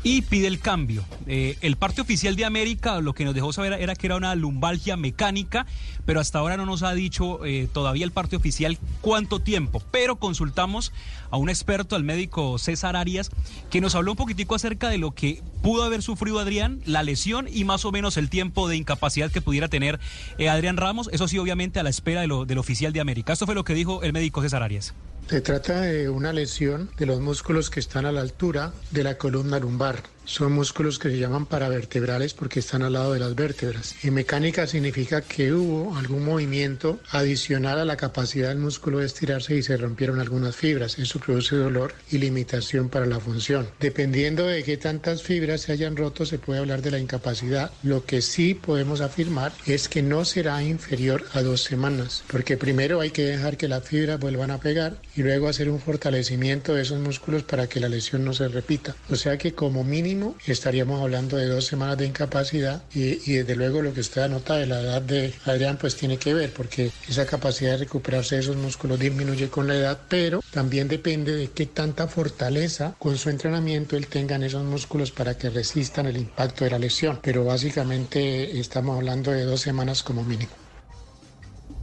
y 0.03 0.21
pide 0.23 0.47
el 0.47 0.59
cambio. 0.59 1.03
Eh, 1.27 1.57
el 1.61 1.77
parte 1.77 2.01
oficial 2.01 2.35
de 2.35 2.45
América 2.45 2.99
lo 2.99 3.13
que 3.13 3.23
nos 3.23 3.33
dejó 3.33 3.53
saber 3.53 3.73
era 3.73 3.95
que 3.95 4.07
era 4.07 4.17
una 4.17 4.35
lumbalgia 4.35 4.97
mecánica, 4.97 5.65
pero 6.05 6.19
hasta 6.19 6.39
ahora 6.39 6.57
no 6.57 6.65
nos 6.65 6.83
ha 6.83 6.93
dicho 6.93 7.45
eh, 7.45 7.67
todavía 7.71 8.05
el 8.05 8.11
parte 8.11 8.35
oficial 8.35 8.77
cuánto 9.01 9.39
tiempo. 9.39 9.81
Pero 9.91 10.17
consultamos 10.17 10.91
a 11.31 11.37
un 11.37 11.49
experto, 11.49 11.95
al 11.95 12.03
médico 12.03 12.57
César 12.57 12.95
Arias, 12.95 13.29
que 13.69 13.81
nos 13.81 13.95
habló 13.95 14.11
un 14.11 14.17
poquitico 14.17 14.55
acerca 14.55 14.89
de 14.89 14.97
lo 14.97 15.11
que 15.11 15.41
pudo 15.61 15.83
haber 15.83 16.01
sufrido 16.01 16.39
Adrián, 16.39 16.81
la 16.85 17.03
lesión 17.03 17.47
y 17.51 17.63
más 17.63 17.85
o 17.85 17.91
menos 17.91 18.17
el 18.17 18.29
tiempo 18.29 18.67
de 18.67 18.75
incapacidad 18.75 19.31
que 19.31 19.41
pudiera 19.41 19.67
tener 19.67 19.99
eh, 20.37 20.49
Adrián 20.49 20.77
Ramos. 20.77 21.09
Eso 21.11 21.27
sí, 21.27 21.37
obviamente 21.37 21.79
a 21.79 21.83
la 21.83 21.89
espera 21.89 22.21
de 22.21 22.27
lo, 22.27 22.45
del 22.45 22.57
oficial 22.57 22.93
de 22.93 22.99
América. 22.99 23.33
Esto 23.33 23.45
fue 23.45 23.55
lo 23.55 23.63
que 23.63 23.73
dijo 23.73 24.03
el 24.03 24.13
médico 24.13 24.41
César 24.41 24.63
Arias. 24.63 24.93
Se 25.29 25.39
trata 25.41 25.81
de 25.81 26.09
una 26.09 26.33
lesión 26.33 26.89
de 26.97 27.05
los 27.05 27.21
músculos 27.21 27.69
que 27.69 27.79
están 27.79 28.05
a 28.05 28.11
la 28.11 28.21
altura 28.21 28.73
de 28.91 29.03
la 29.03 29.17
columna 29.17 29.57
lumbar. 29.57 30.03
Son 30.25 30.53
músculos 30.53 30.99
que 30.99 31.09
se 31.09 31.17
llaman 31.17 31.45
paravertebrales 31.45 32.33
porque 32.33 32.59
están 32.59 32.81
al 32.81 32.93
lado 32.93 33.13
de 33.13 33.19
las 33.19 33.35
vértebras. 33.35 33.95
Y 34.03 34.09
mecánica 34.09 34.67
significa 34.67 35.21
que 35.21 35.53
hubo 35.53 35.97
algún 35.97 36.23
movimiento 36.23 36.99
adicional 37.11 37.79
a 37.79 37.85
la 37.85 37.97
capacidad 37.97 38.49
del 38.49 38.57
músculo 38.57 38.99
de 38.99 39.05
estirarse 39.05 39.55
y 39.55 39.63
se 39.63 39.75
rompieron 39.75 40.21
algunas 40.21 40.55
fibras. 40.55 40.97
Eso 40.97 41.19
produce 41.19 41.57
dolor 41.57 41.93
y 42.09 42.19
limitación 42.19 42.87
para 42.87 43.05
la 43.05 43.19
función. 43.19 43.67
Dependiendo 43.81 44.47
de 44.47 44.63
qué 44.63 44.77
tantas 44.77 45.23
fibras 45.23 45.61
se 45.61 45.73
hayan 45.73 45.97
roto, 45.97 46.25
se 46.25 46.39
puede 46.39 46.61
hablar 46.61 46.81
de 46.81 46.91
la 46.91 46.99
incapacidad. 46.99 47.71
Lo 47.83 48.05
que 48.05 48.21
sí 48.21 48.53
podemos 48.53 49.01
afirmar 49.01 49.51
es 49.65 49.89
que 49.89 50.01
no 50.01 50.23
será 50.23 50.63
inferior 50.63 51.25
a 51.33 51.41
dos 51.41 51.63
semanas, 51.63 52.23
porque 52.27 52.55
primero 52.55 53.01
hay 53.01 53.11
que 53.11 53.23
dejar 53.23 53.57
que 53.57 53.67
las 53.67 53.83
fibras 53.83 54.19
vuelvan 54.19 54.51
a 54.51 54.59
pegar 54.59 55.01
y 55.17 55.21
luego 55.21 55.49
hacer 55.49 55.69
un 55.69 55.81
fortalecimiento 55.81 56.73
de 56.73 56.83
esos 56.83 56.99
músculos 56.99 57.43
para 57.43 57.67
que 57.67 57.81
la 57.81 57.89
lesión 57.89 58.23
no 58.23 58.33
se 58.33 58.47
repita. 58.47 58.95
O 59.09 59.15
sea 59.17 59.37
que 59.37 59.53
como 59.53 59.83
mínimo 59.83 60.12
estaríamos 60.45 61.01
hablando 61.01 61.37
de 61.37 61.47
dos 61.47 61.65
semanas 61.65 61.97
de 61.97 62.05
incapacidad 62.05 62.83
y, 62.93 63.31
y 63.31 63.37
desde 63.37 63.55
luego 63.55 63.81
lo 63.81 63.93
que 63.93 64.01
usted 64.01 64.23
anota 64.23 64.55
de 64.55 64.67
la 64.67 64.81
edad 64.81 65.01
de 65.01 65.33
Adrián 65.45 65.77
pues 65.79 65.95
tiene 65.95 66.17
que 66.17 66.33
ver 66.33 66.51
porque 66.53 66.91
esa 67.07 67.25
capacidad 67.25 67.71
de 67.71 67.77
recuperarse 67.77 68.35
de 68.35 68.41
esos 68.41 68.55
músculos 68.55 68.99
disminuye 68.99 69.49
con 69.49 69.67
la 69.67 69.75
edad, 69.75 69.99
pero 70.09 70.41
también 70.51 70.87
depende 70.87 71.35
de 71.35 71.49
qué 71.51 71.65
tanta 71.65 72.07
fortaleza 72.07 72.95
con 72.99 73.17
su 73.17 73.29
entrenamiento 73.29 73.95
él 73.95 74.07
tenga 74.07 74.35
en 74.35 74.43
esos 74.43 74.63
músculos 74.63 75.11
para 75.11 75.37
que 75.37 75.49
resistan 75.49 76.07
el 76.07 76.17
impacto 76.17 76.63
de 76.63 76.71
la 76.71 76.79
lesión. 76.79 77.19
Pero 77.21 77.45
básicamente 77.45 78.59
estamos 78.59 78.97
hablando 78.97 79.31
de 79.31 79.43
dos 79.43 79.61
semanas 79.61 80.03
como 80.03 80.23
mínimo. 80.23 80.62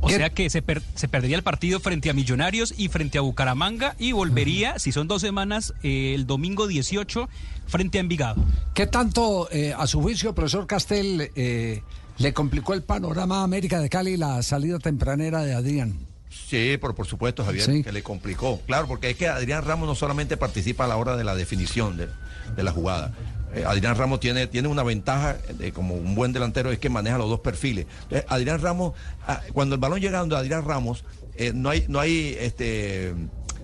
O 0.02 0.08
sea 0.08 0.30
que 0.30 0.48
se, 0.50 0.62
per- 0.62 0.82
se 0.94 1.08
perdería 1.08 1.36
el 1.36 1.42
partido 1.42 1.78
frente 1.80 2.08
a 2.10 2.12
Millonarios 2.14 2.74
y 2.76 2.88
frente 2.88 3.18
a 3.18 3.20
Bucaramanga 3.20 3.94
y 3.98 4.12
volvería, 4.12 4.78
si 4.78 4.92
son 4.92 5.08
dos 5.08 5.20
semanas, 5.20 5.74
eh, 5.82 6.12
el 6.14 6.26
domingo 6.26 6.66
18 6.66 7.28
frente 7.66 7.98
a 7.98 8.00
Envigado. 8.00 8.42
¿Qué 8.74 8.86
tanto, 8.86 9.48
eh, 9.52 9.74
a 9.76 9.86
su 9.86 10.00
juicio, 10.00 10.34
profesor 10.34 10.66
Castel, 10.66 11.30
eh, 11.36 11.82
le 12.18 12.32
complicó 12.32 12.74
el 12.74 12.82
panorama 12.82 13.40
a 13.40 13.44
América 13.44 13.78
de 13.80 13.88
Cali 13.88 14.16
la 14.16 14.42
salida 14.42 14.78
tempranera 14.78 15.42
de 15.44 15.54
Adrián? 15.54 15.98
Sí, 16.30 16.76
por, 16.80 16.94
por 16.94 17.06
supuesto, 17.06 17.44
Javier, 17.44 17.64
Sí. 17.64 17.82
que 17.82 17.92
le 17.92 18.02
complicó. 18.02 18.60
Claro, 18.66 18.86
porque 18.88 19.10
es 19.10 19.16
que 19.16 19.28
Adrián 19.28 19.64
Ramos 19.64 19.86
no 19.88 19.94
solamente 19.94 20.36
participa 20.36 20.84
a 20.84 20.88
la 20.88 20.96
hora 20.96 21.16
de 21.16 21.24
la 21.24 21.34
definición 21.34 21.96
de, 21.96 22.08
de 22.56 22.62
la 22.62 22.72
jugada. 22.72 23.12
Eh, 23.54 23.64
Adrián 23.66 23.96
Ramos 23.96 24.20
tiene, 24.20 24.46
tiene 24.46 24.68
una 24.68 24.82
ventaja 24.82 25.36
de, 25.58 25.72
como 25.72 25.94
un 25.94 26.14
buen 26.14 26.32
delantero, 26.32 26.70
es 26.70 26.78
que 26.78 26.88
maneja 26.88 27.18
los 27.18 27.28
dos 27.28 27.40
perfiles. 27.40 27.86
Entonces, 28.02 28.24
Adrián 28.28 28.60
Ramos, 28.60 28.92
ah, 29.26 29.40
cuando 29.52 29.74
el 29.74 29.80
balón 29.80 30.00
llega 30.00 30.20
donde 30.20 30.36
Adrián 30.36 30.64
Ramos, 30.64 31.04
eh, 31.34 31.52
no 31.54 31.70
hay, 31.70 31.84
no 31.88 32.00
hay 32.00 32.36
este 32.38 33.14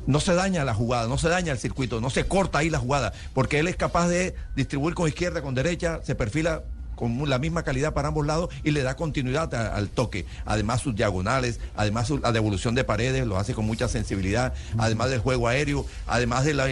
no 0.07 0.21
se 0.21 0.35
daña 0.35 0.65
la 0.65 0.73
jugada, 0.73 1.09
no 1.09 1.19
se 1.19 1.29
daña 1.29 1.53
el 1.53 1.59
circuito, 1.59 2.01
no 2.01 2.11
se 2.11 2.27
corta 2.27 2.59
ahí 2.59 2.71
la 2.71 2.79
jugada, 2.79 3.13
porque 3.35 3.59
él 3.59 3.67
es 3.67 3.77
capaz 3.77 4.09
de 4.09 4.35
distribuir 4.55 4.95
con 4.95 5.09
izquierda, 5.09 5.43
con 5.43 5.55
derecha, 5.55 6.01
se 6.05 6.15
perfila 6.15 6.63
con 6.97 7.29
la 7.31 7.39
misma 7.39 7.63
calidad 7.63 7.95
para 7.95 8.09
ambos 8.09 8.27
lados 8.27 8.49
y 8.65 8.73
le 8.73 8.83
da 8.83 8.97
continuidad 8.97 9.55
al 9.55 9.89
toque. 9.91 10.27
Además 10.45 10.81
sus 10.81 10.97
diagonales, 10.97 11.61
además 11.77 12.09
su- 12.09 12.19
la 12.19 12.33
devolución 12.33 12.75
de 12.75 12.83
paredes, 12.83 13.25
lo 13.27 13.37
hace 13.39 13.55
con 13.55 13.67
mucha 13.67 13.87
sensibilidad, 13.87 14.55
además 14.79 15.11
del 15.11 15.21
juego 15.21 15.47
aéreo, 15.47 15.87
además 16.09 16.45
de 16.45 16.55
la, 16.55 16.67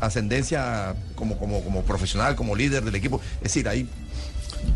ascendencia 0.00 0.96
como, 1.14 1.38
como, 1.38 1.62
como 1.62 1.82
profesional, 1.84 2.34
como 2.34 2.56
líder 2.56 2.82
del 2.82 2.94
equipo. 2.96 3.20
Es 3.36 3.44
decir, 3.44 3.68
hay 3.68 3.88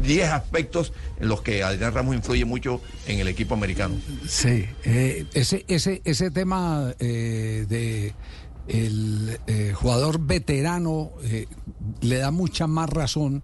10 0.02 0.28
aspectos 0.30 0.92
en 1.20 1.28
los 1.28 1.42
que 1.42 1.62
Adrián 1.64 1.92
Ramos 1.92 2.14
influye 2.14 2.44
mucho 2.44 2.80
en 3.06 3.18
el 3.18 3.28
equipo 3.28 3.54
americano. 3.54 3.96
Sí, 4.28 4.66
eh, 4.84 5.26
ese, 5.34 5.64
ese, 5.68 6.02
ese 6.04 6.30
tema 6.30 6.94
eh, 7.00 7.66
de 7.68 8.14
el 8.68 9.40
eh, 9.48 9.72
jugador 9.74 10.20
veterano 10.20 11.10
eh, 11.24 11.46
le 12.00 12.18
da 12.18 12.30
mucha 12.30 12.66
más 12.68 12.88
razón 12.90 13.42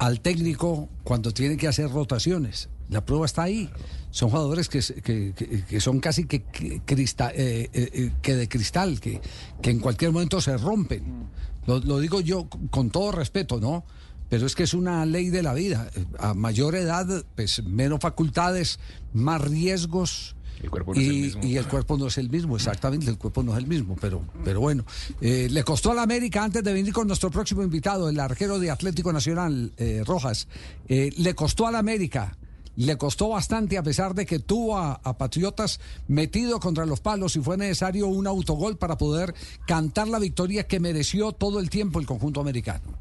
al 0.00 0.20
técnico 0.22 0.88
cuando 1.04 1.30
tiene 1.32 1.56
que 1.56 1.68
hacer 1.68 1.90
rotaciones. 1.90 2.70
La 2.88 3.04
prueba 3.04 3.26
está 3.26 3.42
ahí. 3.44 3.70
Son 4.10 4.30
jugadores 4.30 4.68
que, 4.68 4.80
que- 5.04 5.80
son 5.80 6.00
casi 6.00 6.24
que, 6.24 6.42
que, 6.42 6.80
crista- 6.84 7.30
eh, 7.32 7.68
eh, 7.72 7.90
eh, 7.92 8.12
que 8.22 8.34
de 8.34 8.48
cristal, 8.48 8.98
que, 8.98 9.20
en 9.62 9.78
cualquier 9.78 10.10
momento 10.10 10.40
se 10.40 10.56
rompen. 10.56 11.28
Lo, 11.66 11.78
lo 11.80 12.00
digo 12.00 12.20
yo 12.20 12.48
con- 12.70 12.90
todo 12.90 13.12
respeto, 13.12 13.60
¿no? 13.60 13.84
Pero 14.30 14.46
es 14.46 14.54
que 14.54 14.62
es 14.62 14.74
una 14.74 15.04
ley 15.06 15.28
de 15.28 15.42
la 15.42 15.52
vida. 15.54 15.90
A 16.18 16.34
mayor 16.34 16.74
edad, 16.76 17.06
pues 17.36 17.62
menos 17.62 18.00
facultades, 18.00 18.80
más 19.12 19.40
riesgos. 19.42 20.34
El 20.62 20.70
cuerpo 20.70 20.94
no 20.94 21.00
es 21.00 21.06
el 21.06 21.14
y, 21.14 21.20
mismo. 21.22 21.44
y 21.44 21.56
el 21.56 21.66
cuerpo 21.66 21.96
no 21.96 22.06
es 22.06 22.18
el 22.18 22.30
mismo, 22.30 22.56
exactamente, 22.56 23.10
el 23.10 23.18
cuerpo 23.18 23.42
no 23.42 23.52
es 23.52 23.58
el 23.58 23.66
mismo, 23.66 23.96
pero, 24.00 24.22
pero 24.44 24.60
bueno. 24.60 24.84
Eh, 25.20 25.48
le 25.50 25.64
costó 25.64 25.92
a 25.92 25.94
la 25.94 26.02
América, 26.02 26.44
antes 26.44 26.62
de 26.62 26.72
venir 26.72 26.92
con 26.92 27.06
nuestro 27.06 27.30
próximo 27.30 27.62
invitado, 27.62 28.08
el 28.08 28.20
arquero 28.20 28.58
de 28.58 28.70
Atlético 28.70 29.12
Nacional, 29.12 29.72
eh, 29.78 30.02
Rojas, 30.06 30.48
eh, 30.88 31.12
le 31.16 31.34
costó 31.34 31.66
a 31.66 31.72
la 31.72 31.78
América 31.78 32.36
le 32.76 32.96
costó 32.96 33.28
bastante 33.28 33.76
a 33.76 33.82
pesar 33.82 34.14
de 34.14 34.24
que 34.24 34.38
tuvo 34.38 34.78
a, 34.78 35.00
a 35.04 35.18
Patriotas 35.18 35.80
metido 36.08 36.60
contra 36.60 36.86
los 36.86 37.00
palos 37.00 37.36
y 37.36 37.40
fue 37.40 37.58
necesario 37.58 38.06
un 38.06 38.26
autogol 38.26 38.78
para 38.78 38.96
poder 38.96 39.34
cantar 39.66 40.08
la 40.08 40.18
victoria 40.18 40.66
que 40.66 40.80
mereció 40.80 41.32
todo 41.32 41.60
el 41.60 41.68
tiempo 41.68 41.98
el 42.00 42.06
conjunto 42.06 42.40
americano. 42.40 42.96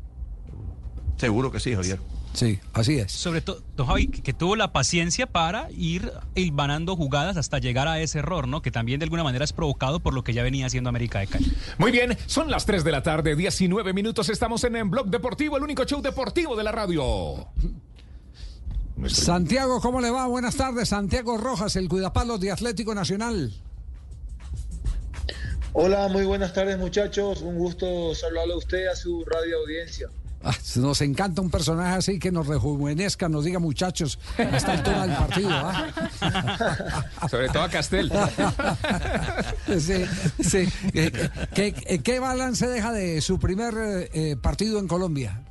Seguro 1.18 1.51
que 1.51 1.60
sí, 1.60 1.74
Javier. 1.76 1.99
Sí, 2.34 2.60
así 2.74 3.00
es. 3.00 3.12
Sobre 3.12 3.42
todo, 3.42 3.62
Javi, 3.78 4.08
que, 4.08 4.34
tuvo 4.34 4.56
la 4.56 4.72
paciencia 4.72 5.26
para 5.26 5.70
ir 5.72 6.12
hilvanando 6.36 6.96
jugadas 6.96 7.38
hasta 7.38 7.60
llegar 7.60 7.88
a 7.88 8.00
ese 8.00 8.20
error, 8.20 8.48
¿no? 8.48 8.62
Que 8.62 8.72
también 8.72 9.00
de 9.00 9.06
alguna 9.06 9.24
manera 9.24 9.44
es 9.44 9.52
provocado 9.52 10.00
por 10.00 10.14
lo 10.14 10.24
que 10.24 10.34
ya 10.34 10.44
venía 10.44 10.68
haciendo 10.68 10.90
América 10.90 11.20
de 11.20 11.28
Cali. 11.28 11.52
Muy 11.78 11.92
bien, 11.92 12.18
son 12.28 12.50
las 12.50 12.66
3 12.66 12.84
de 12.84 12.92
la 12.92 13.04
tarde, 13.04 13.36
19 13.36 13.94
minutos. 13.94 14.30
Estamos 14.30 14.64
en, 14.64 14.76
en 14.76 14.90
Blog 14.90 15.08
Deportivo, 15.08 15.58
el 15.58 15.64
único 15.64 15.84
show 15.86 16.02
deportivo 16.02 16.56
de 16.56 16.64
la 16.64 16.72
radio. 16.72 17.48
Santiago, 19.08 19.80
¿cómo 19.80 20.02
le 20.02 20.12
va? 20.12 20.28
Buenas 20.28 20.56
tardes. 20.56 20.90
Santiago 20.90 21.38
Rojas, 21.38 21.76
el 21.76 21.88
cuidapalos 21.88 22.40
de 22.40 22.52
Atlético 22.52 22.94
Nacional. 22.94 23.54
Hola, 25.74 26.08
muy 26.10 26.26
buenas 26.26 26.54
tardes 26.54 26.78
muchachos. 26.78 27.42
Un 27.42 27.58
gusto 27.58 28.14
saludarlo 28.14 28.56
a 28.56 28.58
usted, 28.58 28.88
a 28.88 28.96
su 28.96 29.24
radio 29.26 29.58
audiencia. 29.60 30.10
Ah, 30.42 30.56
nos 30.78 31.02
encanta 31.02 31.42
un 31.42 31.50
personaje 31.50 31.98
así 31.98 32.20
que 32.20 32.32
nos 32.32 32.48
rejuvenezca, 32.48 33.28
nos 33.28 33.44
diga 33.44 33.60
muchachos 33.60 34.20
a 34.38 34.56
esta 34.56 34.72
altura 34.74 35.06
del 35.06 35.18
partido. 35.18 35.50
¿ah? 35.52 35.88
Sobre 37.30 37.50
todo 37.50 37.64
a 37.64 37.70
Castel. 37.70 38.10
sí, 39.80 40.06
sí. 40.40 40.70
Eh, 40.94 41.12
¿Qué, 41.54 41.74
qué, 41.74 42.00
qué 42.02 42.20
balance 42.20 42.68
deja 42.68 42.94
de 42.94 43.20
su 43.20 43.38
primer 43.38 43.74
eh, 44.14 44.38
partido 44.42 44.80
en 44.80 44.88
Colombia? 44.88 45.44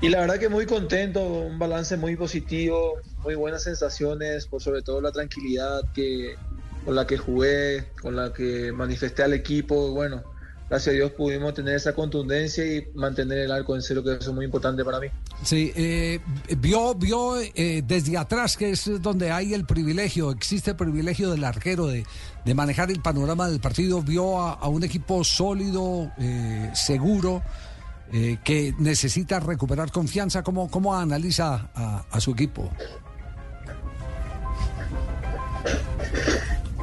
Y 0.00 0.10
la 0.10 0.20
verdad 0.20 0.38
que 0.38 0.48
muy 0.48 0.64
contento, 0.64 1.24
un 1.24 1.58
balance 1.58 1.96
muy 1.96 2.14
positivo, 2.14 2.94
muy 3.24 3.34
buenas 3.34 3.64
sensaciones, 3.64 4.46
por 4.46 4.62
sobre 4.62 4.82
todo 4.82 5.00
la 5.00 5.10
tranquilidad 5.10 5.80
que 5.92 6.36
con 6.84 6.94
la 6.94 7.06
que 7.06 7.18
jugué, 7.18 7.88
con 8.00 8.14
la 8.14 8.32
que 8.32 8.70
manifesté 8.70 9.24
al 9.24 9.32
equipo. 9.32 9.90
Bueno, 9.90 10.22
gracias 10.68 10.92
a 10.92 10.96
Dios 10.96 11.12
pudimos 11.12 11.54
tener 11.54 11.74
esa 11.74 11.94
contundencia 11.94 12.64
y 12.64 12.86
mantener 12.94 13.38
el 13.38 13.52
arco 13.52 13.74
en 13.74 13.82
cero, 13.82 14.02
que 14.02 14.14
es 14.14 14.28
muy 14.32 14.44
importante 14.44 14.84
para 14.84 15.00
mí. 15.00 15.06
Sí, 15.42 15.72
eh, 15.76 16.20
vio, 16.58 16.94
vio 16.94 17.38
eh, 17.40 17.82
desde 17.86 18.16
atrás, 18.16 18.56
que 18.56 18.70
es 18.70 18.90
donde 19.00 19.30
hay 19.30 19.54
el 19.54 19.64
privilegio, 19.64 20.30
existe 20.30 20.70
el 20.70 20.76
privilegio 20.76 21.30
del 21.30 21.44
arquero 21.44 21.86
de, 21.86 22.04
de 22.44 22.54
manejar 22.54 22.90
el 22.90 23.00
panorama 23.00 23.48
del 23.48 23.60
partido, 23.60 24.02
vio 24.02 24.38
a, 24.40 24.68
un 24.68 24.84
equipo 24.84 25.24
sólido, 25.24 26.12
eh, 26.18 26.70
seguro. 26.74 27.42
Que 28.10 28.74
necesita 28.78 29.38
recuperar 29.38 29.92
confianza, 29.92 30.42
¿cómo, 30.42 30.70
cómo 30.70 30.96
analiza 30.96 31.70
a, 31.74 32.06
a 32.10 32.20
su 32.20 32.30
equipo? 32.30 32.70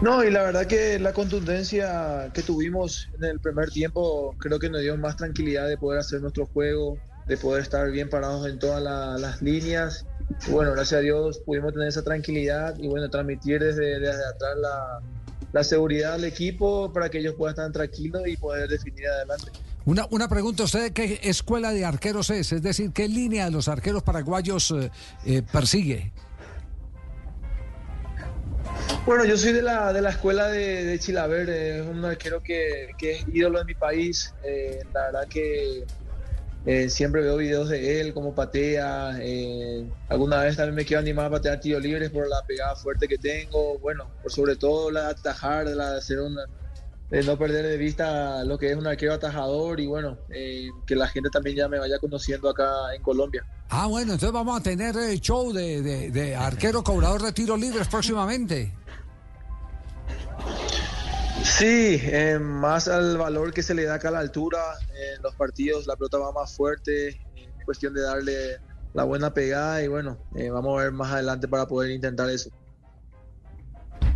No, 0.01 0.23
y 0.23 0.29
la 0.29 0.43
verdad 0.43 0.67
que 0.67 0.99
la 0.99 1.13
contundencia 1.13 2.29
que 2.33 2.41
tuvimos 2.43 3.09
en 3.17 3.23
el 3.25 3.39
primer 3.39 3.69
tiempo 3.71 4.35
creo 4.39 4.59
que 4.59 4.69
nos 4.69 4.81
dio 4.81 4.95
más 4.97 5.15
tranquilidad 5.15 5.67
de 5.67 5.77
poder 5.77 5.99
hacer 5.99 6.21
nuestro 6.21 6.45
juego, 6.47 6.97
de 7.27 7.37
poder 7.37 7.63
estar 7.63 7.89
bien 7.89 8.09
parados 8.09 8.47
en 8.47 8.59
todas 8.59 8.83
la- 8.83 9.17
las 9.17 9.41
líneas. 9.41 10.05
Bueno, 10.49 10.73
gracias 10.73 10.99
a 10.99 11.01
Dios 11.01 11.39
pudimos 11.45 11.73
tener 11.73 11.87
esa 11.87 12.03
tranquilidad 12.03 12.75
y 12.77 12.87
bueno, 12.87 13.09
transmitir 13.09 13.59
desde, 13.61 13.99
desde 13.99 14.25
atrás 14.27 14.57
la, 14.61 14.99
la 15.53 15.63
seguridad 15.63 16.13
al 16.15 16.25
equipo 16.25 16.91
para 16.93 17.09
que 17.09 17.19
ellos 17.19 17.33
puedan 17.35 17.53
estar 17.53 17.71
tranquilos 17.71 18.21
y 18.27 18.35
poder 18.37 18.69
definir 18.69 19.07
adelante. 19.07 19.51
Una, 19.85 20.07
una 20.11 20.27
pregunta, 20.27 20.63
¿usted 20.63 20.91
qué 20.93 21.19
escuela 21.23 21.71
de 21.71 21.85
arqueros 21.85 22.29
es? 22.31 22.51
Es 22.51 22.61
decir, 22.61 22.91
¿qué 22.91 23.07
línea 23.07 23.45
de 23.45 23.51
los 23.51 23.67
arqueros 23.67 24.03
paraguayos 24.03 24.71
eh, 24.71 24.91
eh, 25.25 25.41
persigue? 25.51 26.11
Bueno, 29.05 29.23
yo 29.25 29.37
soy 29.37 29.53
de 29.53 29.61
la, 29.61 29.93
de 29.93 30.01
la 30.01 30.09
escuela 30.09 30.47
de, 30.47 30.83
de 30.83 30.99
Chilaver, 30.99 31.47
eh, 31.49 31.79
es 31.81 31.85
un 31.87 32.03
arquero 32.03 32.41
que, 32.41 32.89
que 32.97 33.17
es 33.17 33.25
ídolo 33.31 33.59
de 33.59 33.65
mi 33.65 33.75
país. 33.75 34.33
eh, 34.43 34.79
la 34.93 35.05
verdad 35.05 35.27
que 35.29 35.85
eh, 36.65 36.89
siempre 36.89 37.21
veo 37.21 37.37
videos 37.37 37.69
de 37.69 38.01
él, 38.01 38.15
cómo 38.15 38.33
patea. 38.33 39.17
eh, 39.21 39.87
alguna 40.09 40.41
vez 40.41 40.55
también 40.57 40.73
me 40.75 40.85
quiero 40.85 41.01
animar 41.01 41.27
a 41.27 41.29
patear 41.31 41.59
tiros 41.59 41.83
libres 41.83 42.09
por 42.09 42.27
la 42.27 42.41
pegada 42.47 42.75
fuerte 42.75 43.07
que 43.07 43.19
tengo. 43.19 43.77
Bueno, 43.77 44.09
por 44.23 44.31
sobre 44.31 44.55
todo 44.55 44.89
la 44.89 45.09
atajar, 45.09 45.67
la 45.67 45.97
hacer 45.97 46.19
una, 46.21 46.41
de 47.11 47.21
no 47.21 47.37
perder 47.37 47.63
de 47.67 47.77
vista 47.77 48.43
lo 48.43 48.57
que 48.57 48.71
es 48.71 48.75
un 48.75 48.87
arquero 48.87 49.13
atajador 49.13 49.79
y 49.79 49.85
bueno, 49.85 50.17
eh, 50.29 50.69
que 50.87 50.95
la 50.95 51.07
gente 51.07 51.29
también 51.29 51.55
ya 51.57 51.67
me 51.67 51.77
vaya 51.77 51.99
conociendo 51.99 52.49
acá 52.49 52.65
en 52.95 53.03
Colombia. 53.03 53.45
Ah, 53.69 53.85
bueno, 53.85 54.13
entonces 54.13 54.31
vamos 54.31 54.59
a 54.59 54.63
tener 54.63 54.95
eh, 54.97 55.19
show 55.19 55.51
de, 55.53 55.81
de- 55.83 56.09
de 56.11 56.35
arquero 56.35 56.83
cobrador 56.83 57.21
de 57.21 57.31
tiros 57.33 57.59
libres 57.59 57.87
próximamente. 57.87 58.71
Sí, 61.43 61.99
eh, 62.03 62.39
más 62.39 62.87
al 62.87 63.17
valor 63.17 63.53
que 63.53 63.61
se 63.61 63.73
le 63.75 63.83
da 63.85 63.95
acá 63.95 64.07
a 64.09 64.11
la 64.11 64.19
altura, 64.19 64.59
en 65.15 65.21
los 65.21 65.35
partidos 65.35 65.85
la 65.85 65.95
pelota 65.95 66.17
va 66.17 66.31
más 66.31 66.55
fuerte, 66.55 67.09
eh, 67.09 67.17
es 67.35 67.65
cuestión 67.65 67.93
de 67.93 68.01
darle 68.01 68.57
la 68.93 69.03
buena 69.03 69.33
pegada 69.33 69.83
y 69.83 69.87
bueno, 69.87 70.17
eh, 70.35 70.49
vamos 70.49 70.79
a 70.79 70.83
ver 70.83 70.91
más 70.91 71.11
adelante 71.11 71.47
para 71.47 71.67
poder 71.67 71.91
intentar 71.91 72.29
eso. 72.29 72.49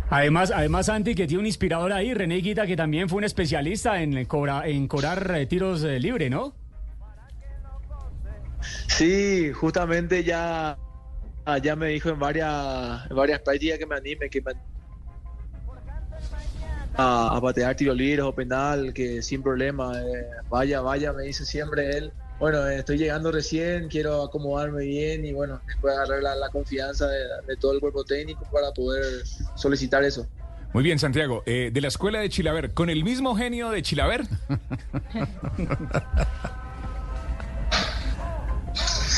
Además, 0.08 0.50
además 0.52 0.86
Santi, 0.86 1.14
que 1.14 1.28
tiene 1.28 1.40
un 1.40 1.46
inspirador 1.46 1.92
ahí, 1.92 2.12
René 2.14 2.36
Guita, 2.38 2.66
que 2.66 2.76
también 2.76 3.08
fue 3.08 3.18
un 3.18 3.24
especialista 3.24 4.02
en, 4.02 4.24
cobra- 4.26 4.66
en 4.66 4.88
cobrar 4.88 5.30
eh, 5.36 5.46
tiros 5.46 5.84
eh, 5.84 6.00
libre, 6.00 6.28
¿no? 6.28 6.52
Sí, 8.88 9.52
justamente 9.52 10.24
ya, 10.24 10.76
ya 11.62 11.76
me 11.76 11.88
dijo 11.88 12.08
en 12.08 12.18
varias, 12.18 13.08
en 13.08 13.16
varias 13.16 13.40
prácticas 13.40 13.78
que 13.78 13.86
me 13.86 13.94
anime, 13.94 14.28
que 14.28 14.42
me 14.42 14.52
a, 17.00 17.36
a 17.36 17.40
patear 17.40 17.74
tiro 17.76 17.94
libres 17.94 18.24
o 18.24 18.34
penal, 18.34 18.92
que 18.92 19.22
sin 19.22 19.42
problema, 19.42 19.92
eh, 20.00 20.26
vaya, 20.48 20.80
vaya, 20.80 21.12
me 21.12 21.24
dice 21.24 21.44
siempre 21.44 21.96
él. 21.96 22.12
Bueno, 22.38 22.66
eh, 22.68 22.78
estoy 22.78 22.96
llegando 22.96 23.30
recién, 23.30 23.88
quiero 23.88 24.22
acomodarme 24.22 24.84
bien 24.84 25.24
y 25.26 25.32
bueno, 25.32 25.60
después 25.66 25.94
agarrar 25.94 26.22
la, 26.22 26.34
la 26.36 26.48
confianza 26.48 27.06
de, 27.06 27.18
de 27.46 27.56
todo 27.56 27.72
el 27.72 27.80
cuerpo 27.80 28.02
técnico 28.04 28.46
para 28.52 28.70
poder 28.72 29.04
solicitar 29.56 30.02
eso. 30.04 30.26
Muy 30.72 30.84
bien, 30.84 30.98
Santiago. 30.98 31.42
eh, 31.46 31.70
de 31.72 31.80
la 31.80 31.88
escuela 31.88 32.20
de 32.20 32.28
Chilaver, 32.28 32.72
¿con 32.72 32.90
el 32.90 33.02
mismo 33.04 33.34
genio 33.34 33.70
de 33.70 33.82
Chilaver? 33.82 34.22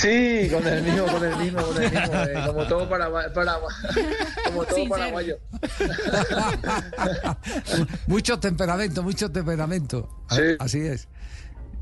Sí, 0.02 0.48
con 0.52 0.66
el 0.66 0.82
mismo, 0.82 1.06
con 1.06 1.24
el 1.24 1.36
mismo, 1.36 1.62
con 1.62 1.82
el 1.82 1.90
mismo, 1.90 2.14
eh, 2.14 2.42
como 2.46 2.66
todo 2.66 2.88
Paraguay- 2.88 3.26
como 4.46 4.64
todo 4.64 4.88
paraguayo. 4.88 5.38
mucho 8.06 8.38
temperamento, 8.38 9.02
mucho 9.02 9.30
temperamento. 9.30 10.08
Sí. 10.30 10.42
Así 10.58 10.80
es. 10.80 11.08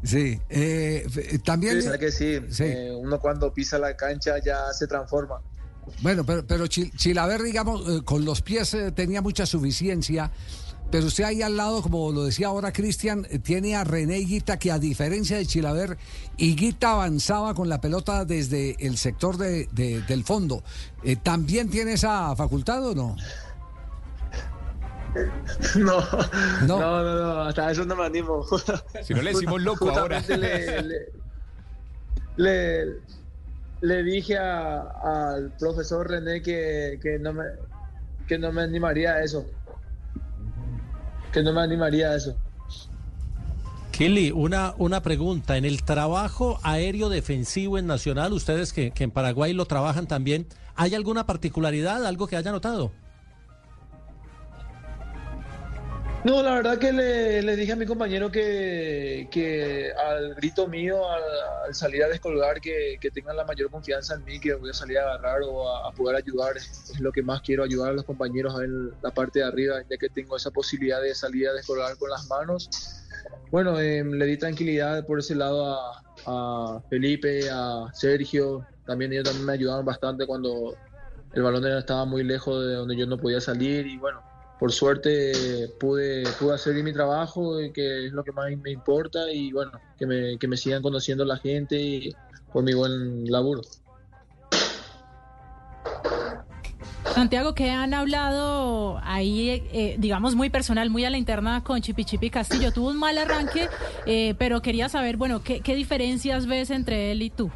Sí. 0.03 0.41
eh, 0.49 1.05
f- 1.07 1.39
también. 1.41 1.77
Sí, 1.77 1.83
¿sabes 1.83 2.01
que 2.01 2.12
sí? 2.12 2.41
Sí. 2.51 2.64
Eh, 2.64 2.91
uno 2.95 3.18
cuando 3.21 3.53
pisa 3.53 3.79
la 3.79 3.97
cancha 3.97 4.37
ya 4.45 4.73
se 4.73 4.87
transforma. 4.87 5.41
Bueno, 6.03 6.25
pero, 6.25 6.47
pero 6.47 6.66
Chil- 6.66 6.93
Chilaver, 6.97 7.43
digamos, 7.43 7.83
eh, 7.89 8.01
con 8.05 8.25
los 8.25 8.43
pies 8.43 8.73
eh, 8.75 8.93
tenía 8.93 9.21
mucha 9.23 9.47
suficiencia. 9.47 10.31
Pero 10.91 11.07
usted 11.07 11.22
ahí 11.24 11.41
al 11.43 11.57
lado, 11.57 11.82
como 11.82 12.11
lo 12.11 12.24
decía 12.24 12.49
ahora 12.49 12.72
Cristian, 12.72 13.26
eh, 13.30 13.38
tiene 13.38 13.76
a 13.76 13.84
René 13.84 14.18
Higuita, 14.18 14.59
que 14.59 14.72
a 14.72 14.78
diferencia 14.80 15.36
de 15.36 15.47
Chilaver, 15.47 15.97
Higuita 16.36 16.91
avanzaba 16.93 17.55
con 17.55 17.68
la 17.68 17.80
pelota 17.80 18.24
desde 18.24 18.74
el 18.84 18.97
sector 18.99 19.36
de- 19.36 19.68
de- 19.72 20.03
del 20.03 20.24
fondo. 20.24 20.64
Eh, 21.05 21.14
¿También 21.16 21.70
tiene 21.70 21.93
esa 21.93 22.34
facultad 22.34 22.84
o 22.88 22.95
no? 22.95 23.16
No, 25.76 26.01
no, 26.66 27.03
no, 27.03 27.14
no, 27.20 27.41
hasta 27.43 27.70
eso 27.70 27.84
no 27.84 27.97
me 27.97 28.07
animo. 28.07 28.45
Si 29.03 29.12
no 29.14 29.22
le 29.22 29.32
decimos 29.32 29.61
loco 29.61 29.91
ahora. 29.91 30.20
Le, 30.28 30.82
le, 30.82 31.09
le- 32.36 32.86
le 33.80 34.03
dije 34.05 34.38
a- 34.38 34.82
al 35.34 35.53
profesor 35.59 36.09
René 36.09 36.43
que, 36.43 36.99
que 37.03 37.18
no 37.18 37.32
me, 37.32 37.45
que 38.28 38.38
no 38.38 38.53
me 38.53 38.62
animaría 38.62 39.14
a 39.14 39.24
eso. 39.24 39.47
Que 41.33 41.43
no 41.43 41.53
me 41.53 41.61
animaría 41.61 42.11
a 42.11 42.16
eso. 42.16 42.37
Kelly, 43.93 44.31
una, 44.31 44.74
una 44.78 45.03
pregunta. 45.03 45.57
En 45.57 45.64
el 45.64 45.83
trabajo 45.83 46.59
aéreo 46.62 47.09
defensivo 47.09 47.78
en 47.78 47.87
Nacional, 47.87 48.33
ustedes 48.33 48.72
que, 48.72 48.93
que 48.93 49.05
en 49.05 49.11
Paraguay 49.11 49.53
lo 49.53 49.66
trabajan 49.66 50.07
también, 50.07 50.47
¿hay 50.74 50.95
alguna 50.95 51.26
particularidad, 51.26 52.07
algo 52.07 52.26
que 52.26 52.37
haya 52.37 52.51
notado? 52.51 52.93
No, 56.23 56.43
la 56.43 56.55
verdad 56.55 56.79
que 56.79 56.93
le, 56.93 57.41
le 57.41 57.57
dije 57.57 57.73
a 57.73 57.77
mi 57.77 57.87
compañero 57.87 58.31
que, 58.31 59.27
que 59.31 59.91
al 59.93 60.35
grito 60.35 60.68
mío, 60.68 61.09
al, 61.11 61.23
al 61.66 61.75
salir 61.75 62.05
a 62.05 62.09
descolgar, 62.09 62.61
que, 62.61 62.99
que 63.01 63.11
tengan 63.11 63.37
la 63.37 63.45
mayor 63.47 63.71
confianza 63.71 64.16
en 64.16 64.25
mí, 64.25 64.39
que 64.39 64.53
voy 64.53 64.68
a 64.68 64.75
salir 64.75 64.99
a 64.99 65.14
agarrar 65.14 65.41
o 65.43 65.66
a, 65.66 65.89
a 65.89 65.93
poder 65.93 66.16
ayudar. 66.16 66.59
Es 66.59 67.01
lo 67.01 67.11
que 67.11 67.23
más 67.23 67.41
quiero, 67.41 67.64
ayudar 67.64 67.91
a 67.91 67.93
los 67.95 68.05
compañeros 68.05 68.61
en 68.62 68.91
la 69.01 69.11
parte 69.11 69.39
de 69.39 69.47
arriba, 69.47 69.77
ya 69.89 69.97
que 69.97 70.11
tengo 70.11 70.37
esa 70.37 70.51
posibilidad 70.51 71.01
de 71.01 71.14
salir 71.14 71.49
a 71.49 71.55
descolgar 71.55 71.97
con 71.97 72.11
las 72.11 72.29
manos. 72.29 72.68
Bueno, 73.51 73.81
eh, 73.81 74.05
le 74.05 74.27
di 74.27 74.37
tranquilidad 74.37 75.07
por 75.07 75.21
ese 75.21 75.35
lado 75.35 75.75
a, 75.75 76.03
a 76.27 76.83
Felipe, 76.91 77.49
a 77.51 77.87
Sergio, 77.95 78.66
también 78.85 79.12
ellos 79.12 79.25
también 79.25 79.47
me 79.47 79.53
ayudaron 79.55 79.87
bastante 79.87 80.27
cuando 80.27 80.77
el 81.33 81.43
balón 81.43 81.66
estaba 81.66 82.05
muy 82.05 82.25
lejos 82.25 82.66
de 82.66 82.75
donde 82.75 82.97
yo 82.97 83.07
no 83.07 83.16
podía 83.16 83.41
salir 83.41 83.87
y 83.87 83.97
bueno, 83.97 84.22
por 84.61 84.72
suerte 84.72 85.70
pude, 85.80 86.22
pude 86.38 86.54
hacer 86.54 86.74
mi 86.84 86.92
trabajo, 86.92 87.61
y 87.61 87.72
que 87.72 88.07
es 88.07 88.12
lo 88.12 88.22
que 88.22 88.30
más 88.30 88.50
me 88.58 88.70
importa 88.70 89.32
y 89.32 89.50
bueno, 89.53 89.72
que 89.99 90.07
me, 90.07 90.38
que 90.38 90.46
me 90.46 90.58
sigan 90.58 90.82
conociendo 90.82 91.24
la 91.24 91.38
gente 91.38 91.80
y 91.80 92.14
por 92.53 92.62
mi 92.62 92.74
buen 92.74 93.24
laburo. 93.24 93.62
Santiago, 97.14 97.54
que 97.54 97.70
han 97.70 97.95
hablado 97.95 99.00
ahí, 99.03 99.66
eh, 99.72 99.96
digamos, 99.99 100.34
muy 100.34 100.50
personal, 100.50 100.91
muy 100.91 101.04
a 101.04 101.11
la 101.11 101.18
interna 101.18 101.64
con 101.64 101.80
Chipi 101.80 102.04
Chipi 102.04 102.30
Castillo. 102.30 102.72
Tuvo 102.72 102.91
un 102.91 102.99
mal 102.99 103.18
arranque, 103.18 103.68
eh, 104.07 104.34
pero 104.38 104.62
quería 104.62 104.88
saber, 104.88 105.16
bueno, 105.16 105.42
¿qué, 105.42 105.61
¿qué 105.61 105.74
diferencias 105.74 106.46
ves 106.46 106.70
entre 106.70 107.12
él 107.12 107.22
y 107.22 107.30
tú? 107.30 107.50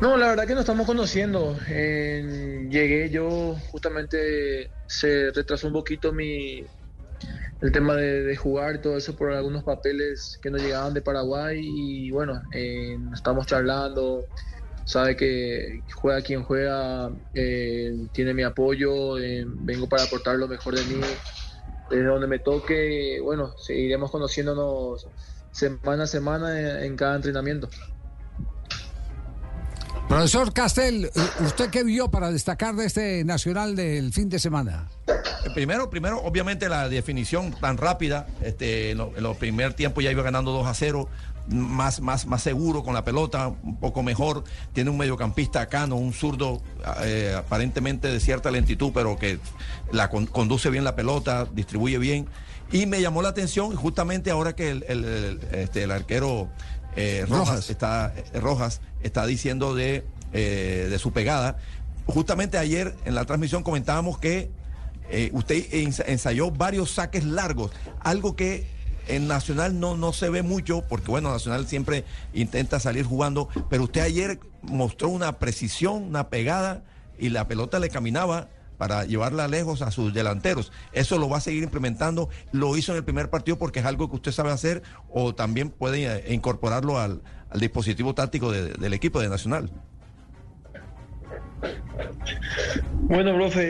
No, 0.00 0.16
la 0.16 0.28
verdad 0.28 0.46
que 0.46 0.54
nos 0.54 0.62
estamos 0.62 0.86
conociendo. 0.86 1.58
Llegué 1.68 3.10
yo, 3.10 3.54
justamente 3.70 4.70
se 4.86 5.30
retrasó 5.30 5.66
un 5.66 5.74
poquito 5.74 6.12
mi 6.12 6.64
el 7.60 7.72
tema 7.72 7.94
de, 7.96 8.34
jugar 8.34 8.76
y 8.76 8.80
todo 8.80 8.96
eso 8.96 9.14
por 9.14 9.30
algunos 9.32 9.62
papeles 9.62 10.38
que 10.40 10.50
nos 10.50 10.62
llegaban 10.62 10.94
de 10.94 11.02
Paraguay 11.02 11.60
y 11.62 12.10
bueno, 12.10 12.40
estamos 13.12 13.46
charlando. 13.46 14.24
Sabe 14.84 15.14
que 15.16 15.82
juega 15.94 16.22
quien 16.22 16.42
juega, 16.42 17.10
eh, 17.34 17.92
tiene 18.12 18.32
mi 18.32 18.42
apoyo, 18.42 19.14
vengo 19.14 19.86
para 19.86 20.04
aportar 20.04 20.36
lo 20.36 20.48
mejor 20.48 20.76
de 20.76 20.84
mí 20.84 21.00
desde 21.90 22.04
donde 22.04 22.26
me 22.26 22.38
toque. 22.38 23.20
Bueno, 23.22 23.52
seguiremos 23.58 24.10
conociéndonos 24.10 25.06
semana 25.52 26.04
a 26.04 26.06
semana 26.06 26.84
en 26.84 26.96
cada 26.96 27.16
entrenamiento. 27.16 27.68
Profesor 30.10 30.52
Castel, 30.52 31.08
¿usted 31.46 31.70
qué 31.70 31.84
vio 31.84 32.10
para 32.10 32.32
destacar 32.32 32.74
de 32.74 32.84
este 32.86 33.24
nacional 33.24 33.76
del 33.76 34.12
fin 34.12 34.28
de 34.28 34.40
semana? 34.40 34.88
Primero, 35.54 35.88
primero, 35.88 36.20
obviamente 36.22 36.68
la 36.68 36.88
definición 36.88 37.52
tan 37.60 37.76
rápida, 37.76 38.26
este, 38.42 38.90
en, 38.90 38.98
lo- 38.98 39.16
en 39.16 39.22
los 39.22 39.36
primer 39.36 39.72
tiempos 39.74 40.02
ya 40.02 40.10
iba 40.10 40.24
ganando 40.24 40.50
2 40.50 40.66
a 40.66 40.74
0, 40.74 41.08
más, 41.48 42.00
más, 42.00 42.26
más 42.26 42.42
seguro 42.42 42.82
con 42.82 42.92
la 42.92 43.04
pelota, 43.04 43.46
un 43.62 43.78
poco 43.78 44.02
mejor. 44.02 44.42
Tiene 44.72 44.90
un 44.90 44.98
mediocampista 44.98 45.66
Cano, 45.68 45.94
un 45.94 46.12
zurdo 46.12 46.60
eh, 47.04 47.36
aparentemente 47.38 48.08
de 48.08 48.18
cierta 48.18 48.50
lentitud, 48.50 48.90
pero 48.92 49.16
que 49.16 49.38
la 49.92 50.10
con- 50.10 50.26
conduce 50.26 50.70
bien 50.70 50.82
la 50.82 50.96
pelota, 50.96 51.46
distribuye 51.54 51.98
bien. 51.98 52.26
Y 52.72 52.86
me 52.86 53.00
llamó 53.00 53.22
la 53.22 53.28
atención 53.30 53.76
justamente 53.76 54.32
ahora 54.32 54.54
que 54.56 54.70
el- 54.70 55.40
este, 55.52 55.84
el 55.84 55.92
arquero 55.92 56.48
eh, 56.96 57.24
Rojas, 57.28 57.48
Rojas. 57.48 57.70
Está, 57.70 58.14
eh, 58.16 58.40
Rojas 58.40 58.80
está 59.02 59.26
diciendo 59.26 59.74
de, 59.74 60.04
eh, 60.32 60.86
de 60.90 60.98
su 60.98 61.12
pegada. 61.12 61.58
Justamente 62.06 62.58
ayer 62.58 62.94
en 63.04 63.14
la 63.14 63.24
transmisión 63.24 63.62
comentábamos 63.62 64.18
que 64.18 64.50
eh, 65.10 65.30
usted 65.32 65.56
ens- 65.72 66.04
ensayó 66.06 66.50
varios 66.50 66.92
saques 66.92 67.24
largos, 67.24 67.70
algo 68.00 68.36
que 68.36 68.66
en 69.08 69.26
Nacional 69.26 69.80
no, 69.80 69.96
no 69.96 70.12
se 70.12 70.28
ve 70.28 70.42
mucho, 70.42 70.82
porque 70.88 71.10
bueno, 71.10 71.30
Nacional 71.32 71.66
siempre 71.66 72.04
intenta 72.32 72.78
salir 72.78 73.04
jugando, 73.04 73.48
pero 73.68 73.84
usted 73.84 74.02
ayer 74.02 74.38
mostró 74.62 75.08
una 75.08 75.38
precisión, 75.38 76.04
una 76.04 76.28
pegada, 76.28 76.82
y 77.18 77.30
la 77.30 77.48
pelota 77.48 77.78
le 77.80 77.88
caminaba 77.90 78.48
para 78.80 79.04
llevarla 79.04 79.46
lejos 79.46 79.82
a 79.82 79.90
sus 79.90 80.14
delanteros. 80.14 80.72
Eso 80.92 81.18
lo 81.18 81.28
va 81.28 81.36
a 81.36 81.40
seguir 81.42 81.62
implementando, 81.62 82.30
lo 82.50 82.78
hizo 82.78 82.92
en 82.92 82.96
el 82.96 83.04
primer 83.04 83.28
partido 83.28 83.58
porque 83.58 83.80
es 83.80 83.84
algo 83.84 84.08
que 84.08 84.16
usted 84.16 84.32
sabe 84.32 84.50
hacer, 84.52 84.82
o 85.10 85.34
también 85.34 85.68
puede 85.68 86.06
eh, 86.06 86.32
incorporarlo 86.32 86.98
al, 86.98 87.20
al 87.50 87.60
dispositivo 87.60 88.14
táctico 88.14 88.50
de- 88.50 88.72
del 88.72 88.94
equipo 88.94 89.20
de 89.20 89.28
Nacional. 89.28 89.70
Bueno, 93.02 93.34
profe, 93.34 93.60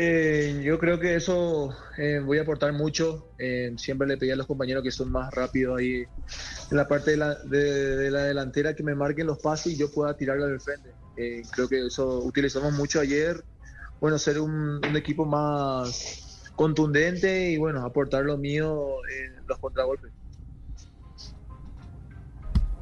eh, 0.60 0.62
yo 0.62 0.78
creo 0.78 1.00
que 1.00 1.16
eso 1.16 1.74
eh, 1.98 2.20
voy 2.24 2.38
a 2.38 2.42
aportar 2.42 2.72
mucho. 2.72 3.32
Siempre 3.78 4.06
le 4.06 4.16
pedí 4.16 4.30
a 4.30 4.36
los 4.36 4.46
compañeros 4.46 4.84
que 4.84 4.92
son 4.92 5.10
más 5.10 5.34
rápidos 5.34 5.80
ahí 5.80 6.04
en 6.70 6.76
la 6.76 6.86
parte 6.86 7.10
de 7.12 7.16
la, 7.16 7.34
de, 7.34 7.96
de 7.96 8.10
la 8.12 8.22
delantera 8.26 8.76
que 8.76 8.84
me 8.84 8.94
marquen 8.94 9.26
los 9.26 9.38
pases 9.38 9.72
y 9.72 9.76
yo 9.76 9.90
pueda 9.90 10.16
tirarla 10.16 10.46
del 10.46 10.60
frente. 10.60 10.90
Creo 11.50 11.68
que 11.68 11.86
eso 11.86 12.20
utilizamos 12.20 12.72
mucho 12.74 13.00
ayer. 13.00 13.42
Bueno, 14.00 14.18
ser 14.18 14.40
un, 14.40 14.80
un 14.84 14.96
equipo 14.96 15.24
más 15.24 16.42
contundente 16.56 17.50
y 17.50 17.58
bueno, 17.58 17.84
aportar 17.84 18.24
lo 18.24 18.36
mío 18.36 18.96
en 19.08 19.46
los 19.46 19.58
contragolpes. 19.58 20.10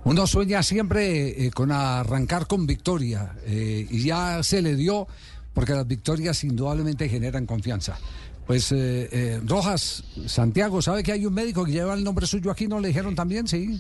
Uno 0.05 0.27
sueña 0.27 0.63
siempre 0.63 1.47
eh, 1.47 1.51
con 1.51 1.71
arrancar 1.71 2.47
con 2.47 2.67
victoria 2.67 3.37
eh, 3.45 3.87
y 3.91 4.05
ya 4.05 4.43
se 4.43 4.63
le 4.63 4.75
dio 4.75 5.07
porque 5.53 5.75
las 5.75 5.87
victorias 5.87 6.43
indudablemente 6.45 7.09
generan 7.09 7.47
confianza. 7.47 7.99
Pues 8.47 8.73
eh, 8.73 9.41
Rojas, 9.45 10.05
Santiago, 10.27 10.81
¿sabe 10.81 11.03
que 11.03 11.13
hay 11.13 11.27
un 11.27 11.35
médico 11.35 11.65
que 11.65 11.73
lleva 11.73 11.93
el 11.93 12.03
nombre 12.03 12.27
suyo 12.27 12.51
aquí? 12.51 12.67
¿No 12.67 12.81
le 12.81 12.89
dijeron 12.89 13.15
también? 13.15 13.47
Sí. 13.47 13.79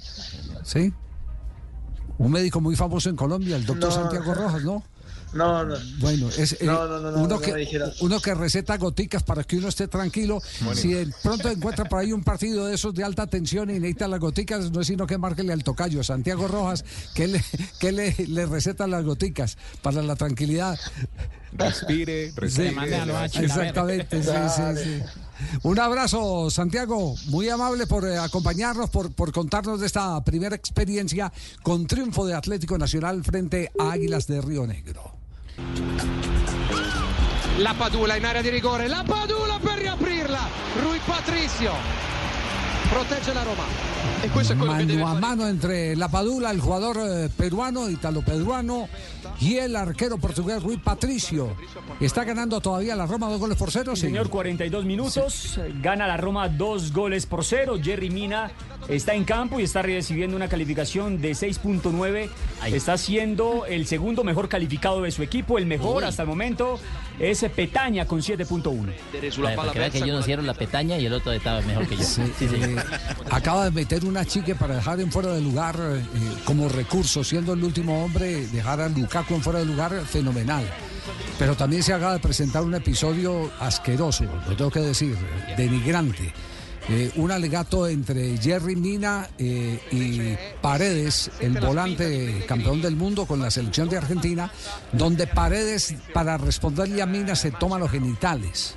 Sí. 0.64 0.92
Un 2.18 2.30
médico 2.30 2.60
muy 2.60 2.76
famoso 2.76 3.08
en 3.08 3.16
Colombia, 3.16 3.56
el 3.56 3.64
doctor 3.64 3.88
No. 3.88 3.94
Santiago 3.94 4.34
Rojas, 4.34 4.62
¿no? 4.64 4.82
No, 5.32 5.64
no. 5.64 5.76
Bueno, 5.98 6.28
es 6.28 6.54
eh, 6.54 6.58
No, 6.62 6.86
no, 6.86 7.00
no, 7.00 7.10
no, 7.10 7.18
uno, 7.18 7.28
no 7.28 7.40
que, 7.40 7.68
uno 8.00 8.20
que 8.20 8.34
receta 8.34 8.76
goticas 8.78 9.22
para 9.22 9.44
que 9.44 9.56
uno 9.56 9.68
esté 9.68 9.88
tranquilo. 9.88 10.40
Bueno. 10.60 10.80
Si 10.80 10.92
de 10.92 11.12
pronto 11.22 11.50
encuentra 11.50 11.84
por 11.84 11.98
ahí 12.00 12.12
un 12.12 12.24
partido 12.24 12.66
de 12.66 12.74
esos 12.74 12.94
de 12.94 13.04
alta 13.04 13.26
tensión 13.26 13.70
y 13.70 13.74
necesita 13.74 14.08
las 14.08 14.20
goticas, 14.20 14.70
no 14.70 14.80
es 14.80 14.86
sino 14.86 15.06
que 15.06 15.18
márquele 15.18 15.52
al 15.52 15.64
tocayo, 15.64 16.02
Santiago 16.02 16.48
Rojas, 16.48 16.84
que 17.14 17.28
le, 17.28 17.44
que 17.78 17.92
le, 17.92 18.14
le 18.26 18.46
receta 18.46 18.86
las 18.86 19.04
goticas 19.04 19.58
para 19.82 20.02
la 20.02 20.16
tranquilidad. 20.16 20.78
Respire, 21.52 22.30
Sí, 22.30 22.34
respire. 22.36 23.44
exactamente, 23.44 24.22
sí, 24.22 24.30
sí, 24.54 24.82
sí. 24.84 25.02
Un 25.62 25.78
abrazo, 25.78 26.50
Santiago, 26.50 27.14
muy 27.26 27.48
amable 27.48 27.86
por 27.86 28.06
eh, 28.06 28.18
acompañarnos, 28.18 28.90
por, 28.90 29.12
por 29.14 29.32
contarnos 29.32 29.80
de 29.80 29.86
esta 29.86 30.22
primera 30.24 30.56
experiencia 30.56 31.32
con 31.62 31.86
triunfo 31.86 32.26
de 32.26 32.34
Atlético 32.34 32.76
Nacional 32.76 33.22
frente 33.24 33.70
a 33.78 33.92
Águilas 33.92 34.26
de 34.26 34.40
Río 34.40 34.66
Negro. 34.66 35.17
La 37.58 37.74
Padula 37.74 38.16
in 38.16 38.24
area 38.24 38.42
di 38.42 38.50
rigore, 38.50 38.86
la 38.86 39.02
Padula 39.04 39.58
per 39.60 39.78
riaprirla, 39.78 40.48
Rui 40.80 41.00
Patricio 41.04 42.06
protegge 42.88 43.32
la 43.32 43.42
Roma. 43.42 43.64
E 44.20 44.28
questo 44.30 44.54
è 44.54 44.56
quello 44.56 44.74
che 44.74 44.86
deve 44.86 45.02
Mano 45.02 45.16
a 45.16 45.20
mano 45.20 45.46
entre 45.46 45.94
la 45.94 46.08
Padula, 46.08 46.50
el 46.50 46.60
jugador 46.60 46.96
eh, 46.98 47.30
peruano, 47.34 47.88
italo-peruano, 47.88 48.88
y 49.40 49.56
el 49.56 49.76
arquero 49.76 50.18
portugués 50.18 50.62
Rui 50.62 50.78
Patricio. 50.78 51.54
Está 52.00 52.24
ganando 52.24 52.60
todavía 52.60 52.96
la 52.96 53.06
Roma 53.06 53.28
dos 53.28 53.38
goles 53.38 53.56
por 53.56 53.70
cero. 53.70 53.94
Sí, 53.94 54.02
señor, 54.02 54.28
42 54.28 54.84
minutos. 54.84 55.60
Gana 55.80 56.06
la 56.06 56.16
Roma 56.16 56.48
dos 56.48 56.92
goles 56.92 57.26
por 57.26 57.44
cero. 57.44 57.76
Jerry 57.80 58.10
Mina 58.10 58.50
está 58.88 59.14
en 59.14 59.24
campo 59.24 59.60
y 59.60 59.64
está 59.64 59.82
recibiendo 59.82 60.36
una 60.36 60.48
calificación 60.48 61.20
de 61.20 61.32
6.9. 61.32 62.28
Está 62.72 62.96
siendo 62.96 63.66
el 63.66 63.86
segundo 63.86 64.24
mejor 64.24 64.48
calificado 64.48 65.02
de 65.02 65.10
su 65.10 65.22
equipo. 65.22 65.58
El 65.58 65.66
mejor 65.66 66.02
Uy. 66.02 66.08
hasta 66.08 66.22
el 66.22 66.28
momento 66.28 66.80
es 67.18 67.44
Petaña 67.54 68.06
con 68.06 68.20
7.1. 68.20 69.42
Vale, 69.42 69.56
para 69.56 69.72
que 69.72 69.78
vea 69.78 69.90
que 69.90 70.00
yo 70.00 70.12
no 70.12 70.20
hicieron 70.20 70.46
la 70.46 70.54
petaña 70.54 70.98
y 70.98 71.06
el 71.06 71.12
otro 71.12 71.32
estaba 71.32 71.60
mejor 71.62 71.86
que 71.86 71.96
yo. 71.96 72.04
Sí. 72.04 72.22
Eh, 72.40 72.76
acaba 73.30 73.64
de 73.64 73.70
meter 73.70 74.04
una 74.04 74.24
chique 74.24 74.54
para 74.54 74.76
dejar 74.76 75.00
en 75.00 75.10
fuera 75.10 75.32
de 75.32 75.40
lugar 75.40 75.76
eh, 75.78 76.02
como 76.44 76.68
recurso, 76.68 77.22
siendo 77.24 77.52
el 77.52 77.62
último 77.62 78.04
hombre, 78.04 78.46
dejar 78.46 78.80
a 78.80 78.88
Lukaku 78.88 79.34
en 79.34 79.42
fuera 79.42 79.58
de 79.58 79.66
lugar, 79.66 79.92
fenomenal. 80.06 80.64
Pero 81.38 81.56
también 81.56 81.82
se 81.82 81.92
acaba 81.92 82.14
de 82.14 82.18
presentar 82.18 82.62
un 82.62 82.74
episodio 82.74 83.50
asqueroso, 83.60 84.24
lo 84.48 84.56
tengo 84.56 84.70
que 84.70 84.80
decir, 84.80 85.16
denigrante. 85.56 86.32
Eh, 86.90 87.12
un 87.16 87.30
alegato 87.30 87.86
entre 87.86 88.38
Jerry 88.38 88.74
Mina 88.74 89.28
eh, 89.38 89.78
y 89.92 90.36
Paredes, 90.62 91.30
el 91.40 91.60
volante 91.60 92.44
campeón 92.48 92.80
del 92.80 92.96
mundo 92.96 93.26
con 93.26 93.40
la 93.40 93.50
selección 93.50 93.88
de 93.90 93.98
Argentina, 93.98 94.50
donde 94.92 95.26
Paredes, 95.26 95.94
para 96.14 96.38
responderle 96.38 97.02
a 97.02 97.06
Mina, 97.06 97.36
se 97.36 97.50
toma 97.50 97.78
los 97.78 97.90
genitales. 97.90 98.76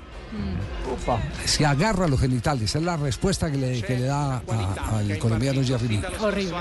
Se 1.45 1.65
agarra 1.65 2.05
a 2.05 2.07
los 2.07 2.19
genitales, 2.19 2.73
es 2.75 2.81
la 2.81 2.95
respuesta 2.95 3.51
que 3.51 3.57
le, 3.57 3.81
que 3.81 3.97
le 3.99 4.05
da 4.05 4.37
a- 4.37 4.97
al 4.99 5.17
colombiano 5.19 5.61
Jerry 5.63 5.87
Mina. 5.89 6.07
Horrible. 6.21 6.55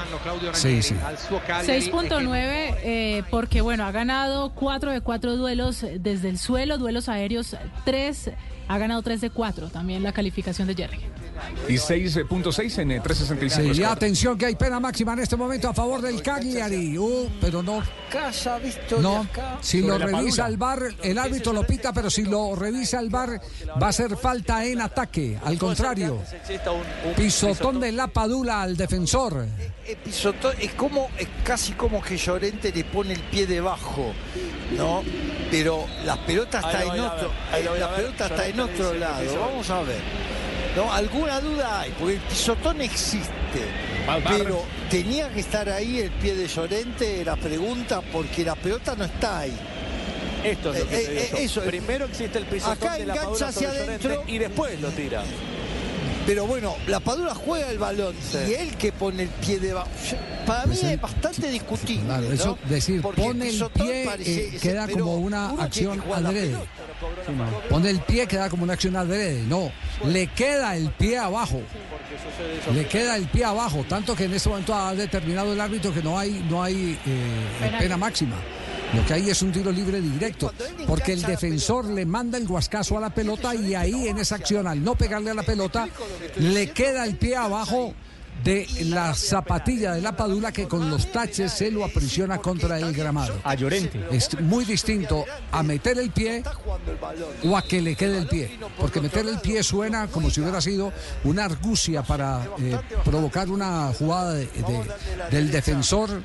Sí, 0.55 0.83
sí. 0.83 0.95
6.9 0.95 2.75
eh, 2.83 3.23
porque 3.31 3.61
bueno, 3.61 3.85
ha 3.87 3.93
ganado 3.93 4.53
4 4.55 4.91
de 4.93 5.01
4 5.01 5.37
duelos 5.37 5.85
desde 6.01 6.29
el 6.29 6.39
suelo, 6.39 6.79
duelos 6.79 7.09
aéreos 7.09 7.57
3, 7.85 8.31
ha 8.71 8.79
ganado 8.79 9.03
3 9.03 9.21
de 9.21 9.31
4 9.31 9.69
también 9.69 10.01
la 10.05 10.13
calificación 10.13 10.69
de 10.69 10.77
Jerry. 10.77 11.01
Y 11.69 11.75
6.6 11.75 12.79
en 12.79 12.93
eh, 12.93 13.01
365. 13.01 13.75
Sí, 13.75 13.81
y 13.81 13.85
atención 13.85 14.39
que 14.39 14.47
hay 14.47 14.55
pena 14.55 14.79
máxima 14.79 15.13
en 15.15 15.21
este 15.21 15.37
momento 15.37 15.69
a 15.69 15.75
favor 15.75 16.01
del 16.01 16.23
Cagliari. 16.23 16.97
Uh, 16.97 17.29
pero 17.41 17.65
no, 17.65 17.83
Casa 18.11 18.61
no. 19.01 19.27
Si 19.61 19.81
lo 19.81 19.99
revisa 19.99 20.47
el 20.47 20.57
bar, 20.57 20.83
el 21.03 21.19
árbitro 21.19 21.53
lo 21.53 21.67
pita, 21.67 21.93
pero 21.93 22.11
si 22.11 22.23
lo 22.23 22.55
revisa 22.55 23.01
el 23.01 23.09
bar, 23.11 23.41
va 23.83 23.89
a 23.89 23.93
ser 23.93 24.17
falta 24.17 24.65
en 24.65 24.81
ataque. 24.81 25.39
Al 25.45 25.59
contrario, 25.59 26.19
pisotón 27.17 27.81
de 27.81 27.91
la 27.91 28.07
Padula 28.07 28.63
al 28.63 28.77
defensor. 28.77 29.47
Eh, 29.87 29.97
pisotón, 30.05 30.55
es 30.61 30.73
como 30.75 31.09
es 31.19 31.29
casi 31.43 31.73
como 31.73 32.01
que 32.03 32.17
Llorente 32.17 32.71
le 32.73 32.85
pone 32.85 33.15
el 33.15 33.21
pie 33.21 33.47
debajo, 33.47 34.13
¿no? 34.77 35.03
Pero 35.51 35.87
la 36.05 36.17
pelota 36.25 36.61
está 36.61 36.85
en 36.85 37.01
otro, 37.01 37.31
la 37.79 37.95
pelota 37.97 38.27
está 38.27 38.47
en 38.47 38.60
Otro 38.65 38.95
lado. 38.95 39.41
Vamos 39.41 39.71
a 39.71 39.83
ver. 39.83 40.01
¿No? 40.77 40.93
Alguna 40.93 41.41
duda 41.41 41.81
hay, 41.81 41.91
porque 41.99 42.15
el 42.15 42.21
pisotón 42.21 42.81
existe. 42.81 43.31
Pero 44.29 44.65
tenía 44.89 45.29
que 45.31 45.41
estar 45.41 45.69
ahí 45.69 46.01
el 46.01 46.11
pie 46.11 46.35
de 46.37 46.47
Llorente, 46.47 47.25
la 47.25 47.37
pregunta, 47.37 48.01
porque 48.13 48.45
la 48.45 48.55
pelota 48.55 48.95
no 48.97 49.05
está 49.05 49.41
ahí. 49.41 49.57
Esto 50.45 50.73
es 50.73 50.81
lo 50.81 50.89
que 50.89 50.97
Eh, 50.97 51.05
te 51.07 51.11
digo 51.13 51.37
eh, 51.39 51.45
eso 51.45 51.61
es. 51.63 51.67
Primero 51.67 52.05
existe 52.07 52.39
el 52.39 52.47
pisotón 52.47 52.73
Acá 52.89 52.97
de 52.97 53.07
la 53.07 53.15
engancha 53.15 53.49
hacia 53.49 53.69
sobre 53.69 53.81
Llorente 53.83 54.07
adentro. 54.09 54.25
y 54.35 54.39
después 54.39 54.81
lo 54.81 54.89
tira. 54.91 55.23
Pero 56.27 56.47
bueno, 56.47 56.77
la 56.87 57.01
Padula 57.01 57.35
juega 57.35 57.71
el 57.71 57.79
balón 57.79 58.15
y 58.49 58.53
él 58.53 58.77
que 58.77 58.93
pone 58.93 59.25
el 59.25 59.29
pie 59.31 59.59
debajo. 59.59 59.89
Para 60.47 60.63
mí 60.67 60.69
Pues 60.75 60.83
el- 60.85 60.91
es 60.93 61.01
bastante 61.01 61.51
discutible. 61.51 62.05
Claro, 62.05 62.23
¿no? 62.29 62.33
eso 62.33 62.59
decir, 62.69 63.03
Porque 63.03 63.23
pone 63.23 63.49
el 63.49 63.65
pie, 63.71 64.05
parece- 64.05 64.49
eh, 64.57 64.59
queda 64.61 64.87
pero 64.87 65.05
como 65.05 65.17
una 65.17 65.51
acción 65.51 66.03
adrede. 66.15 66.55
Pone 67.69 67.91
el 67.91 68.01
pie, 68.01 68.27
queda 68.27 68.49
como 68.51 68.65
una 68.65 68.75
acción 68.75 68.97
adrede. 68.97 69.43
No, 69.49 69.73
le 70.07 70.27
queda 70.29 70.77
el 70.77 70.91
pie 70.91 71.19
abajo. 71.19 71.63
Le 72.75 72.87
queda 72.87 73.17
el 73.17 73.27
pie 73.29 73.45
abajo, 73.45 73.85
tanto 73.89 74.15
que 74.15 74.25
en 74.25 74.35
este 74.35 74.49
momento 74.49 74.75
ha 74.75 74.95
determinado 74.95 75.53
el 75.53 75.61
árbitro 75.61 75.93
que 75.93 76.03
no 76.03 76.19
hay, 76.19 76.45
no 76.51 76.63
hay 76.63 76.99
eh, 77.07 77.73
pena 77.79 77.97
máxima. 77.97 78.37
Lo 78.95 79.07
que 79.07 79.15
hay 79.15 79.31
es 79.31 79.41
un 79.43 79.53
tiro 79.53 79.71
libre 79.71 80.01
directo, 80.01 80.53
porque 80.87 81.13
el 81.13 81.23
defensor 81.23 81.87
le 81.87 82.05
manda 82.05 82.39
el 82.39 82.47
guascazo 82.47 82.99
a 82.99 83.01
la 83.01 83.11
pelota 83.11 83.55
y 83.55 83.75
ahí 83.75 84.09
en 84.09 84.19
esa 84.19 84.37
acción, 84.37 84.67
al 84.67 84.83
no 84.83 84.95
pegarle 84.97 85.31
a 85.31 85.35
la 85.35 85.43
pelota, 85.43 85.89
le 86.39 86.71
queda 86.71 87.05
el 87.05 87.17
pie 87.17 87.37
abajo 87.37 87.95
de 88.45 88.67
la 88.87 89.15
zapatilla 89.15 89.93
de 89.93 90.01
la 90.01 90.17
Padula 90.17 90.53
que 90.53 90.67
con 90.67 90.89
los 90.91 91.11
taches 91.13 91.53
se 91.53 91.71
lo 91.71 91.85
aprisiona 91.85 92.39
contra 92.39 92.79
el 92.79 92.93
gramado. 92.93 93.35
A 93.45 93.55
Llorente. 93.55 94.01
Es 94.11 94.39
muy 94.41 94.65
distinto 94.65 95.25
a 95.53 95.63
meter 95.63 95.99
el 95.99 96.11
pie 96.11 96.43
o 97.45 97.57
a 97.57 97.63
que 97.63 97.81
le 97.81 97.95
quede 97.97 98.19
el 98.19 98.27
pie. 98.27 98.59
Porque 98.79 99.01
meter 99.01 99.27
el 99.27 99.39
pie 99.41 99.63
suena 99.63 100.07
como 100.07 100.31
si 100.31 100.41
hubiera 100.41 100.61
sido 100.61 100.93
una 101.25 101.45
argucia 101.45 102.03
para 102.03 102.45
eh, 102.59 102.79
provocar 103.05 103.49
una 103.51 103.93
jugada 103.99 104.35
de- 104.35 104.47
de- 104.47 104.91
del 105.31 105.51
defensor. 105.51 106.23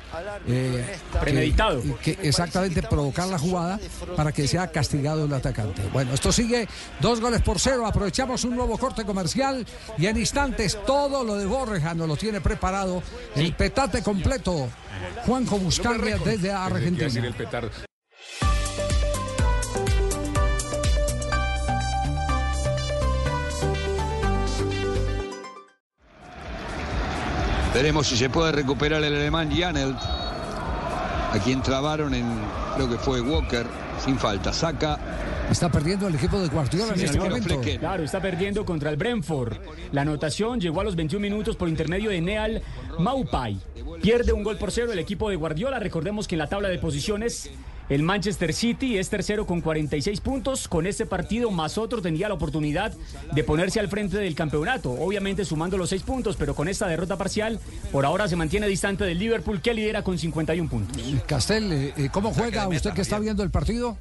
eh, 0.48 0.84
que- 1.12 1.18
Premeditado. 1.18 1.82
que 2.02 2.18
exactamente 2.22 2.82
provocar 2.82 3.28
la 3.28 3.38
jugada 3.38 3.78
para 4.16 4.32
que 4.32 4.46
sea 4.48 4.68
castigado 4.70 5.24
el 5.24 5.32
atacante. 5.32 5.82
Bueno, 5.92 6.12
esto 6.14 6.32
sigue 6.32 6.68
dos 7.00 7.20
goles 7.20 7.42
por 7.42 7.58
cero. 7.58 7.86
Aprovechamos 7.86 8.44
un 8.44 8.56
nuevo 8.56 8.78
corte 8.78 9.04
comercial 9.04 9.66
y 9.98 10.06
en 10.06 10.16
instantes 10.16 10.78
todo 10.86 11.24
lo 11.24 11.34
de 11.36 11.46
Borja 11.46 11.94
nos 11.94 12.05
lo 12.06 12.16
tiene 12.16 12.40
preparado. 12.40 13.02
El 13.34 13.54
petate 13.54 14.02
completo. 14.02 14.68
Juanjo 15.26 15.58
Buscaglia 15.58 16.18
desde 16.18 16.52
Argentina. 16.52 17.08
Veremos 27.74 28.06
si 28.06 28.16
se 28.16 28.30
puede 28.30 28.52
recuperar 28.52 29.04
el 29.04 29.14
alemán 29.14 29.50
Janelt, 29.54 29.98
a 30.00 31.38
quien 31.44 31.60
trabaron 31.60 32.14
en, 32.14 32.26
creo 32.74 32.88
que 32.88 32.96
fue 32.96 33.20
Walker, 33.20 33.66
sin 34.02 34.18
falta. 34.18 34.50
Saca 34.50 34.98
Está 35.50 35.70
perdiendo 35.70 36.08
el 36.08 36.14
equipo 36.14 36.40
de 36.40 36.48
Guardiola 36.48 36.94
en 36.94 37.00
este 37.00 37.18
momento. 37.18 37.60
Claro, 37.78 38.02
está 38.02 38.20
perdiendo 38.20 38.64
contra 38.64 38.90
el 38.90 38.96
Brentford. 38.96 39.56
La 39.92 40.02
anotación 40.02 40.60
llegó 40.60 40.80
a 40.80 40.84
los 40.84 40.96
21 40.96 41.22
minutos 41.22 41.56
por 41.56 41.68
intermedio 41.68 42.10
de 42.10 42.20
Neal 42.20 42.62
Maupai. 42.98 43.58
Pierde 44.02 44.32
un 44.32 44.42
gol 44.42 44.58
por 44.58 44.72
cero 44.72 44.92
el 44.92 44.98
equipo 44.98 45.30
de 45.30 45.36
Guardiola. 45.36 45.78
Recordemos 45.78 46.26
que 46.26 46.34
en 46.34 46.40
la 46.40 46.48
tabla 46.48 46.68
de 46.68 46.78
posiciones 46.78 47.50
el 47.88 48.02
Manchester 48.02 48.52
City 48.52 48.98
es 48.98 49.08
tercero 49.08 49.46
con 49.46 49.60
46 49.60 50.20
puntos. 50.20 50.66
Con 50.66 50.86
este 50.86 51.06
partido 51.06 51.50
más 51.50 51.78
otro 51.78 52.02
tendría 52.02 52.28
la 52.28 52.34
oportunidad 52.34 52.92
de 53.32 53.44
ponerse 53.44 53.78
al 53.78 53.88
frente 53.88 54.18
del 54.18 54.34
campeonato. 54.34 54.90
Obviamente 54.90 55.44
sumando 55.44 55.78
los 55.78 55.90
6 55.90 56.02
puntos, 56.02 56.36
pero 56.36 56.54
con 56.54 56.68
esta 56.68 56.88
derrota 56.88 57.16
parcial 57.16 57.60
por 57.92 58.04
ahora 58.04 58.26
se 58.28 58.36
mantiene 58.36 58.66
distante 58.66 59.04
del 59.04 59.18
Liverpool 59.18 59.62
que 59.62 59.74
lidera 59.74 60.02
con 60.02 60.18
51 60.18 60.68
puntos. 60.68 61.00
Castel, 61.26 61.72
eh, 61.72 61.94
eh, 61.96 62.08
¿cómo 62.10 62.32
juega 62.32 62.66
usted 62.68 62.92
que 62.92 63.02
está 63.02 63.18
viendo 63.20 63.42
el 63.42 63.50
partido? 63.50 63.96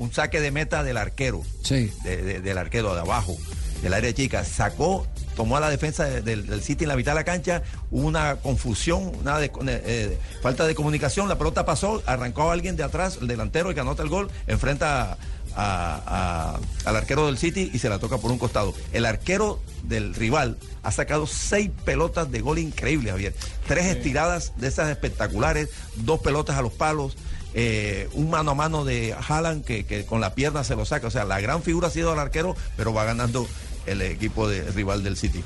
Un 0.00 0.12
saque 0.12 0.40
de 0.40 0.50
meta 0.50 0.82
del 0.82 0.96
arquero. 0.96 1.42
Sí. 1.62 1.92
de- 2.02 2.16
de- 2.16 2.40
del 2.40 2.58
arquero 2.58 2.94
de 2.94 3.00
abajo, 3.02 3.36
del 3.82 3.92
área 3.94 4.12
chica. 4.14 4.44
Sacó, 4.44 5.06
tomó 5.36 5.56
a 5.58 5.60
la 5.60 5.68
defensa 5.70 6.04
de- 6.04 6.22
del, 6.22 6.46
del 6.46 6.62
City 6.62 6.84
en 6.84 6.88
la 6.88 6.96
mitad 6.96 7.12
de 7.12 7.16
la 7.16 7.24
cancha, 7.24 7.62
hubo 7.90 8.06
una 8.06 8.36
confusión, 8.36 9.12
una 9.20 9.38
de- 9.38 9.52
eh, 9.66 10.18
falta 10.42 10.66
de 10.66 10.74
comunicación, 10.74 11.28
la 11.28 11.36
pelota 11.38 11.64
pasó, 11.66 12.02
arrancó 12.06 12.48
a 12.50 12.54
alguien 12.54 12.76
de 12.76 12.82
atrás, 12.82 13.18
el 13.20 13.28
delantero 13.28 13.68
el 13.68 13.74
que 13.74 13.80
anota 13.82 14.02
el 14.02 14.08
gol, 14.08 14.30
enfrenta 14.46 15.18
a- 15.56 16.56
a- 16.86 16.88
al 16.88 16.96
arquero 16.96 17.26
del 17.26 17.36
City 17.36 17.70
y 17.74 17.78
se 17.80 17.88
la 17.88 17.98
toca 17.98 18.18
por 18.18 18.30
un 18.30 18.38
costado. 18.38 18.72
El 18.92 19.04
arquero 19.04 19.60
del 19.82 20.14
rival 20.14 20.56
ha 20.82 20.92
sacado 20.92 21.26
seis 21.26 21.70
pelotas 21.84 22.30
de 22.30 22.40
gol 22.40 22.58
increíbles, 22.58 23.10
Javier. 23.12 23.34
Tres 23.66 23.86
estiradas 23.86 24.52
de 24.56 24.68
esas 24.68 24.88
espectaculares, 24.90 25.68
dos 25.96 26.20
pelotas 26.20 26.56
a 26.56 26.62
los 26.62 26.72
palos. 26.72 27.16
Eh, 27.54 28.08
un 28.12 28.30
mano 28.30 28.52
a 28.52 28.54
mano 28.54 28.84
de 28.84 29.14
Haaland 29.28 29.64
que, 29.64 29.84
que 29.84 30.04
con 30.04 30.20
la 30.20 30.34
pierna 30.34 30.64
se 30.64 30.76
lo 30.76 30.84
saca. 30.84 31.06
O 31.06 31.10
sea, 31.10 31.24
la 31.24 31.40
gran 31.40 31.62
figura 31.62 31.88
ha 31.88 31.90
sido 31.90 32.12
el 32.12 32.18
arquero, 32.18 32.54
pero 32.76 32.92
va 32.92 33.04
ganando 33.04 33.46
el 33.86 34.02
equipo 34.02 34.48
de, 34.48 34.62
rival 34.72 35.02
del 35.02 35.16
City. 35.16 35.42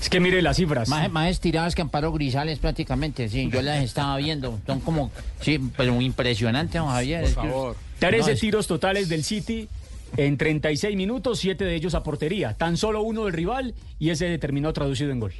Es 0.00 0.08
que 0.08 0.20
mire 0.20 0.42
las 0.42 0.56
cifras. 0.56 0.88
Más, 0.88 1.10
más 1.10 1.30
estiradas 1.30 1.74
que 1.74 1.82
Amparo 1.82 2.12
Grisales 2.12 2.58
prácticamente, 2.58 3.28
sí, 3.28 3.48
yo 3.52 3.62
las 3.62 3.82
estaba 3.82 4.16
viendo. 4.18 4.58
Son 4.66 4.80
como, 4.80 5.10
sí, 5.40 5.58
pero 5.76 6.00
impresionante, 6.00 6.78
don 6.78 6.88
Javier. 6.88 7.24
que- 7.24 7.46
No, 7.46 7.74
13 7.98 8.32
es- 8.32 8.40
tiros 8.40 8.66
totales 8.66 9.08
del 9.08 9.24
City 9.24 9.68
en 10.16 10.36
36 10.36 10.96
minutos, 10.96 11.38
7 11.38 11.64
de 11.64 11.74
ellos 11.74 11.94
a 11.94 12.02
portería. 12.02 12.54
Tan 12.54 12.76
solo 12.76 13.02
uno 13.02 13.24
del 13.24 13.32
rival 13.32 13.74
y 13.98 14.10
ese 14.10 14.36
terminó 14.38 14.72
traducido 14.72 15.10
en 15.10 15.20
gol. 15.20 15.32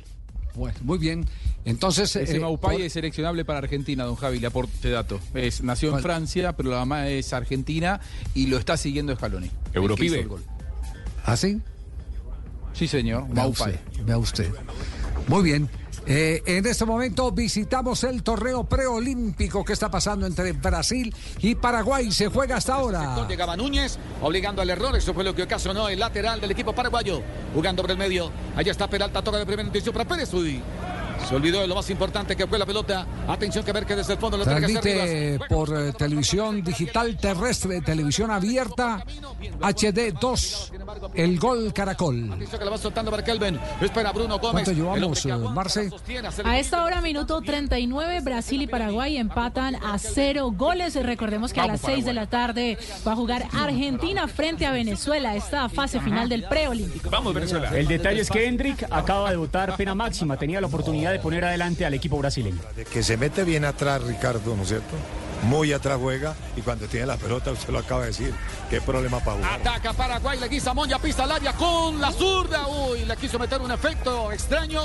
Bueno, 0.55 0.79
muy 0.83 0.99
bien. 0.99 1.27
Entonces, 1.65 2.15
Ese 2.17 2.37
eh, 2.37 2.41
Maupay 2.41 2.77
por- 2.77 2.85
es 2.87 2.93
seleccionable 2.93 3.45
para 3.45 3.59
Argentina, 3.61 4.05
don 4.05 4.17
Javi, 4.17 4.39
le 4.39 4.47
aporte 4.49 4.91
dato. 4.91 5.19
Es, 5.35 5.63
nació 5.63 5.89
en 5.89 5.93
¿Cuál? 5.95 6.03
Francia, 6.03 6.53
pero 6.57 6.71
la 6.71 6.79
mamá 6.79 7.09
es 7.09 7.33
argentina 7.33 8.01
y 8.35 8.47
lo 8.47 8.59
está 8.59 8.77
siguiendo 8.77 9.15
Scaloni. 9.15 9.51
Europibe. 9.73 10.27
¿Ah, 11.25 11.37
sí? 11.37 11.61
Sí, 12.75 12.89
señor, 12.89 13.25
Vea 13.29 13.45
Maupay. 13.45 13.75
usted, 13.75 14.05
vea 14.05 14.19
usted. 14.19 14.51
Muy 15.29 15.43
bien. 15.43 15.69
Eh, 16.07 16.43
en 16.47 16.67
este 16.67 16.85
momento 16.85 17.31
visitamos 17.31 18.03
el 18.05 18.23
torneo 18.23 18.65
preolímpico 18.65 19.65
que 19.65 19.73
está 19.73 19.91
pasando 19.91 20.27
entre 20.27 20.53
Brasil 20.53 21.15
y 21.41 21.55
Paraguay. 21.55 22.11
Se 22.11 22.29
juega 22.29 22.57
hasta 22.57 22.75
ahora. 22.75 23.27
Llegaba 23.29 23.57
Núñez, 23.57 23.99
obligando 24.21 24.63
al 24.63 24.71
error. 24.71 24.97
Eso 24.97 25.15
fue 25.15 25.25
lo 25.25 25.35
que 25.35 25.43
ocasionó 25.45 25.89
el 25.89 26.01
lateral 26.01 26.41
del 26.41 26.51
equipo 26.51 26.75
paraguayo. 26.75 27.23
Jugando 27.55 27.83
por 27.83 27.91
el 27.91 27.99
medio. 27.99 28.31
Allá 28.57 28.73
está 28.73 28.89
Peralta, 28.89 29.23
toca 29.23 29.39
de 29.39 29.47
primera 29.47 29.67
intención 29.67 29.93
para 29.93 30.09
Pérez. 30.09 30.33
Uy, 30.35 30.61
Se 31.29 31.35
olvidó 31.35 31.61
de 31.61 31.67
lo 31.67 31.75
más 31.75 31.89
importante 31.91 32.37
que 32.37 32.47
fue 32.47 32.59
la 32.59 32.67
pelota. 32.67 33.07
Atención 33.29 33.65
que 33.65 33.73
ver 33.73 33.87
que 33.87 33.97
desde 33.97 34.15
el 34.15 34.19
fondo 34.19 34.37
lo 34.37 34.45
Transmite 34.45 35.39
por 35.49 35.69
eh, 35.77 35.93
televisión 35.93 36.63
digital 36.63 37.17
terrestre, 37.17 37.81
televisión 37.81 38.31
abierta, 38.31 39.05
HD 39.61 40.13
2, 40.21 40.73
el 41.15 41.39
gol 41.39 41.73
Caracol. 41.73 42.33
Atención 42.33 42.59
que 42.59 42.65
la 42.65 42.71
va 42.71 42.79
soltando 42.79 43.11
para 43.11 43.23
Kelvin. 43.23 43.59
Espera 43.81 44.13
Bruno 44.13 44.39
Gómez. 44.39 44.65
¿Cuánto 44.65 44.73
llevamos, 44.73 45.25
eh, 45.27 45.35
Marce? 45.53 45.91
A 46.45 46.59
esta 46.59 46.85
hora, 46.85 47.01
minuto 47.01 47.41
39, 47.41 48.21
Brasil 48.21 48.63
y 48.63 48.67
Paraguay 48.67 49.17
empatan 49.17 49.77
a 49.77 49.99
cero 49.99 50.53
goles. 50.55 50.95
Recordemos 50.95 51.53
que 51.53 51.61
a 51.61 51.67
las 51.67 51.81
6 51.81 52.05
de 52.05 52.13
la 52.13 52.27
tarde 52.27 52.79
va 53.07 53.13
a 53.13 53.17
jugar 53.17 53.47
Argentina 53.53 54.29
frente 54.29 54.67
a 54.67 54.73
Venezuela, 54.73 55.37
esta 55.37 55.69
fase 55.69 56.01
final 56.01 56.29
del 56.29 56.45
preolímpico. 56.45 57.11
Vamos, 57.11 57.33
Venezuela. 57.35 57.71
El 57.77 57.87
detalle 57.87 58.21
es 58.21 58.31
que 58.31 58.47
Hendrik 58.47 58.87
acaba 58.91 59.31
de 59.31 59.37
votar 59.37 59.77
pena 59.77 59.95
máxima. 59.95 60.37
Tenía 60.37 60.61
la 60.61 60.67
oportunidad 60.67 61.12
de 61.13 61.19
poner 61.19 61.45
adelante 61.45 61.85
al 61.85 61.95
equipo 61.95 62.19
brasileño. 62.19 62.61
Que 62.93 63.03
se 63.03 63.17
mete 63.17 63.45
bien 63.45 63.65
atrás 63.65 64.03
Ricardo, 64.03 64.57
¿no 64.57 64.63
es 64.63 64.69
cierto? 64.69 64.97
Muy 65.43 65.73
atrás 65.73 65.99
juega 66.01 66.35
y 66.57 66.61
cuando 66.61 66.87
tiene 66.87 67.07
la 67.07 67.17
pelota, 67.17 67.51
usted 67.53 67.69
lo 67.71 67.79
acaba 67.81 68.03
de 68.03 68.07
decir, 68.09 68.33
qué 68.71 68.81
problema 68.81 69.19
para 69.21 69.37
jugar. 69.39 69.61
Ataca 69.61 69.93
Paraguay, 69.93 70.39
le 70.41 70.49
guisa 70.49 70.73
Moya, 70.75 70.99
pisa 70.99 71.25
al 71.25 71.33
área 71.33 71.53
con 71.55 72.01
la 72.01 72.13
zurda. 72.13 72.67
Uy, 72.69 73.05
le 73.05 73.17
quiso 73.17 73.39
meter 73.39 73.61
un 73.61 73.71
efecto 73.73 74.31
extraño. 74.33 74.83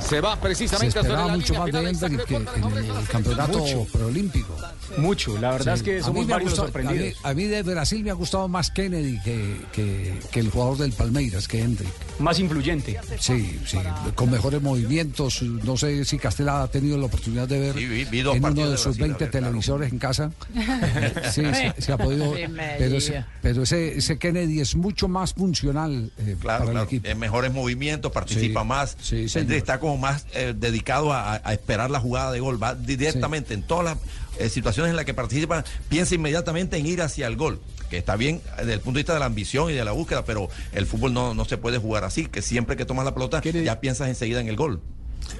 Se 0.00 0.20
va 0.20 0.34
Se 0.34 0.40
precisamente 0.40 0.92
sobre 0.92 1.02
esperaba 1.08 1.26
la 1.28 1.34
mucho 1.34 1.52
línea 1.54 1.60
más 1.82 2.00
de. 2.00 2.06
Hendrik 2.06 2.26
que 2.26 2.36
en 2.36 2.96
el 2.98 3.08
campeonato 3.08 3.58
Mucho. 3.58 3.86
preolímpico. 3.92 4.56
Mucho, 4.98 5.38
la 5.38 5.52
verdad 5.52 5.74
Sí. 5.74 5.78
es 5.78 5.82
que 5.84 5.92
A 5.92 5.96
mí 5.98 6.02
somos 6.02 6.26
varios 6.26 6.50
gustado- 6.50 6.68
sorprendidos. 6.68 7.16
A 7.22 7.28
mí, 7.28 7.30
a 7.30 7.34
mí 7.34 7.44
de 7.44 7.62
Brasil 7.62 8.04
me 8.04 8.10
ha 8.10 8.14
gustado 8.14 8.48
más 8.48 8.70
Kennedy 8.70 9.18
que, 9.22 9.56
que, 9.72 10.20
que 10.30 10.40
el 10.40 10.50
jugador 10.50 10.78
del 10.78 10.92
Palmeiras, 10.92 11.48
que 11.48 11.60
Hendrik. 11.62 11.88
Más 12.18 12.38
influyente. 12.38 12.98
Sí, 13.18 13.58
sí, 13.66 13.78
con 14.14 14.30
mejores 14.30 14.60
movimientos. 14.60 15.42
No 15.42 15.76
sé 15.76 16.04
si 16.04 16.18
Castela 16.18 16.62
ha 16.62 16.68
tenido 16.68 16.98
la 16.98 17.06
oportunidad 17.06 17.48
de 17.48 17.58
ver 17.60 17.74
Sí, 17.74 17.86
vi- 17.86 18.04
vi 18.04 18.20
dos 18.22 18.36
en 18.36 18.44
uno 18.44 18.54
de 18.64 18.70
de 18.72 18.76
sus 18.76 18.84
Brasil, 18.96 19.02
20 19.02 19.14
a 19.14 19.26
ver, 19.26 19.30
claro. 19.30 19.46
televisores 19.46 19.91
en 19.92 19.98
casa. 19.98 20.32
Sí, 21.32 21.42
se, 21.42 21.74
se 21.78 21.92
ha 21.92 21.98
podido. 21.98 22.34
Pero, 22.78 22.96
ese, 22.96 23.24
pero 23.40 23.62
ese, 23.62 23.98
ese 23.98 24.18
Kennedy 24.18 24.60
es 24.60 24.74
mucho 24.74 25.08
más 25.08 25.34
funcional 25.34 26.10
eh, 26.18 26.36
Claro, 26.40 26.64
para 26.64 26.64
claro. 26.64 26.78
el 26.80 26.84
equipo. 26.86 27.08
En 27.08 27.18
mejores 27.18 27.52
movimientos, 27.52 28.12
participa 28.12 28.62
Sí, 28.62 28.66
más. 28.66 28.96
sí, 29.00 29.26
está 29.50 29.78
como 29.78 29.96
más 29.98 30.26
eh, 30.34 30.54
dedicado 30.56 31.12
a, 31.12 31.40
a 31.44 31.52
esperar 31.52 31.90
la 31.90 32.00
jugada 32.00 32.32
de 32.32 32.40
gol. 32.40 32.62
Va 32.62 32.74
directamente 32.74 33.54
en 33.54 33.62
todas 33.62 33.84
las 33.84 33.98
eh, 34.38 34.48
situaciones 34.48 34.90
en 34.90 34.96
las 34.96 35.04
que 35.04 35.14
participa, 35.14 35.64
piensa 35.88 36.14
inmediatamente 36.14 36.76
en 36.76 36.86
ir 36.86 37.02
hacia 37.02 37.26
el 37.26 37.36
gol. 37.36 37.60
Que 37.90 37.98
está 37.98 38.16
bien 38.16 38.36
eh, 38.36 38.60
desde 38.60 38.74
el 38.74 38.80
punto 38.80 38.96
de 38.98 39.02
vista 39.02 39.14
de 39.14 39.20
la 39.20 39.26
ambición 39.26 39.70
y 39.70 39.74
de 39.74 39.84
la 39.84 39.92
búsqueda, 39.92 40.24
pero 40.24 40.48
el 40.72 40.86
fútbol 40.86 41.12
no, 41.12 41.34
no 41.34 41.44
se 41.44 41.58
puede 41.58 41.78
jugar 41.78 42.04
así, 42.04 42.26
que 42.26 42.40
siempre 42.42 42.76
que 42.76 42.84
tomas 42.84 43.04
la 43.04 43.14
pelota 43.14 43.42
ya 43.42 43.80
piensas 43.80 44.08
enseguida 44.08 44.40
en 44.40 44.48
el 44.48 44.56
gol. 44.56 44.80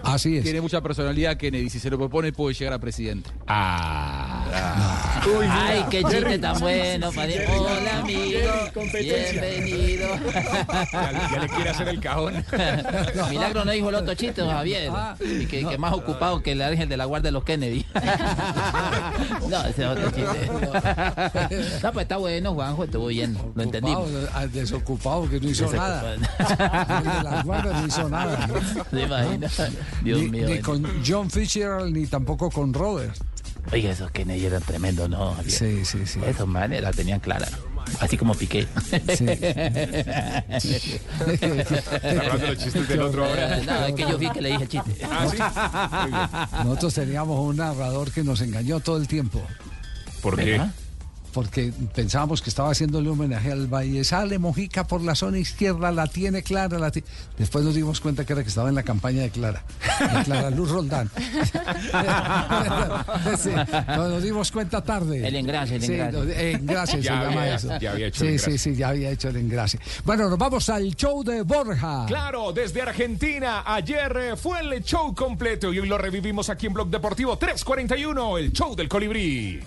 Así 0.03 0.37
es. 0.37 0.45
Tiene 0.45 0.61
mucha 0.61 0.81
personalidad 0.81 1.37
Kennedy. 1.37 1.71
Si 1.71 1.79
se 1.79 1.89
lo 1.91 1.99
propone, 1.99 2.33
puede 2.33 2.55
llegar 2.55 2.75
a 2.75 2.79
presidente. 2.79 3.31
Ah. 3.47 5.21
Ay, 5.51 5.85
qué 5.91 6.03
chiste 6.05 6.39
tan 6.39 6.59
bueno. 6.61 7.13
padre. 7.13 7.47
Hola, 7.49 7.99
amigo. 7.99 8.41
Bienvenido. 8.93 10.09
Ya, 10.93 11.29
ya 11.33 11.39
le 11.41 11.49
quiere 11.49 11.71
hacer 11.71 11.89
el 11.89 12.01
cajón. 12.01 12.45
Milagro 13.31 13.65
no 13.65 13.71
dijo 13.73 13.89
el 13.91 13.95
otro 13.97 14.15
chiste, 14.15 14.43
Javier. 14.45 14.91
y 15.21 15.47
que, 15.47 15.65
que 15.67 15.79
más 15.79 15.93
ocupado 15.93 16.43
que 16.43 16.53
el 16.53 16.63
ángel 16.63 16.89
de 16.89 16.97
la 16.97 17.05
guardia 17.05 17.29
de 17.29 17.33
los 17.33 17.45
Kennedy. 17.45 17.87
no, 19.49 19.61
ese 19.67 19.83
es 19.83 19.89
otro 19.89 20.11
chiste. 20.11 20.51
No, 21.83 21.93
pues 21.93 22.03
está 22.05 22.17
bueno, 22.17 22.55
Juanjo, 22.55 22.85
estuvo 22.85 23.07
bien. 23.07 23.37
Lo 23.55 23.63
entendimos. 23.63 24.09
Ocupado, 24.09 24.29
al 24.35 24.53
desocupado 24.53 25.29
que 25.31 25.41
no 25.41 25.49
hizo 25.49 25.65
Desocupado. 25.65 26.17
nada. 26.19 26.99
El 26.99 27.05
de 27.05 27.31
las 27.31 27.45
guardas 27.45 27.81
no 27.81 27.87
hizo 27.87 28.09
nada. 28.09 28.49
¿Se 28.91 29.03
imagina? 29.03 29.49
Dios 30.03 30.21
ni, 30.21 30.29
mío. 30.31 30.49
ni 30.49 30.59
con 30.61 30.87
John 31.07 31.31
Fitzgerald 31.31 31.95
ni 31.97 32.07
tampoco 32.07 32.51
con 32.51 32.73
Robert. 32.75 33.15
Oiga, 33.73 33.91
esos 33.93 34.11
Kennedy 34.11 34.47
eran 34.47 34.63
tremendos, 34.63 35.09
¿no? 35.09 35.35
Javier? 35.35 35.53
Sí, 35.53 35.85
sí, 35.85 36.07
sí. 36.07 36.21
Esos 36.27 36.49
manes 36.49 36.83
la 36.83 36.91
tenían 36.93 37.21
clara. 37.21 37.49
Así 38.01 38.17
como 38.17 38.35
Piqué. 38.35 38.67
hablando 42.03 42.47
los 42.47 42.59
chistes 42.59 42.89
del 42.89 43.03
otro 43.03 43.25
ahora. 43.27 43.61
No, 43.67 43.87
es 43.87 43.95
que 43.95 44.03
yo 44.03 44.19
vi 44.19 44.31
que 44.31 44.41
le 44.41 44.51
dije 44.51 44.63
el 44.65 44.69
chiste. 44.69 44.97
Ah, 45.11 46.49
Nosotros 46.65 46.95
teníamos 46.95 47.39
un 47.41 47.57
narrador 47.57 48.11
que 48.11 48.25
nos 48.25 48.41
engañó 48.41 48.81
todo 48.81 48.97
el 48.97 49.07
tiempo. 49.09 49.41
¿Por 50.21 50.37
qué? 50.37 50.53
¿Verdad? 50.53 50.73
Porque 51.33 51.73
pensábamos 51.95 52.43
que 52.43 52.51
estaba 52.51 52.71
haciéndole 52.71 53.09
homenaje 53.09 53.51
al 53.53 53.67
Valle. 53.67 54.05
Sale 54.05 54.39
Mojica 54.39 54.87
por 54.87 55.01
la 55.01 55.15
zona 55.15 55.39
izquierda, 55.39 55.91
la 55.91 56.07
tiene 56.07 56.43
Clara. 56.43 56.79
La 56.79 56.93
Después 57.39 57.65
nos 57.65 57.75
dimos 57.75 58.01
cuenta 58.01 58.25
que 58.25 58.33
era 58.35 58.43
que 58.43 58.49
estaba 58.49 58.69
en 58.69 58.75
la 58.75 58.83
campaña 58.83 59.23
de 59.23 59.31
Clara. 59.31 59.63
De 59.99 60.25
Clara 60.25 60.51
Luz 60.51 60.71
Roldán. 60.71 61.11
Sí, 63.39 63.51
nos, 63.89 64.23
dimos 64.23 64.51
cuenta 64.53 64.83
tarde. 64.83 65.27
El 65.27 65.37
engrase, 65.37 65.77
el 65.77 65.83
Sí, 65.83 65.93
engrase. 65.95 66.13
no, 66.19 66.23
engrase 66.33 66.97
se 66.99 67.03
Ya 67.03 67.23
llama 67.23 67.49
eso. 67.49 67.79
ya 67.81 67.93
había 67.93 68.07
hecho 68.09 68.21
sí, 68.21 68.27
el 68.27 68.39
sí, 68.39 68.45
engrase. 68.45 68.59
sí, 68.71 68.77
ya 68.77 68.89
había 68.89 69.11
hecho 69.11 69.29
el 69.29 69.37
engrase. 69.37 69.79
Bueno, 70.05 70.29
nos 70.29 70.39
vamos 70.39 70.69
al 70.69 70.95
show 70.95 71.23
de 71.25 71.43
Borja. 71.43 72.05
Claro, 72.07 72.53
desde 72.53 72.83
Argentina. 72.83 73.63
Ayer 73.67 74.17
eh, 74.17 74.37
fue 74.37 74.61
el 74.61 74.83
show 74.85 75.15
completo 75.15 75.73
y 75.73 75.79
hoy 75.79 75.89
lo 75.89 75.99
revivimos 75.99 76.51
aquí 76.51 76.67
en 76.67 76.75
Blog 76.75 76.89
Deportivo 76.91 77.37
341, 77.37 78.39
el 78.39 78.53
show 78.53 78.75
del 78.77 78.89
colibrí. 78.89 79.61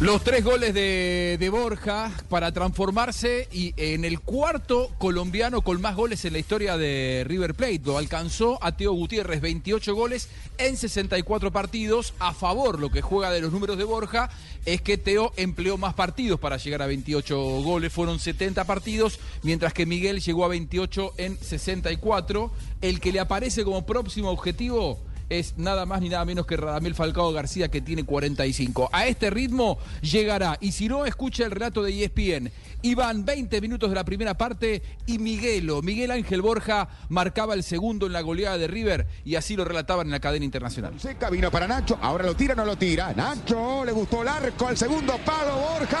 Los 0.00 0.24
tres 0.24 0.42
goles 0.42 0.72
de, 0.72 1.36
de 1.38 1.50
Borja 1.50 2.10
para 2.30 2.52
transformarse 2.52 3.48
y 3.52 3.74
en 3.76 4.06
el 4.06 4.18
cuarto 4.20 4.90
colombiano 4.96 5.60
con 5.60 5.78
más 5.82 5.94
goles 5.94 6.24
en 6.24 6.32
la 6.32 6.38
historia 6.38 6.78
de 6.78 7.22
River 7.26 7.54
Plate. 7.54 7.82
Lo 7.84 7.98
alcanzó 7.98 8.58
a 8.64 8.74
Teo 8.74 8.94
Gutiérrez, 8.94 9.42
28 9.42 9.94
goles 9.94 10.30
en 10.56 10.78
64 10.78 11.52
partidos. 11.52 12.14
A 12.18 12.32
favor, 12.32 12.80
lo 12.80 12.88
que 12.88 13.02
juega 13.02 13.30
de 13.30 13.42
los 13.42 13.52
números 13.52 13.76
de 13.76 13.84
Borja 13.84 14.30
es 14.64 14.80
que 14.80 14.96
Teo 14.96 15.34
empleó 15.36 15.76
más 15.76 15.92
partidos 15.92 16.40
para 16.40 16.56
llegar 16.56 16.80
a 16.80 16.86
28 16.86 17.38
goles. 17.60 17.92
Fueron 17.92 18.18
70 18.18 18.64
partidos, 18.64 19.20
mientras 19.42 19.74
que 19.74 19.84
Miguel 19.84 20.22
llegó 20.22 20.46
a 20.46 20.48
28 20.48 21.12
en 21.18 21.36
64. 21.36 22.50
El 22.80 23.00
que 23.00 23.12
le 23.12 23.20
aparece 23.20 23.64
como 23.64 23.84
próximo 23.84 24.30
objetivo 24.30 24.98
es 25.30 25.56
nada 25.56 25.86
más 25.86 26.02
ni 26.02 26.10
nada 26.10 26.24
menos 26.24 26.44
que 26.44 26.56
Radamel 26.56 26.94
Falcao 26.94 27.32
García 27.32 27.68
que 27.68 27.80
tiene 27.80 28.04
45. 28.04 28.90
A 28.92 29.06
este 29.06 29.30
ritmo 29.30 29.78
llegará. 30.02 30.58
Y 30.60 30.72
si 30.72 30.88
no, 30.88 31.06
escucha 31.06 31.44
el 31.44 31.52
relato 31.52 31.82
de 31.82 32.04
ESPN. 32.04 32.50
Iban 32.82 33.24
20 33.24 33.60
minutos 33.60 33.88
de 33.90 33.94
la 33.94 34.04
primera 34.04 34.34
parte 34.34 34.82
y 35.06 35.18
Miguelo, 35.18 35.82
Miguel 35.82 36.10
Ángel 36.10 36.40
Borja, 36.40 36.88
marcaba 37.10 37.52
el 37.54 37.62
segundo 37.62 38.06
en 38.06 38.12
la 38.12 38.22
goleada 38.22 38.56
de 38.56 38.68
River 38.68 39.06
y 39.24 39.34
así 39.34 39.54
lo 39.54 39.64
relataban 39.66 40.06
en 40.06 40.12
la 40.12 40.20
cadena 40.20 40.46
internacional. 40.46 40.98
Seca 40.98 41.28
vino 41.28 41.50
para 41.50 41.68
Nacho, 41.68 41.98
ahora 42.00 42.24
lo 42.24 42.34
tira, 42.34 42.54
no 42.54 42.64
lo 42.64 42.76
tira. 42.76 43.12
Nacho, 43.12 43.84
le 43.84 43.92
gustó 43.92 44.22
el 44.22 44.28
arco, 44.28 44.66
al 44.66 44.78
segundo 44.78 45.18
palo, 45.24 45.56
Borja. 45.56 46.00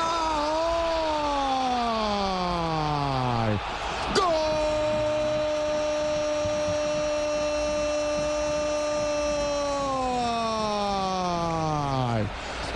¡Gol! 4.14 4.26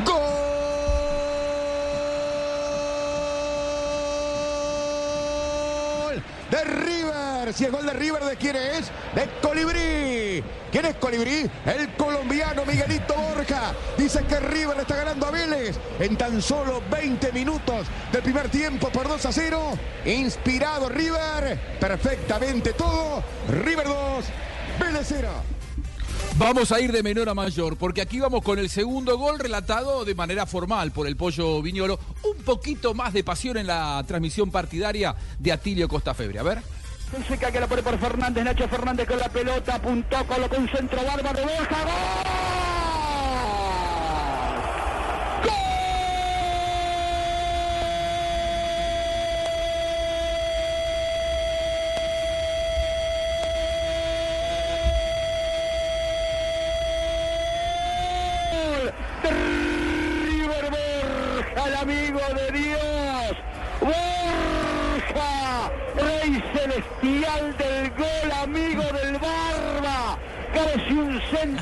¡Gol! 0.04 0.14
River. 6.64 7.52
Si 7.52 7.64
es 7.64 7.72
gol 7.72 7.86
de 7.86 7.92
River, 7.92 8.24
¿de 8.24 8.36
quién 8.36 8.56
es? 8.56 8.90
De 9.14 9.28
Colibrí. 9.42 10.42
¿Quién 10.72 10.86
es 10.86 10.94
Colibrí? 10.96 11.48
El 11.66 11.94
colombiano 11.96 12.64
Miguelito 12.64 13.14
Borja. 13.14 13.72
Dice 13.96 14.24
que 14.24 14.40
River 14.40 14.76
le 14.76 14.82
está 14.82 14.96
ganando 14.96 15.26
a 15.26 15.30
Vélez 15.30 15.76
en 16.00 16.16
tan 16.16 16.42
solo 16.42 16.82
20 16.90 17.32
minutos 17.32 17.86
del 18.12 18.22
primer 18.22 18.48
tiempo 18.48 18.88
por 18.90 19.06
2 19.06 19.26
a 19.26 19.32
0. 19.32 19.78
Inspirado 20.06 20.88
River. 20.88 21.78
Perfectamente 21.78 22.72
todo. 22.72 23.22
River 23.48 23.86
2, 23.86 24.24
Vélez 24.80 25.06
0. 25.08 25.53
Vamos 26.36 26.72
a 26.72 26.80
ir 26.80 26.90
de 26.90 27.04
menor 27.04 27.28
a 27.28 27.34
mayor, 27.34 27.76
porque 27.76 28.02
aquí 28.02 28.18
vamos 28.18 28.42
con 28.42 28.58
el 28.58 28.68
segundo 28.68 29.16
gol 29.16 29.38
relatado 29.38 30.04
de 30.04 30.16
manera 30.16 30.46
formal 30.46 30.90
por 30.90 31.06
el 31.06 31.16
Pollo 31.16 31.62
Viñolo. 31.62 32.00
Un 32.24 32.42
poquito 32.42 32.92
más 32.92 33.12
de 33.12 33.22
pasión 33.22 33.56
en 33.56 33.68
la 33.68 34.02
transmisión 34.04 34.50
partidaria 34.50 35.14
de 35.38 35.52
Atilio 35.52 35.86
Costafebre. 35.88 36.40
A 36.40 36.42
ver. 36.42 36.58
Seca 37.28 37.52
que 37.52 37.60
la 37.60 37.68
pone 37.68 37.84
por 37.84 37.96
Fernández, 38.00 38.44
Nacho 38.44 38.68
Fernández 38.68 39.06
con 39.06 39.18
la 39.18 39.28
pelota, 39.28 39.76
apuntó, 39.76 40.26
colocó 40.26 40.56
un 40.56 40.68
centro 40.68 41.04
bárbaro, 41.04 41.42
¡Gol! 41.42 42.63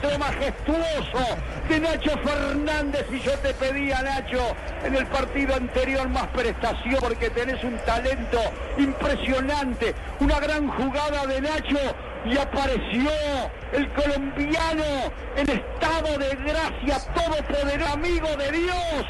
Centro 0.02 0.18
majestuoso. 0.18 1.36
De 1.68 1.80
Nacho 1.80 2.18
Fernández 2.18 3.06
y 3.10 3.20
yo 3.20 3.32
te 3.38 3.54
pedía, 3.54 4.02
Nacho, 4.02 4.54
en 4.84 4.96
el 4.96 5.06
partido 5.06 5.54
anterior 5.54 6.08
más 6.08 6.26
prestación 6.28 6.98
porque 7.00 7.30
tenés 7.30 7.62
un 7.64 7.78
talento 7.78 8.38
impresionante, 8.76 9.94
una 10.20 10.38
gran 10.40 10.68
jugada 10.68 11.26
de 11.26 11.40
Nacho 11.40 11.78
y 12.24 12.36
apareció 12.36 13.10
el 13.72 13.90
colombiano 13.92 14.84
en 15.36 15.50
estado 15.50 16.18
de 16.18 16.36
gracia, 16.36 17.12
todopoderoso 17.14 17.92
amigo 17.92 18.28
de 18.36 18.52
Dios, 18.52 19.06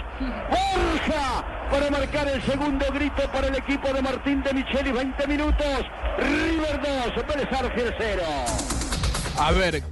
Borja, 0.51 1.45
para 1.71 1.91
marcar 1.91 2.29
el 2.29 2.43
segundo 2.43 2.87
grito 2.93 3.23
para 3.33 3.49
el 3.49 3.57
equipo 3.57 3.93
de 3.93 4.03
Martín 4.03 4.43
de 4.43 4.53
Micheli, 4.53 4.93
20 4.93 5.27
minutos, 5.27 5.87
River 6.19 6.81
2, 7.15 7.27
Vélez 7.27 7.53
Arfiel 7.53 7.95
0. 7.99 8.23
A 9.39 9.53
ver, 9.53 9.83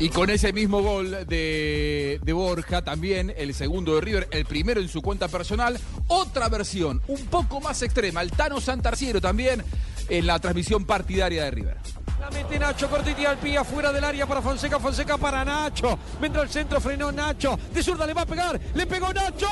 Y 0.00 0.10
con 0.10 0.30
ese 0.30 0.52
mismo 0.52 0.80
gol 0.80 1.26
de, 1.26 2.20
de 2.22 2.32
Borja, 2.32 2.82
también 2.82 3.34
el 3.36 3.52
segundo 3.52 3.96
de 3.96 4.00
River, 4.00 4.28
el 4.30 4.44
primero 4.44 4.80
en 4.80 4.88
su 4.88 5.02
cuenta 5.02 5.26
personal, 5.26 5.76
otra 6.06 6.48
versión, 6.48 7.02
un 7.08 7.26
poco 7.26 7.60
más 7.60 7.82
extrema, 7.82 8.22
el 8.22 8.30
Tano 8.30 8.60
Santarciero 8.60 9.20
también 9.20 9.64
en 10.08 10.26
la 10.26 10.38
transmisión 10.38 10.84
partidaria 10.84 11.44
de 11.44 11.50
River. 11.50 11.76
La 12.20 12.30
mete 12.30 12.58
Nacho 12.58 12.88
Cortiti 12.88 13.24
al 13.24 13.38
pie 13.38 13.58
afuera 13.58 13.92
del 13.92 14.04
área 14.04 14.26
para 14.26 14.40
Fonseca, 14.40 14.78
Fonseca 14.78 15.16
para 15.16 15.44
Nacho. 15.44 15.98
Vendrá 16.20 16.42
el 16.42 16.48
centro, 16.48 16.80
frenó 16.80 17.12
Nacho. 17.12 17.58
De 17.72 17.82
zurda 17.82 18.06
le 18.06 18.14
va 18.14 18.22
a 18.22 18.26
pegar, 18.26 18.60
le 18.74 18.86
pegó 18.86 19.12
Nacho. 19.12 19.46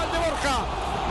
¡Gol 0.00 0.12
de 0.12 0.18
Borja! 0.18 1.01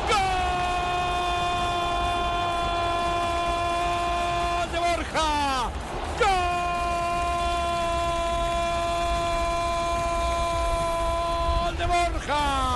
¡Gol 12.27 12.70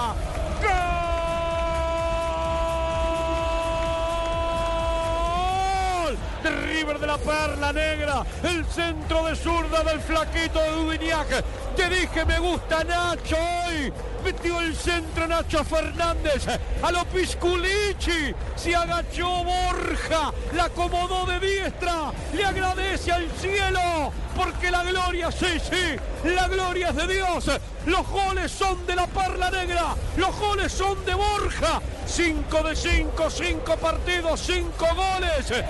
River 6.76 7.00
de 7.00 7.08
la 7.08 7.18
Perla 7.18 7.72
Negra. 7.72 8.26
El 8.44 8.66
centro 8.66 9.26
de 9.26 9.36
zurda 9.38 9.82
del 9.84 10.02
flaquito 10.02 10.60
de 10.60 10.72
Dubiniac. 10.72 11.44
Te 11.74 11.90
dije 11.90 12.26
me 12.26 12.38
gusta 12.38 12.84
Nacho 12.84 13.38
hoy. 13.38 13.94
Metió 14.26 14.60
el 14.60 14.76
centro 14.76 15.26
Nacho 15.26 15.64
Fernández. 15.64 16.46
A 16.82 16.92
lo 16.92 17.06
Pisculici. 17.06 18.36
Se 18.58 18.76
agachó 18.76 19.46
Borja. 19.46 20.34
La 20.54 20.66
acomodó 20.66 21.26
de 21.26 21.40
diestra. 21.40 22.12
Le 22.34 22.44
agradece 22.44 23.14
al 23.14 23.32
cielo. 23.40 24.12
Porque 24.36 24.70
la 24.70 24.84
gloria, 24.84 25.32
sí, 25.32 25.58
sí. 25.70 25.96
La 26.26 26.50
gloria 26.50 26.90
es 26.90 26.96
de 26.98 27.08
Dios. 27.08 27.52
Los 27.86 28.06
goles 28.10 28.52
son 28.52 28.86
de 28.86 28.98
la 28.98 29.08
Perla 29.08 29.50
Negra. 29.50 29.96
Los 30.18 30.38
goles 30.38 30.74
son 30.74 31.06
de 31.06 31.14
Borja. 31.14 31.82
5 32.06 32.64
de 32.64 32.76
5, 32.76 33.30
5 33.30 33.78
partidos, 33.78 34.42
5 34.42 34.86
goles. 34.94 35.64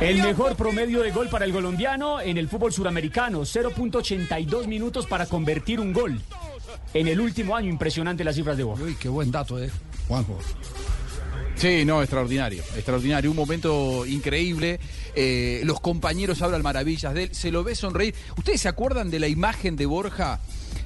El 0.00 0.22
mejor 0.22 0.54
promedio 0.54 1.02
de 1.02 1.10
gol 1.10 1.28
para 1.28 1.44
el 1.44 1.52
colombiano 1.52 2.20
en 2.20 2.38
el 2.38 2.48
fútbol 2.48 2.72
suramericano, 2.72 3.40
0.82 3.40 4.68
minutos 4.68 5.06
para 5.06 5.26
convertir 5.26 5.80
un 5.80 5.92
gol. 5.92 6.20
En 6.94 7.08
el 7.08 7.20
último 7.20 7.56
año, 7.56 7.68
impresionante 7.68 8.22
las 8.22 8.36
cifras 8.36 8.56
de 8.56 8.62
Borja. 8.62 8.84
Uy, 8.84 8.94
qué 8.94 9.08
buen 9.08 9.32
dato, 9.32 9.60
eh, 9.60 9.68
Juanjo. 10.06 10.38
Sí, 11.56 11.84
no, 11.84 12.00
extraordinario, 12.00 12.62
extraordinario, 12.76 13.28
un 13.28 13.36
momento 13.36 14.06
increíble. 14.06 14.78
Eh, 15.16 15.62
los 15.64 15.80
compañeros 15.80 16.42
hablan 16.42 16.62
maravillas 16.62 17.12
de 17.12 17.24
él, 17.24 17.34
se 17.34 17.50
lo 17.50 17.64
ve 17.64 17.74
sonreír. 17.74 18.14
¿Ustedes 18.36 18.60
se 18.60 18.68
acuerdan 18.68 19.10
de 19.10 19.18
la 19.18 19.26
imagen 19.26 19.74
de 19.74 19.86
Borja? 19.86 20.38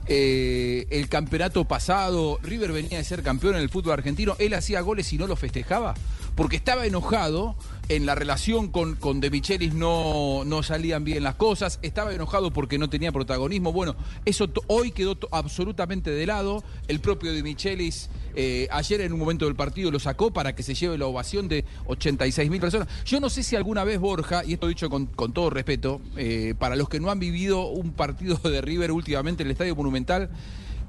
Eh, 0.06 0.86
el 0.88 1.10
campeonato 1.10 1.66
pasado, 1.66 2.40
River 2.42 2.72
venía 2.72 2.96
de 2.96 3.04
ser 3.04 3.22
campeón 3.22 3.56
en 3.56 3.60
el 3.60 3.68
fútbol 3.68 3.92
argentino, 3.92 4.36
él 4.38 4.54
hacía 4.54 4.80
goles 4.80 5.12
y 5.12 5.18
no 5.18 5.26
los 5.26 5.38
festejaba, 5.38 5.94
porque 6.34 6.56
estaba 6.56 6.86
enojado 6.86 7.54
en 7.88 8.06
la 8.06 8.14
relación 8.14 8.68
con, 8.68 8.94
con 8.94 9.20
De 9.20 9.30
Michelis 9.30 9.74
no, 9.74 10.44
no 10.44 10.62
salían 10.62 11.04
bien 11.04 11.22
las 11.22 11.34
cosas, 11.34 11.78
estaba 11.82 12.14
enojado 12.14 12.52
porque 12.52 12.78
no 12.78 12.88
tenía 12.88 13.12
protagonismo. 13.12 13.72
Bueno, 13.72 13.96
eso 14.24 14.48
hoy 14.66 14.92
quedó 14.92 15.16
absolutamente 15.30 16.10
de 16.10 16.26
lado. 16.26 16.62
El 16.88 17.00
propio 17.00 17.32
De 17.32 17.42
Michelis 17.42 18.08
eh, 18.34 18.66
ayer 18.70 19.00
en 19.02 19.12
un 19.12 19.18
momento 19.18 19.44
del 19.44 19.54
partido 19.54 19.90
lo 19.90 19.98
sacó 19.98 20.32
para 20.32 20.54
que 20.54 20.62
se 20.62 20.74
lleve 20.74 20.96
la 20.96 21.06
ovación 21.06 21.48
de 21.48 21.64
86 21.86 22.50
mil 22.50 22.60
personas. 22.60 22.88
Yo 23.04 23.20
no 23.20 23.28
sé 23.28 23.42
si 23.42 23.56
alguna 23.56 23.84
vez 23.84 23.98
Borja, 23.98 24.42
y 24.44 24.54
esto 24.54 24.68
dicho 24.68 24.88
con, 24.88 25.06
con 25.06 25.32
todo 25.32 25.50
respeto, 25.50 26.00
eh, 26.16 26.54
para 26.58 26.76
los 26.76 26.88
que 26.88 27.00
no 27.00 27.10
han 27.10 27.18
vivido 27.18 27.68
un 27.68 27.92
partido 27.92 28.36
de 28.42 28.60
River 28.60 28.92
últimamente 28.92 29.42
en 29.42 29.48
el 29.48 29.52
Estadio 29.52 29.76
Monumental, 29.76 30.30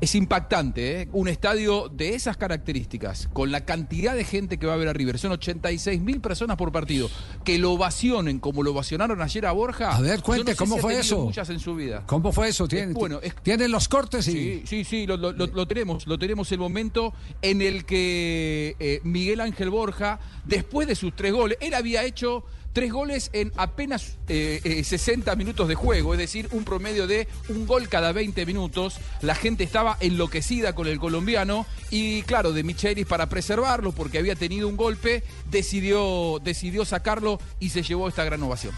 es 0.04 0.16
impactante, 0.16 1.02
¿eh? 1.02 1.10
Un 1.14 1.28
estadio 1.28 1.90
de 1.90 2.14
esas 2.16 2.38
características, 2.38 3.30
con 3.34 3.52
la 3.52 3.66
cantidad 3.66 4.16
de 4.16 4.24
gente 4.24 4.58
que 4.58 4.66
va 4.68 4.74
a 4.74 4.78
ver 4.78 4.88
a 4.88 4.94
River, 4.94 5.18
son 5.18 5.32
86 5.34 6.02
mil 6.02 6.20
personas 6.22 6.58
por 6.58 6.72
partido, 6.72 7.10
que 7.44 7.58
lo 7.58 7.72
ovacionen 7.74 8.40
como 8.40 8.64
lo 8.64 8.72
ovacionaron 8.72 9.22
ayer 9.22 9.46
a 9.46 9.52
Borja. 9.52 9.96
A 9.96 10.02
ver, 10.02 10.22
cuente, 10.22 10.52
no 10.52 10.52
sé 10.52 10.58
¿cómo 10.58 10.76
si 10.76 10.82
fue 10.82 11.00
eso? 11.00 11.20
Muchas 11.26 11.50
en 11.50 11.60
su 11.60 11.76
vida. 11.76 12.04
¿Cómo 12.06 12.32
fue 12.32 12.50
eso? 12.50 12.68
¿Tienen, 12.68 12.94
bueno, 12.94 13.20
es- 13.22 13.36
¿tienen 13.44 13.72
los 13.72 13.88
cortes? 13.88 14.28
Y... 14.28 14.32
Sí, 14.32 14.64
sí, 14.66 14.84
sí, 14.84 15.08
lo, 15.08 15.18
lo- 15.18 15.32
lo- 15.32 15.48
lo 15.48 15.68
tenemos, 15.68 16.06
lo 16.08 16.18
tenemos 16.20 16.52
el 16.52 16.60
momento 16.60 17.14
en 17.42 17.62
el 17.62 17.86
que 17.86 18.76
eh, 18.80 19.00
Miguel 19.04 19.42
Ángel 19.42 19.70
Borja, 19.70 20.20
después 20.46 20.88
de 20.88 20.96
sus 20.96 21.16
tres 21.16 21.32
goles, 21.34 21.58
él 21.62 21.74
había 21.74 22.04
hecho 22.04 22.44
tres 22.74 22.92
goles 22.92 23.30
en 23.34 23.52
apenas 23.56 24.18
eh, 24.28 24.60
eh, 24.64 24.84
60 24.84 25.36
minutos 25.36 25.68
de 25.68 25.76
juego, 25.76 26.14
es 26.14 26.20
decir, 26.20 26.50
un 26.52 26.66
promedio 26.66 27.08
de 27.08 27.28
un 27.50 27.66
gol 27.66 27.88
cada 27.88 28.12
20 28.12 28.46
minutos. 28.46 28.98
La 29.22 29.36
gente 29.36 29.64
estaba 29.64 29.98
enloquecida 30.00 30.74
con 30.76 30.88
el 30.88 31.00
colombiano 31.00 31.66
y 31.92 32.24
claro, 32.24 32.52
de 32.52 32.64
Michelis 32.64 33.06
para 33.06 33.30
preservarlo, 33.30 33.92
porque 33.92 34.18
había 34.18 34.36
tenido 34.36 34.68
un 34.68 34.76
golpe, 34.76 35.24
decidió, 35.50 36.40
decidió 36.44 36.84
sacarlo 36.84 37.40
y 37.60 37.70
se 37.70 37.84
llevó 37.84 38.10
esta 38.10 38.24
gran 38.24 38.42
ovación. 38.44 38.74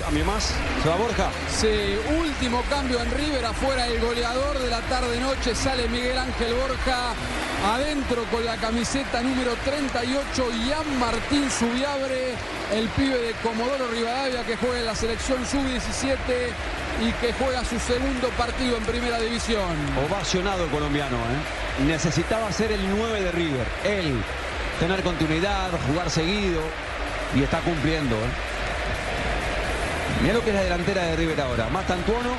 Cambio 0.00 0.24
más. 0.24 0.52
Se 0.82 0.88
va 0.88 0.96
Borja. 0.96 1.30
Se 1.48 1.98
último 2.18 2.62
cambio 2.68 3.00
en 3.00 3.10
River, 3.12 3.44
afuera 3.44 3.86
el 3.86 4.00
goleador 4.00 4.58
de 4.58 4.68
la 4.68 4.80
tarde-noche, 4.80 5.54
sale 5.54 5.88
Miguel 5.88 6.18
Ángel 6.18 6.54
Borja, 6.54 7.14
adentro 7.72 8.24
con 8.30 8.44
la 8.44 8.56
camiseta 8.56 9.22
número 9.22 9.54
38, 9.64 10.48
Ian 10.66 10.98
Martín 10.98 11.48
Subiabre, 11.50 12.34
el 12.72 12.88
pibe 12.88 13.18
de 13.18 13.32
Comodoro 13.42 13.88
Rivadavia 13.88 14.42
que 14.44 14.56
juega 14.56 14.80
en 14.80 14.86
la 14.86 14.94
selección 14.94 15.46
sub-17 15.46 16.18
y 17.06 17.12
que 17.20 17.32
juega 17.32 17.64
su 17.64 17.78
segundo 17.78 18.28
partido 18.36 18.76
en 18.76 18.84
primera 18.84 19.20
división. 19.20 19.76
Ovacionado 20.08 20.64
el 20.64 20.70
colombiano, 20.70 21.16
¿eh? 21.16 21.84
Necesitaba 21.86 22.52
ser 22.52 22.72
el 22.72 22.88
9 22.96 23.22
de 23.22 23.32
River. 23.32 23.66
Él, 23.84 24.22
tener 24.78 25.02
continuidad, 25.02 25.70
jugar 25.88 26.10
seguido 26.10 26.60
y 27.34 27.42
está 27.42 27.60
cumpliendo, 27.60 28.16
¿eh? 28.16 28.53
Mira 30.22 30.34
lo 30.34 30.42
que 30.42 30.50
es 30.50 30.56
la 30.56 30.62
delantera 30.62 31.02
de 31.04 31.16
River 31.16 31.40
ahora. 31.40 31.68
Más 31.68 31.86
Tantuono, 31.86 32.30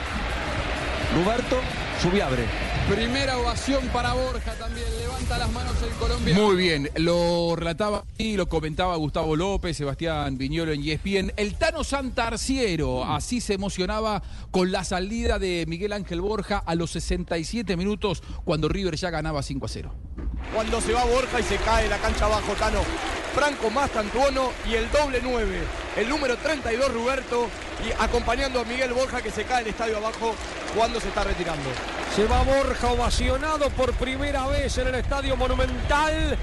Roberto, 1.15 1.59
Subiabre. 2.01 2.43
Primera 2.89 3.37
ovación 3.37 3.87
para 3.87 4.13
Borja 4.13 4.53
también, 4.53 4.85
levanta 4.99 5.37
las 5.37 5.51
manos 5.51 5.73
el 5.81 5.89
colombiano. 5.93 6.41
Muy 6.43 6.55
bien, 6.55 6.89
lo 6.97 7.55
relataba 7.55 8.03
y 8.17 8.37
lo 8.37 8.47
comentaba 8.47 8.95
Gustavo 8.95 9.35
López, 9.35 9.75
Sebastián 9.77 10.37
Viñolo 10.37 10.71
en 10.71 10.87
ESPN. 10.87 11.33
El 11.35 11.55
Tano 11.55 11.83
Santarciero, 11.83 13.05
así 13.05 13.41
se 13.41 13.53
emocionaba 13.53 14.21
con 14.51 14.71
la 14.71 14.83
salida 14.83 15.39
de 15.39 15.65
Miguel 15.67 15.93
Ángel 15.93 16.21
Borja 16.21 16.61
a 16.63 16.75
los 16.75 16.91
67 16.91 17.75
minutos 17.75 18.21
cuando 18.43 18.67
River 18.67 18.95
ya 18.95 19.09
ganaba 19.09 19.41
5 19.41 19.65
a 19.65 19.69
0. 19.69 19.95
Cuando 20.53 20.79
se 20.81 20.93
va 20.93 21.05
Borja 21.05 21.39
y 21.39 21.43
se 21.43 21.57
cae 21.57 21.89
la 21.89 21.97
cancha 21.97 22.25
abajo, 22.25 22.53
Tano. 22.53 22.81
Franco 23.33 23.69
más 23.69 23.91
Tantuono 23.91 24.51
y 24.65 24.75
el 24.75 24.89
doble 24.91 25.19
9. 25.21 25.59
El 25.97 26.07
número 26.07 26.37
32, 26.37 26.93
Roberto, 26.93 27.49
y 27.85 27.91
acompañando 28.01 28.61
a 28.61 28.63
Miguel 28.63 28.93
Borja 28.93 29.21
que 29.21 29.29
se 29.29 29.43
cae 29.43 29.63
el 29.63 29.67
estadio 29.67 29.97
abajo 29.97 30.33
cuando 30.73 31.01
se 31.01 31.09
está 31.09 31.25
retirando. 31.25 31.69
Se 32.15 32.25
va 32.25 32.43
Borja 32.43 32.91
ovacionado 32.91 33.69
por 33.71 33.93
primera 33.93 34.47
vez 34.47 34.77
en 34.77 34.87
el 34.87 34.95
Estadio 34.95 35.35
Monumental. 35.35 36.37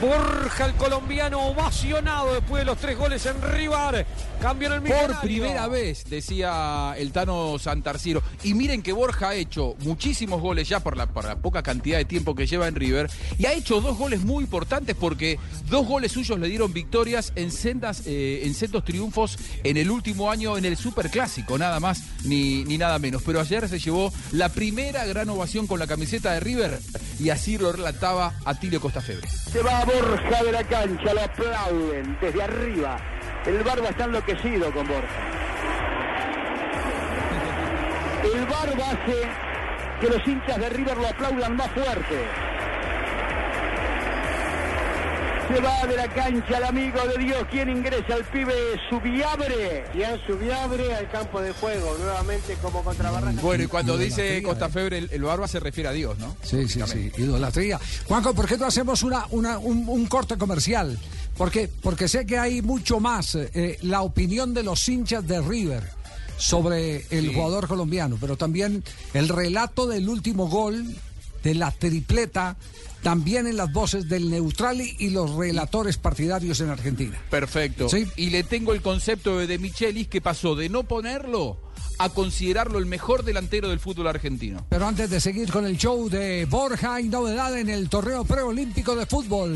Borja, 0.00 0.66
el 0.66 0.74
colombiano, 0.74 1.40
ovacionado 1.40 2.34
después 2.34 2.60
de 2.60 2.66
los 2.66 2.76
tres 2.78 2.98
goles 2.98 3.24
en 3.24 3.40
River. 3.40 4.06
Cambio 4.40 4.68
en 4.68 4.74
el 4.74 4.80
Por 4.82 4.90
millonario. 4.92 5.20
primera 5.22 5.66
vez, 5.68 6.04
decía 6.04 6.94
el 6.98 7.12
Tano 7.12 7.58
Santarciero. 7.58 8.22
Y 8.42 8.52
miren 8.52 8.82
que 8.82 8.92
Borja 8.92 9.30
ha 9.30 9.34
hecho 9.34 9.74
muchísimos 9.80 10.42
goles 10.42 10.68
ya 10.68 10.80
por 10.80 10.98
la, 10.98 11.06
por 11.06 11.24
la 11.24 11.36
poca 11.36 11.62
cantidad 11.62 11.96
de 11.96 12.04
tiempo 12.04 12.34
que 12.34 12.46
lleva 12.46 12.68
en 12.68 12.74
River. 12.74 13.10
Y 13.38 13.46
ha 13.46 13.54
hecho 13.54 13.80
dos 13.80 13.96
goles 13.96 14.20
muy 14.22 14.44
importantes 14.44 14.94
porque 14.94 15.38
dos 15.70 15.86
goles 15.86 16.12
suyos 16.12 16.38
le 16.38 16.48
dieron 16.48 16.74
victorias 16.74 17.32
en 17.34 17.50
sendas, 17.50 18.02
eh, 18.06 18.42
en 18.44 18.52
sendos 18.54 18.84
triunfos 18.84 19.38
en 19.64 19.78
el 19.78 19.90
último 19.90 20.30
año 20.30 20.58
en 20.58 20.66
el 20.66 20.76
Superclásico, 20.76 21.56
nada 21.56 21.80
más 21.80 22.02
ni, 22.24 22.64
ni 22.64 22.76
nada 22.76 22.98
menos. 22.98 23.22
Pero 23.24 23.40
ayer 23.40 23.66
se 23.66 23.78
llevó 23.78 24.12
la 24.32 24.50
primera 24.50 25.06
gran 25.06 25.30
ovación 25.30 25.66
con 25.66 25.78
la 25.78 25.86
camiseta 25.86 26.32
de 26.32 26.40
River 26.40 26.78
y 27.18 27.30
así 27.30 27.56
lo 27.56 27.72
relataba 27.72 28.34
Atilio 28.44 28.80
Costafebre. 28.82 29.26
Se 29.50 29.62
va 29.62 29.85
Borja 29.86 30.42
de 30.42 30.50
la 30.50 30.64
cancha, 30.64 31.14
lo 31.14 31.20
aplauden 31.20 32.18
desde 32.20 32.42
arriba. 32.42 32.96
El 33.46 33.62
Barba 33.62 33.90
está 33.90 34.04
enloquecido 34.04 34.72
con 34.72 34.88
Borja. 34.88 35.06
El 38.24 38.46
Barba 38.46 38.90
hace 38.90 39.22
que 40.00 40.08
los 40.08 40.26
hinchas 40.26 40.58
de 40.58 40.68
River 40.70 40.96
lo 40.96 41.06
aplaudan 41.06 41.56
más 41.56 41.70
fuerte. 41.70 42.24
Se 45.48 45.60
va 45.60 45.86
de 45.86 45.96
la 45.96 46.08
cancha 46.12 46.58
el 46.58 46.64
amigo 46.64 46.98
de 47.06 47.24
Dios. 47.24 47.44
¿Quién 47.50 47.68
ingresa? 47.70 48.14
El 48.16 48.24
pibe 48.24 48.52
Subiabre. 48.90 49.84
Ian 49.94 50.18
Subiabre 50.26 50.92
al 50.94 51.08
campo 51.10 51.40
de 51.40 51.52
juego, 51.52 51.96
nuevamente 51.98 52.54
como 52.60 52.82
contra 52.82 53.10
Barraca. 53.12 53.40
Bueno, 53.42 53.64
y 53.64 53.66
cuando 53.68 53.96
dice 53.96 54.22
Idolatría, 54.38 54.42
Costafebre, 54.48 54.98
el, 54.98 55.08
el 55.12 55.22
Barba 55.22 55.46
se 55.46 55.60
refiere 55.60 55.88
a 55.88 55.92
Dios, 55.92 56.18
¿no? 56.18 56.36
Sí, 56.42 56.66
sí, 56.68 56.80
sí, 56.86 57.12
idolatría. 57.18 57.78
Juanjo, 58.06 58.34
¿por 58.34 58.48
qué 58.48 58.56
no 58.58 58.66
hacemos 58.66 59.02
una, 59.04 59.26
una- 59.30 59.58
un, 59.58 59.88
un 59.88 60.06
corte 60.06 60.36
comercial? 60.36 60.98
Porque, 61.36 61.68
porque 61.82 62.08
sé 62.08 62.26
que 62.26 62.38
hay 62.38 62.60
mucho 62.62 62.98
más. 62.98 63.34
eh, 63.36 63.78
la 63.82 64.02
opinión 64.02 64.52
de 64.52 64.62
los 64.64 64.88
hinchas 64.88 65.26
de 65.26 65.40
River. 65.40 65.82
sobre 66.38 67.06
el 67.10 67.32
jugador 67.34 67.66
colombiano, 67.66 68.18
pero 68.20 68.36
también 68.36 68.84
el 69.14 69.28
relato 69.28 69.86
del 69.86 70.06
último 70.08 70.48
gol 70.48 70.84
de 71.42 71.54
la 71.54 71.70
tripleta, 71.70 72.56
también 73.06 73.46
en 73.46 73.56
las 73.56 73.72
voces 73.72 74.08
del 74.08 74.28
Neutrali 74.30 74.96
y 74.98 75.10
los 75.10 75.30
relatores 75.36 75.96
partidarios 75.96 76.58
en 76.58 76.70
Argentina. 76.70 77.16
Perfecto. 77.30 77.86
Y 78.16 78.30
le 78.30 78.42
tengo 78.42 78.72
el 78.72 78.82
concepto 78.82 79.38
de, 79.38 79.46
de 79.46 79.58
Michelis 79.60 80.08
que 80.08 80.20
pasó 80.20 80.56
de 80.56 80.68
no 80.68 80.82
ponerlo 80.82 81.56
a 81.98 82.08
considerarlo 82.08 82.80
el 82.80 82.86
mejor 82.86 83.22
delantero 83.22 83.68
del 83.68 83.78
fútbol 83.78 84.08
argentino. 84.08 84.66
Pero 84.68 84.88
antes 84.88 85.08
de 85.08 85.20
seguir 85.20 85.52
con 85.52 85.66
el 85.66 85.78
show 85.78 86.08
de 86.08 86.46
Borja, 86.46 86.96
hay 86.96 87.04
novedad 87.04 87.56
en 87.56 87.68
el 87.68 87.88
torneo 87.88 88.24
preolímpico 88.24 88.96
de 88.96 89.06
fútbol. 89.06 89.54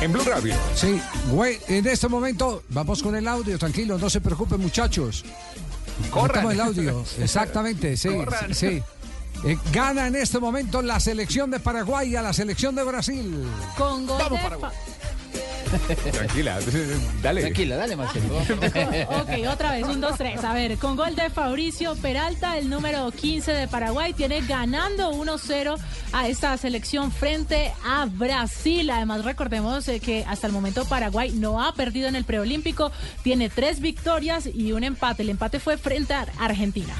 En 0.00 0.12
Blue 0.12 0.24
Radio. 0.24 0.56
Sí, 0.74 1.00
güey, 1.30 1.60
en 1.68 1.86
este 1.86 2.08
momento 2.08 2.64
vamos 2.70 3.00
con 3.00 3.14
el 3.14 3.28
audio, 3.28 3.56
tranquilo, 3.60 3.96
no 3.96 4.10
se 4.10 4.20
preocupen 4.20 4.60
muchachos. 4.60 5.24
Corran. 6.10 6.50
El 6.50 6.60
audio, 6.60 7.04
exactamente, 7.18 7.96
sí, 7.96 8.08
Corran. 8.08 8.54
sí. 8.54 8.82
Eh, 9.44 9.56
gana 9.72 10.08
en 10.08 10.16
este 10.16 10.40
momento 10.40 10.82
la 10.82 10.98
selección 10.98 11.50
de 11.50 11.60
Paraguay 11.60 12.16
a 12.16 12.22
la 12.22 12.32
selección 12.32 12.74
de 12.74 12.82
Brasil. 12.82 13.46
Con 13.76 14.06
gol 14.06 14.18
Vamos, 14.18 14.38
de 14.38 14.44
Paraguay. 14.44 14.72
Tranquila, 16.12 16.58
dale. 17.22 17.40
Tranquila, 17.42 17.76
dale, 17.76 17.96
Marcelo. 17.96 18.38
Ok, 19.08 19.30
otra 19.50 19.72
vez, 19.72 19.84
un, 19.84 20.00
dos, 20.00 20.16
tres. 20.16 20.42
A 20.44 20.52
ver, 20.52 20.78
con 20.78 20.96
gol 20.96 21.14
de 21.14 21.30
Fabricio 21.30 21.94
Peralta, 21.96 22.58
el 22.58 22.68
número 22.68 23.10
15 23.10 23.52
de 23.52 23.68
Paraguay, 23.68 24.12
tiene 24.12 24.40
ganando 24.42 25.12
1-0 25.12 25.78
a 26.12 26.28
esta 26.28 26.56
selección 26.56 27.12
frente 27.12 27.72
a 27.84 28.06
Brasil. 28.06 28.90
Además, 28.90 29.24
recordemos 29.24 29.88
eh, 29.88 30.00
que 30.00 30.24
hasta 30.26 30.46
el 30.46 30.52
momento 30.52 30.84
Paraguay 30.84 31.32
no 31.32 31.62
ha 31.62 31.72
perdido 31.74 32.08
en 32.08 32.16
el 32.16 32.24
preolímpico, 32.24 32.92
tiene 33.22 33.48
tres 33.48 33.80
victorias 33.80 34.46
y 34.46 34.72
un 34.72 34.84
empate. 34.84 35.22
El 35.22 35.30
empate 35.30 35.60
fue 35.60 35.76
frente 35.76 36.14
a 36.14 36.26
Argentina. 36.38 36.94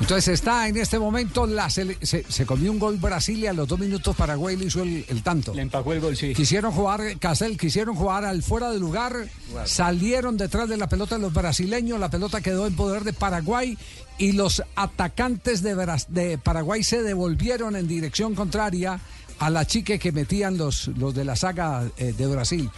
Entonces 0.00 0.28
está 0.28 0.68
en 0.68 0.76
este 0.76 0.98
momento 0.98 1.46
la 1.46 1.70
se, 1.70 1.96
se 2.02 2.46
comió 2.46 2.70
un 2.70 2.78
gol 2.78 2.96
Brasil 2.98 3.38
y 3.38 3.46
a 3.46 3.52
los 3.52 3.66
dos 3.66 3.78
minutos 3.78 4.14
Paraguay 4.14 4.56
le 4.56 4.66
hizo 4.66 4.82
el, 4.82 5.04
el 5.08 5.22
tanto. 5.22 5.54
Le 5.54 5.62
empacó 5.62 5.92
el 5.92 6.00
gol, 6.00 6.16
sí. 6.16 6.34
Quisieron 6.34 6.72
jugar, 6.72 7.18
Castel, 7.18 7.56
quisieron 7.56 7.96
jugar 7.96 8.24
al 8.24 8.42
fuera 8.42 8.70
de 8.70 8.78
lugar, 8.78 9.26
salieron 9.64 10.36
detrás 10.36 10.68
de 10.68 10.76
la 10.76 10.88
pelota 10.88 11.18
los 11.18 11.32
brasileños, 11.32 11.98
la 11.98 12.10
pelota 12.10 12.40
quedó 12.40 12.66
en 12.66 12.76
poder 12.76 13.04
de 13.04 13.12
Paraguay 13.12 13.76
y 14.18 14.32
los 14.32 14.62
atacantes 14.76 15.62
de, 15.62 15.74
Bras- 15.74 16.06
de 16.08 16.38
Paraguay 16.38 16.82
se 16.82 17.02
devolvieron 17.02 17.76
en 17.76 17.88
dirección 17.88 18.34
contraria 18.34 19.00
a 19.38 19.50
la 19.50 19.66
chique 19.66 19.98
que 19.98 20.12
metían 20.12 20.56
los, 20.56 20.88
los 20.96 21.14
de 21.14 21.24
la 21.24 21.36
saga 21.36 21.84
eh, 21.98 22.14
de 22.16 22.26
Brasil. 22.26 22.70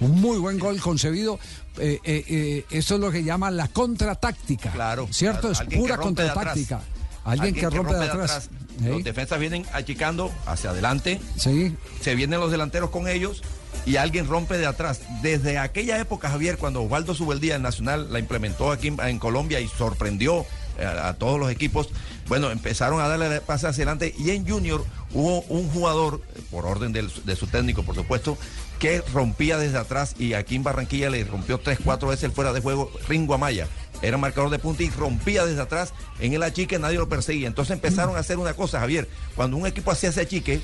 Un 0.00 0.20
muy 0.20 0.38
buen 0.38 0.58
gol 0.58 0.80
concebido. 0.80 1.38
Eh, 1.78 1.98
eh, 2.04 2.24
eh, 2.28 2.66
eso 2.70 2.94
es 2.94 3.00
lo 3.00 3.10
que 3.10 3.24
llaman 3.24 3.56
la 3.56 3.68
contratáctica. 3.68 4.70
Claro. 4.72 5.08
¿Cierto? 5.10 5.40
claro. 5.40 5.52
Es 5.52 5.60
Alguien 5.60 5.80
pura 5.80 5.96
contratáctica. 5.96 6.76
atrás. 6.76 6.90
Alguien, 7.24 7.54
que 7.54 7.70
rompe, 7.70 7.94
de 7.94 8.04
atrás. 8.04 8.50
¿Eh? 8.82 8.88
Los 8.88 9.02
defensas 9.04 9.38
vienen 9.40 9.64
achicando 9.72 10.30
hacia 10.46 10.70
adelante. 10.70 11.20
Sí. 11.36 11.74
Se 12.02 12.14
vienen 12.14 12.38
los 12.40 12.50
delanteros 12.50 12.90
con 12.90 13.08
ellos 13.08 13.42
y 13.86 13.96
alguien 13.96 14.28
rompe 14.28 14.58
de 14.58 14.66
atrás. 14.66 15.00
Desde 15.22 15.58
aquella 15.58 15.98
época, 15.98 16.28
Javier, 16.28 16.58
cuando 16.58 16.82
Osvaldo 16.82 17.14
Subeldía, 17.14 17.56
el 17.56 17.62
Nacional, 17.62 18.12
la 18.12 18.18
implementó 18.18 18.70
aquí 18.70 18.88
en, 18.88 19.18
Colombia 19.18 19.60
y 19.60 19.68
sorprendió 19.68 20.44
a, 20.78 21.08
a 21.08 21.14
todos 21.14 21.40
los 21.40 21.50
equipos, 21.50 21.88
bueno, 22.28 22.50
empezaron 22.50 23.00
a 23.00 23.08
darle 23.08 23.40
pase 23.40 23.66
hacia 23.68 23.84
adelante 23.84 24.14
y 24.18 24.30
en 24.30 24.46
Junior 24.46 24.84
hubo 25.12 25.40
un 25.42 25.70
jugador, 25.70 26.20
por 26.50 26.66
orden 26.66 26.92
del- 26.92 27.10
de 27.24 27.36
su 27.36 27.46
técnico, 27.46 27.84
por 27.84 27.94
supuesto, 27.94 28.36
que 28.78 29.02
rompía 29.12 29.58
desde 29.58 29.78
atrás 29.78 30.14
y 30.18 30.34
aquí 30.34 30.56
en 30.56 30.62
Barranquilla 30.62 31.10
le 31.10 31.24
rompió 31.24 31.58
tres, 31.58 31.78
cuatro 31.82 32.08
veces 32.08 32.24
el 32.24 32.32
fuera 32.32 32.52
de 32.52 32.60
juego 32.60 32.90
Ringo 33.08 33.34
Amaya. 33.34 33.68
Era 34.02 34.18
marcador 34.18 34.50
de 34.50 34.58
punta 34.58 34.82
y 34.82 34.90
rompía 34.90 35.46
desde 35.46 35.62
atrás 35.62 35.94
en 36.20 36.34
el 36.34 36.42
achique, 36.42 36.78
nadie 36.78 36.98
lo 36.98 37.08
perseguía. 37.08 37.46
Entonces 37.46 37.72
empezaron 37.72 38.16
a 38.16 38.18
hacer 38.18 38.38
una 38.38 38.54
cosa, 38.54 38.80
Javier. 38.80 39.08
Cuando 39.34 39.56
un 39.56 39.66
equipo 39.66 39.90
hacía 39.90 40.10
ese 40.10 40.22
achique, 40.22 40.60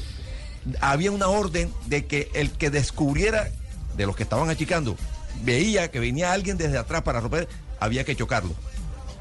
había 0.81 1.11
una 1.11 1.29
orden 1.29 1.73
de 1.87 2.07
que 2.07 2.31
el 2.35 2.51
que 2.51 2.71
descubriera 2.71 3.51
de 3.97 4.07
los 4.07 4.17
que 4.17 4.23
estaban 4.23 4.51
achicando, 4.51 4.97
veía 5.43 5.91
que 5.91 6.01
venía 6.01 6.33
alguien 6.33 6.59
desde 6.59 6.79
atrás 6.79 7.03
para 7.03 7.21
romper, 7.21 7.49
había 7.79 8.05
que 8.05 8.17
chocarlo. 8.17 8.55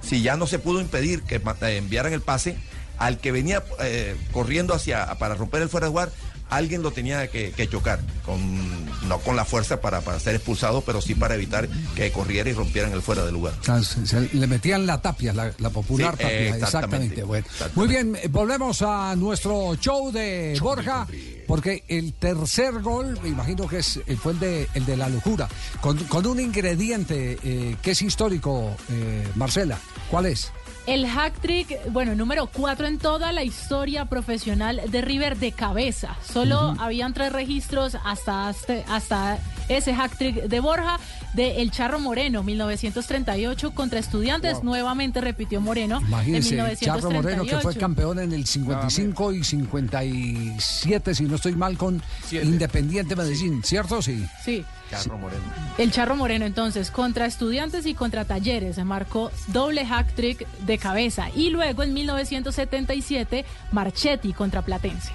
Si 0.01 0.21
ya 0.21 0.37
no 0.37 0.47
se 0.47 0.59
pudo 0.59 0.81
impedir 0.81 1.23
que 1.23 1.35
eh, 1.35 1.77
enviaran 1.77 2.13
el 2.13 2.21
pase, 2.21 2.57
al 2.97 3.17
que 3.19 3.31
venía 3.31 3.63
eh, 3.79 4.15
corriendo 4.31 4.73
hacia 4.73 5.05
para 5.17 5.35
romper 5.35 5.61
el 5.61 5.69
fuera 5.69 5.87
de 5.87 5.91
lugar, 5.91 6.11
alguien 6.49 6.81
lo 6.81 6.91
tenía 6.91 7.27
que, 7.29 7.51
que 7.51 7.67
chocar, 7.69 7.99
con, 8.25 8.85
no 9.07 9.19
con 9.19 9.35
la 9.35 9.45
fuerza 9.45 9.81
para, 9.81 10.01
para 10.01 10.19
ser 10.19 10.35
expulsado, 10.35 10.81
pero 10.81 11.01
sí 11.01 11.15
para 11.15 11.35
evitar 11.35 11.67
que 11.95 12.11
corriera 12.11 12.49
y 12.49 12.53
rompieran 12.53 12.91
el 12.93 13.01
fuera 13.01 13.25
de 13.25 13.31
lugar. 13.31 13.53
Se- 13.63 14.05
se 14.05 14.29
le 14.33 14.47
metían 14.47 14.85
la 14.85 15.01
tapia, 15.01 15.33
la, 15.33 15.51
la 15.59 15.69
popular 15.69 16.15
Sí, 16.17 16.23
tapia, 16.23 16.37
exactamente, 16.55 16.65
exactamente. 16.65 17.23
Bueno, 17.23 17.45
exactamente. 17.45 17.75
muy 17.79 17.87
bien, 17.87 18.15
eh, 18.23 18.27
volvemos 18.29 18.81
a 18.81 19.15
nuestro 19.15 19.75
show 19.75 20.11
de 20.11 20.57
Borja, 20.61 21.07
porque 21.47 21.83
el 21.87 22.13
tercer 22.13 22.81
gol, 22.81 23.19
me 23.23 23.29
imagino 23.29 23.67
que 23.67 23.79
es, 23.79 23.97
eh, 24.07 24.17
fue 24.21 24.33
el 24.33 24.39
de, 24.39 24.67
el 24.73 24.85
de 24.85 24.97
la 24.97 25.09
locura, 25.09 25.47
con, 25.81 25.97
con 26.05 26.25
un 26.25 26.39
ingrediente 26.39 27.37
eh, 27.43 27.75
que 27.81 27.91
es 27.91 28.01
histórico, 28.01 28.75
eh, 28.91 29.27
Marcela. 29.35 29.77
¿Cuál 30.09 30.25
es? 30.27 30.51
El 30.89 31.05
hack 31.07 31.39
trick, 31.39 31.91
bueno, 31.91 32.15
número 32.15 32.47
cuatro 32.47 32.87
en 32.87 32.97
toda 32.97 33.31
la 33.31 33.43
historia 33.43 34.05
profesional 34.05 34.81
de 34.87 35.01
River 35.01 35.37
de 35.37 35.51
cabeza. 35.51 36.15
Solo 36.23 36.73
habían 36.79 37.13
tres 37.13 37.31
registros 37.31 37.95
hasta, 38.03 38.49
este- 38.49 38.83
hasta 38.89 39.37
ese 39.69 39.93
hack 39.93 40.17
trick 40.17 40.43
de 40.43 40.59
Borja, 40.59 40.99
de 41.33 41.61
El 41.61 41.71
Charro 41.71 41.99
Moreno, 41.99 42.43
1938 42.43 43.71
contra 43.71 43.99
Estudiantes. 43.99 44.55
Wow. 44.55 44.63
Nuevamente 44.63 45.21
repitió 45.21 45.61
Moreno 45.61 46.01
Imagínense, 46.01 46.57
en 46.57 46.75
Charro 46.75 47.11
Moreno, 47.11 47.43
que 47.43 47.57
fue 47.59 47.73
1938. 47.73 47.79
campeón 47.79 48.19
en 48.19 48.33
el 48.33 48.45
55 48.45 49.33
y 49.33 49.43
57, 49.43 51.15
si 51.15 51.23
no 51.23 51.35
estoy 51.35 51.55
mal, 51.55 51.77
con 51.77 52.01
Independiente 52.31 53.15
Medellín, 53.15 53.63
¿cierto? 53.63 54.01
Sí. 54.01 54.25
Sí. 54.43 54.65
Charro 54.89 55.17
Moreno. 55.19 55.43
El 55.77 55.91
Charro 55.91 56.15
Moreno 56.15 56.45
entonces 56.45 56.89
contra 56.89 57.27
Estudiantes 57.27 57.85
y 57.85 57.93
contra 57.93 58.25
Talleres 58.25 58.75
se 58.75 58.83
marcó 58.83 59.31
doble 59.47 59.85
hack 59.85 60.13
trick 60.15 60.47
de 60.65 60.77
cabeza 60.79 61.29
y 61.35 61.51
luego 61.51 61.83
en 61.83 61.93
1977 61.93 63.45
Marchetti 63.71 64.33
contra 64.33 64.63
Platense. 64.63 65.11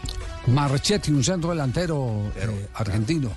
Marchetti, 0.47 1.10
un 1.10 1.24
centro 1.24 1.51
delantero 1.51 2.22
eh, 2.36 2.68
argentino. 2.74 3.31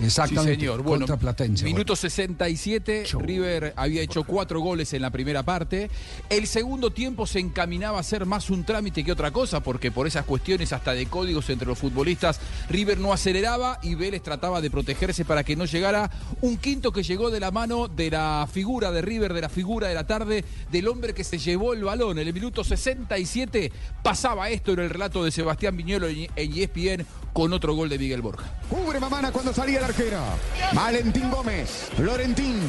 Exactamente. 0.00 0.54
Sí, 0.54 0.60
señor. 0.60 0.82
Bueno, 0.82 1.06
contra 1.06 1.16
Platense. 1.16 1.64
Minuto 1.64 1.96
67, 1.96 3.04
River 3.20 3.72
había 3.76 4.02
hecho 4.02 4.24
cuatro 4.24 4.60
goles 4.60 4.92
en 4.94 5.02
la 5.02 5.10
primera 5.10 5.42
parte. 5.42 5.90
El 6.28 6.46
segundo 6.46 6.90
tiempo 6.90 7.26
se 7.26 7.40
encaminaba 7.40 7.98
a 7.98 8.02
ser 8.02 8.26
más 8.26 8.50
un 8.50 8.64
trámite 8.64 9.04
que 9.04 9.12
otra 9.12 9.30
cosa, 9.30 9.60
porque 9.60 9.90
por 9.90 10.06
esas 10.06 10.24
cuestiones 10.24 10.72
hasta 10.72 10.92
de 10.92 11.06
códigos 11.06 11.50
entre 11.50 11.68
los 11.68 11.78
futbolistas, 11.78 12.40
River 12.68 12.98
no 12.98 13.12
aceleraba 13.12 13.78
y 13.82 13.94
Vélez 13.94 14.22
trataba 14.22 14.60
de 14.60 14.70
protegerse 14.70 15.24
para 15.24 15.44
que 15.44 15.56
no 15.56 15.64
llegara 15.64 16.10
un 16.40 16.56
quinto 16.56 16.92
que 16.92 17.02
llegó 17.02 17.30
de 17.30 17.40
la 17.40 17.50
mano 17.50 17.88
de 17.88 18.10
la 18.10 18.48
figura 18.50 18.92
de 18.92 19.02
River, 19.02 19.34
de 19.34 19.40
la 19.40 19.48
figura 19.48 19.88
de 19.88 19.94
la 19.94 20.06
tarde, 20.06 20.44
del 20.70 20.88
hombre 20.88 21.14
que 21.14 21.24
se 21.24 21.38
llevó 21.38 21.72
el 21.72 21.84
balón. 21.84 22.18
En 22.18 22.28
el 22.28 22.34
minuto 22.34 22.62
67 22.62 23.72
pasaba 24.02 24.50
esto 24.50 24.72
en 24.72 24.80
el 24.80 24.90
relato 24.90 25.24
de 25.24 25.30
Sebastián 25.30 25.76
Viñolo 25.76 26.08
en 26.08 26.28
ESPN 26.36 27.04
con 27.32 27.52
otro 27.52 27.74
gol 27.74 27.88
de 27.88 27.98
Miguel 27.98 28.22
Borja. 28.22 28.52
Cubre 28.68 28.98
Mamana 28.98 29.30
cuando 29.30 29.52
salía 29.52 29.78
el 29.78 29.84
arquero. 29.88 30.22
Valentín 30.72 31.30
Gómez. 31.30 31.88
Florentín. 31.96 32.60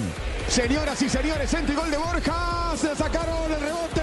Señoras 0.48 1.02
y 1.02 1.10
señores, 1.10 1.54
entre 1.54 1.76
gol 1.76 1.92
de 1.92 1.98
Borja. 1.98 2.74
Se 2.76 2.96
sacaron 2.96 3.52
el 3.52 3.60
rebote. 3.62 4.02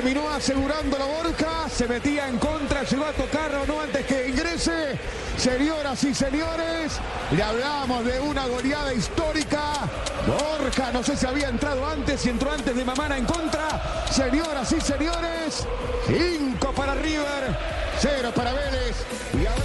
Terminó 0.00 0.30
asegurando 0.30 0.96
la 0.96 1.04
Borja. 1.04 1.68
Se 1.68 1.86
metía 1.86 2.26
en 2.26 2.38
contra. 2.38 2.84
Llegó 2.84 3.04
a 3.04 3.12
tocar 3.12 3.54
o 3.54 3.66
no 3.66 3.82
antes 3.82 4.06
que 4.06 4.28
ingrese. 4.30 4.98
Señoras 5.36 6.02
y 6.04 6.14
señores, 6.14 6.92
le 7.30 7.42
hablamos 7.42 8.06
de 8.06 8.18
una 8.18 8.46
goleada 8.46 8.94
histórica. 8.94 9.90
Borja, 10.26 10.90
no 10.90 11.02
sé 11.02 11.18
si 11.18 11.26
había 11.26 11.50
entrado 11.50 11.86
antes, 11.86 12.18
si 12.18 12.30
entró 12.30 12.50
antes 12.50 12.74
de 12.74 12.82
Mamana 12.82 13.18
en 13.18 13.26
contra. 13.26 14.06
Señoras 14.10 14.72
y 14.72 14.80
señores, 14.80 15.66
5 16.06 16.72
para 16.72 16.94
River, 16.94 17.58
0 17.98 18.32
para 18.34 18.54
Vélez. 18.54 18.96
Y 19.34 19.44
ahora 19.44 19.62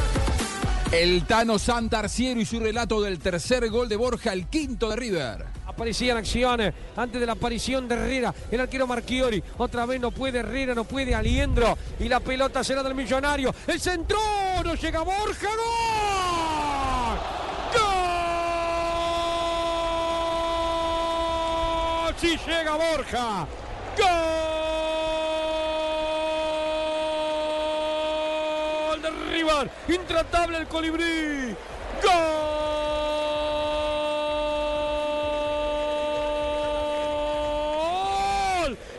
El 0.91 1.23
Tano 1.23 1.57
Santarciero 1.59 2.41
y 2.41 2.45
su 2.45 2.59
relato 2.59 3.01
del 3.01 3.19
tercer 3.19 3.69
gol 3.69 3.87
de 3.87 3.95
Borja, 3.95 4.33
el 4.33 4.47
quinto 4.47 4.89
de 4.89 4.95
River. 4.97 5.54
Aparecía 5.75 6.13
en 6.13 6.19
acciones 6.19 6.73
antes 6.95 7.19
de 7.19 7.25
la 7.25 7.33
aparición 7.33 7.85
de 7.85 7.95
Herrera. 7.95 8.33
El 8.49 8.61
arquero 8.61 8.87
Marchiori. 8.87 9.43
Otra 9.57 9.85
vez 9.85 9.99
no 9.99 10.09
puede 10.09 10.39
Herrera, 10.39 10.73
no 10.73 10.85
puede 10.85 11.13
Aliendro. 11.13 11.77
Y 11.99 12.07
la 12.07 12.21
pelota 12.21 12.63
será 12.63 12.81
del 12.81 12.95
millonario. 12.95 13.53
El 13.67 13.81
centro. 13.81 14.17
No 14.63 14.73
llega 14.75 15.01
Borja. 15.01 15.49
¡Gol! 15.49 15.57
¡Gol! 22.07 22.15
Sí 22.21 22.39
llega 22.47 22.75
Borja. 22.75 23.45
¡Gol! 23.97 24.05
De 29.01 29.09
River. 29.29 29.69
Intratable 29.89 30.59
el 30.59 30.67
colibrí. 30.67 31.53
¡Gol! 32.01 32.74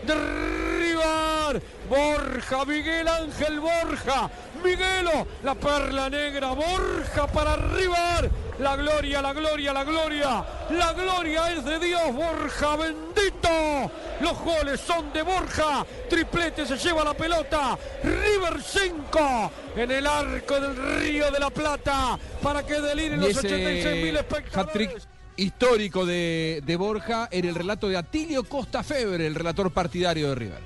De 0.06 0.14
River. 0.14 1.62
Borja, 1.88 2.64
Miguel 2.64 3.08
Ángel 3.08 3.60
Borja. 3.60 4.30
Miguelo, 4.62 5.26
la 5.42 5.54
perla 5.54 6.08
negra. 6.08 6.52
Borja 6.52 7.26
para 7.26 7.56
River. 7.56 8.30
La 8.58 8.74
gloria, 8.76 9.20
la 9.20 9.32
gloria, 9.32 9.72
la 9.72 9.84
gloria. 9.84 10.44
La 10.70 10.92
gloria 10.92 11.52
es 11.52 11.64
de 11.64 11.78
Dios, 11.78 12.12
Borja, 12.12 12.76
bendito. 12.76 13.90
Los 14.20 14.38
goles 14.40 14.80
son 14.80 15.12
de 15.12 15.22
Borja. 15.22 15.84
Triplete 16.08 16.66
se 16.66 16.76
lleva 16.76 17.04
la 17.04 17.14
pelota. 17.14 17.78
River 18.02 18.62
5 18.62 19.52
en 19.76 19.90
el 19.90 20.06
arco 20.06 20.58
del 20.58 21.00
Río 21.00 21.30
de 21.30 21.38
la 21.38 21.50
Plata 21.50 22.18
para 22.42 22.64
que 22.64 22.80
deliren 22.80 23.20
los 23.20 23.36
86 23.36 24.02
mil 24.02 24.16
ese 24.16 24.20
espectadores. 24.20 25.08
Histórico 25.36 26.06
de, 26.06 26.62
de 26.64 26.76
Borja 26.76 27.28
en 27.30 27.44
el 27.44 27.54
relato 27.54 27.88
de 27.88 27.96
Atilio 27.96 28.44
Costa 28.44 28.82
Febre, 28.82 29.26
el 29.26 29.34
relator 29.34 29.70
partidario 29.70 30.30
de 30.30 30.34
River. 30.34 30.60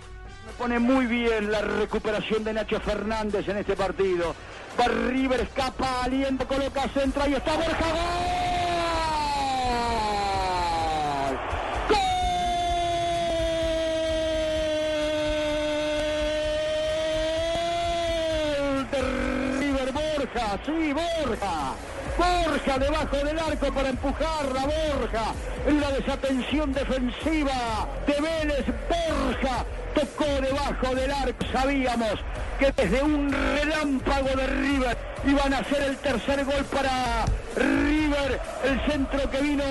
Pone 0.58 0.78
muy 0.78 1.06
bien 1.06 1.50
la 1.50 1.62
recuperación 1.62 2.44
de 2.44 2.52
Nacho 2.52 2.80
Fernández 2.80 3.48
en 3.48 3.56
este 3.56 3.76
partido. 3.76 4.34
Va 4.78 4.84
River, 4.86 5.40
escapa, 5.40 6.02
aliento, 6.04 6.46
coloca 6.46 6.88
centro, 6.88 7.22
ahí 7.22 7.32
está 7.34 7.54
Borja. 7.54 7.86
¡Gol! 11.88 11.98
¡Gol 18.58 18.90
de 18.90 19.02
River 19.60 19.92
Borja! 19.92 20.60
Sí, 20.66 20.92
Borja. 20.92 21.74
Borja 22.16 22.78
debajo 22.78 23.16
del 23.16 23.38
arco 23.38 23.72
para 23.72 23.88
empujarla, 23.88 24.60
Borja. 24.62 25.34
En 25.66 25.80
la 25.80 25.90
desatención 25.90 26.72
defensiva 26.72 27.88
de 28.06 28.14
Vélez, 28.20 28.66
Borja 28.88 29.64
tocó 29.94 30.24
debajo 30.40 30.94
del 30.94 31.10
arco. 31.10 31.44
Sabíamos 31.52 32.14
que 32.58 32.72
desde 32.72 33.02
un 33.02 33.30
relámpago 33.30 34.28
de 34.36 34.46
River 34.46 34.96
iban 35.26 35.54
a 35.54 35.58
hacer 35.58 35.82
el 35.82 35.96
tercer 35.96 36.44
gol 36.44 36.64
para 36.64 37.24
River. 37.56 38.40
El 38.64 38.80
centro 38.90 39.30
que 39.30 39.40
vino 39.40 39.64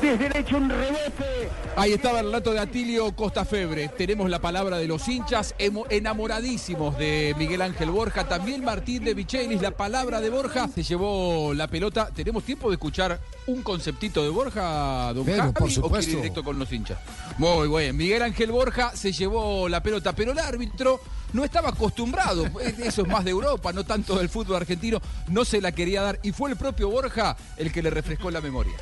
desde 0.00 0.16
derecho, 0.16 0.56
un 0.56 0.68
rebote. 0.70 1.48
Ahí 1.76 1.92
estaba 1.92 2.20
el 2.20 2.26
relato 2.26 2.52
de 2.52 2.60
Atilio 2.60 3.14
Costa 3.14 3.44
Febre. 3.44 3.88
Tenemos 3.88 4.28
la 4.30 4.38
palabra 4.40 4.78
de 4.78 4.86
los 4.86 5.06
hinchas 5.08 5.54
enamoradísimos 5.58 6.96
de 6.98 7.34
Miguel 7.38 7.62
Ángel 7.62 7.90
Borja. 7.90 8.28
También 8.28 8.64
Martín 8.64 9.04
de 9.04 9.14
Michelis, 9.14 9.60
la 9.62 9.70
palabra 9.72 10.20
de 10.20 10.30
Borja. 10.30 10.68
Se 10.74 10.82
llevó 10.82 11.52
la 11.54 11.68
pelota. 11.68 12.10
¿Tenemos 12.14 12.44
tiempo 12.44 12.68
de 12.68 12.74
escuchar 12.74 13.20
un 13.46 13.62
conceptito 13.62 14.22
de 14.22 14.28
Borja, 14.28 15.12
don 15.12 15.24
Pero, 15.24 15.42
Javi, 15.42 15.52
por 15.52 15.62
¿O 15.62 15.66
quiere 15.66 15.82
supuesto. 15.82 16.10
ir 16.10 16.16
directo 16.16 16.44
con 16.44 16.58
los 16.58 16.72
hinchas? 16.72 16.98
Muy 17.38 17.68
bien. 17.68 17.96
Miguel 17.96 18.22
Ángel 18.22 18.50
Borja 18.50 18.96
se 18.96 19.12
llevó 19.12 19.68
la 19.68 19.82
pelota, 19.82 20.12
pero 20.14 20.32
el 20.32 20.38
árbitro 20.38 21.00
no 21.32 21.44
estaba 21.44 21.70
acostumbrado. 21.70 22.44
Eso 22.82 23.02
es 23.02 23.08
más 23.08 23.24
de 23.24 23.30
Europa, 23.30 23.72
no 23.72 23.84
tanto 23.84 24.16
del 24.16 24.28
fútbol 24.28 24.56
argentino. 24.56 25.00
No 25.28 25.44
se 25.44 25.60
la 25.60 25.72
quería 25.72 26.02
dar. 26.02 26.18
Y 26.22 26.32
fue 26.32 26.50
el 26.50 26.56
propio 26.56 26.88
Borja 26.88 27.36
el 27.56 27.70
que 27.72 27.82
le 27.82 27.90
refrescó 27.90 28.30
la 28.30 28.40
memoria. 28.40 28.74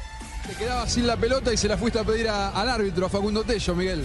Te 0.46 0.54
quedabas 0.54 0.92
sin 0.92 1.06
la 1.06 1.16
pelota 1.16 1.52
y 1.52 1.56
se 1.56 1.68
la 1.68 1.76
fuiste 1.76 1.98
a 1.98 2.04
pedir 2.04 2.28
a- 2.28 2.50
al 2.50 2.68
árbitro, 2.68 3.06
a 3.06 3.08
Facundo 3.08 3.42
Tello, 3.44 3.74
Miguel. 3.74 4.04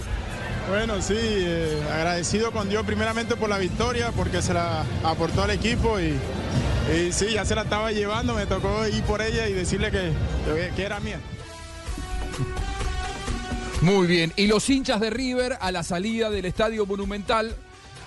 Bueno, 0.68 1.00
sí, 1.02 1.14
eh, 1.16 1.80
agradecido 1.92 2.52
con 2.52 2.68
Dios 2.68 2.84
primeramente 2.86 3.36
por 3.36 3.48
la 3.48 3.58
victoria, 3.58 4.12
porque 4.12 4.42
se 4.42 4.54
la 4.54 4.84
aportó 5.04 5.42
al 5.42 5.50
equipo 5.50 5.98
y, 6.00 6.14
y 6.96 7.12
sí, 7.12 7.26
ya 7.32 7.44
se 7.44 7.54
la 7.54 7.62
estaba 7.62 7.90
llevando, 7.92 8.34
me 8.34 8.46
tocó 8.46 8.86
ir 8.86 9.02
por 9.04 9.22
ella 9.22 9.48
y 9.48 9.52
decirle 9.52 9.90
que, 9.90 10.12
que 10.76 10.82
era 10.82 11.00
mía. 11.00 11.18
Muy 13.80 14.06
bien. 14.06 14.32
Y 14.36 14.46
los 14.46 14.68
hinchas 14.70 15.00
de 15.00 15.10
River 15.10 15.58
a 15.60 15.72
la 15.72 15.82
salida 15.82 16.30
del 16.30 16.44
Estadio 16.44 16.86
Monumental. 16.86 17.54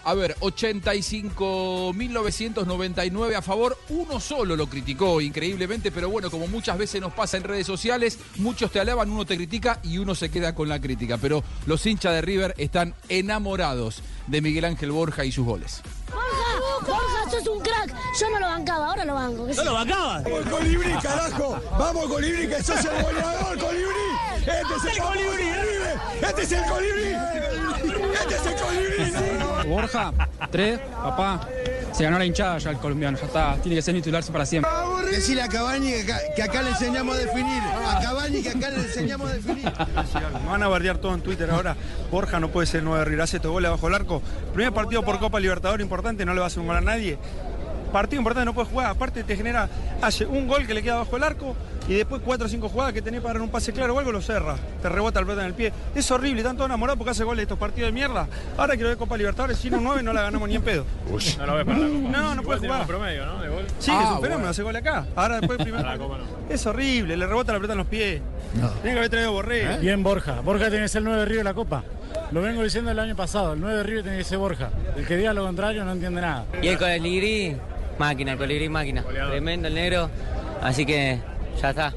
A 0.05 0.13
ver, 0.13 0.35
85.999 0.35 3.35
a 3.35 3.41
favor, 3.41 3.75
uno 3.89 4.19
solo 4.19 4.55
lo 4.55 4.67
criticó 4.67 5.19
increíblemente, 5.19 5.91
pero 5.91 6.11
bueno, 6.11 6.29
como 6.29 6.45
muchas 6.45 6.77
veces 6.77 7.01
nos 7.01 7.11
pasa 7.11 7.37
en 7.37 7.43
redes 7.43 7.65
sociales, 7.65 8.19
muchos 8.37 8.71
te 8.71 8.79
alaban, 8.79 9.09
uno 9.09 9.25
te 9.25 9.35
critica 9.35 9.79
y 9.81 9.97
uno 9.97 10.13
se 10.13 10.29
queda 10.29 10.53
con 10.53 10.69
la 10.69 10.79
crítica, 10.79 11.17
pero 11.17 11.43
los 11.65 11.83
hinchas 11.87 12.13
de 12.13 12.21
River 12.21 12.53
están 12.59 12.93
enamorados 13.09 14.03
de 14.27 14.41
Miguel 14.41 14.65
Ángel 14.65 14.91
Borja 14.91 15.25
y 15.25 15.31
sus 15.31 15.43
goles. 15.43 15.81
Borja, 16.15 16.49
Borja, 16.87 17.29
sos 17.29 17.47
un 17.47 17.59
crack. 17.59 17.93
Yo 18.19 18.29
no 18.29 18.39
lo 18.39 18.45
bancaba, 18.47 18.87
ahora 18.89 19.05
lo 19.05 19.13
banco. 19.15 19.47
¿No 19.53 19.63
lo 19.63 19.73
bancabas? 19.73 20.23
¡Vamos, 20.23 20.45
Colibrí, 20.49 20.93
carajo! 20.93 21.61
¡Vamos, 21.77 22.05
Colibrí, 22.07 22.47
que 22.47 22.63
sos 22.63 22.85
el 22.85 23.03
goleador, 23.03 23.57
Colibrí! 23.57 24.07
¡Este 24.39 24.73
es 24.77 24.95
el 24.95 25.03
Colibrí! 25.03 25.49
¡Este 26.21 26.41
es 26.43 26.51
el 26.51 26.65
Colibrí! 26.65 27.15
¡Este 28.13 28.35
es 28.35 28.45
el 28.45 28.55
Colibrí! 28.55 29.69
Borja, 29.69 30.13
tres, 30.51 30.79
papá. 30.79 31.47
Se 31.91 32.03
ganó 32.03 32.19
la 32.19 32.25
hinchada 32.25 32.57
ya 32.57 32.71
el 32.71 32.77
colombiano, 32.77 33.17
ya 33.17 33.25
está. 33.25 33.55
Tiene 33.61 33.77
que 33.77 33.81
ser 33.81 33.95
titularse 33.95 34.29
para 34.29 34.45
siempre. 34.45 34.69
Decirle 35.09 35.43
a 35.43 35.47
Cavani 35.47 35.91
que 35.91 36.01
acá, 36.01 36.19
que 36.35 36.43
acá 36.43 36.61
le 36.61 36.71
enseñamos 36.71 37.15
a 37.15 37.19
definir. 37.19 37.63
A 37.63 37.99
Cavani 38.01 38.41
que 38.43 38.49
acá 38.49 38.69
le 38.69 38.77
enseñamos 38.79 39.29
a 39.29 39.33
definir. 39.33 39.63
Me 40.43 40.49
van 40.49 40.61
a 40.61 40.67
bardear 40.67 40.97
todo 40.97 41.13
en 41.13 41.21
Twitter 41.21 41.49
ahora. 41.49 41.77
Borja 42.11 42.41
no 42.41 42.49
puede 42.49 42.67
ser 42.67 42.79
el 42.79 42.85
9 42.85 42.99
de 42.99 43.05
River, 43.05 43.21
hace 43.21 43.37
estos 43.37 43.49
goles 43.49 43.71
bajo 43.71 43.87
el 43.87 43.95
arco. 43.95 44.21
Primer 44.53 44.73
partido 44.73 45.03
por 45.03 45.19
Copa 45.19 45.39
Libertadores 45.39 45.85
importante, 45.85 46.04
no 46.13 46.33
le 46.33 46.39
va 46.39 46.45
a 46.45 46.47
hacer 46.47 46.59
un 46.59 46.67
gol 46.67 46.77
a 46.77 46.81
nadie. 46.81 47.17
Partido 47.91 48.19
importante, 48.19 48.45
no 48.45 48.53
puede 48.53 48.67
jugar. 48.67 48.87
Aparte 48.87 49.23
te 49.23 49.37
genera, 49.37 49.69
hace 50.01 50.25
un 50.25 50.47
gol 50.47 50.67
que 50.67 50.73
le 50.73 50.83
queda 50.83 50.95
bajo 50.97 51.15
el 51.15 51.23
arco 51.23 51.55
y 51.87 51.93
después 51.93 52.21
cuatro 52.25 52.47
o 52.47 52.49
cinco 52.49 52.67
jugadas 52.67 52.91
que 52.93 53.01
tenés 53.01 53.21
para 53.21 53.33
dar 53.35 53.41
un 53.43 53.49
pase 53.49 53.71
claro 53.71 53.93
o 53.95 53.99
algo 53.99 54.11
lo 54.11 54.21
cerra. 54.21 54.57
Te 54.81 54.89
rebota 54.89 55.19
el 55.19 55.25
pelota 55.25 55.43
en 55.43 55.47
el 55.47 55.53
pie. 55.53 55.71
Es 55.93 56.11
horrible, 56.11 56.41
están 56.41 56.57
todos 56.57 56.67
enamorados 56.67 56.97
porque 56.97 57.11
hace 57.11 57.23
goles 57.23 57.37
de 57.37 57.43
estos 57.43 57.57
partidos 57.59 57.87
de 57.87 57.93
mierda. 57.93 58.27
Ahora 58.57 58.73
quiero 58.73 58.89
ver 58.89 58.97
Copa 58.97 59.15
Libertadores, 59.15 59.57
sin 59.57 59.75
un 59.75 59.83
9 59.85 60.03
no 60.03 60.11
la 60.11 60.23
ganamos 60.23 60.49
ni 60.49 60.55
en 60.55 60.61
pedo. 60.63 60.85
No 61.39 61.45
lo 61.45 61.55
ves 61.55 61.65
para 61.65 61.77
la 61.79 61.87
Copa. 61.87 62.09
No, 62.09 62.35
no 62.35 62.41
puede 62.43 62.59
jugar. 62.59 62.85
promedio, 62.87 63.25
¿no? 63.27 63.41
De 63.41 63.47
gol. 63.49 63.65
Sí, 63.79 63.91
Ah, 63.93 63.97
que 63.97 64.03
es 64.03 64.09
un 64.09 64.15
fenómeno, 64.15 64.35
bueno. 64.35 64.49
hace 64.49 64.63
gol 64.63 64.75
acá. 64.75 65.05
Ahora 65.15 65.39
después 65.39 65.57
primer 65.63 65.81
Para 65.81 65.93
la 65.95 65.97
Copa 66.03 66.17
no. 66.17 66.53
Es 66.53 66.65
horrible, 66.65 67.15
le 67.15 67.27
rebota 67.27 67.53
la 67.53 67.59
pelota 67.59 67.73
en 67.73 67.77
los 67.77 67.87
pies. 67.87 68.21
Tiene 68.53 68.93
que 68.93 68.97
haber 68.97 69.09
traído 69.09 69.31
Borré. 69.31 69.77
Bien 69.77 70.03
Borja. 70.03 70.41
Borja 70.41 70.67
tiene 70.69 70.83
que 70.83 70.89
ser 70.89 70.99
el 70.99 71.05
9 71.05 71.19
de 71.19 71.25
River 71.25 71.39
de 71.39 71.49
la 71.49 71.53
Copa. 71.53 71.83
Lo 72.35 72.41
vengo 72.41 72.61
diciendo 72.63 72.91
el 72.91 72.99
año 72.99 73.15
pasado. 73.15 73.53
El 73.53 73.61
9 73.61 73.77
de 73.77 73.83
River 73.83 74.03
tiene 74.03 74.17
que 74.17 74.25
ser 74.25 74.37
Borja. 74.37 74.69
El 74.97 75.07
que 75.07 75.15
diga 75.15 75.33
lo 75.33 75.45
contrario 75.45 75.85
no 75.85 75.93
entiende 75.93 76.19
nada. 76.19 76.45
Y 76.61 76.67
el 76.67 76.77
colibrí, 76.77 77.55
máquina, 77.97 78.33
el 78.33 78.37
colibrí 78.37 78.67
máquina. 78.67 79.03
Tremendo 79.03 79.69
el 79.69 79.73
negro. 79.73 80.09
Así 80.61 80.85
que 80.85 81.21
ya 81.61 81.69
está. 81.69 81.93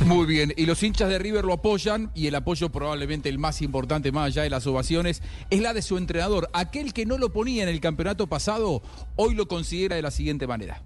Muy 0.06 0.24
bien, 0.24 0.54
y 0.56 0.64
los 0.64 0.82
hinchas 0.82 1.10
de 1.10 1.18
River 1.18 1.44
lo 1.44 1.52
apoyan 1.52 2.10
y 2.14 2.28
el 2.28 2.34
apoyo 2.34 2.70
probablemente 2.70 3.28
el 3.28 3.38
más 3.38 3.60
importante 3.60 4.10
más 4.10 4.28
allá 4.28 4.42
de 4.42 4.48
las 4.48 4.66
ovaciones 4.66 5.22
es 5.50 5.60
la 5.60 5.74
de 5.74 5.82
su 5.82 5.98
entrenador. 5.98 6.48
Aquel 6.54 6.94
que 6.94 7.04
no 7.04 7.18
lo 7.18 7.30
ponía 7.30 7.62
en 7.62 7.68
el 7.68 7.80
campeonato 7.80 8.26
pasado, 8.26 8.82
hoy 9.16 9.34
lo 9.34 9.48
considera 9.48 9.96
de 9.96 10.02
la 10.02 10.10
siguiente 10.10 10.46
manera. 10.46 10.82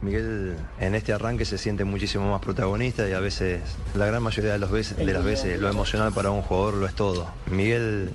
Miguel 0.00 0.56
en 0.78 0.94
este 0.94 1.12
arranque 1.12 1.44
se 1.44 1.58
siente 1.58 1.84
muchísimo 1.84 2.30
más 2.30 2.40
protagonista 2.40 3.08
y 3.08 3.12
a 3.12 3.20
veces, 3.20 3.60
la 3.94 4.06
gran 4.06 4.22
mayoría 4.22 4.56
de, 4.56 4.66
veces, 4.66 4.96
de 4.96 5.12
las 5.12 5.24
veces, 5.24 5.60
lo 5.60 5.68
emocional 5.68 6.12
para 6.12 6.30
un 6.30 6.42
jugador 6.42 6.74
lo 6.74 6.86
es 6.86 6.94
todo. 6.94 7.28
Miguel 7.50 8.10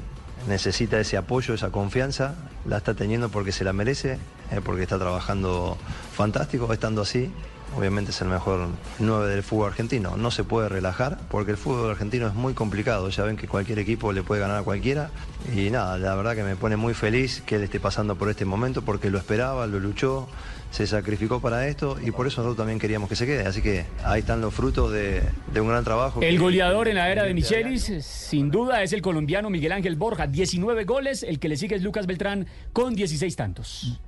necesita 0.47 0.99
ese 0.99 1.17
apoyo, 1.17 1.53
esa 1.53 1.71
confianza, 1.71 2.35
la 2.65 2.77
está 2.77 2.93
teniendo 2.93 3.29
porque 3.29 3.51
se 3.51 3.63
la 3.63 3.73
merece, 3.73 4.17
eh, 4.51 4.61
porque 4.63 4.83
está 4.83 4.97
trabajando 4.97 5.77
fantástico, 6.13 6.71
estando 6.71 7.01
así. 7.01 7.31
Obviamente 7.75 8.11
es 8.11 8.21
el 8.21 8.27
mejor 8.27 8.67
9 8.99 9.29
del 9.29 9.41
fútbol 9.41 9.69
argentino. 9.69 10.15
No 10.15 10.29
se 10.29 10.43
puede 10.43 10.69
relajar 10.69 11.17
porque 11.31 11.51
el 11.51 11.57
fútbol 11.57 11.89
argentino 11.89 12.27
es 12.27 12.35
muy 12.35 12.53
complicado. 12.53 13.09
Ya 13.09 13.23
ven 13.23 13.35
que 13.35 13.47
cualquier 13.47 13.79
equipo 13.79 14.13
le 14.13 14.21
puede 14.21 14.41
ganar 14.41 14.57
a 14.57 14.63
cualquiera. 14.63 15.09
Y 15.55 15.71
nada, 15.71 15.97
la 15.97 16.13
verdad 16.13 16.35
que 16.35 16.43
me 16.43 16.55
pone 16.55 16.77
muy 16.77 16.93
feliz 16.93 17.41
que 17.41 17.55
él 17.55 17.63
esté 17.63 17.79
pasando 17.79 18.15
por 18.15 18.29
este 18.29 18.45
momento 18.45 18.83
porque 18.83 19.09
lo 19.09 19.17
esperaba, 19.17 19.65
lo 19.65 19.79
luchó, 19.79 20.29
se 20.73 20.87
sacrificó 20.87 21.39
para 21.39 21.67
esto 21.67 21.97
y 22.03 22.09
por 22.09 22.25
eso 22.25 22.41
nosotros 22.41 22.57
también 22.57 22.79
queríamos 22.79 23.07
que 23.07 23.15
se 23.15 23.27
quede. 23.27 23.45
Así 23.45 23.61
que 23.61 23.85
ahí 24.03 24.21
están 24.21 24.41
los 24.41 24.51
frutos 24.55 24.91
de, 24.91 25.21
de 25.53 25.61
un 25.61 25.67
gran 25.67 25.83
trabajo. 25.83 26.19
El 26.23 26.39
goleador 26.39 26.87
en 26.87 26.95
la 26.95 27.11
era 27.11 27.23
de 27.25 27.33
Michelis, 27.35 27.91
sin 28.03 28.49
duda, 28.49 28.81
es 28.81 28.91
el 28.91 29.03
colombiano 29.03 29.51
Miguel 29.51 29.71
Ángel 29.71 29.95
Borja. 29.95 30.25
19 30.25 30.85
goles, 30.85 31.21
el 31.21 31.37
que 31.37 31.47
le 31.47 31.57
sigue 31.57 31.75
es 31.75 31.83
Lucas 31.83 32.07
Beltrán 32.07 32.47
con 32.73 32.95
16 32.95 33.35
tantos. 33.35 34.01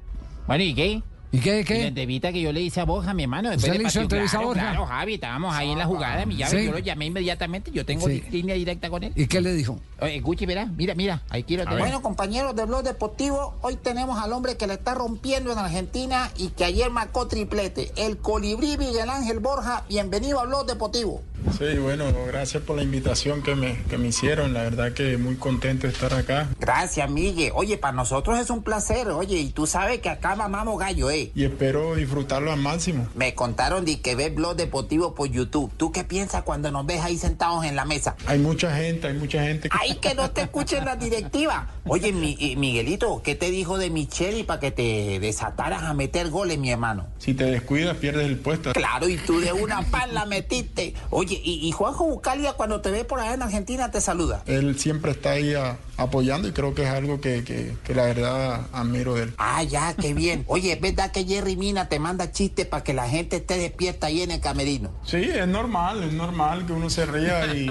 Bueno, 0.47 0.63
¿y 0.63 0.73
qué? 0.73 1.03
¿Y 1.35 1.39
qué, 1.39 1.65
qué? 1.65 1.77
Y 1.77 1.81
la 1.81 1.87
entrevista 1.87 2.31
que 2.31 2.41
yo 2.41 2.53
le 2.53 2.61
hice 2.61 2.79
a 2.79 2.85
Borja, 2.85 3.13
mi 3.13 3.23
hermano. 3.23 3.49
después 3.49 3.69
¿Usted 3.69 3.81
le 3.81 3.87
hizo 3.89 3.99
entrevista 3.99 4.37
a 4.37 4.39
claro, 4.39 4.47
Borja? 4.47 4.69
Claro, 4.69 4.85
Javi, 4.85 5.13
estábamos 5.15 5.53
ahí 5.55 5.71
en 5.71 5.77
la 5.79 5.85
jugada, 5.85 6.25
mi 6.25 6.37
llave, 6.37 6.59
Sí. 6.59 6.65
yo 6.65 6.71
lo 6.71 6.79
llamé 6.79 7.05
inmediatamente, 7.07 7.71
yo 7.71 7.85
tengo 7.85 8.07
Sí. 8.07 8.23
línea 8.31 8.55
directa 8.55 8.89
con 8.89 9.03
él. 9.03 9.11
¿Y 9.15 9.27
qué 9.27 9.41
le 9.41 9.53
dijo? 9.53 9.77
Oye, 9.99 10.21
Gucci, 10.21 10.45
verá, 10.45 10.65
mira, 10.65 10.95
mira, 10.95 11.21
ahí 11.29 11.43
quiero 11.43 11.65
tener. 11.65 11.79
Bueno, 11.79 12.01
compañeros 12.01 12.55
de 12.55 12.63
Blog 12.65 12.83
Deportivo, 12.83 13.55
hoy 13.61 13.75
tenemos 13.75 14.17
al 14.23 14.31
hombre 14.31 14.55
que 14.55 14.65
le 14.65 14.75
está 14.75 14.93
rompiendo 14.93 15.51
en 15.51 15.57
Argentina 15.57 16.31
y 16.37 16.49
que 16.49 16.63
ayer 16.63 16.89
marcó 16.89 17.27
triplete, 17.27 17.91
el 17.97 18.17
colibrí 18.17 18.77
Miguel 18.77 19.09
Ángel 19.09 19.39
Borja. 19.39 19.83
Bienvenido 19.89 20.39
a 20.39 20.45
Blog 20.45 20.65
Deportivo. 20.65 21.21
Sí, 21.57 21.77
bueno, 21.77 22.05
gracias 22.27 22.63
por 22.63 22.75
la 22.75 22.83
invitación 22.83 23.41
que 23.41 23.55
me, 23.55 23.77
que 23.89 23.97
me 23.97 24.07
hicieron. 24.09 24.53
La 24.53 24.63
verdad 24.63 24.91
que 24.93 25.17
muy 25.17 25.35
contento 25.35 25.87
de 25.87 25.93
estar 25.93 26.13
acá. 26.13 26.49
Gracias, 26.59 27.09
Miguel. 27.09 27.51
Oye, 27.55 27.77
para 27.77 27.93
nosotros 27.93 28.39
es 28.39 28.49
un 28.49 28.63
placer. 28.63 29.07
Oye, 29.09 29.37
y 29.37 29.49
tú 29.51 29.65
sabes 29.67 29.99
que 29.99 30.09
acá 30.09 30.35
mamamos 30.35 30.77
gallo, 30.79 31.09
¿eh? 31.11 31.31
Y 31.35 31.43
espero 31.45 31.95
disfrutarlo 31.95 32.51
al 32.51 32.59
máximo. 32.59 33.07
Me 33.15 33.33
contaron 33.35 33.85
de 33.85 34.01
que 34.01 34.15
ves 34.15 34.33
Blog 34.33 34.55
Deportivo 34.55 35.15
por 35.15 35.29
YouTube. 35.29 35.71
¿Tú 35.77 35.91
qué 35.91 36.03
piensas 36.03 36.43
cuando 36.43 36.71
nos 36.71 36.85
ves 36.85 37.01
ahí 37.01 37.17
sentados 37.17 37.63
en 37.65 37.75
la 37.75 37.85
mesa? 37.85 38.15
Hay 38.25 38.39
mucha 38.39 38.75
gente, 38.75 39.07
hay 39.07 39.13
mucha 39.13 39.43
gente. 39.43 39.69
Ay, 39.71 39.95
que 39.95 40.13
no 40.15 40.31
te 40.31 40.41
escuchen 40.41 40.83
la 40.85 40.95
directiva. 40.95 41.67
Oye, 41.87 42.11
mi- 42.11 42.37
eh, 42.39 42.55
Miguelito, 42.55 43.21
¿qué 43.23 43.35
te 43.35 43.51
dijo 43.51 43.77
de 43.77 43.89
Micheli 43.89 44.43
para 44.43 44.59
que 44.59 44.71
te 44.71 45.19
desataras 45.19 45.83
a 45.83 45.93
meter 45.93 46.29
goles, 46.29 46.57
mi 46.57 46.71
hermano? 46.71 47.07
Si 47.19 47.33
te 47.33 47.45
descuidas, 47.45 47.97
pierdes 47.97 48.25
el 48.25 48.37
puesto. 48.39 48.73
Claro, 48.73 49.07
y 49.07 49.17
tú 49.17 49.39
de 49.39 49.53
una 49.53 49.81
pan 49.83 50.13
la 50.13 50.25
metiste. 50.25 50.93
Oye, 51.11 51.34
y, 51.43 51.67
y 51.67 51.71
Juanjo 51.71 52.05
Bucalia 52.05 52.53
cuando 52.53 52.81
te 52.81 52.91
ve 52.91 53.05
por 53.05 53.19
allá 53.19 53.33
en 53.33 53.41
Argentina 53.41 53.91
te 53.91 54.01
saluda. 54.01 54.43
Él 54.45 54.77
siempre 54.79 55.11
está 55.11 55.31
ahí 55.31 55.53
a- 55.53 55.77
apoyando 55.97 56.47
y 56.47 56.51
creo 56.51 56.73
que 56.75 56.83
es 56.83 56.89
algo 56.89 57.21
que, 57.21 57.43
que- 57.43 57.73
que 57.83 57.95
la 57.95 58.03
verdad 58.03 58.61
admiro 58.73 59.15
de 59.15 59.23
él. 59.23 59.33
Ah, 59.37 59.63
ya, 59.63 59.93
qué 59.95 60.13
bien. 60.13 60.43
Oye, 60.47 60.73
¿es 60.73 60.81
verdad 60.81 61.11
que 61.11 61.25
Jerry 61.25 61.55
Mina 61.55 61.87
te 61.89 61.99
manda 61.99 62.31
chistes 62.31 62.65
para 62.65 62.83
que 62.83 62.93
la 62.93 63.07
gente 63.07 63.37
esté 63.37 63.57
despierta 63.57 64.07
ahí 64.07 64.21
en 64.21 64.31
el 64.31 64.41
camerino? 64.41 64.91
Sí, 65.05 65.17
es 65.23 65.47
normal, 65.47 66.03
es 66.03 66.13
normal 66.13 66.65
que 66.65 66.73
uno 66.73 66.89
se 66.89 67.05
ría 67.05 67.53
y, 67.55 67.69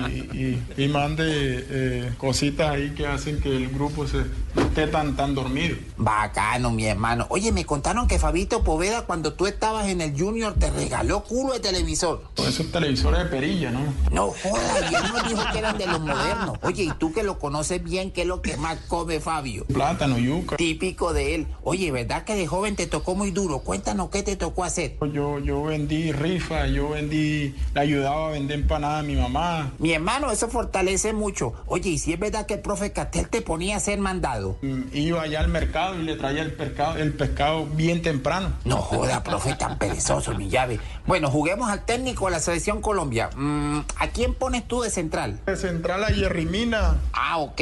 y- 0.76 0.82
y 0.84 0.88
mande 0.88 1.24
eh, 1.26 2.12
cositas 2.18 2.70
ahí 2.70 2.90
que 2.94 3.06
hacen 3.06 3.40
que 3.40 3.54
el 3.54 3.68
grupo 3.68 4.06
se 4.06 4.18
no 4.54 4.62
esté 4.62 4.86
tan, 4.86 5.16
tan 5.16 5.34
dormido. 5.34 5.76
Bacano, 5.96 6.70
mi 6.70 6.86
hermano. 6.86 7.26
Oye, 7.30 7.52
me 7.52 7.64
contaron 7.64 8.06
que 8.08 8.18
Fabito 8.18 8.62
Poveda 8.64 9.02
cuando 9.02 9.32
tú 9.34 9.46
estabas 9.46 9.88
en 9.88 10.00
el 10.00 10.18
Junior 10.18 10.54
te 10.54 10.70
regaló 10.70 11.24
culo 11.24 11.52
de 11.54 11.60
televisor. 11.60 12.22
Esos 12.36 12.70
televisores 12.70 13.18
de 13.24 13.26
¿no? 13.48 13.80
No 14.10 14.28
jodas, 14.42 14.90
y 14.90 14.94
él 14.94 15.02
nos 15.12 15.28
dijo 15.28 15.42
que 15.52 15.58
eran 15.58 15.76
de 15.78 15.86
los 15.86 16.00
modernos. 16.00 16.58
Oye, 16.62 16.84
y 16.84 16.90
tú 16.98 17.12
que 17.12 17.22
lo 17.22 17.38
conoces 17.38 17.82
bien, 17.82 18.10
¿qué 18.10 18.22
es 18.22 18.26
lo 18.26 18.40
que 18.42 18.56
más 18.56 18.78
come 18.88 19.20
Fabio? 19.20 19.64
Plátano, 19.66 20.18
yuca. 20.18 20.56
Típico 20.56 21.12
de 21.12 21.34
él. 21.34 21.46
Oye, 21.62 21.90
¿verdad 21.92 22.24
que 22.24 22.34
de 22.34 22.46
joven 22.46 22.76
te 22.76 22.86
tocó 22.86 23.14
muy 23.14 23.30
duro? 23.30 23.58
Cuéntanos 23.60 24.08
qué 24.10 24.22
te 24.22 24.36
tocó 24.36 24.64
hacer. 24.64 24.96
Yo, 25.12 25.38
yo 25.38 25.62
vendí 25.64 26.12
rifa, 26.12 26.66
yo 26.66 26.90
vendí, 26.90 27.54
le 27.74 27.80
ayudaba 27.80 28.28
a 28.28 28.30
vender 28.30 28.60
empanadas 28.60 29.00
a 29.00 29.02
mi 29.02 29.16
mamá. 29.16 29.72
Mi 29.78 29.92
hermano, 29.92 30.30
eso 30.30 30.48
fortalece 30.48 31.12
mucho. 31.12 31.52
Oye, 31.66 31.90
¿y 31.90 31.98
si 31.98 32.12
es 32.12 32.18
verdad 32.18 32.46
que 32.46 32.54
el 32.54 32.60
profe 32.60 32.92
Castel 32.92 33.28
te 33.28 33.42
ponía 33.42 33.76
a 33.76 33.80
ser 33.80 33.98
mandado? 33.98 34.56
Mm, 34.62 34.82
Iba 34.92 35.22
allá 35.22 35.40
al 35.40 35.48
mercado 35.48 36.00
y 36.00 36.04
le 36.04 36.16
traía 36.16 36.42
el 36.42 36.52
pescado, 36.54 36.96
el 36.96 37.12
pescado 37.12 37.66
bien 37.66 38.00
temprano. 38.02 38.52
No 38.64 38.76
joda, 38.78 39.22
profe, 39.22 39.54
tan 39.54 39.78
perezoso, 39.78 40.34
mi 40.34 40.48
llave. 40.48 40.78
Bueno, 41.06 41.31
juguemos 41.31 41.68
al 41.68 41.85
técnico 41.85 42.24
de 42.26 42.31
la 42.32 42.40
selección 42.40 42.81
Colombia. 42.81 43.28
Mm, 43.36 43.81
¿A 43.98 44.09
quién 44.09 44.32
pones 44.35 44.66
tú 44.66 44.81
de 44.81 44.90
central? 44.90 45.39
De 45.44 45.56
central 45.56 46.02
a 46.02 46.06
Jerry 46.09 46.47
Mina. 46.47 46.97
Ah, 47.12 47.39
ok. 47.39 47.60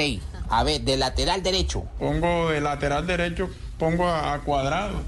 A 0.48 0.62
ver, 0.62 0.82
de 0.82 0.96
lateral 0.96 1.42
derecho. 1.42 1.84
Pongo 1.98 2.50
de 2.50 2.60
lateral 2.60 3.06
derecho, 3.06 3.48
pongo 3.78 4.06
a, 4.06 4.34
a 4.34 4.40
cuadrado. 4.40 5.00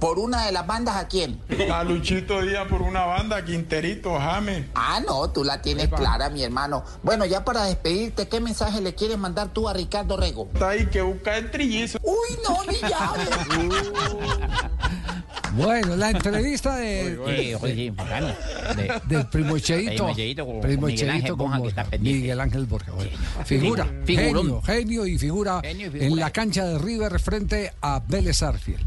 ¿Por 0.00 0.18
una 0.18 0.46
de 0.46 0.52
las 0.52 0.66
bandas 0.66 0.96
a 0.96 1.08
quién? 1.08 1.38
A 1.72 1.84
Luchito 1.84 2.40
Díaz 2.42 2.66
por 2.68 2.82
una 2.82 3.04
banda, 3.04 3.44
Quinterito, 3.44 4.18
James. 4.18 4.66
Ah, 4.74 5.00
no, 5.06 5.30
tú 5.30 5.44
la 5.44 5.62
tienes 5.62 5.88
clara, 5.88 6.30
mi 6.30 6.42
hermano. 6.42 6.84
Bueno, 7.02 7.24
ya 7.24 7.44
para 7.44 7.64
despedirte, 7.64 8.28
¿qué 8.28 8.40
mensaje 8.40 8.80
le 8.80 8.94
quieres 8.94 9.18
mandar 9.18 9.48
tú 9.52 9.68
a 9.68 9.72
Ricardo 9.72 10.16
Rego? 10.16 10.48
Está 10.52 10.70
ahí 10.70 10.86
que 10.86 11.02
busca 11.02 11.36
el 11.36 11.50
trillizo. 11.50 11.98
Uy, 12.02 12.36
no, 12.48 12.58
mi 12.66 12.78
llave. 12.80 13.24
Bueno, 15.56 15.94
la 15.94 16.10
entrevista 16.10 16.74
de, 16.74 17.14
Sí, 17.14 17.54
oye, 17.54 17.74
sí, 17.74 17.90
bacano. 17.90 18.26
De- 18.74 19.00
del 19.06 19.26
primo 19.28 19.56
Cheito. 19.60 20.06
Primo 20.06 20.14
Cheito 20.16 20.46
con- 20.46 20.60
Primo 20.60 20.86
Miguel 20.88 21.10
Ángel 21.10 21.22
Cheito 21.22 21.36
con. 21.36 22.02
Miguel 22.02 22.40
Ángel 22.40 22.66
Borja. 22.66 22.90
bueno. 22.90 23.10
Figura, 23.44 23.86
genio, 24.04 24.60
genio 24.62 25.06
y 25.06 25.16
figura 25.16 25.60
Genio 25.62 25.92
y 25.94 26.04
en 26.06 26.16
la 26.16 26.30
cancha 26.30 26.64
de 26.64 26.78
River 26.78 27.20
frente 27.20 27.72
a 27.80 28.00
Vélez 28.04 28.42
Arfiel. 28.42 28.84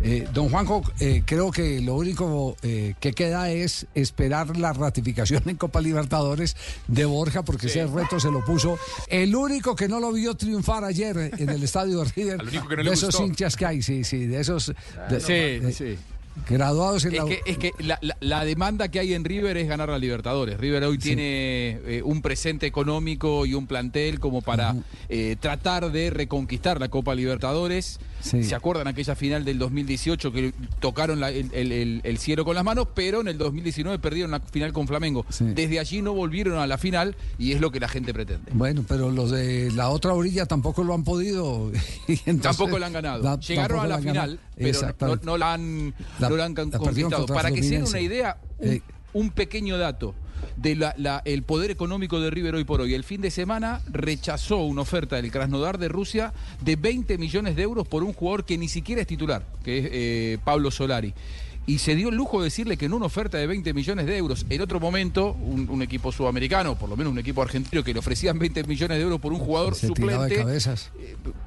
Eh, 0.00 0.28
don 0.32 0.48
Juanjo, 0.48 0.82
eh, 1.00 1.22
creo 1.26 1.50
que 1.50 1.80
lo 1.80 1.96
único 1.96 2.56
eh, 2.62 2.94
que 3.00 3.12
queda 3.12 3.50
es 3.50 3.86
esperar 3.94 4.56
la 4.56 4.72
ratificación 4.72 5.42
en 5.46 5.56
Copa 5.56 5.80
Libertadores 5.80 6.56
de 6.86 7.04
Borja, 7.04 7.42
porque 7.44 7.66
ese 7.66 7.84
reto 7.86 8.20
se 8.20 8.30
lo 8.30 8.44
puso 8.44 8.78
el 9.08 9.34
único 9.34 9.74
que 9.74 9.88
no 9.88 9.98
lo 9.98 10.12
vio 10.12 10.34
triunfar 10.36 10.84
ayer 10.84 11.32
en 11.36 11.48
el 11.48 11.62
estadio 11.64 11.98
de 12.04 12.10
River. 12.14 12.42
Único 12.48 12.68
que 12.68 12.76
no 12.76 12.84
de 12.84 12.90
esos 12.92 13.10
gustó. 13.14 13.26
hinchas 13.26 13.56
que 13.56 13.66
hay, 13.66 13.82
sí, 13.82 14.04
sí, 14.04 14.26
de 14.26 14.40
esos 14.40 14.72
de- 15.10 15.20
Sí, 15.20 15.32
de- 15.32 15.72
sí. 15.72 15.98
graduados 16.48 17.04
en 17.04 17.14
Es 17.14 17.18
la. 17.18 17.24
que, 17.26 17.40
es 17.46 17.58
que 17.58 17.72
la, 17.80 17.98
la- 18.00 18.16
la 18.20 18.44
demanda 18.44 18.88
que 18.88 19.00
hay 19.00 19.12
en 19.14 19.24
River 19.24 19.56
es 19.56 19.66
ganar 19.68 19.88
la 19.88 19.98
Libertadores. 19.98 20.58
River 20.58 20.84
hoy 20.84 20.98
tiene 20.98 21.80
eh, 21.84 22.02
un 22.04 22.22
presente 22.22 22.66
económico 22.66 23.44
y 23.46 23.54
un 23.54 23.66
plantel 23.66 24.20
como 24.20 24.40
para 24.42 24.76
eh, 25.08 25.34
tratar 25.40 25.90
de 25.90 26.10
reconquistar 26.10 26.78
la 26.78 26.88
Copa 26.88 27.16
Libertadores. 27.16 27.98
Sí. 28.20 28.42
¿Se 28.44 28.54
acuerdan 28.54 28.86
aquella 28.88 29.14
final 29.14 29.44
del 29.44 29.58
2018 29.58 30.32
que 30.32 30.52
tocaron 30.80 31.20
la- 31.20 31.30
el, 31.30 31.50
el- 31.54 31.72
el- 31.72 32.00
el 32.04 32.18
cielo 32.18 32.44
con 32.44 32.54
las 32.54 32.64
manos, 32.64 32.88
pero 32.94 33.20
en 33.20 33.28
el 33.28 33.38
2019 33.38 33.98
perdieron 33.98 34.30
la 34.30 34.40
final 34.40 34.72
con 34.72 34.86
Flamengo? 34.88 35.24
Sí. 35.28 35.44
Desde 35.54 35.78
allí 35.78 36.02
no 36.02 36.12
volvieron 36.12 36.58
a 36.58 36.66
la 36.66 36.78
final 36.78 37.16
y 37.38 37.52
es 37.52 37.60
lo 37.60 37.70
que 37.70 37.80
la 37.80 37.88
gente 37.88 38.12
pretende. 38.12 38.50
Bueno, 38.54 38.84
pero 38.88 39.10
los 39.10 39.30
de 39.30 39.70
la 39.72 39.90
otra 39.90 40.14
orilla 40.14 40.46
tampoco 40.46 40.84
lo 40.84 40.94
han 40.94 41.04
podido. 41.04 41.70
entonces- 42.08 42.42
tampoco 42.42 42.78
la 42.78 42.86
han 42.86 42.92
ganado. 42.92 43.22
la- 43.22 43.38
Llegaron 43.38 43.80
a 43.80 43.86
la 43.86 43.98
final, 43.98 44.40
pero 44.56 45.16
no, 45.22 45.38
la 45.38 45.54
han, 45.54 45.94
no 46.18 46.42
han 46.42 46.54
conquistado. 46.54 47.26
Para 47.26 47.50
que 47.50 47.62
se 47.62 47.70
den 47.70 47.84
una 47.84 48.00
idea, 48.00 48.38
un, 48.58 48.68
Eh. 48.68 48.82
un 49.12 49.30
pequeño 49.30 49.78
dato 49.78 50.14
de 50.56 50.74
la, 50.76 50.94
la- 50.98 51.22
el 51.24 51.42
poder 51.42 51.70
económico 51.70 52.20
de 52.20 52.30
River 52.30 52.54
hoy 52.54 52.64
por 52.64 52.80
hoy. 52.80 52.94
El 52.94 53.04
fin 53.04 53.20
de 53.20 53.30
semana 53.30 53.80
rechazó 53.90 54.58
una 54.58 54.82
oferta 54.82 55.16
del 55.16 55.30
Krasnodar 55.30 55.78
de 55.78 55.88
Rusia 55.88 56.32
de 56.60 56.76
20 56.76 57.18
millones 57.18 57.56
de 57.56 57.62
euros 57.62 57.86
por 57.86 58.02
un 58.04 58.12
jugador 58.12 58.44
que 58.44 58.58
ni 58.58 58.68
siquiera 58.68 59.00
es 59.02 59.06
titular, 59.06 59.44
que 59.64 59.78
es 59.78 59.88
eh, 59.90 60.38
Pablo 60.44 60.70
Solari. 60.70 61.14
Y 61.68 61.78
se 61.78 61.94
dio 61.94 62.08
el 62.08 62.16
lujo 62.16 62.38
de 62.40 62.44
decirle 62.46 62.76
que 62.76 62.86
en 62.86 62.94
una 62.94 63.06
oferta 63.06 63.38
de 63.38 63.46
20 63.46 63.74
millones 63.74 64.06
de 64.06 64.16
euros, 64.16 64.46
en 64.48 64.60
otro 64.62 64.80
momento, 64.80 65.32
un, 65.34 65.68
un 65.68 65.82
equipo 65.82 66.10
sudamericano, 66.10 66.76
por 66.76 66.88
lo 66.88 66.96
menos 66.96 67.12
un 67.12 67.18
equipo 67.18 67.42
argentino, 67.42 67.84
que 67.84 67.92
le 67.92 67.98
ofrecían 68.00 68.38
20 68.38 68.64
millones 68.64 68.96
de 68.96 69.02
euros 69.04 69.20
por 69.20 69.32
un 69.32 69.38
jugador 69.38 69.74
Se 69.74 69.90
tiraba 69.90 70.24
de 70.24 70.30
suplente, 70.30 70.36
cabezas. 70.44 70.90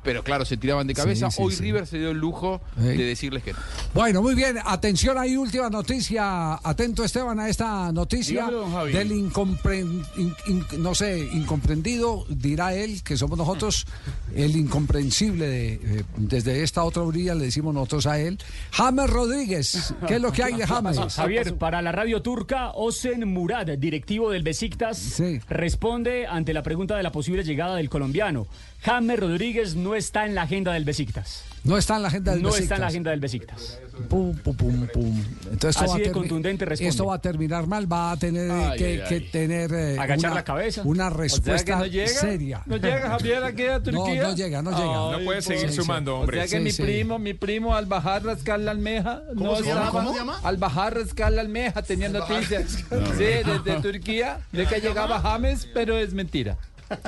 pero 0.03 0.23
claro, 0.23 0.45
se 0.45 0.57
tiraban 0.57 0.85
de 0.87 0.93
cabeza. 0.93 1.29
Sí, 1.31 1.37
sí, 1.37 1.43
Hoy 1.43 1.53
sí. 1.53 1.61
River 1.63 1.87
se 1.87 1.97
dio 1.97 2.11
el 2.11 2.17
lujo 2.19 2.61
de 2.77 2.95
decirles 3.03 3.41
que 3.43 3.53
no. 3.53 3.59
Bueno, 3.95 4.21
muy 4.21 4.35
bien. 4.35 4.57
Atención, 4.63 5.17
hay 5.17 5.35
última 5.35 5.69
noticia. 5.71 6.53
Atento, 6.63 7.03
Esteban, 7.03 7.39
a 7.39 7.49
esta 7.49 7.91
noticia 7.91 8.47
Dígame, 8.47 8.91
del 8.91 9.11
incompren- 9.11 10.05
in- 10.17 10.35
in- 10.47 10.65
no 10.83 10.93
sé, 10.93 11.19
incomprendido, 11.33 12.25
dirá 12.29 12.75
él, 12.75 13.01
que 13.03 13.17
somos 13.17 13.37
nosotros, 13.37 13.87
el 14.35 14.55
incomprensible 14.55 15.47
de, 15.47 15.73
eh, 15.73 16.03
desde 16.17 16.61
esta 16.63 16.83
otra 16.83 17.01
orilla, 17.01 17.33
le 17.33 17.45
decimos 17.45 17.73
nosotros 17.73 18.05
a 18.05 18.19
él. 18.19 18.37
James 18.71 19.09
Rodríguez, 19.09 19.93
¿qué 20.11 20.15
es 20.17 20.21
lo 20.21 20.31
que 20.31 20.43
hay 20.43 20.53
de 20.55 20.67
James? 20.67 20.97
Javier, 21.15 21.55
para 21.57 21.81
la 21.81 21.91
radio 21.91 22.21
turca, 22.21 22.71
Osen 22.71 23.27
Murad, 23.27 23.67
directivo 23.77 24.29
del 24.31 24.43
Besiktas, 24.43 24.97
Sí. 24.97 25.39
responde 25.49 26.27
ante 26.27 26.53
la 26.53 26.63
pregunta 26.63 26.97
de 26.97 27.03
la 27.03 27.11
posible 27.11 27.43
llegada 27.43 27.75
del 27.77 27.89
colombiano. 27.89 28.47
James 28.81 29.19
Rodríguez 29.19 29.75
no 29.75 29.95
está 29.95 30.25
en 30.25 30.35
la 30.35 30.43
agenda 30.43 30.73
del 30.73 30.85
Besiktas. 30.85 31.45
No 31.63 31.77
está 31.77 31.95
en 31.97 32.01
la 32.01 32.07
agenda 32.07 32.31
del 32.31 32.41
No 32.41 32.49
está 32.49 32.75
en 32.75 32.81
la 32.81 32.87
Besiktas. 32.87 32.89
agenda 32.91 33.11
del 33.11 33.19
Besiktas. 33.19 33.79
Pum, 34.09 34.35
pum, 34.35 34.55
pum, 34.55 34.87
pum. 34.91 35.23
Entonces 35.51 35.69
esto 35.69 35.83
Así 35.83 35.87
va 35.89 35.95
a 35.95 35.97
de 35.99 36.05
termi- 36.09 36.13
contundente 36.13 36.65
responde. 36.65 36.89
Esto 36.89 37.05
va 37.05 37.15
a 37.15 37.21
terminar 37.21 37.67
mal, 37.67 37.91
va 37.91 38.11
a 38.13 38.17
tener 38.17 38.49
Ay, 38.49 38.77
que, 38.79 38.85
ay, 38.85 39.01
que 39.07 39.13
ay. 39.15 39.29
tener 39.31 39.71
eh, 39.73 39.99
Agachar 39.99 40.31
una, 40.31 40.35
la 40.39 40.43
cabeza. 40.43 40.81
una 40.85 41.07
O 41.07 41.09
sea 41.09 41.15
que 41.17 41.21
respuesta 41.21 41.75
no 41.77 41.85
llega. 41.85 42.07
seria. 42.07 42.61
¿No 42.65 42.77
llega 42.77 43.09
Javier 43.09 43.43
aquí 43.43 43.63
a 43.67 43.73
No, 43.77 43.83
Turquía? 43.83 44.23
no 44.23 44.35
llega, 44.35 44.61
no 44.63 44.71
llega. 44.71 45.19
No 45.19 45.23
puede 45.23 45.41
seguir 45.43 45.69
sí, 45.69 45.75
sumando, 45.75 46.17
hombre. 46.21 46.37
O 46.37 46.41
sea 46.41 46.49
que 46.49 46.57
Sí, 46.57 46.63
mi 46.63 46.71
sí. 46.71 46.81
primo, 46.81 47.19
mi 47.19 47.35
primo 47.35 47.75
al 47.75 47.85
bajar 47.85 48.23
rascar 48.25 48.59
la 48.59 48.71
almeja, 48.71 49.21
no 49.35 49.55
se 49.57 49.63
llama? 49.65 49.89
¿Cómo 49.91 50.13
se 50.13 50.17
llama? 50.19 50.39
Al 50.43 50.57
bajar 50.57 50.95
rascar 50.95 51.31
la 51.31 51.41
almeja 51.41 51.83
tenía 51.83 52.09
noticias. 52.09 52.71
Sí, 52.71 52.83
desde 53.19 53.81
Turquía, 53.83 54.39
de 54.51 54.65
que 54.65 54.79
llegaba 54.81 55.19
James, 55.19 55.67
pero 55.75 55.95
es 55.97 56.11
mentira. 56.13 56.57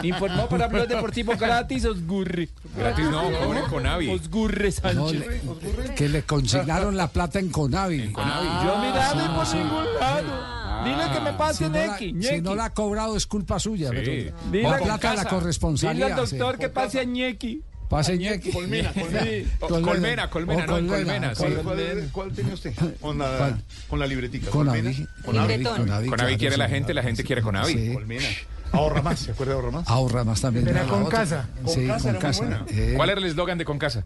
Informó 0.03 0.47
para 0.47 0.68
Blog 0.68 0.88
Deportivo 0.88 1.34
gratis 1.38 1.85
Osgurri. 1.85 2.49
Gratis 2.77 3.05
no, 3.10 3.23
cobren 3.31 3.64
con 3.65 3.85
Avi. 3.85 4.10
Osgurri 4.10 4.69
No, 4.93 5.07
Sánchez. 5.10 5.27
le- 5.27 5.95
que 5.95 6.10
le 6.10 6.23
consignaron 6.23 6.95
la 6.97 7.07
plata 7.07 7.39
en 7.39 7.49
Conavi. 7.49 7.97
Yo 8.14 8.77
miraba 8.80 9.35
por 9.35 9.45
sí. 9.45 9.57
ningún 9.57 9.85
lado. 9.99 10.53
Dile 10.84 11.03
que 11.14 11.19
me 11.22 11.34
pase 11.34 11.57
Si 11.60 11.64
no, 11.69 11.69
la, 11.77 11.88
Neki, 11.93 12.05
si 12.07 12.14
Ñequi. 12.14 12.41
no 12.41 12.55
la 12.55 12.65
ha 12.65 12.69
cobrado 12.72 13.15
es 13.15 13.26
culpa 13.26 13.57
suya. 13.60 13.89
pero 13.91 14.11
Dile 14.51 14.64
la 14.64 14.77
plata 14.80 15.11
de 15.11 15.15
la 15.15 15.23
Dile 15.23 15.30
corresponsalía. 15.30 16.05
al 16.07 16.15
doctor 16.18 16.55
sí. 16.55 16.60
que 16.60 16.69
pase 16.69 16.99
a 16.99 17.03
Ñequi. 17.05 17.61
Pase 17.89 18.18
Ñequi. 18.18 18.51
Colmena, 18.51 18.91
colmena. 18.91 19.22
Sí. 19.23 19.47
Colmena, 19.60 20.30
colmena, 20.30 20.65
no, 20.65 20.77
en 20.80 20.88
colmena, 20.88 21.35
sí. 21.35 21.43
Colmena. 21.64 22.07
¿Cuál 22.11 22.31
tenía 22.34 22.53
usted? 22.55 22.73
Con 23.01 23.18
la, 23.19 23.38
¿Cuál? 23.38 23.61
con 23.88 23.99
la 23.99 24.07
libretica. 24.07 24.49
Con 24.49 24.65
¿Colmena? 24.65 24.89
Avi. 24.89 25.07
Con 25.23 25.38
Avi. 25.38 25.47
Libretón. 25.57 25.77
Con 25.77 25.91
Avi, 25.91 26.10
Con 26.10 26.19
Avi 26.22 26.26
claro, 26.34 26.38
quiere 26.39 26.57
la 26.57 26.65
sí. 26.68 26.73
gente, 26.73 26.93
la 26.93 27.03
gente 27.03 27.23
quiere 27.23 27.41
con 27.43 27.55
Avi. 27.55 27.73
Sí. 27.73 27.93
Colmena. 27.93 28.27
Ahorra 28.73 29.01
más, 29.01 29.19
¿se 29.19 29.31
acuerda 29.31 29.53
de 29.53 29.59
ahorra 29.59 29.71
más? 29.71 29.87
Ahorra 29.87 30.23
más 30.23 30.41
también. 30.41 30.67
Era 30.67 30.83
con 30.85 31.05
casa. 31.05 31.47
Con 31.63 31.73
Sí, 31.73 31.85
casa 31.87 31.99
con 31.99 32.09
era 32.09 32.19
muy 32.19 32.21
casa. 32.21 32.39
buena. 32.43 32.65
Eh, 32.69 32.93
¿Cuál 32.97 33.09
era 33.11 33.19
el 33.19 33.25
eslogan 33.27 33.57
de 33.57 33.65
Con 33.65 33.77
Casa? 33.79 34.03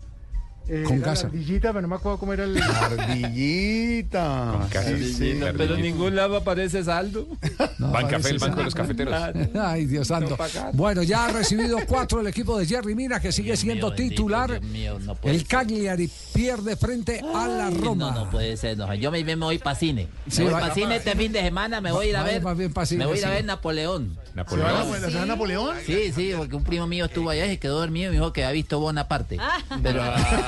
Eh, 0.69 0.83
Con 0.85 0.99
casa. 1.01 1.27
Ardillita, 1.27 1.69
pero 1.69 1.81
no 1.83 1.87
me 1.87 1.95
acuerdo 1.95 2.17
cómo 2.19 2.33
era 2.33 2.43
el. 2.43 2.57
Ardillita. 2.61 4.49
Con 4.59 4.67
Casa. 4.69 4.89
Sí, 4.97 5.13
sí. 5.13 5.39
Pero 5.57 5.75
en 5.75 5.81
ningún 5.81 6.15
lado 6.15 6.37
aparece 6.37 6.83
saldo. 6.83 7.27
no, 7.79 7.91
Bancafé, 7.91 8.29
el 8.31 8.39
Banco 8.39 8.57
de 8.57 8.63
los 8.65 8.75
Cafeteros. 8.75 9.15
Ay, 9.59 9.85
Dios 9.85 10.07
santo. 10.07 10.37
Bueno, 10.73 11.03
ya 11.03 11.25
ha 11.27 11.31
recibido 11.31 11.77
cuatro 11.87 12.21
el 12.21 12.27
equipo 12.27 12.57
de 12.57 12.65
Jerry 12.65 12.95
Mina, 12.95 13.19
que 13.19 13.31
sigue 13.31 13.55
siendo 13.57 13.93
titular. 13.93 14.59
Dios 14.59 14.63
mío, 14.71 14.99
no 14.99 15.15
puede 15.15 15.35
el 15.35 15.41
ser. 15.41 15.47
Cagliari 15.49 16.09
pierde 16.33 16.75
frente 16.75 17.21
a 17.33 17.47
la 17.47 17.69
Roma. 17.69 18.11
No, 18.11 18.25
no 18.25 18.29
puede 18.29 18.57
ser. 18.57 18.77
no. 18.77 18.93
Yo 18.95 19.11
me, 19.11 19.23
me 19.23 19.35
voy 19.35 19.57
para 19.59 19.75
cine. 19.77 20.07
Me 20.25 20.31
Sí, 20.31 20.43
voy 20.43 20.53
va- 20.53 20.59
para 20.59 20.73
cine 20.73 20.95
este 20.97 21.15
fin 21.15 21.31
de 21.31 21.41
semana. 21.41 21.81
Me 21.81 21.91
voy 21.91 22.07
a 22.07 22.09
ir 22.09 22.15
a 22.17 22.23
ver. 22.23 22.41
más 22.41 22.57
bien 22.57 22.73
pa' 22.73 22.85
cine, 22.85 22.99
me 22.99 23.05
voy 23.05 23.17
a 23.17 23.19
ir 23.21 23.25
a 23.25 23.29
ver 23.29 23.45
Napoleón. 23.45 24.17
¿Se 24.25 24.57
va 24.57 24.69
a 24.69 24.73
Napoleón. 24.83 25.01
de 25.13 25.25
Napoleón? 25.25 25.75
Sí, 25.85 26.11
sí, 26.13 26.31
porque 26.37 26.55
un 26.55 26.63
primo 26.63 26.85
mío 26.87 27.05
estuvo 27.05 27.29
allá 27.29 27.45
y 27.45 27.49
se 27.49 27.59
quedó 27.59 27.79
dormido 27.79 28.07
y 28.07 28.15
me 28.15 28.19
dijo 28.19 28.33
que 28.33 28.43
había 28.43 28.53
visto 28.53 28.79
Bonaparte. 28.79 29.37
Pero. 29.81 30.03